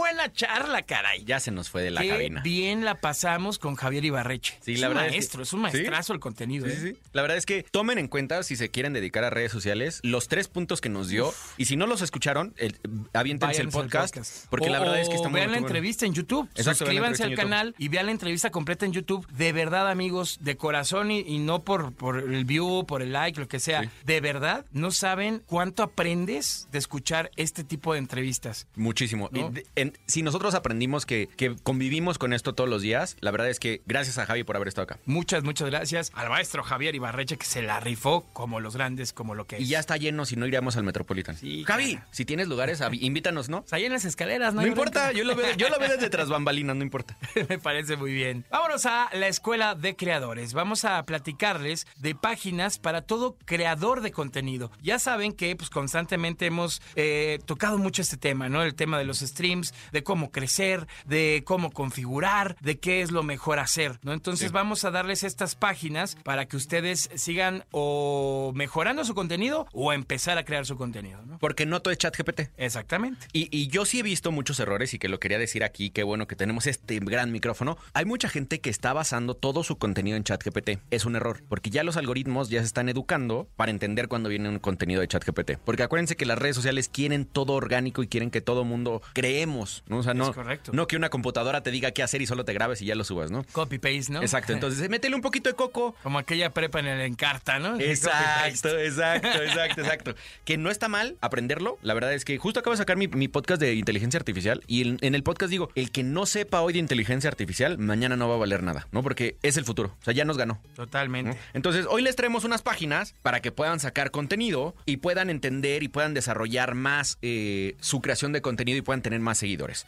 Buena 0.00 0.32
charla, 0.32 0.80
caray. 0.80 1.24
Ya 1.26 1.40
se 1.40 1.50
nos 1.50 1.68
fue 1.68 1.82
de 1.82 1.90
la 1.90 2.00
Qué 2.00 2.08
cabina. 2.08 2.40
bien 2.42 2.86
la 2.86 3.02
pasamos 3.02 3.58
con 3.58 3.74
Javier 3.74 4.02
Ibarreche. 4.06 4.54
Sí, 4.62 4.72
es 4.72 4.80
la 4.80 4.88
un 4.88 4.94
verdad 4.94 5.08
es 5.08 5.12
que- 5.12 5.18
maestro, 5.18 5.42
es 5.42 5.52
un 5.52 5.60
maestrazo 5.60 6.06
¿Sí? 6.06 6.12
el 6.14 6.20
contenido. 6.20 6.66
Sí, 6.66 6.72
¿eh? 6.72 6.78
sí. 6.94 7.00
La 7.12 7.20
verdad 7.20 7.36
es 7.36 7.44
que 7.44 7.64
tomen 7.70 7.98
en 7.98 8.08
cuenta 8.08 8.42
si 8.42 8.56
se 8.56 8.70
quieren 8.70 8.94
dedicar 8.94 9.24
a 9.24 9.30
redes 9.30 9.52
sociales 9.52 10.00
los 10.02 10.26
tres 10.28 10.48
puntos 10.48 10.80
que 10.80 10.88
nos 10.88 11.08
dio 11.08 11.34
y 11.58 11.66
si 11.66 11.76
no 11.76 11.86
los 11.86 12.00
escucharon, 12.00 12.54
el, 12.56 12.78
aviéntense 13.12 13.60
el 13.60 13.68
podcast, 13.68 14.16
porque 14.48 14.68
O- 14.70 14.72
la 14.72 14.78
verdad 14.80 15.00
es 15.00 15.10
que 15.10 15.16
está 15.16 15.28
muy 15.28 15.38
vean 15.40 15.50
la 15.50 15.56
bueno. 15.58 15.66
entrevista 15.66 16.06
en 16.06 16.14
YouTube. 16.14 16.48
Exacto, 16.54 16.78
Suscríbanse 16.86 17.24
al 17.24 17.34
canal 17.34 17.74
y 17.76 17.88
vean 17.88 18.06
la 18.06 18.12
entrevista 18.12 18.48
completa 18.50 18.86
en 18.86 18.92
YouTube. 18.92 19.26
De 19.32 19.52
verdad, 19.52 19.90
amigos, 19.90 20.38
de 20.40 20.56
corazón 20.56 21.10
y, 21.10 21.20
y 21.20 21.38
no 21.40 21.62
por, 21.62 21.92
por 21.92 22.18
el 22.20 22.46
view, 22.46 22.86
por 22.86 23.02
el 23.02 23.12
like, 23.12 23.38
lo 23.38 23.48
que 23.48 23.60
sea. 23.60 23.82
Sí. 23.82 23.90
De 24.06 24.22
verdad, 24.22 24.64
no 24.72 24.92
saben 24.92 25.42
cuánto 25.44 25.82
aprendes 25.82 26.68
de 26.72 26.78
escuchar 26.78 27.30
este 27.36 27.64
tipo 27.64 27.92
de 27.92 27.98
entrevistas. 27.98 28.66
Muchísimo. 28.76 29.28
¿No? 29.30 29.50
Y 29.50 29.52
de- 29.52 29.66
en- 29.76 29.89
si 30.06 30.22
nosotros 30.22 30.54
aprendimos 30.54 31.06
que, 31.06 31.28
que 31.36 31.56
convivimos 31.62 32.18
con 32.18 32.32
esto 32.32 32.54
todos 32.54 32.68
los 32.68 32.82
días, 32.82 33.16
la 33.20 33.30
verdad 33.30 33.48
es 33.48 33.60
que 33.60 33.82
gracias 33.86 34.18
a 34.18 34.26
Javi 34.26 34.44
por 34.44 34.56
haber 34.56 34.68
estado 34.68 34.84
acá. 34.84 34.98
Muchas, 35.06 35.44
muchas 35.44 35.68
gracias 35.68 36.10
al 36.14 36.28
maestro 36.28 36.62
Javier 36.62 36.94
Ibarreche 36.94 37.36
que 37.36 37.46
se 37.46 37.62
la 37.62 37.80
rifó 37.80 38.26
como 38.32 38.60
los 38.60 38.76
grandes, 38.76 39.12
como 39.12 39.34
lo 39.34 39.46
que 39.46 39.56
es. 39.56 39.62
Y 39.62 39.66
ya 39.66 39.78
está 39.78 39.96
lleno, 39.96 40.24
si 40.26 40.36
no 40.36 40.46
iríamos 40.46 40.76
al 40.76 40.84
Metropolitan. 40.84 41.36
Sí, 41.36 41.64
Javi, 41.64 41.94
cara. 41.96 42.08
si 42.10 42.24
tienes 42.24 42.48
lugares, 42.48 42.80
invítanos, 42.92 43.48
¿no? 43.48 43.58
O 43.58 43.66
sea, 43.66 43.76
ahí 43.76 43.84
en 43.84 43.92
las 43.92 44.04
escaleras, 44.04 44.54
¿no? 44.54 44.62
No 44.62 44.66
importa, 44.66 45.12
yo 45.12 45.24
lo 45.24 45.34
veo, 45.34 45.54
yo 45.56 45.68
lo 45.68 45.78
veo 45.78 45.90
desde 45.90 46.10
tras 46.10 46.28
bambalinas, 46.28 46.76
no 46.76 46.82
importa. 46.82 47.16
Me 47.48 47.58
parece 47.58 47.96
muy 47.96 48.12
bien. 48.12 48.44
Vámonos 48.50 48.86
a 48.86 49.10
la 49.12 49.28
escuela 49.28 49.74
de 49.74 49.96
creadores. 49.96 50.52
Vamos 50.52 50.84
a 50.84 51.02
platicarles 51.04 51.86
de 51.96 52.14
páginas 52.14 52.78
para 52.78 53.02
todo 53.02 53.36
creador 53.44 54.00
de 54.00 54.12
contenido. 54.12 54.70
Ya 54.82 54.98
saben 54.98 55.32
que 55.32 55.54
pues 55.56 55.70
constantemente 55.70 56.46
hemos 56.46 56.82
eh, 56.96 57.38
tocado 57.46 57.78
mucho 57.78 58.02
este 58.02 58.16
tema, 58.16 58.48
¿no? 58.48 58.62
El 58.62 58.74
tema 58.74 58.98
de 58.98 59.04
los 59.04 59.20
streams, 59.20 59.74
de 59.92 60.02
cómo 60.02 60.30
crecer, 60.30 60.86
de 61.06 61.42
cómo 61.44 61.70
configurar, 61.70 62.56
de 62.60 62.78
qué 62.78 63.02
es 63.02 63.10
lo 63.10 63.22
mejor 63.22 63.58
hacer, 63.58 63.98
¿no? 64.02 64.12
Entonces 64.12 64.52
vamos 64.52 64.84
a 64.84 64.90
darles 64.90 65.22
estas 65.22 65.54
páginas 65.54 66.16
para 66.22 66.46
que 66.46 66.56
ustedes 66.56 67.10
sigan 67.14 67.64
o 67.70 68.52
mejorando 68.54 69.04
su 69.04 69.14
contenido 69.14 69.66
o 69.72 69.92
empezar 69.92 70.38
a 70.38 70.44
crear 70.44 70.66
su 70.66 70.76
contenido, 70.76 71.22
¿no? 71.26 71.38
Porque 71.38 71.66
no 71.66 71.80
todo 71.82 71.92
es 71.92 71.98
chat 71.98 72.16
GPT. 72.16 72.50
Exactamente. 72.56 73.26
Y, 73.32 73.48
y 73.56 73.68
yo 73.68 73.84
sí 73.84 74.00
he 74.00 74.02
visto 74.02 74.32
muchos 74.32 74.60
errores 74.60 74.94
y 74.94 74.98
que 74.98 75.08
lo 75.08 75.20
quería 75.20 75.38
decir 75.38 75.64
aquí, 75.64 75.90
qué 75.90 76.02
bueno 76.02 76.26
que 76.26 76.36
tenemos 76.36 76.66
este 76.66 76.98
gran 77.00 77.32
micrófono. 77.32 77.76
Hay 77.94 78.04
mucha 78.04 78.28
gente 78.28 78.60
que 78.60 78.70
está 78.70 78.92
basando 78.92 79.34
todo 79.34 79.62
su 79.62 79.76
contenido 79.78 80.16
en 80.16 80.24
ChatGPT. 80.24 80.80
Es 80.90 81.04
un 81.04 81.16
error, 81.16 81.42
porque 81.48 81.70
ya 81.70 81.84
los 81.84 81.96
algoritmos 81.96 82.48
ya 82.48 82.60
se 82.60 82.66
están 82.66 82.88
educando 82.88 83.48
para 83.56 83.70
entender 83.70 84.08
cuando 84.08 84.28
viene 84.28 84.48
un 84.48 84.58
contenido 84.58 85.00
de 85.00 85.08
ChatGPT. 85.08 85.52
Porque 85.64 85.82
acuérdense 85.82 86.16
que 86.16 86.26
las 86.26 86.38
redes 86.38 86.56
sociales 86.56 86.88
quieren 86.88 87.24
todo 87.24 87.54
orgánico 87.54 88.02
y 88.02 88.08
quieren 88.08 88.30
que 88.30 88.40
todo 88.40 88.64
mundo 88.64 89.02
creemos 89.12 89.69
¿no? 89.88 89.98
O 89.98 90.02
sea, 90.02 90.14
no, 90.14 90.32
correcto. 90.32 90.72
no 90.74 90.86
que 90.86 90.96
una 90.96 91.08
computadora 91.10 91.62
te 91.62 91.70
diga 91.70 91.90
qué 91.92 92.02
hacer 92.02 92.22
y 92.22 92.26
solo 92.26 92.44
te 92.44 92.52
grabes 92.52 92.82
y 92.82 92.86
ya 92.86 92.94
lo 92.94 93.04
subas, 93.04 93.30
¿no? 93.30 93.44
Copy-paste, 93.52 94.12
¿no? 94.12 94.22
Exacto, 94.22 94.52
entonces 94.52 94.88
métele 94.90 95.14
un 95.14 95.22
poquito 95.22 95.50
de 95.50 95.56
coco. 95.56 95.94
Como 96.02 96.18
aquella 96.18 96.50
prepa 96.50 96.80
en 96.80 96.86
el 96.86 97.00
Encarta, 97.00 97.58
¿no? 97.58 97.78
Exacto, 97.80 98.78
exacto, 98.78 99.28
exacto, 99.42 99.80
exacto. 99.80 100.14
Que 100.44 100.56
no 100.56 100.70
está 100.70 100.88
mal 100.88 101.16
aprenderlo. 101.20 101.78
La 101.82 101.94
verdad 101.94 102.12
es 102.12 102.24
que 102.24 102.38
justo 102.38 102.60
acabo 102.60 102.72
de 102.72 102.78
sacar 102.78 102.96
mi, 102.96 103.08
mi 103.08 103.28
podcast 103.28 103.60
de 103.60 103.74
inteligencia 103.74 104.18
artificial 104.18 104.62
y 104.66 104.86
en, 104.86 104.98
en 105.00 105.14
el 105.14 105.22
podcast 105.22 105.50
digo, 105.50 105.70
el 105.74 105.90
que 105.90 106.02
no 106.02 106.26
sepa 106.26 106.60
hoy 106.60 106.72
de 106.72 106.78
inteligencia 106.78 107.28
artificial, 107.28 107.78
mañana 107.78 108.16
no 108.16 108.28
va 108.28 108.34
a 108.34 108.38
valer 108.38 108.62
nada, 108.62 108.86
¿no? 108.92 109.02
Porque 109.02 109.36
es 109.42 109.56
el 109.56 109.64
futuro. 109.64 109.96
O 110.00 110.04
sea, 110.04 110.14
ya 110.14 110.24
nos 110.24 110.36
ganó. 110.36 110.60
Totalmente. 110.74 111.32
¿no? 111.32 111.36
Entonces, 111.54 111.86
hoy 111.88 112.02
les 112.02 112.16
traemos 112.16 112.44
unas 112.44 112.62
páginas 112.62 113.14
para 113.22 113.40
que 113.40 113.52
puedan 113.52 113.80
sacar 113.80 114.10
contenido 114.10 114.74
y 114.86 114.98
puedan 114.98 115.30
entender 115.30 115.82
y 115.82 115.88
puedan 115.88 116.14
desarrollar 116.14 116.74
más 116.74 117.18
eh, 117.22 117.76
su 117.80 118.00
creación 118.00 118.32
de 118.32 118.42
contenido 118.42 118.78
y 118.78 118.82
puedan 118.82 119.02
tener 119.02 119.20
más 119.20 119.38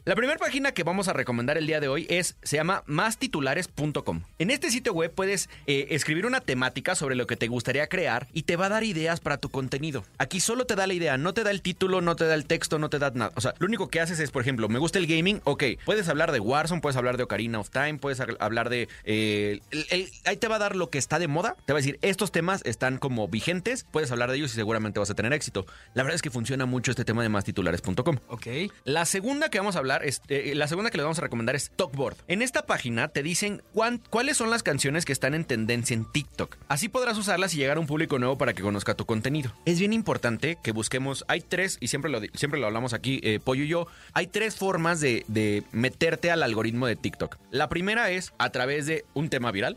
La 0.05 0.15
primera 0.15 0.39
página 0.39 0.73
que 0.73 0.83
vamos 0.83 1.09
a 1.09 1.13
recomendar 1.13 1.57
el 1.59 1.67
día 1.67 1.81
de 1.81 1.89
hoy 1.89 2.07
es, 2.11 2.37
se 2.43 2.57
llama 2.57 2.83
mastitulares.com. 2.87 4.23
En 4.39 4.51
este 4.51 4.71
sitio 4.71 4.93
web 4.93 5.13
puedes 5.15 5.49
eh, 5.67 5.87
escribir 5.91 6.27
una 6.27 6.41
temática 6.41 6.95
sobre 6.95 7.15
lo 7.15 7.27
que 7.27 7.37
te 7.37 7.49
gustaría 7.49 7.87
crear 7.89 8.29
y 8.33 8.43
te 8.43 8.57
va 8.57 8.67
a 8.67 8.69
dar 8.71 8.85
ideas 8.85 9.21
para 9.21 9.37
tu 9.39 9.49
contenido. 9.51 10.05
Aquí 10.19 10.41
solo 10.41 10.67
te 10.67 10.75
da 10.77 10.87
la 10.87 10.95
idea, 10.95 11.17
no 11.19 11.35
te 11.35 11.45
da 11.45 11.51
el 11.51 11.63
título, 11.63 12.01
no 12.01 12.17
te 12.17 12.25
da 12.27 12.35
el 12.35 12.47
texto, 12.47 12.79
no 12.79 12.91
te 12.91 12.99
da 12.99 13.11
nada. 13.11 13.33
O 13.35 13.41
sea, 13.41 13.55
lo 13.59 13.67
único 13.67 13.89
que 13.89 14.01
haces 14.01 14.19
es, 14.21 14.31
por 14.31 14.43
ejemplo, 14.43 14.69
me 14.69 14.79
gusta 14.79 14.99
el 14.99 15.07
gaming, 15.07 15.41
ok, 15.45 15.65
puedes 15.85 16.09
hablar 16.09 16.33
de 16.33 16.41
Warzone, 16.41 16.81
puedes 16.81 16.97
hablar 16.97 17.17
de 17.17 17.23
Ocarina 17.25 17.61
of 17.61 17.71
Time, 17.71 17.95
puedes 17.99 18.21
ha- 18.21 18.27
hablar 18.41 18.69
de... 18.69 18.89
eh, 19.05 19.61
el- 19.71 19.87
el- 19.91 20.09
ahí 20.25 20.37
te 20.37 20.49
va 20.49 20.57
a 20.57 20.61
dar 20.61 20.77
lo 20.77 20.91
que 20.91 20.99
está 20.99 21.19
de 21.19 21.29
moda, 21.29 21.57
te 21.67 21.73
va 21.73 21.79
a 21.79 21.83
decir, 21.83 21.99
estos 22.03 22.33
temas 22.33 22.63
están 22.65 22.99
como 22.99 23.29
vigentes, 23.29 23.87
puedes 23.91 24.11
hablar 24.13 24.31
de 24.31 24.37
ellos 24.37 24.53
y 24.53 24.55
seguramente 24.57 24.99
vas 25.01 25.11
a 25.11 25.15
tener 25.15 25.33
éxito. 25.33 25.67
La 25.95 26.03
verdad 26.03 26.17
es 26.17 26.23
que 26.23 26.31
funciona 26.31 26.67
mucho 26.67 26.91
este 26.91 27.05
tema 27.05 27.23
de 27.23 27.29
mastitulares.com. 27.29 28.19
Ok. 28.29 28.47
La 28.85 29.05
segunda 29.05 29.49
que 29.53 29.59
vamos 29.59 29.77
a 29.77 29.79
hablar, 29.79 30.05
es, 30.05 30.21
eh, 30.27 30.55
la 30.57 30.67
segunda 30.67 30.91
que 30.91 30.97
les 30.97 31.05
vamos 31.05 31.19
a 31.19 31.23
recomendar 31.23 31.55
es 31.55 31.71
Talkboard. 31.77 32.17
En 32.27 32.43
esta 32.43 32.67
página 32.67 33.07
te 33.07 33.23
dicen 33.23 33.63
cuán- 33.73 34.03
cuáles 34.11 34.37
son 34.37 34.51
las 34.51 34.65
canciones 34.65 35.05
que 35.05 35.13
están 35.13 35.35
en 35.35 35.45
tendencia 35.45 35.95
en 35.95 36.11
TikTok. 36.11 36.57
Así 36.67 36.89
podrás 36.89 37.17
usarlas 37.19 37.55
y 37.55 37.59
llegar 37.59 37.77
a 37.77 37.81
un 37.81 37.87
público 37.87 38.19
nuevo 38.19 38.37
para 38.37 38.55
que 38.55 38.63
conozca 38.63 38.95
tu 38.95 39.07
contenido. 39.07 39.53
Es 39.65 39.79
bien 39.79 39.93
importante 39.93 40.59
que 40.61 40.73
busquemos, 40.73 41.25
hay 41.29 41.43
tres, 41.43 41.79
y 41.81 41.87
siempre 41.87 42.11
lo, 42.11 42.21
siempre 42.35 42.59
lo 42.59 42.67
hablamos 42.67 42.95
aquí, 42.95 43.21
eh, 43.23 43.39
Pollo 43.39 43.63
y 43.63 43.69
yo, 43.69 43.87
hay 44.15 44.27
tres 44.27 44.57
formas 44.57 45.01
de, 45.01 45.25
de 45.29 45.63
meterte 45.71 46.31
al 46.33 46.43
algoritmo 46.43 46.89
de 46.89 46.97
TikTok. 46.97 47.37
La 47.53 47.69
primera 47.69 48.11
es 48.11 48.33
a 48.39 48.51
través 48.51 48.87
de 48.87 49.05
un 49.15 49.29
tema 49.29 49.53
viral, 49.53 49.77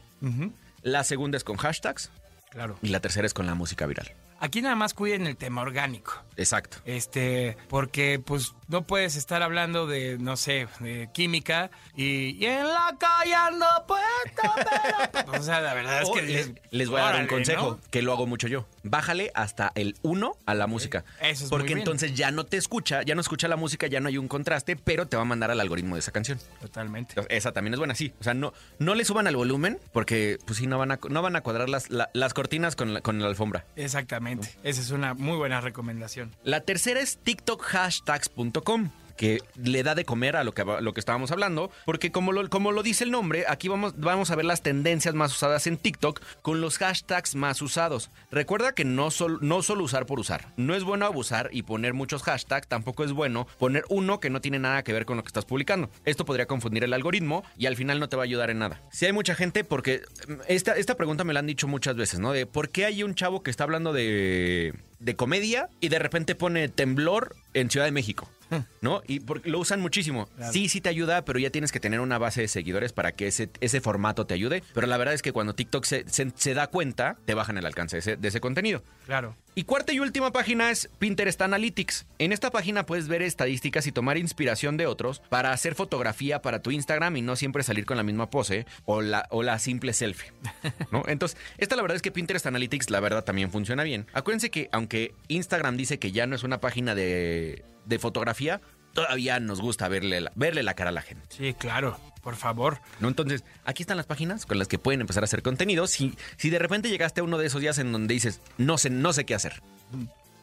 la 0.82 1.03
segunda 1.03 1.38
es 1.38 1.43
con 1.43 1.57
hashtags 1.57 2.09
Claro. 2.51 2.78
y 2.82 2.88
la 2.88 3.01
tercera 3.01 3.28
es 3.28 3.34
con 3.34 3.45
la 3.45 3.53
música 3.55 3.86
viral. 3.86 4.11
Aquí 4.39 4.61
nada 4.61 4.75
más 4.75 4.93
cuiden 4.93 5.27
el 5.27 5.38
tema 5.38 5.61
orgánico. 5.61 6.13
Exacto. 6.38 6.77
Este, 6.86 7.55
porque 7.69 8.19
pues 8.23 8.53
no 8.67 8.81
puedes 8.83 9.15
estar 9.15 9.41
hablando 9.41 9.88
de, 9.88 10.17
no 10.19 10.36
sé, 10.36 10.67
de 10.81 11.09
química 11.13 11.71
y, 11.95 12.31
y 12.38 12.45
en 12.45 12.67
la 12.67 12.93
calle 12.99 13.33
ando 13.33 13.65
puesto, 13.88 14.51
pero... 15.13 15.39
O 15.39 15.41
sea, 15.43 15.61
la 15.61 15.73
verdad 15.73 16.01
es 16.01 16.09
que... 16.09 16.21
les, 16.23 16.51
les 16.71 16.89
voy 16.89 16.99
a 16.99 17.05
dar 17.05 17.21
un 17.21 17.27
consejo 17.27 17.71
¿no? 17.71 17.79
que 17.89 18.01
lo 18.01 18.11
hago 18.11 18.27
mucho 18.27 18.47
yo. 18.49 18.67
Bájale 18.83 19.31
hasta 19.33 19.71
el 19.75 19.95
1 20.01 20.36
a 20.45 20.53
la 20.53 20.67
música. 20.67 21.05
Eso 21.21 21.45
es 21.45 21.49
porque 21.49 21.67
muy 21.67 21.75
bien. 21.75 21.77
entonces 21.79 22.13
ya 22.13 22.31
no 22.31 22.45
te 22.45 22.57
escucha, 22.57 23.03
ya 23.03 23.15
no 23.15 23.21
escucha 23.21 23.47
la 23.47 23.55
música, 23.55 23.88
ya 23.88 24.01
no 24.01 24.09
hay 24.09 24.17
un 24.17 24.27
contraste, 24.27 24.75
pero 24.75 25.07
te 25.07 25.15
va 25.15 25.21
a 25.21 25.25
mandar 25.25 25.51
al 25.51 25.61
algoritmo 25.61 25.95
de 25.95 25.99
esa 25.99 26.11
canción. 26.11 26.39
Totalmente. 26.59 27.15
Esa 27.29 27.53
también 27.53 27.73
es 27.75 27.79
buena, 27.79 27.95
sí. 27.95 28.13
O 28.19 28.23
sea, 28.23 28.33
no, 28.33 28.53
no 28.79 28.95
le 28.95 29.05
suban 29.05 29.27
al 29.27 29.36
volumen 29.38 29.79
porque 29.93 30.38
pues 30.45 30.59
sí, 30.59 30.67
no 30.67 30.77
van 30.77 30.91
a, 30.91 30.99
no 31.09 31.21
van 31.21 31.38
a 31.38 31.41
cuadrar 31.41 31.69
las, 31.69 31.89
la- 31.89 32.09
las 32.13 32.33
cortinas 32.33 32.75
con 32.75 32.93
la, 32.95 33.01
con 33.01 33.21
la 33.21 33.27
alfombra. 33.27 33.65
Exactamente. 33.77 34.24
Esa 34.63 34.82
es 34.82 34.91
una 34.91 35.13
muy 35.13 35.38
buena 35.38 35.61
recomendación. 35.61 36.36
La 36.43 36.61
tercera 36.61 36.99
es 36.99 37.17
tiktokhashtags.com 37.17 38.89
que 39.16 39.41
le 39.55 39.84
da 39.84 39.95
de 39.95 40.05
comer 40.05 40.36
a 40.36 40.43
lo 40.43 40.53
que, 40.53 40.63
lo 40.63 40.93
que 40.93 40.99
estábamos 40.99 41.32
hablando, 41.32 41.72
porque 41.86 42.11
como 42.11 42.32
lo, 42.32 42.49
como 42.49 42.72
lo 42.72 42.84
dice 42.84 43.03
el 43.03 43.11
nombre, 43.11 43.45
aquí 43.47 43.68
vamos, 43.68 43.93
vamos 43.97 44.32
a 44.32 44.36
ver 44.36 44.45
las 44.45 44.61
tendencias 44.61 45.16
más 45.16 45.32
usadas 45.32 45.68
en 45.68 45.78
TikTok 45.78 46.22
con 46.41 46.61
los 46.61 46.78
hashtags 46.78 47.36
más 47.36 47.61
usados. 47.61 48.09
Recuerda 48.32 48.74
que 48.74 48.86
no, 48.86 49.09
no 49.41 49.61
solo 49.61 49.84
usar 49.84 50.05
por 50.05 50.20
usar. 50.20 50.53
No 50.57 50.76
es 50.76 50.84
bueno 50.84 51.05
abusar 51.05 51.49
y 51.51 51.63
poner 51.63 51.93
muchos 51.93 52.24
hashtags, 52.24 52.68
tampoco 52.68 53.03
es 53.03 53.11
bueno 53.11 53.47
poner 53.57 53.84
uno 53.89 54.20
que 54.20 54.30
no 54.30 54.41
tiene 54.41 54.59
nada 54.59 54.84
que 54.84 54.93
ver 54.93 55.05
con 55.05 55.18
lo 55.18 55.24
que 55.24 55.28
estás 55.30 55.45
publicando. 55.45 55.89
Esto 56.05 56.26
podría 56.26 56.45
confundir 56.45 56.84
el 56.84 56.93
algoritmo 56.93 57.43
y 57.57 57.66
al 57.66 57.76
final 57.76 57.99
no 57.99 58.09
te 58.09 58.16
va 58.16 58.24
a 58.24 58.26
ayudar 58.26 58.49
en 58.49 58.59
nada. 58.59 58.82
Si 58.91 59.05
hay 59.05 59.13
mucha 59.13 59.36
gente, 59.36 59.63
porque 59.63 60.01
mm, 60.28 60.34
esta, 60.47 60.74
esta 60.74 60.95
pregunta 60.95 61.24
me 61.24 61.34
la 61.34 61.39
han 61.39 61.47
dicho 61.47 61.68
muchas 61.68 61.95
veces, 61.95 62.20
¿no? 62.20 62.32
De 62.32 62.45
por 62.45 62.70
qué 62.70 62.86
hay 62.86 63.03
un 63.03 63.16
chavo 63.16 63.43
que 63.43 63.51
está 63.51 63.63
hablando 63.63 63.93
de, 63.93 64.74
de 64.99 65.16
comedia 65.16 65.70
y 65.80 65.89
de 65.89 65.99
repente 65.99 66.36
pone 66.36 66.70
temblor 66.70 67.36
en 67.53 67.70
Ciudad 67.70 67.86
de 67.86 67.91
México. 67.91 68.30
¿No? 68.81 69.01
Y 69.07 69.19
porque 69.21 69.49
lo 69.49 69.59
usan 69.59 69.81
muchísimo. 69.81 70.27
Sí, 70.51 70.69
sí 70.69 70.81
te 70.81 70.89
ayuda, 70.89 71.25
pero 71.25 71.39
ya 71.39 71.49
tienes 71.49 71.71
que 71.71 71.79
tener 71.79 71.99
una 71.99 72.17
base 72.17 72.41
de 72.41 72.47
seguidores 72.47 72.93
para 72.93 73.11
que 73.13 73.27
ese, 73.27 73.49
ese 73.61 73.81
formato 73.81 74.25
te 74.25 74.33
ayude. 74.33 74.63
Pero 74.73 74.87
la 74.87 74.97
verdad 74.97 75.13
es 75.13 75.21
que 75.21 75.31
cuando 75.31 75.55
TikTok 75.55 75.85
se, 75.85 76.05
se- 76.09 76.31
se 76.35 76.53
da 76.53 76.67
cuenta, 76.67 77.17
te 77.25 77.33
bajan 77.33 77.57
el 77.57 77.65
alcance 77.65 77.95
de 77.97 77.99
ese, 77.99 78.17
de 78.17 78.27
ese 78.27 78.39
contenido. 78.41 78.83
Claro. 79.05 79.35
Y 79.55 79.63
cuarta 79.63 79.93
y 79.93 79.99
última 79.99 80.31
página 80.31 80.69
es 80.71 80.89
Pinterest 80.99 81.41
Analytics. 81.41 82.05
En 82.19 82.31
esta 82.33 82.51
página 82.51 82.85
puedes 82.85 83.07
ver 83.07 83.21
estadísticas 83.21 83.87
y 83.87 83.91
tomar 83.91 84.17
inspiración 84.17 84.75
de 84.77 84.85
otros 84.85 85.21
para 85.29 85.51
hacer 85.53 85.75
fotografía 85.75 86.41
para 86.41 86.61
tu 86.61 86.71
Instagram 86.71 87.15
y 87.17 87.21
no 87.21 87.35
siempre 87.35 87.63
salir 87.63 87.85
con 87.85 87.95
la 87.97 88.03
misma 88.03 88.29
pose 88.29 88.65
o 88.85 89.01
la, 89.01 89.27
o 89.31 89.43
la 89.43 89.57
simple 89.59 89.93
selfie. 89.93 90.31
¿no? 90.91 91.03
Entonces, 91.07 91.37
esta 91.57 91.75
la 91.75 91.81
verdad 91.83 91.95
es 91.95 92.01
que 92.01 92.11
Pinterest 92.11 92.45
Analytics 92.45 92.89
la 92.89 92.99
verdad 92.99 93.23
también 93.23 93.49
funciona 93.49 93.83
bien. 93.83 94.07
Acuérdense 94.13 94.49
que 94.51 94.67
aunque 94.73 95.13
Instagram 95.29 95.77
dice 95.77 95.99
que 95.99 96.11
ya 96.11 96.27
no 96.27 96.35
es 96.35 96.43
una 96.43 96.59
página 96.59 96.93
de, 96.95 97.63
de 97.86 97.99
fotografía, 97.99 98.61
todavía 98.93 99.39
nos 99.39 99.61
gusta 99.61 99.88
verle 99.88 100.21
la, 100.21 100.31
verle 100.36 100.63
la 100.63 100.73
cara 100.73 100.89
a 100.89 100.93
la 100.93 101.01
gente. 101.01 101.27
Sí, 101.29 101.53
claro. 101.53 101.99
Por 102.23 102.36
favor. 102.36 102.79
¿no? 102.99 103.07
Entonces, 103.07 103.43
aquí 103.65 103.83
están 103.83 103.97
las 103.97 104.07
páginas 104.07 104.47
con 104.47 104.57
las 104.57 104.67
que 104.67 104.79
pueden 104.79 105.01
empezar 105.01 105.21
a 105.21 105.25
hacer 105.25 105.43
contenido. 105.43 105.86
Si, 105.86 106.15
si 106.38 106.49
de 106.49 106.57
repente 106.57 106.89
llegaste 106.89 107.21
a 107.21 107.23
uno 107.23 107.38
de 107.38 107.45
esos 107.45 107.61
días 107.61 107.77
en 107.77 107.91
donde 107.91 108.15
dices, 108.15 108.41
no 108.57 108.79
sé, 108.79 108.89
no 108.89 109.13
sé 109.13 109.25
qué 109.25 109.36
hacer. 109.36 109.61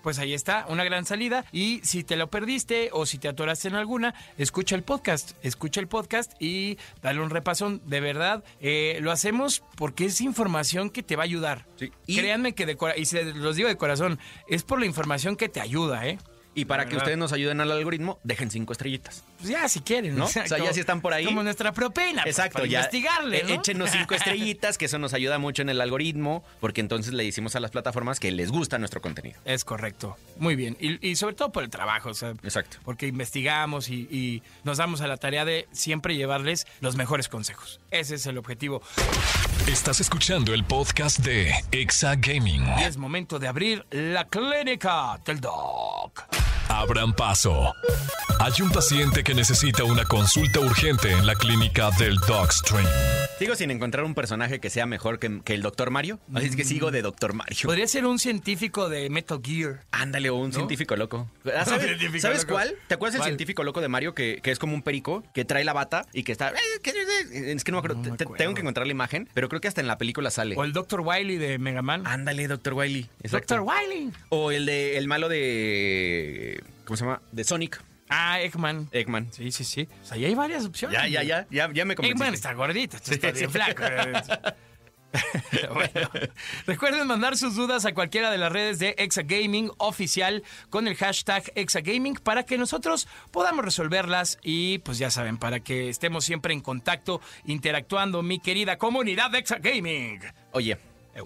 Pues 0.02 0.18
ahí 0.18 0.34
está, 0.34 0.66
una 0.68 0.84
gran 0.84 1.04
salida. 1.06 1.44
Y 1.52 1.80
si 1.84 2.04
te 2.04 2.16
lo 2.16 2.28
perdiste 2.28 2.90
o 2.92 3.06
si 3.06 3.18
te 3.18 3.28
atoraste 3.28 3.68
en 3.68 3.74
alguna, 3.74 4.14
escucha 4.36 4.76
el 4.76 4.82
podcast. 4.82 5.32
Escucha 5.42 5.80
el 5.80 5.88
podcast 5.88 6.32
y 6.40 6.76
dale 7.02 7.20
un 7.20 7.30
repasón. 7.30 7.80
De 7.86 8.00
verdad, 8.00 8.44
eh, 8.60 8.98
lo 9.00 9.10
hacemos 9.10 9.62
porque 9.76 10.06
es 10.06 10.20
información 10.20 10.90
que 10.90 11.02
te 11.02 11.16
va 11.16 11.22
a 11.22 11.24
ayudar. 11.24 11.66
Sí. 11.76 11.92
Y 12.06 12.16
créanme 12.16 12.54
que, 12.54 12.66
de 12.66 12.76
y 12.96 13.06
se 13.06 13.24
los 13.32 13.56
digo 13.56 13.68
de 13.68 13.76
corazón, 13.76 14.18
es 14.48 14.64
por 14.64 14.80
la 14.80 14.86
información 14.86 15.36
que 15.36 15.48
te 15.48 15.60
ayuda, 15.60 16.06
¿eh? 16.06 16.18
Y 16.54 16.66
para 16.66 16.86
que 16.86 16.96
ustedes 16.96 17.16
nos 17.16 17.32
ayuden 17.32 17.60
al 17.60 17.72
algoritmo, 17.72 18.18
dejen 18.24 18.50
cinco 18.50 18.72
estrellitas. 18.72 19.24
Pues 19.42 19.50
ya, 19.50 19.68
si 19.68 19.80
quieren. 19.80 20.16
¿No? 20.16 20.26
O 20.26 20.28
sea, 20.28 20.44
ya 20.46 20.72
si 20.72 20.78
están 20.80 21.00
por 21.00 21.12
ahí. 21.12 21.24
Como 21.24 21.42
nuestra 21.42 21.72
propina. 21.72 22.22
pues, 22.22 22.36
Exacto, 22.38 22.54
para 22.58 22.66
ya. 22.66 22.78
investigarle, 22.78 23.38
eh, 23.38 23.44
¿no? 23.48 23.54
Échenos 23.54 23.90
cinco 23.90 24.14
estrellitas, 24.16 24.78
que 24.78 24.84
eso 24.84 24.98
nos 24.98 25.14
ayuda 25.14 25.38
mucho 25.38 25.62
en 25.62 25.68
el 25.68 25.80
algoritmo, 25.80 26.44
porque 26.60 26.80
entonces 26.80 27.12
le 27.12 27.24
decimos 27.24 27.56
a 27.56 27.60
las 27.60 27.72
plataformas 27.72 28.20
que 28.20 28.30
les 28.30 28.50
gusta 28.52 28.78
nuestro 28.78 29.00
contenido. 29.02 29.40
Es 29.44 29.64
correcto. 29.64 30.16
Muy 30.36 30.54
bien. 30.54 30.76
Y, 30.80 31.04
y 31.06 31.16
sobre 31.16 31.34
todo 31.34 31.50
por 31.50 31.64
el 31.64 31.70
trabajo, 31.70 32.10
o 32.10 32.14
sea, 32.14 32.30
Exacto. 32.44 32.78
porque 32.84 33.08
investigamos 33.08 33.88
y, 33.88 34.02
y 34.10 34.42
nos 34.62 34.78
damos 34.78 35.00
a 35.00 35.08
la 35.08 35.16
tarea 35.16 35.44
de 35.44 35.66
siempre 35.72 36.14
llevarles 36.14 36.66
los 36.80 36.94
mejores 36.94 37.28
consejos. 37.28 37.80
Ese 37.90 38.14
es 38.14 38.26
el 38.26 38.38
objetivo. 38.38 38.80
Estás 39.66 40.00
escuchando 40.00 40.54
el 40.54 40.64
podcast 40.64 41.18
de 41.18 41.52
Exa 41.72 42.14
Gaming. 42.16 42.64
Y 42.78 42.82
es 42.84 42.96
momento 42.96 43.38
de 43.38 43.48
abrir 43.48 43.84
la 43.90 44.26
clínica 44.28 45.18
del 45.24 45.40
Doc. 45.40 46.24
Abran 46.72 47.12
paso. 47.12 47.76
Hay 48.40 48.62
un 48.62 48.70
paciente 48.70 49.22
que 49.22 49.34
necesita 49.34 49.84
una 49.84 50.04
consulta 50.04 50.60
urgente 50.60 51.12
en 51.12 51.26
la 51.26 51.34
clínica 51.34 51.90
del 51.98 52.16
Dogstream. 52.26 53.21
Sigo 53.42 53.56
sin 53.56 53.70
encontrar 53.70 54.04
un 54.04 54.14
personaje 54.14 54.60
que 54.60 54.70
sea 54.70 54.86
mejor 54.86 55.18
que, 55.18 55.40
que 55.44 55.54
el 55.54 55.62
Doctor 55.62 55.90
Mario. 55.90 56.18
Así 56.34 56.46
es 56.46 56.56
que 56.56 56.64
sigo 56.64 56.90
de 56.90 57.02
Doctor 57.02 57.34
Mario. 57.34 57.56
Podría 57.64 57.86
ser 57.86 58.06
un 58.06 58.18
científico 58.18 58.88
de 58.88 59.10
Metal 59.10 59.40
Gear. 59.42 59.84
Ándale, 59.90 60.30
o 60.30 60.36
un 60.36 60.52
científico 60.52 60.96
loco. 60.96 61.28
Ah, 61.54 61.64
¿Sabes, 61.64 61.84
científico 61.86 62.20
¿sabes 62.22 62.42
loco. 62.42 62.54
cuál? 62.54 62.74
¿Te 62.88 62.94
acuerdas 62.94 63.14
del 63.18 63.24
científico 63.24 63.62
loco 63.64 63.80
de 63.80 63.88
Mario 63.88 64.14
que, 64.14 64.40
que 64.42 64.50
es 64.52 64.58
como 64.58 64.74
un 64.74 64.82
perico 64.82 65.22
que 65.34 65.44
trae 65.44 65.64
la 65.64 65.72
bata 65.72 66.06
y 66.12 66.22
que 66.22 66.32
está. 66.32 66.50
"Eh, 66.50 67.52
Es 67.52 67.64
que 67.64 67.72
no 67.72 67.76
me 67.76 67.78
acuerdo. 67.80 67.96
No 67.96 68.10
me 68.12 68.16
Te- 68.16 68.24
acuerdo. 68.24 68.38
Tengo 68.38 68.54
que 68.54 68.60
encontrar 68.60 68.86
la 68.86 68.92
imagen, 68.92 69.28
pero 69.34 69.48
creo 69.48 69.60
que 69.60 69.68
hasta 69.68 69.80
en 69.80 69.86
la 69.86 69.98
película 69.98 70.30
sale. 70.30 70.54
O 70.56 70.64
el 70.64 70.72
Dr. 70.72 71.00
Wiley 71.00 71.36
de 71.38 71.58
Mega 71.58 71.82
Man. 71.82 72.06
Ándale, 72.06 72.46
Doctor 72.48 72.74
Wily. 72.74 73.08
Exacto. 73.22 73.56
Dr. 73.56 73.66
Wiley. 73.68 74.10
O 74.30 74.50
el 74.52 74.66
de 74.66 74.96
el 74.98 75.08
malo 75.08 75.28
de. 75.28 76.62
¿Cómo 76.84 76.96
se 76.96 77.04
llama? 77.04 77.22
De 77.32 77.44
Sonic. 77.44 77.80
Ah, 78.14 78.40
Eggman. 78.40 78.88
Eggman. 78.92 79.32
Sí, 79.32 79.50
sí, 79.52 79.64
sí. 79.64 79.88
O 80.02 80.04
sea, 80.06 80.16
ahí 80.16 80.24
hay 80.26 80.34
varias 80.34 80.64
opciones. 80.66 80.98
Ya, 80.98 81.08
ya, 81.08 81.22
ya, 81.22 81.46
ya, 81.50 81.72
ya 81.72 81.84
me 81.84 81.94
Eggman 81.94 82.10
convenciste. 82.12 82.34
está 82.34 82.52
gordito, 82.52 82.98
Sí, 83.02 83.14
está 83.14 83.30
bien 83.32 83.46
sí. 83.46 83.52
flaco. 83.52 83.82
Bueno, 85.74 86.08
recuerden 86.66 87.06
mandar 87.06 87.36
sus 87.36 87.54
dudas 87.54 87.84
a 87.84 87.92
cualquiera 87.92 88.30
de 88.30 88.38
las 88.38 88.50
redes 88.50 88.78
de 88.78 88.94
Exagaming 88.96 89.70
oficial 89.76 90.42
con 90.70 90.88
el 90.88 90.96
hashtag 90.96 91.52
Exagaming 91.54 92.14
para 92.14 92.44
que 92.44 92.56
nosotros 92.56 93.06
podamos 93.30 93.62
resolverlas 93.62 94.38
y 94.42 94.78
pues 94.78 94.96
ya 94.96 95.10
saben, 95.10 95.36
para 95.36 95.60
que 95.60 95.90
estemos 95.90 96.24
siempre 96.24 96.54
en 96.54 96.62
contacto, 96.62 97.20
interactuando, 97.44 98.22
mi 98.22 98.38
querida 98.38 98.78
comunidad 98.78 99.30
de 99.30 99.38
Exagaming. 99.40 100.20
Oye, 100.52 100.78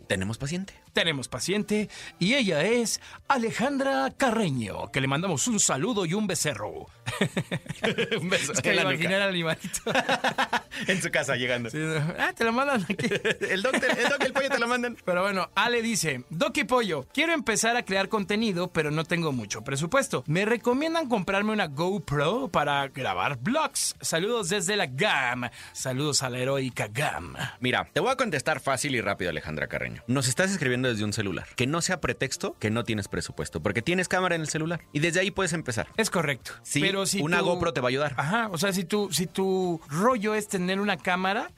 ¿tenemos 0.08 0.36
paciente? 0.36 0.74
Tenemos 0.96 1.28
paciente 1.28 1.90
y 2.18 2.36
ella 2.36 2.62
es 2.62 3.02
Alejandra 3.28 4.10
Carreño, 4.16 4.90
que 4.90 5.02
le 5.02 5.06
mandamos 5.06 5.46
un 5.46 5.60
saludo 5.60 6.06
y 6.06 6.14
un 6.14 6.26
becerro. 6.26 6.86
Un 8.20 8.28
beso 8.30 8.52
Es 8.52 8.60
que 8.60 8.70
en 8.70 8.76
la 8.76 8.82
imaginé 8.82 9.04
nuca. 9.10 9.16
al 9.24 9.28
animalito. 9.28 9.80
En 10.88 11.00
su 11.00 11.10
casa 11.10 11.36
llegando. 11.36 11.70
Sí, 11.70 11.78
ah, 12.18 12.32
te 12.34 12.44
lo 12.44 12.52
mandan 12.52 12.82
aquí. 12.82 13.06
El 13.48 13.62
doc, 13.62 13.74
el 13.74 14.08
doc, 14.08 14.22
el 14.24 14.32
pollo 14.32 14.48
te 14.50 14.58
lo 14.58 14.68
mandan. 14.68 14.96
Pero 15.04 15.22
bueno, 15.22 15.48
Ale 15.54 15.80
dice, 15.82 16.24
Doki 16.28 16.64
Pollo, 16.64 17.06
quiero 17.14 17.32
empezar 17.32 17.76
a 17.76 17.84
crear 17.84 18.08
contenido, 18.08 18.68
pero 18.72 18.90
no 18.90 19.04
tengo 19.04 19.32
mucho 19.32 19.62
presupuesto. 19.64 20.22
¿Me 20.26 20.44
recomiendan 20.44 21.08
comprarme 21.08 21.52
una 21.52 21.66
GoPro 21.68 22.48
para 22.48 22.88
grabar 22.88 23.38
vlogs? 23.38 23.96
Saludos 24.00 24.48
desde 24.50 24.76
la 24.76 24.86
GAM. 24.86 25.48
Saludos 25.72 26.22
a 26.22 26.30
la 26.30 26.38
heroica 26.38 26.88
GAM. 26.88 27.34
Mira, 27.60 27.88
te 27.92 28.00
voy 28.00 28.10
a 28.10 28.16
contestar 28.16 28.60
fácil 28.60 28.94
y 28.94 29.00
rápido, 29.00 29.30
Alejandra 29.30 29.66
Carreño. 29.68 30.02
Nos 30.08 30.28
estás 30.28 30.50
escribiendo 30.50 30.85
desde 30.86 31.04
un 31.04 31.12
celular. 31.12 31.46
Que 31.56 31.66
no 31.66 31.80
sea 31.82 32.00
pretexto 32.00 32.56
que 32.58 32.70
no 32.70 32.84
tienes 32.84 33.08
presupuesto, 33.08 33.60
porque 33.62 33.82
tienes 33.82 34.08
cámara 34.08 34.34
en 34.34 34.40
el 34.40 34.48
celular. 34.48 34.80
Y 34.92 35.00
desde 35.00 35.20
ahí 35.20 35.30
puedes 35.30 35.52
empezar. 35.52 35.88
Es 35.96 36.10
correcto. 36.10 36.52
Sí, 36.62 36.80
pero 36.80 37.06
si 37.06 37.20
una 37.20 37.40
GoPro 37.40 37.72
te 37.72 37.80
va 37.80 37.88
a 37.88 37.90
ayudar. 37.90 38.14
Ajá, 38.16 38.48
o 38.52 38.58
sea, 38.58 38.72
si 38.72 38.84
tu, 38.84 39.12
si 39.12 39.26
tu 39.26 39.80
rollo 39.88 40.34
es 40.34 40.48
tener 40.48 40.80
una 40.80 40.96
cámara, 40.96 41.50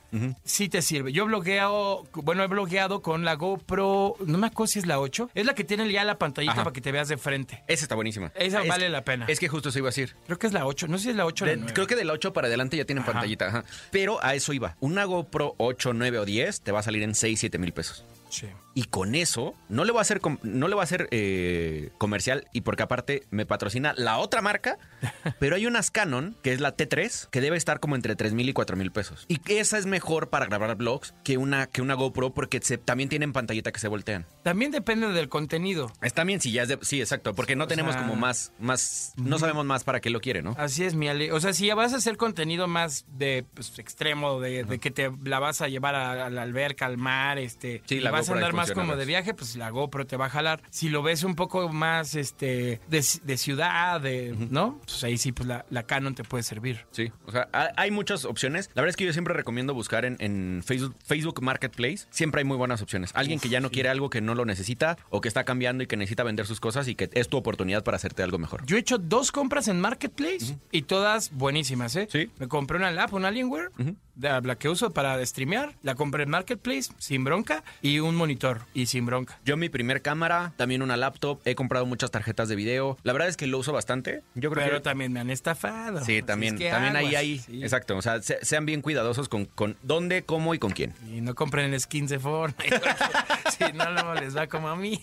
sí 0.44 0.68
te 0.68 0.82
sirve. 0.82 1.12
Yo 1.12 1.26
blogueo, 1.26 2.06
bueno, 2.14 2.42
he 2.42 2.46
blogueado 2.46 3.02
con 3.02 3.24
la 3.24 3.34
GoPro, 3.34 4.16
no 4.24 4.38
me 4.38 4.46
acuerdo 4.46 4.68
si 4.72 4.78
es 4.78 4.86
la 4.86 5.00
8, 5.00 5.30
es 5.34 5.46
la 5.46 5.54
que 5.54 5.64
tiene 5.64 5.90
ya 5.90 6.04
la 6.04 6.18
pantallita 6.18 6.52
Ajá. 6.52 6.64
para 6.64 6.72
que 6.72 6.80
te 6.80 6.92
veas 6.92 7.08
de 7.08 7.16
frente. 7.16 7.62
Esa 7.68 7.84
está 7.84 7.94
buenísima. 7.94 8.32
Esa 8.34 8.62
Es- 8.62 8.68
vale 8.68 8.88
la 8.88 9.04
pena. 9.04 9.26
Es 9.28 9.38
que 9.40 9.48
justo 9.48 9.68
eso 9.68 9.78
iba 9.78 9.88
a 9.88 9.90
decir. 9.90 10.16
Creo 10.26 10.38
que 10.38 10.46
es 10.46 10.52
la 10.52 10.66
8, 10.66 10.88
no 10.88 10.98
sé 10.98 11.04
si 11.04 11.10
es 11.10 11.16
la 11.16 11.26
8 11.26 11.44
o 11.44 11.46
la 11.46 11.52
De- 11.52 11.56
9. 11.58 11.72
creo 11.74 11.86
que 11.86 11.96
del 11.96 12.10
8 12.10 12.32
para 12.32 12.46
adelante 12.48 12.76
ya 12.76 12.84
tienen 12.84 13.02
Ajá. 13.02 13.12
pantallita. 13.12 13.46
ajá. 13.48 13.64
Pero 13.90 14.18
a 14.24 14.34
eso 14.34 14.52
iba. 14.52 14.76
Una 14.80 15.04
GoPro 15.04 15.54
8, 15.58 15.92
9 15.92 16.18
o 16.18 16.24
10 16.24 16.60
te 16.62 16.72
va 16.72 16.80
a 16.80 16.82
salir 16.82 17.02
en 17.02 17.14
6, 17.14 17.40
7 17.40 17.58
mil 17.58 17.72
pesos. 17.72 18.04
Sí. 18.30 18.46
Y 18.78 18.84
con 18.84 19.16
eso 19.16 19.56
no 19.68 19.84
le 19.84 19.90
voy 19.90 19.98
a 19.98 20.02
hacer, 20.02 20.20
no 20.44 20.68
le 20.68 20.74
voy 20.76 20.82
a 20.82 20.84
hacer 20.84 21.08
eh, 21.10 21.90
comercial 21.98 22.46
y 22.52 22.60
porque 22.60 22.84
aparte 22.84 23.24
me 23.30 23.44
patrocina 23.44 23.92
la 23.96 24.18
otra 24.18 24.40
marca, 24.40 24.78
pero 25.40 25.56
hay 25.56 25.66
unas 25.66 25.90
Canon, 25.90 26.36
que 26.44 26.52
es 26.52 26.60
la 26.60 26.76
T3, 26.76 27.28
que 27.28 27.40
debe 27.40 27.56
estar 27.56 27.80
como 27.80 27.96
entre 27.96 28.14
3 28.14 28.34
mil 28.34 28.48
y 28.48 28.52
4 28.52 28.76
mil 28.76 28.92
pesos. 28.92 29.24
Y 29.26 29.40
esa 29.52 29.78
es 29.78 29.86
mejor 29.86 30.30
para 30.30 30.46
grabar 30.46 30.76
vlogs 30.76 31.12
que 31.24 31.38
una, 31.38 31.66
que 31.66 31.82
una 31.82 31.94
GoPro 31.94 32.32
porque 32.34 32.60
se- 32.62 32.78
también 32.78 33.08
tienen 33.08 33.32
pantallita 33.32 33.72
que 33.72 33.80
se 33.80 33.88
voltean. 33.88 34.26
También 34.44 34.70
depende 34.70 35.08
del 35.08 35.28
contenido. 35.28 35.92
Está 36.00 36.22
bien 36.22 36.40
si 36.40 36.52
ya 36.52 36.62
es 36.62 36.68
de... 36.68 36.78
Sí, 36.82 37.00
exacto, 37.00 37.34
porque 37.34 37.56
no 37.56 37.66
tenemos 37.66 37.94
sea- 37.94 38.02
como 38.02 38.14
más, 38.14 38.52
más... 38.60 39.12
No 39.16 39.40
sabemos 39.40 39.64
más 39.66 39.82
para 39.82 40.00
qué 40.00 40.10
lo 40.10 40.20
quiere, 40.20 40.40
¿no? 40.42 40.54
Así 40.56 40.84
es, 40.84 40.94
mi 40.94 41.08
Ale. 41.08 41.32
O 41.32 41.40
sea, 41.40 41.52
si 41.52 41.66
ya 41.66 41.74
vas 41.74 41.94
a 41.94 41.96
hacer 41.96 42.16
contenido 42.16 42.68
más 42.68 43.06
de 43.08 43.44
pues, 43.54 43.76
extremo, 43.80 44.38
de, 44.40 44.62
de 44.62 44.78
que 44.78 44.92
te 44.92 45.10
la 45.24 45.40
vas 45.40 45.62
a 45.62 45.66
llevar 45.68 45.96
a, 45.96 46.26
a 46.26 46.30
la 46.30 46.42
alberca, 46.42 46.86
al 46.86 46.96
mar, 46.96 47.38
este, 47.40 47.82
Sí, 47.86 47.98
la 47.98 48.12
vas 48.12 48.28
a 48.30 48.34
andar 48.34 48.52
más 48.52 48.67
funciona, 48.74 48.88
como 48.88 48.96
de 48.98 49.04
viaje, 49.06 49.34
pues 49.34 49.56
la 49.56 49.70
GoPro 49.70 50.06
te 50.06 50.16
va 50.16 50.26
a 50.26 50.30
jalar. 50.30 50.62
Si 50.70 50.88
lo 50.88 51.02
ves 51.02 51.22
un 51.24 51.34
poco 51.34 51.68
más 51.68 52.14
este 52.14 52.80
de, 52.88 53.04
de 53.22 53.36
ciudad, 53.36 54.00
de, 54.00 54.34
¿no? 54.50 54.78
Pues 54.84 55.02
ahí 55.04 55.18
sí, 55.18 55.32
pues 55.32 55.48
la, 55.48 55.64
la 55.70 55.82
Canon 55.84 56.14
te 56.14 56.24
puede 56.24 56.42
servir. 56.42 56.86
Sí, 56.90 57.10
o 57.26 57.32
sea, 57.32 57.48
ha- 57.52 57.70
hay 57.76 57.90
muchas 57.90 58.24
opciones. 58.24 58.68
La 58.74 58.82
verdad 58.82 58.90
es 58.90 58.96
que 58.96 59.04
yo 59.04 59.12
siempre 59.12 59.34
recomiendo 59.34 59.74
buscar 59.74 60.04
en, 60.04 60.16
en 60.20 60.62
Facebook, 60.64 60.94
Facebook 61.04 61.42
Marketplace. 61.42 62.06
Siempre 62.10 62.40
hay 62.40 62.44
muy 62.44 62.56
buenas 62.56 62.82
opciones. 62.82 63.10
Alguien 63.14 63.40
que 63.40 63.48
ya 63.48 63.60
no 63.60 63.70
quiere 63.70 63.88
algo 63.88 64.10
que 64.10 64.20
no 64.20 64.34
lo 64.34 64.44
necesita 64.44 64.96
o 65.10 65.20
que 65.20 65.28
está 65.28 65.44
cambiando 65.44 65.82
y 65.82 65.86
que 65.86 65.96
necesita 65.96 66.22
vender 66.24 66.46
sus 66.46 66.60
cosas 66.60 66.88
y 66.88 66.94
que 66.94 67.10
es 67.12 67.28
tu 67.28 67.36
oportunidad 67.36 67.84
para 67.84 67.96
hacerte 67.96 68.22
algo 68.22 68.38
mejor. 68.38 68.64
Yo 68.66 68.76
he 68.76 68.80
hecho 68.80 68.98
dos 68.98 69.32
compras 69.32 69.68
en 69.68 69.80
Marketplace 69.80 70.58
y 70.72 70.82
todas 70.82 71.30
buenísimas, 71.32 71.94
¿eh? 71.96 72.08
Sí. 72.10 72.30
Me 72.38 72.48
compré 72.48 72.76
una 72.78 72.90
lap, 72.90 73.12
un 73.12 73.24
Alienware, 73.24 73.70
de 73.76 73.94
la 74.20 74.56
que 74.56 74.68
uso 74.68 74.90
para 74.90 75.24
streamear. 75.24 75.74
La 75.82 75.94
compré 75.94 76.24
en 76.24 76.30
Marketplace 76.30 76.92
sin 76.98 77.24
bronca 77.24 77.62
y 77.82 77.98
un 78.00 78.16
monitor 78.16 78.62
y 78.74 78.86
sin 78.86 79.06
bronca. 79.06 79.38
Yo 79.44 79.56
mi 79.56 79.68
primer 79.68 80.02
cámara, 80.02 80.52
también 80.56 80.82
una 80.82 80.96
laptop, 80.96 81.40
he 81.44 81.54
comprado 81.54 81.86
muchas 81.86 82.10
tarjetas 82.10 82.48
de 82.48 82.56
video. 82.56 82.96
La 83.02 83.12
verdad 83.12 83.28
es 83.28 83.36
que 83.36 83.46
lo 83.46 83.58
uso 83.58 83.72
bastante. 83.72 84.22
Yo 84.34 84.50
creo 84.50 84.64
Pero 84.64 84.76
que 84.78 84.82
también 84.82 85.12
me 85.12 85.20
han 85.20 85.30
estafado. 85.30 86.04
Sí, 86.04 86.22
también, 86.22 86.54
es 86.54 86.60
que 86.60 86.70
también 86.70 86.96
ahí 86.96 87.06
aguas. 87.06 87.20
hay. 87.20 87.38
Sí. 87.38 87.62
Exacto. 87.62 87.96
O 87.96 88.02
sea, 88.02 88.20
se- 88.22 88.44
sean 88.44 88.66
bien 88.66 88.82
cuidadosos 88.82 89.28
con, 89.28 89.44
con 89.46 89.76
dónde, 89.82 90.22
cómo 90.24 90.54
y 90.54 90.58
con 90.58 90.72
quién. 90.72 90.94
Y 91.08 91.20
no 91.20 91.34
compren 91.34 91.78
skins 91.78 92.10
de 92.10 92.18
Fortnite. 92.18 92.80
si 93.58 93.72
no, 93.74 93.90
no 93.92 94.14
les 94.14 94.36
va 94.36 94.46
como 94.46 94.68
a 94.68 94.76
mí. 94.76 95.00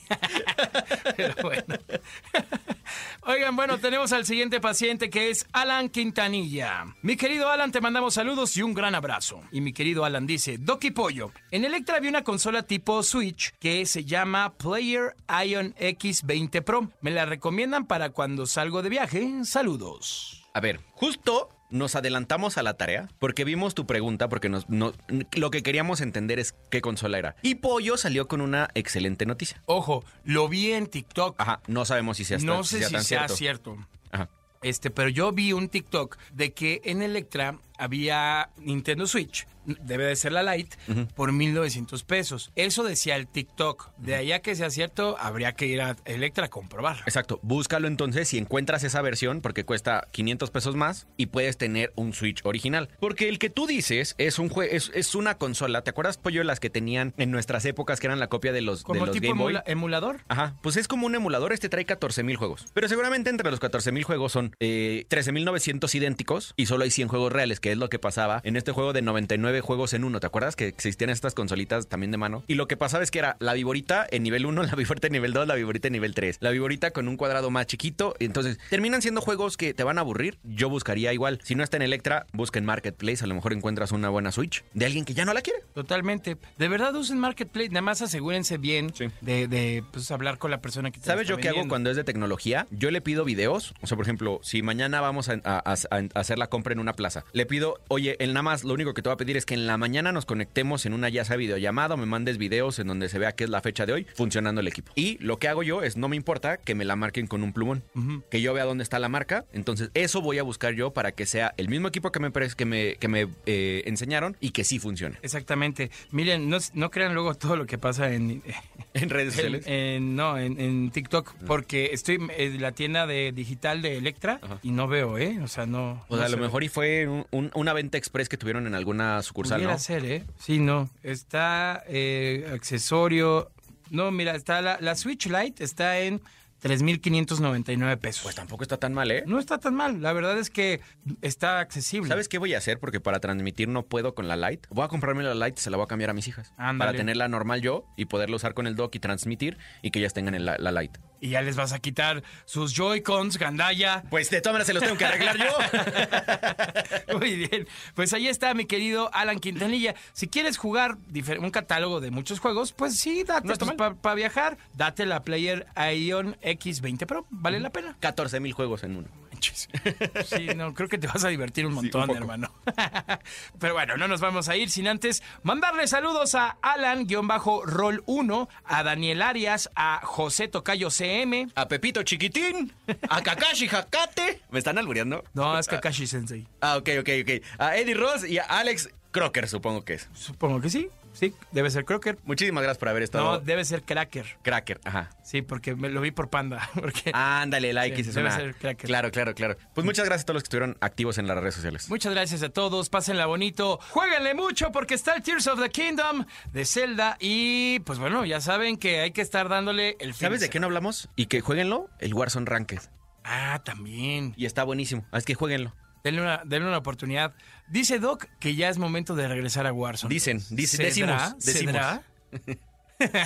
Pero 1.18 1.34
bueno. 1.42 1.64
Oigan, 3.28 3.56
bueno, 3.56 3.80
tenemos 3.80 4.12
al 4.14 4.26
siguiente 4.26 4.60
paciente 4.62 5.10
que 5.10 5.30
es 5.32 5.48
Alan 5.52 5.90
Quintanilla. 5.90 6.86
Mi 7.02 7.16
querido 7.18 7.50
Alan, 7.50 7.72
te 7.72 7.82
mandamos 7.82 8.14
saludos 8.14 8.56
y 8.58 8.62
un 8.62 8.74
gran 8.74 8.94
abrazo. 8.94 9.05
Y 9.52 9.62
mi 9.62 9.74
querido 9.74 10.06
Alan 10.06 10.26
dice, 10.28 10.58
Doki 10.58 10.92
Pollo, 10.92 11.32
en 11.52 11.66
Electra 11.66 12.00
vi 12.00 12.08
una 12.08 12.24
consola 12.24 12.64
tipo 12.64 13.02
Switch 13.04 13.54
que 13.60 13.86
se 13.86 14.06
llama 14.06 14.54
Player 14.58 15.16
Ion 15.48 15.74
X20 15.76 16.64
Pro. 16.64 16.92
Me 17.02 17.12
la 17.12 17.26
recomiendan 17.26 17.86
para 17.88 18.10
cuando 18.10 18.46
salgo 18.46 18.82
de 18.82 18.90
viaje. 18.90 19.32
Saludos. 19.44 20.46
A 20.54 20.60
ver, 20.60 20.80
justo 20.94 21.50
nos 21.72 21.96
adelantamos 21.96 22.58
a 22.58 22.64
la 22.64 22.76
tarea 22.76 23.10
porque 23.20 23.44
vimos 23.44 23.74
tu 23.76 23.86
pregunta, 23.88 24.30
porque 24.30 24.48
nos, 24.48 24.70
no- 24.70 24.94
lo 25.36 25.50
que 25.52 25.64
queríamos 25.64 26.00
entender 26.02 26.40
es 26.40 26.54
qué 26.70 26.80
consola 26.82 27.18
era. 27.18 27.36
Y 27.42 27.56
Pollo 27.56 27.98
salió 27.98 28.28
con 28.28 28.40
una 28.42 28.70
excelente 28.76 29.26
noticia. 29.26 29.62
Ojo, 29.66 30.06
lo 30.24 30.48
vi 30.48 30.72
en 30.72 30.88
TikTok. 30.88 31.36
Ajá, 31.40 31.62
no 31.68 31.84
sabemos 31.84 32.18
si 32.18 32.26
sea, 32.26 32.38
no 32.38 32.64
sé 32.64 32.80
sea 32.80 32.88
si 32.88 32.94
sea 32.94 33.04
cierto. 33.28 33.36
cierto. 33.36 33.88
Ajá. 34.12 34.30
Este, 34.62 34.90
pero 34.90 35.10
yo 35.10 35.32
vi 35.32 35.52
un 35.54 35.68
TikTok 35.70 36.18
de 36.34 36.54
que 36.54 36.82
en 36.86 37.02
Electra 37.02 37.60
había 37.78 38.50
Nintendo 38.58 39.08
Switch, 39.08 39.48
debe 39.66 40.06
de 40.06 40.16
ser 40.16 40.32
la 40.32 40.44
Lite, 40.56 40.78
por 41.16 41.32
1900 41.32 42.04
pesos. 42.04 42.52
Eso 42.56 42.84
decía 42.84 43.16
el 43.16 43.28
TikTok. 43.28 43.90
De 43.98 44.16
allá 44.16 44.40
que 44.42 44.56
sea 44.56 44.70
cierto, 44.70 45.18
habría 45.20 45.54
que 45.54 45.66
ir 45.66 45.82
a 45.82 45.96
Electra 46.06 46.46
a 46.46 46.50
comprobar. 46.50 46.98
Exacto, 47.08 47.40
búscalo 47.42 47.88
entonces 47.88 48.28
si 48.28 48.38
encuentras 48.38 48.84
esa 48.84 49.02
versión 49.02 49.42
porque 49.42 49.64
cuesta 49.66 50.08
500 50.12 50.52
pesos 50.52 50.76
más 50.76 51.08
y 51.18 51.28
puedes 51.28 51.58
tener 51.58 51.92
un 51.96 52.14
Switch 52.14 52.42
original. 52.44 52.90
Porque 53.00 53.28
el 53.30 53.40
que 53.40 53.50
tú 53.50 53.66
dices 53.68 54.16
es 54.18 54.38
un 54.40 54.50
jue 54.50 54.76
es, 54.76 54.92
es 54.94 55.16
una 55.16 55.38
consola, 55.38 55.82
¿te 55.82 55.90
acuerdas 55.90 56.18
pollo 56.18 56.44
las 56.44 56.60
que 56.60 56.70
tenían 56.70 57.14
en 57.18 57.32
nuestras 57.32 57.66
épocas 57.66 58.00
que 58.00 58.08
eran 58.08 58.20
la 58.20 58.28
copia 58.28 58.52
de 58.52 58.62
los, 58.62 58.80
de 58.80 58.84
Como 58.86 59.06
los 59.08 59.14
tipo 59.16 59.28
Game 59.30 59.42
Boy? 59.42 59.54
emula- 59.56 59.64
emulador. 59.66 60.22
Ajá, 60.28 60.56
pues 60.62 60.78
es 60.78 60.88
como 60.88 61.08
un 61.08 61.16
emulador, 61.16 61.54
este 61.54 61.70
trae 61.70 61.86
14 61.86 62.22
mil 62.24 62.36
juegos. 62.38 62.66
Pero 62.74 62.88
seguramente 62.88 63.30
entre 63.32 63.50
los 63.50 63.60
14 63.60 63.92
mil 63.92 64.04
juegos 64.04 64.32
son 64.32 64.56
eh, 64.60 65.06
13.900 65.10 65.94
idénticos 65.96 66.54
y 66.56 66.68
solo 66.68 66.84
hay 66.84 66.92
100 66.92 67.08
juegos 67.08 67.32
reales, 67.34 67.60
que 67.66 67.72
es 67.72 67.80
lo 67.80 67.90
que 67.90 67.98
pasaba 67.98 68.42
en 68.44 68.58
este 68.58 68.72
juego 68.74 68.94
de 68.94 69.02
99 69.02 69.60
juegos 69.62 69.94
en 69.94 70.04
uno. 70.04 70.20
¿Te 70.20 70.28
acuerdas 70.28 70.56
que 70.56 70.68
existían 70.68 71.10
estas 71.10 71.34
consolitas 71.34 71.88
también 71.88 72.12
de 72.12 72.18
mano? 72.18 72.44
Y 72.46 72.54
lo 72.54 72.68
que 72.68 72.78
pasaba 72.78 73.04
es 73.04 73.10
que 73.10 73.18
era 73.18 73.38
la 73.40 73.54
viborita 73.54 74.06
en 74.12 74.22
nivel 74.22 74.46
1, 74.46 74.62
la 74.70 74.76
viborita 74.76 75.08
en 75.08 75.14
nivel 75.14 75.34
2, 75.34 75.48
la 75.48 75.56
viborita 75.56 75.88
en 75.88 75.94
nivel 75.94 76.14
3. 76.14 76.38
La 76.42 76.52
viborita 76.52 76.92
con 76.92 77.08
un 77.08 77.18
cuadrado 77.18 77.50
más 77.50 77.66
chiquito. 77.66 78.14
Entonces, 78.20 78.60
terminan 78.70 79.02
siendo 79.02 79.20
juegos 79.20 79.58
que 79.58 79.74
te 79.74 79.84
van 79.84 79.98
a 79.98 80.02
aburrir. 80.02 80.38
Yo 80.44 80.70
buscaría 80.70 81.12
igual. 81.12 81.40
Si 81.44 81.56
no 81.56 81.64
está 81.64 81.78
en 81.78 81.82
Electra, 81.82 82.28
busca 82.34 82.60
en 82.60 82.66
Marketplace. 82.66 83.24
A 83.24 83.28
lo 83.28 83.34
mejor 83.34 83.52
encuentras 83.54 83.92
una 83.92 84.10
buena 84.10 84.32
Switch 84.32 84.64
de 84.76 84.86
alguien 84.86 85.04
que 85.04 85.16
ya 85.16 85.26
no 85.26 85.34
la 85.34 85.42
quiere. 85.42 85.62
Totalmente. 85.74 86.38
De 86.60 86.68
verdad 86.68 86.96
usen 86.96 87.18
Marketplace, 87.18 87.70
nada 87.70 87.82
más 87.82 88.04
asegúrense 88.04 88.60
bien 88.60 88.94
Sí. 88.94 89.08
de, 89.22 89.48
de, 89.48 89.84
pues, 89.92 90.12
hablar 90.12 90.38
con 90.38 90.52
la 90.52 90.62
persona 90.62 90.92
que 90.92 91.00
te 91.00 91.06
¿Sabes 91.08 91.28
yo 91.28 91.38
qué 91.38 91.50
hago 91.50 91.68
cuando 91.68 91.90
es 91.90 91.96
de 91.96 92.04
tecnología? 92.04 92.68
Yo 92.70 92.92
le 92.92 93.02
pido 93.02 93.26
videos. 93.26 93.74
O 93.82 93.88
sea, 93.88 93.98
por 93.98 94.06
ejemplo, 94.06 94.40
si 94.44 94.62
mañana 94.62 95.02
vamos 95.02 95.30
a, 95.30 95.40
a- 95.44 95.64
a- 95.74 95.98
a 96.14 96.20
hacer 96.20 96.38
la 96.38 96.46
compra 96.48 96.74
en 96.74 96.80
una 96.80 96.94
plaza, 96.94 97.26
le 97.34 97.48
pido, 97.48 97.55
oye, 97.88 98.16
el 98.20 98.34
nada 98.34 98.44
más 98.44 98.64
lo 98.64 98.74
único 98.74 98.94
que 98.94 99.02
te 99.02 99.10
voy 99.10 99.14
a 99.14 99.18
pedir 99.18 99.38
es 99.38 99.46
que 99.46 99.54
en 99.54 99.68
la 99.68 99.78
mañana 99.78 100.12
nos 100.12 100.26
conectemos 100.26 100.86
en 100.86 100.94
una 100.94 101.10
ya 101.10 101.26
sea 101.26 101.36
videollamada 101.38 101.96
o 101.96 101.98
me 101.98 102.06
mandes 102.06 102.38
videos 102.38 102.80
en 102.80 102.88
donde 102.88 103.10
se 103.10 103.20
vea 103.20 103.32
qué 103.34 103.44
es 103.46 103.50
la 103.50 103.62
fecha 103.62 103.86
de 103.86 103.94
hoy 103.94 104.08
funcionando 104.16 104.62
el 104.62 104.68
equipo. 104.68 104.92
Y 104.96 105.18
lo 105.24 105.38
que 105.40 105.48
hago 105.48 105.64
yo 105.64 105.82
es, 105.84 105.98
no 105.98 106.08
me 106.08 106.16
importa 106.16 106.58
que 106.58 106.76
me 106.76 106.86
la 106.86 106.96
marquen 106.96 107.28
con 107.28 107.44
un 107.44 107.54
plumón, 107.54 107.84
que 108.30 108.42
yo 108.42 108.54
vea 108.54 108.66
dónde 108.66 108.84
está 108.84 109.00
la 109.00 109.10
marca. 109.10 109.46
Entonces, 109.54 109.90
eso 109.94 110.22
voy 110.22 110.40
a 110.40 110.44
buscar 110.44 110.74
yo 110.74 110.92
para 110.92 111.12
que 111.12 111.26
sea 111.26 111.54
el 111.58 111.70
mismo 111.70 111.88
equipo 111.88 112.12
que 112.12 112.20
me, 112.20 112.32
que 112.32 112.66
me, 112.66 112.96
que 112.96 113.08
me 113.08 113.28
eh, 113.46 113.84
enseñaron 113.86 114.36
y 114.40 114.52
que 114.52 114.64
sí 114.64 114.80
funcione. 114.80 115.18
Exactamente. 115.22 115.92
Miren, 116.12 116.50
no, 116.50 116.58
no 116.74 116.92
crean 116.92 117.14
luego 117.14 117.36
todo 117.36 117.56
lo 117.56 117.66
que 117.66 117.78
pasa 117.78 118.14
en, 118.14 118.42
En 118.94 119.10
redes 119.10 119.34
sociales. 119.34 119.64
en- 119.68 120.16
no, 120.16 120.38
en, 120.38 120.60
en 120.60 120.90
TikTok, 120.92 121.34
porque 121.46 121.90
estoy 121.92 122.18
en 122.38 122.62
la 122.62 122.72
tienda 122.72 123.06
de 123.08 123.32
digital 123.34 123.82
de 123.82 123.98
Electra 123.98 124.40
y 124.64 124.72
no 124.72 124.88
veo, 124.88 125.18
¿eh? 125.18 125.40
O 125.44 125.48
sea, 125.48 125.66
no. 125.66 126.04
O 126.08 126.16
no 126.16 126.18
sea, 126.18 126.26
a 126.28 126.30
lo 126.30 126.38
mejor 126.38 126.64
y 126.64 126.70
fue 126.70 127.08
un- 127.08 127.26
un- 127.32 127.45
una 127.54 127.74
venta 127.74 127.98
express 127.98 128.30
que 128.30 128.38
tuvieron 128.38 128.66
en 128.68 128.76
alguna 128.76 129.22
sucursal, 129.22 129.58
Pudiera 129.58 129.74
¿no? 129.74 129.80
ser, 129.80 130.06
¿eh? 130.06 130.24
Sí, 130.40 130.60
no. 130.60 130.90
Está 131.04 131.84
eh, 131.88 132.50
accesorio. 132.54 133.52
No, 133.92 134.12
mira, 134.12 134.36
está 134.36 134.62
la, 134.62 134.78
la 134.82 134.96
Switch 134.96 135.28
Lite 135.28 135.64
está 135.64 136.00
en 136.00 136.20
3.599 136.64 137.98
pesos. 137.98 138.24
Pues 138.24 138.36
tampoco 138.36 138.64
está 138.64 138.78
tan 138.78 138.94
mal, 138.94 139.12
¿eh? 139.12 139.24
no 139.28 139.40
está 139.40 139.60
tan 139.60 139.76
mal. 139.76 140.02
La 140.02 140.14
verdad 140.14 140.38
es 140.38 140.50
que 140.50 140.82
está 141.22 141.60
accesible. 141.60 142.10
¿Sabes 142.10 142.28
qué 142.28 142.38
voy 142.38 142.54
a 142.54 142.58
hacer? 142.58 142.80
Porque 142.80 143.00
para 143.00 143.20
transmitir 143.20 143.68
no 143.68 143.84
puedo 143.84 144.16
con 144.16 144.28
la 144.28 144.36
Lite. 144.36 144.68
Voy 144.72 144.86
a 144.86 144.88
comprarme 144.88 145.24
la 145.24 145.36
Lite 145.36 145.60
y 145.60 145.64
se 145.64 145.70
la 145.70 145.78
voy 145.78 145.84
a 145.84 145.88
cambiar 145.88 146.10
a 146.10 146.14
mis 146.14 146.28
hijas. 146.28 146.52
Ándale. 146.58 146.78
Para 146.92 146.98
tenerla 146.98 147.28
normal 147.28 147.62
yo 147.62 147.86
y 147.98 148.06
poderla 148.06 148.36
usar 148.38 148.54
con 148.54 148.68
el 148.68 148.76
dock 148.76 148.96
y 148.96 149.00
transmitir 149.00 149.58
y 149.82 149.92
que 149.92 150.00
ellas 150.00 150.14
tengan 150.14 150.36
el- 150.36 150.46
la 150.46 150.72
Lite. 150.72 151.00
Y 151.20 151.30
ya 151.30 151.42
les 151.42 151.56
vas 151.56 151.74
a 151.74 151.80
quitar 151.80 152.24
sus 152.46 152.74
Joy-Cons, 152.74 153.38
Gandaya. 153.38 154.04
Pues 154.10 154.30
de 154.30 154.42
todas 154.42 154.54
maneras 154.54 154.68
se 154.68 154.74
los 154.74 154.84
tengo 154.84 154.98
que 154.98 155.06
arreglar 155.06 155.38
yo. 155.38 157.18
Muy 157.20 157.36
bien. 157.36 157.68
Pues 157.94 158.14
ahí 158.14 158.28
está 158.28 158.54
mi 158.54 158.66
querido 158.66 159.10
Alan 159.14 159.40
Quintanilla. 159.40 159.96
Si 160.14 160.28
quieres 160.28 160.58
jugar 160.58 160.98
un 161.40 161.52
catálogo 161.52 162.02
de 162.02 162.12
muchos 162.12 162.40
juegos, 162.40 162.74
pues 162.74 162.98
sí, 162.98 163.24
date 163.24 163.48
No 163.48 163.98
para 164.02 164.16
viajar. 164.16 164.58
Date 164.74 165.06
la 165.06 165.24
Player 165.24 165.68
Ion 165.96 166.36
X20 166.42 167.06
Pro. 167.06 167.26
Vale 167.30 167.60
la 167.60 167.70
pena. 167.70 167.96
14 168.00 168.40
mil 168.40 168.54
juegos 168.54 168.84
en 168.84 168.98
uno. 168.98 169.08
Sí, 169.42 170.48
no, 170.56 170.74
creo 170.74 170.90
que 170.90 170.98
te 170.98 171.08
vas 171.08 171.24
a 171.24 171.30
divertir 171.30 171.66
un 171.66 171.74
montón, 171.74 172.10
un 172.10 172.16
hermano. 172.18 172.52
Pero 173.60 173.74
bueno, 173.74 173.98
no 173.98 174.08
nos 174.08 174.22
vamos 174.22 174.50
a 174.50 174.56
ir 174.56 174.70
sin 174.70 174.88
antes 174.88 175.24
mandarle 175.44 175.88
saludos 175.88 176.36
a 176.36 176.58
Alan-Roll1, 176.62 178.48
a 178.66 178.84
Daniel 178.84 179.22
Arias, 179.22 179.70
a 179.76 180.02
José 180.04 180.48
Tocayo 180.48 180.90
CM. 180.90 181.48
A 181.56 181.68
Pepito 181.68 182.04
Chiquitín, 182.04 182.74
a 183.10 183.22
Kakashi 183.22 183.68
Hakate. 183.68 184.42
¿Me 184.52 184.60
están 184.60 184.78
albureando? 184.78 185.24
No, 185.34 185.58
es 185.58 185.68
Kakashi 185.68 186.08
Sensei. 186.08 186.48
Ah, 186.62 186.78
ok, 186.78 186.90
ok, 187.00 187.10
ok. 187.22 187.44
A 187.60 187.78
Eddie 187.78 187.96
Ross 187.96 188.28
y 188.28 188.38
a 188.38 188.44
Alex 188.44 188.90
Crocker, 189.12 189.48
supongo 189.48 189.86
que 189.86 189.94
es. 189.96 190.10
Supongo 190.14 190.60
que 190.62 190.70
sí. 190.70 190.90
Sí, 191.16 191.34
debe 191.52 191.70
ser 191.72 191.86
Crocker. 191.86 192.18
Muchísimas 192.24 192.62
gracias 192.64 192.78
por 192.78 192.90
haber 192.90 193.04
estado. 193.04 193.24
No, 193.24 193.40
debe 193.40 193.66
ser 193.66 193.82
Cracker. 193.84 194.38
Cracker, 194.44 194.80
ajá. 194.84 195.10
Sí, 195.24 195.42
porque 195.42 195.76
me 195.76 195.90
lo 195.90 196.02
vi 196.02 196.12
por 196.12 196.30
Panda. 196.30 196.70
Porque... 196.76 197.12
Ándale, 197.14 197.74
like, 197.74 197.96
Sí, 197.96 198.02
ese 198.10 198.12
debe 198.20 198.30
suena- 198.32 198.44
ser 198.46 198.56
Cracker. 198.56 198.86
Claro, 198.88 199.12
claro, 199.12 199.34
claro. 199.34 199.58
Pues 199.74 199.86
muchas 199.86 200.06
gracias 200.06 200.24
a 200.24 200.26
todos 200.26 200.36
los 200.36 200.44
que 200.44 200.48
estuvieron 200.48 200.78
activos 200.82 201.18
en 201.18 201.28
las 201.28 201.38
redes 201.38 201.56
sociales. 201.56 201.90
Muchas 201.90 202.14
gracias 202.14 202.44
a 202.44 202.50
todos, 202.50 202.90
pásenla 202.90 203.26
bonito, 203.26 203.80
jueguenle 203.90 204.34
mucho 204.36 204.72
porque 204.72 204.94
está 204.94 205.16
el 205.16 205.24
Tears 205.24 205.48
of 205.48 205.60
the 205.62 205.70
Kingdom 205.70 206.26
de 206.52 206.66
Zelda 206.66 207.18
y 207.20 207.80
pues 207.80 207.98
bueno, 208.00 208.26
ya 208.26 208.42
saben 208.42 208.78
que 208.78 209.00
hay 209.02 209.12
que 209.12 209.22
estar 209.22 209.50
dándole 209.50 209.96
el 210.00 210.14
fin 210.14 210.28
¿Sabes 210.28 210.42
de 210.42 210.50
qué 210.50 210.60
no 210.60 210.68
hablamos? 210.68 211.10
Y 211.16 211.28
que 211.28 211.42
jueguenlo, 211.42 211.90
el 212.00 212.14
Warzone 212.14 212.46
Ranked. 212.46 212.80
Ah, 213.24 213.62
también. 213.64 214.34
Y 214.38 214.46
está 214.46 214.64
buenísimo. 214.64 215.06
Así 215.12 215.26
que 215.26 215.34
jueguenlo. 215.36 215.74
Denle 216.06 216.22
una, 216.22 216.42
denle 216.46 216.68
una 216.68 216.78
oportunidad. 216.78 217.34
Dice 217.68 217.98
Doc 217.98 218.28
que 218.40 218.54
ya 218.54 218.70
es 218.70 218.78
momento 218.78 219.16
de 219.16 219.28
regresar 219.28 219.66
a 219.66 219.74
Warzone. 219.74 220.14
Dicen, 220.14 220.38
dicen, 220.52 220.92
¿Cedrá? 220.92 221.34
decimos, 221.34 221.46
decimos. 221.46 221.74
¿Cedrá? 221.74 222.04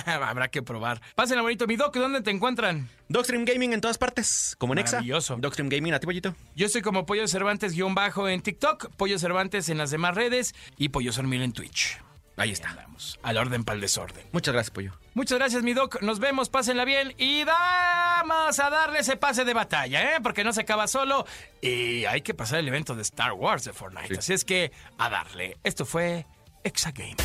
Habrá 0.30 0.48
que 0.48 0.62
probar. 0.62 1.02
Pásenla 1.14 1.42
bonito. 1.42 1.66
Mi 1.66 1.76
Doc, 1.76 1.94
¿dónde 1.94 2.22
te 2.22 2.30
encuentran? 2.30 2.88
Dogstream 3.10 3.44
Gaming 3.44 3.74
en 3.74 3.82
todas 3.82 3.98
partes, 3.98 4.56
como 4.56 4.74
Nexa. 4.74 4.96
Maravilloso. 4.96 5.36
Dogstream 5.36 5.68
Gaming, 5.68 5.92
a 5.92 6.00
ti, 6.00 6.06
pollito. 6.06 6.34
Yo 6.56 6.70
soy 6.70 6.80
como 6.80 7.04
Pollo 7.04 7.28
Cervantes 7.28 7.74
guion 7.74 7.94
bajo 7.94 8.26
en 8.30 8.40
TikTok, 8.40 8.96
Pollo 8.96 9.18
Cervantes 9.18 9.68
en 9.68 9.76
las 9.76 9.90
demás 9.90 10.14
redes 10.14 10.54
y 10.78 10.88
Pollo 10.88 11.12
Sormil 11.12 11.42
en 11.42 11.52
Twitch. 11.52 11.98
Ahí 12.40 12.52
está. 12.52 12.70
Andamos. 12.70 13.18
Al 13.22 13.36
orden 13.36 13.64
para 13.64 13.74
el 13.74 13.80
desorden. 13.82 14.24
Muchas 14.32 14.54
gracias, 14.54 14.70
pollo. 14.70 14.92
Muchas 15.12 15.38
gracias, 15.38 15.62
mi 15.62 15.74
doc. 15.74 16.00
Nos 16.00 16.20
vemos, 16.20 16.48
pásenla 16.48 16.86
bien. 16.86 17.14
Y 17.18 17.44
vamos 17.44 18.58
a 18.58 18.70
darle 18.70 19.00
ese 19.00 19.16
pase 19.16 19.44
de 19.44 19.52
batalla, 19.52 20.16
¿eh? 20.16 20.20
Porque 20.22 20.42
no 20.42 20.52
se 20.52 20.62
acaba 20.62 20.86
solo. 20.86 21.26
Y 21.60 22.06
hay 22.06 22.22
que 22.22 22.32
pasar 22.32 22.60
el 22.60 22.68
evento 22.68 22.94
de 22.94 23.02
Star 23.02 23.32
Wars 23.32 23.64
de 23.64 23.74
Fortnite. 23.74 24.18
Así 24.18 24.32
es 24.32 24.44
que 24.44 24.72
a 24.96 25.10
darle. 25.10 25.58
Esto 25.64 25.84
fue 25.84 26.26
Exagame. 26.64 27.16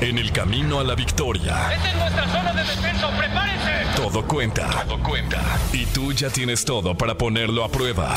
En 0.00 0.18
el 0.18 0.32
camino 0.32 0.80
a 0.80 0.84
la 0.84 0.94
victoria. 0.94 1.72
Esta 1.72 1.90
es 1.90 1.96
nuestra 1.96 2.28
zona 2.28 2.52
de 2.52 2.62
descenso, 2.62 3.10
prepárense. 3.16 3.96
Todo 3.96 4.26
cuenta. 4.26 4.84
Todo 4.84 5.02
cuenta. 5.02 5.42
Y 5.72 5.86
tú 5.86 6.12
ya 6.12 6.30
tienes 6.30 6.64
todo 6.64 6.96
para 6.96 7.16
ponerlo 7.16 7.64
a 7.64 7.68
prueba. 7.68 8.14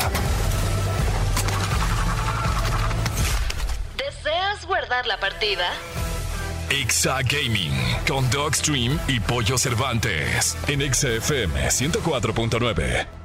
¿Deseas 4.82 4.88
guardar 4.88 5.06
la 5.06 5.16
partida? 5.18 5.64
Exa 6.70 7.20
Gaming 7.22 7.72
con 8.06 8.28
Dogstream 8.30 8.98
y 9.06 9.20
Pollo 9.20 9.56
Cervantes 9.56 10.56
en 10.66 10.82
Exa 10.82 11.08
FM 11.08 11.68
104.9. 11.68 13.21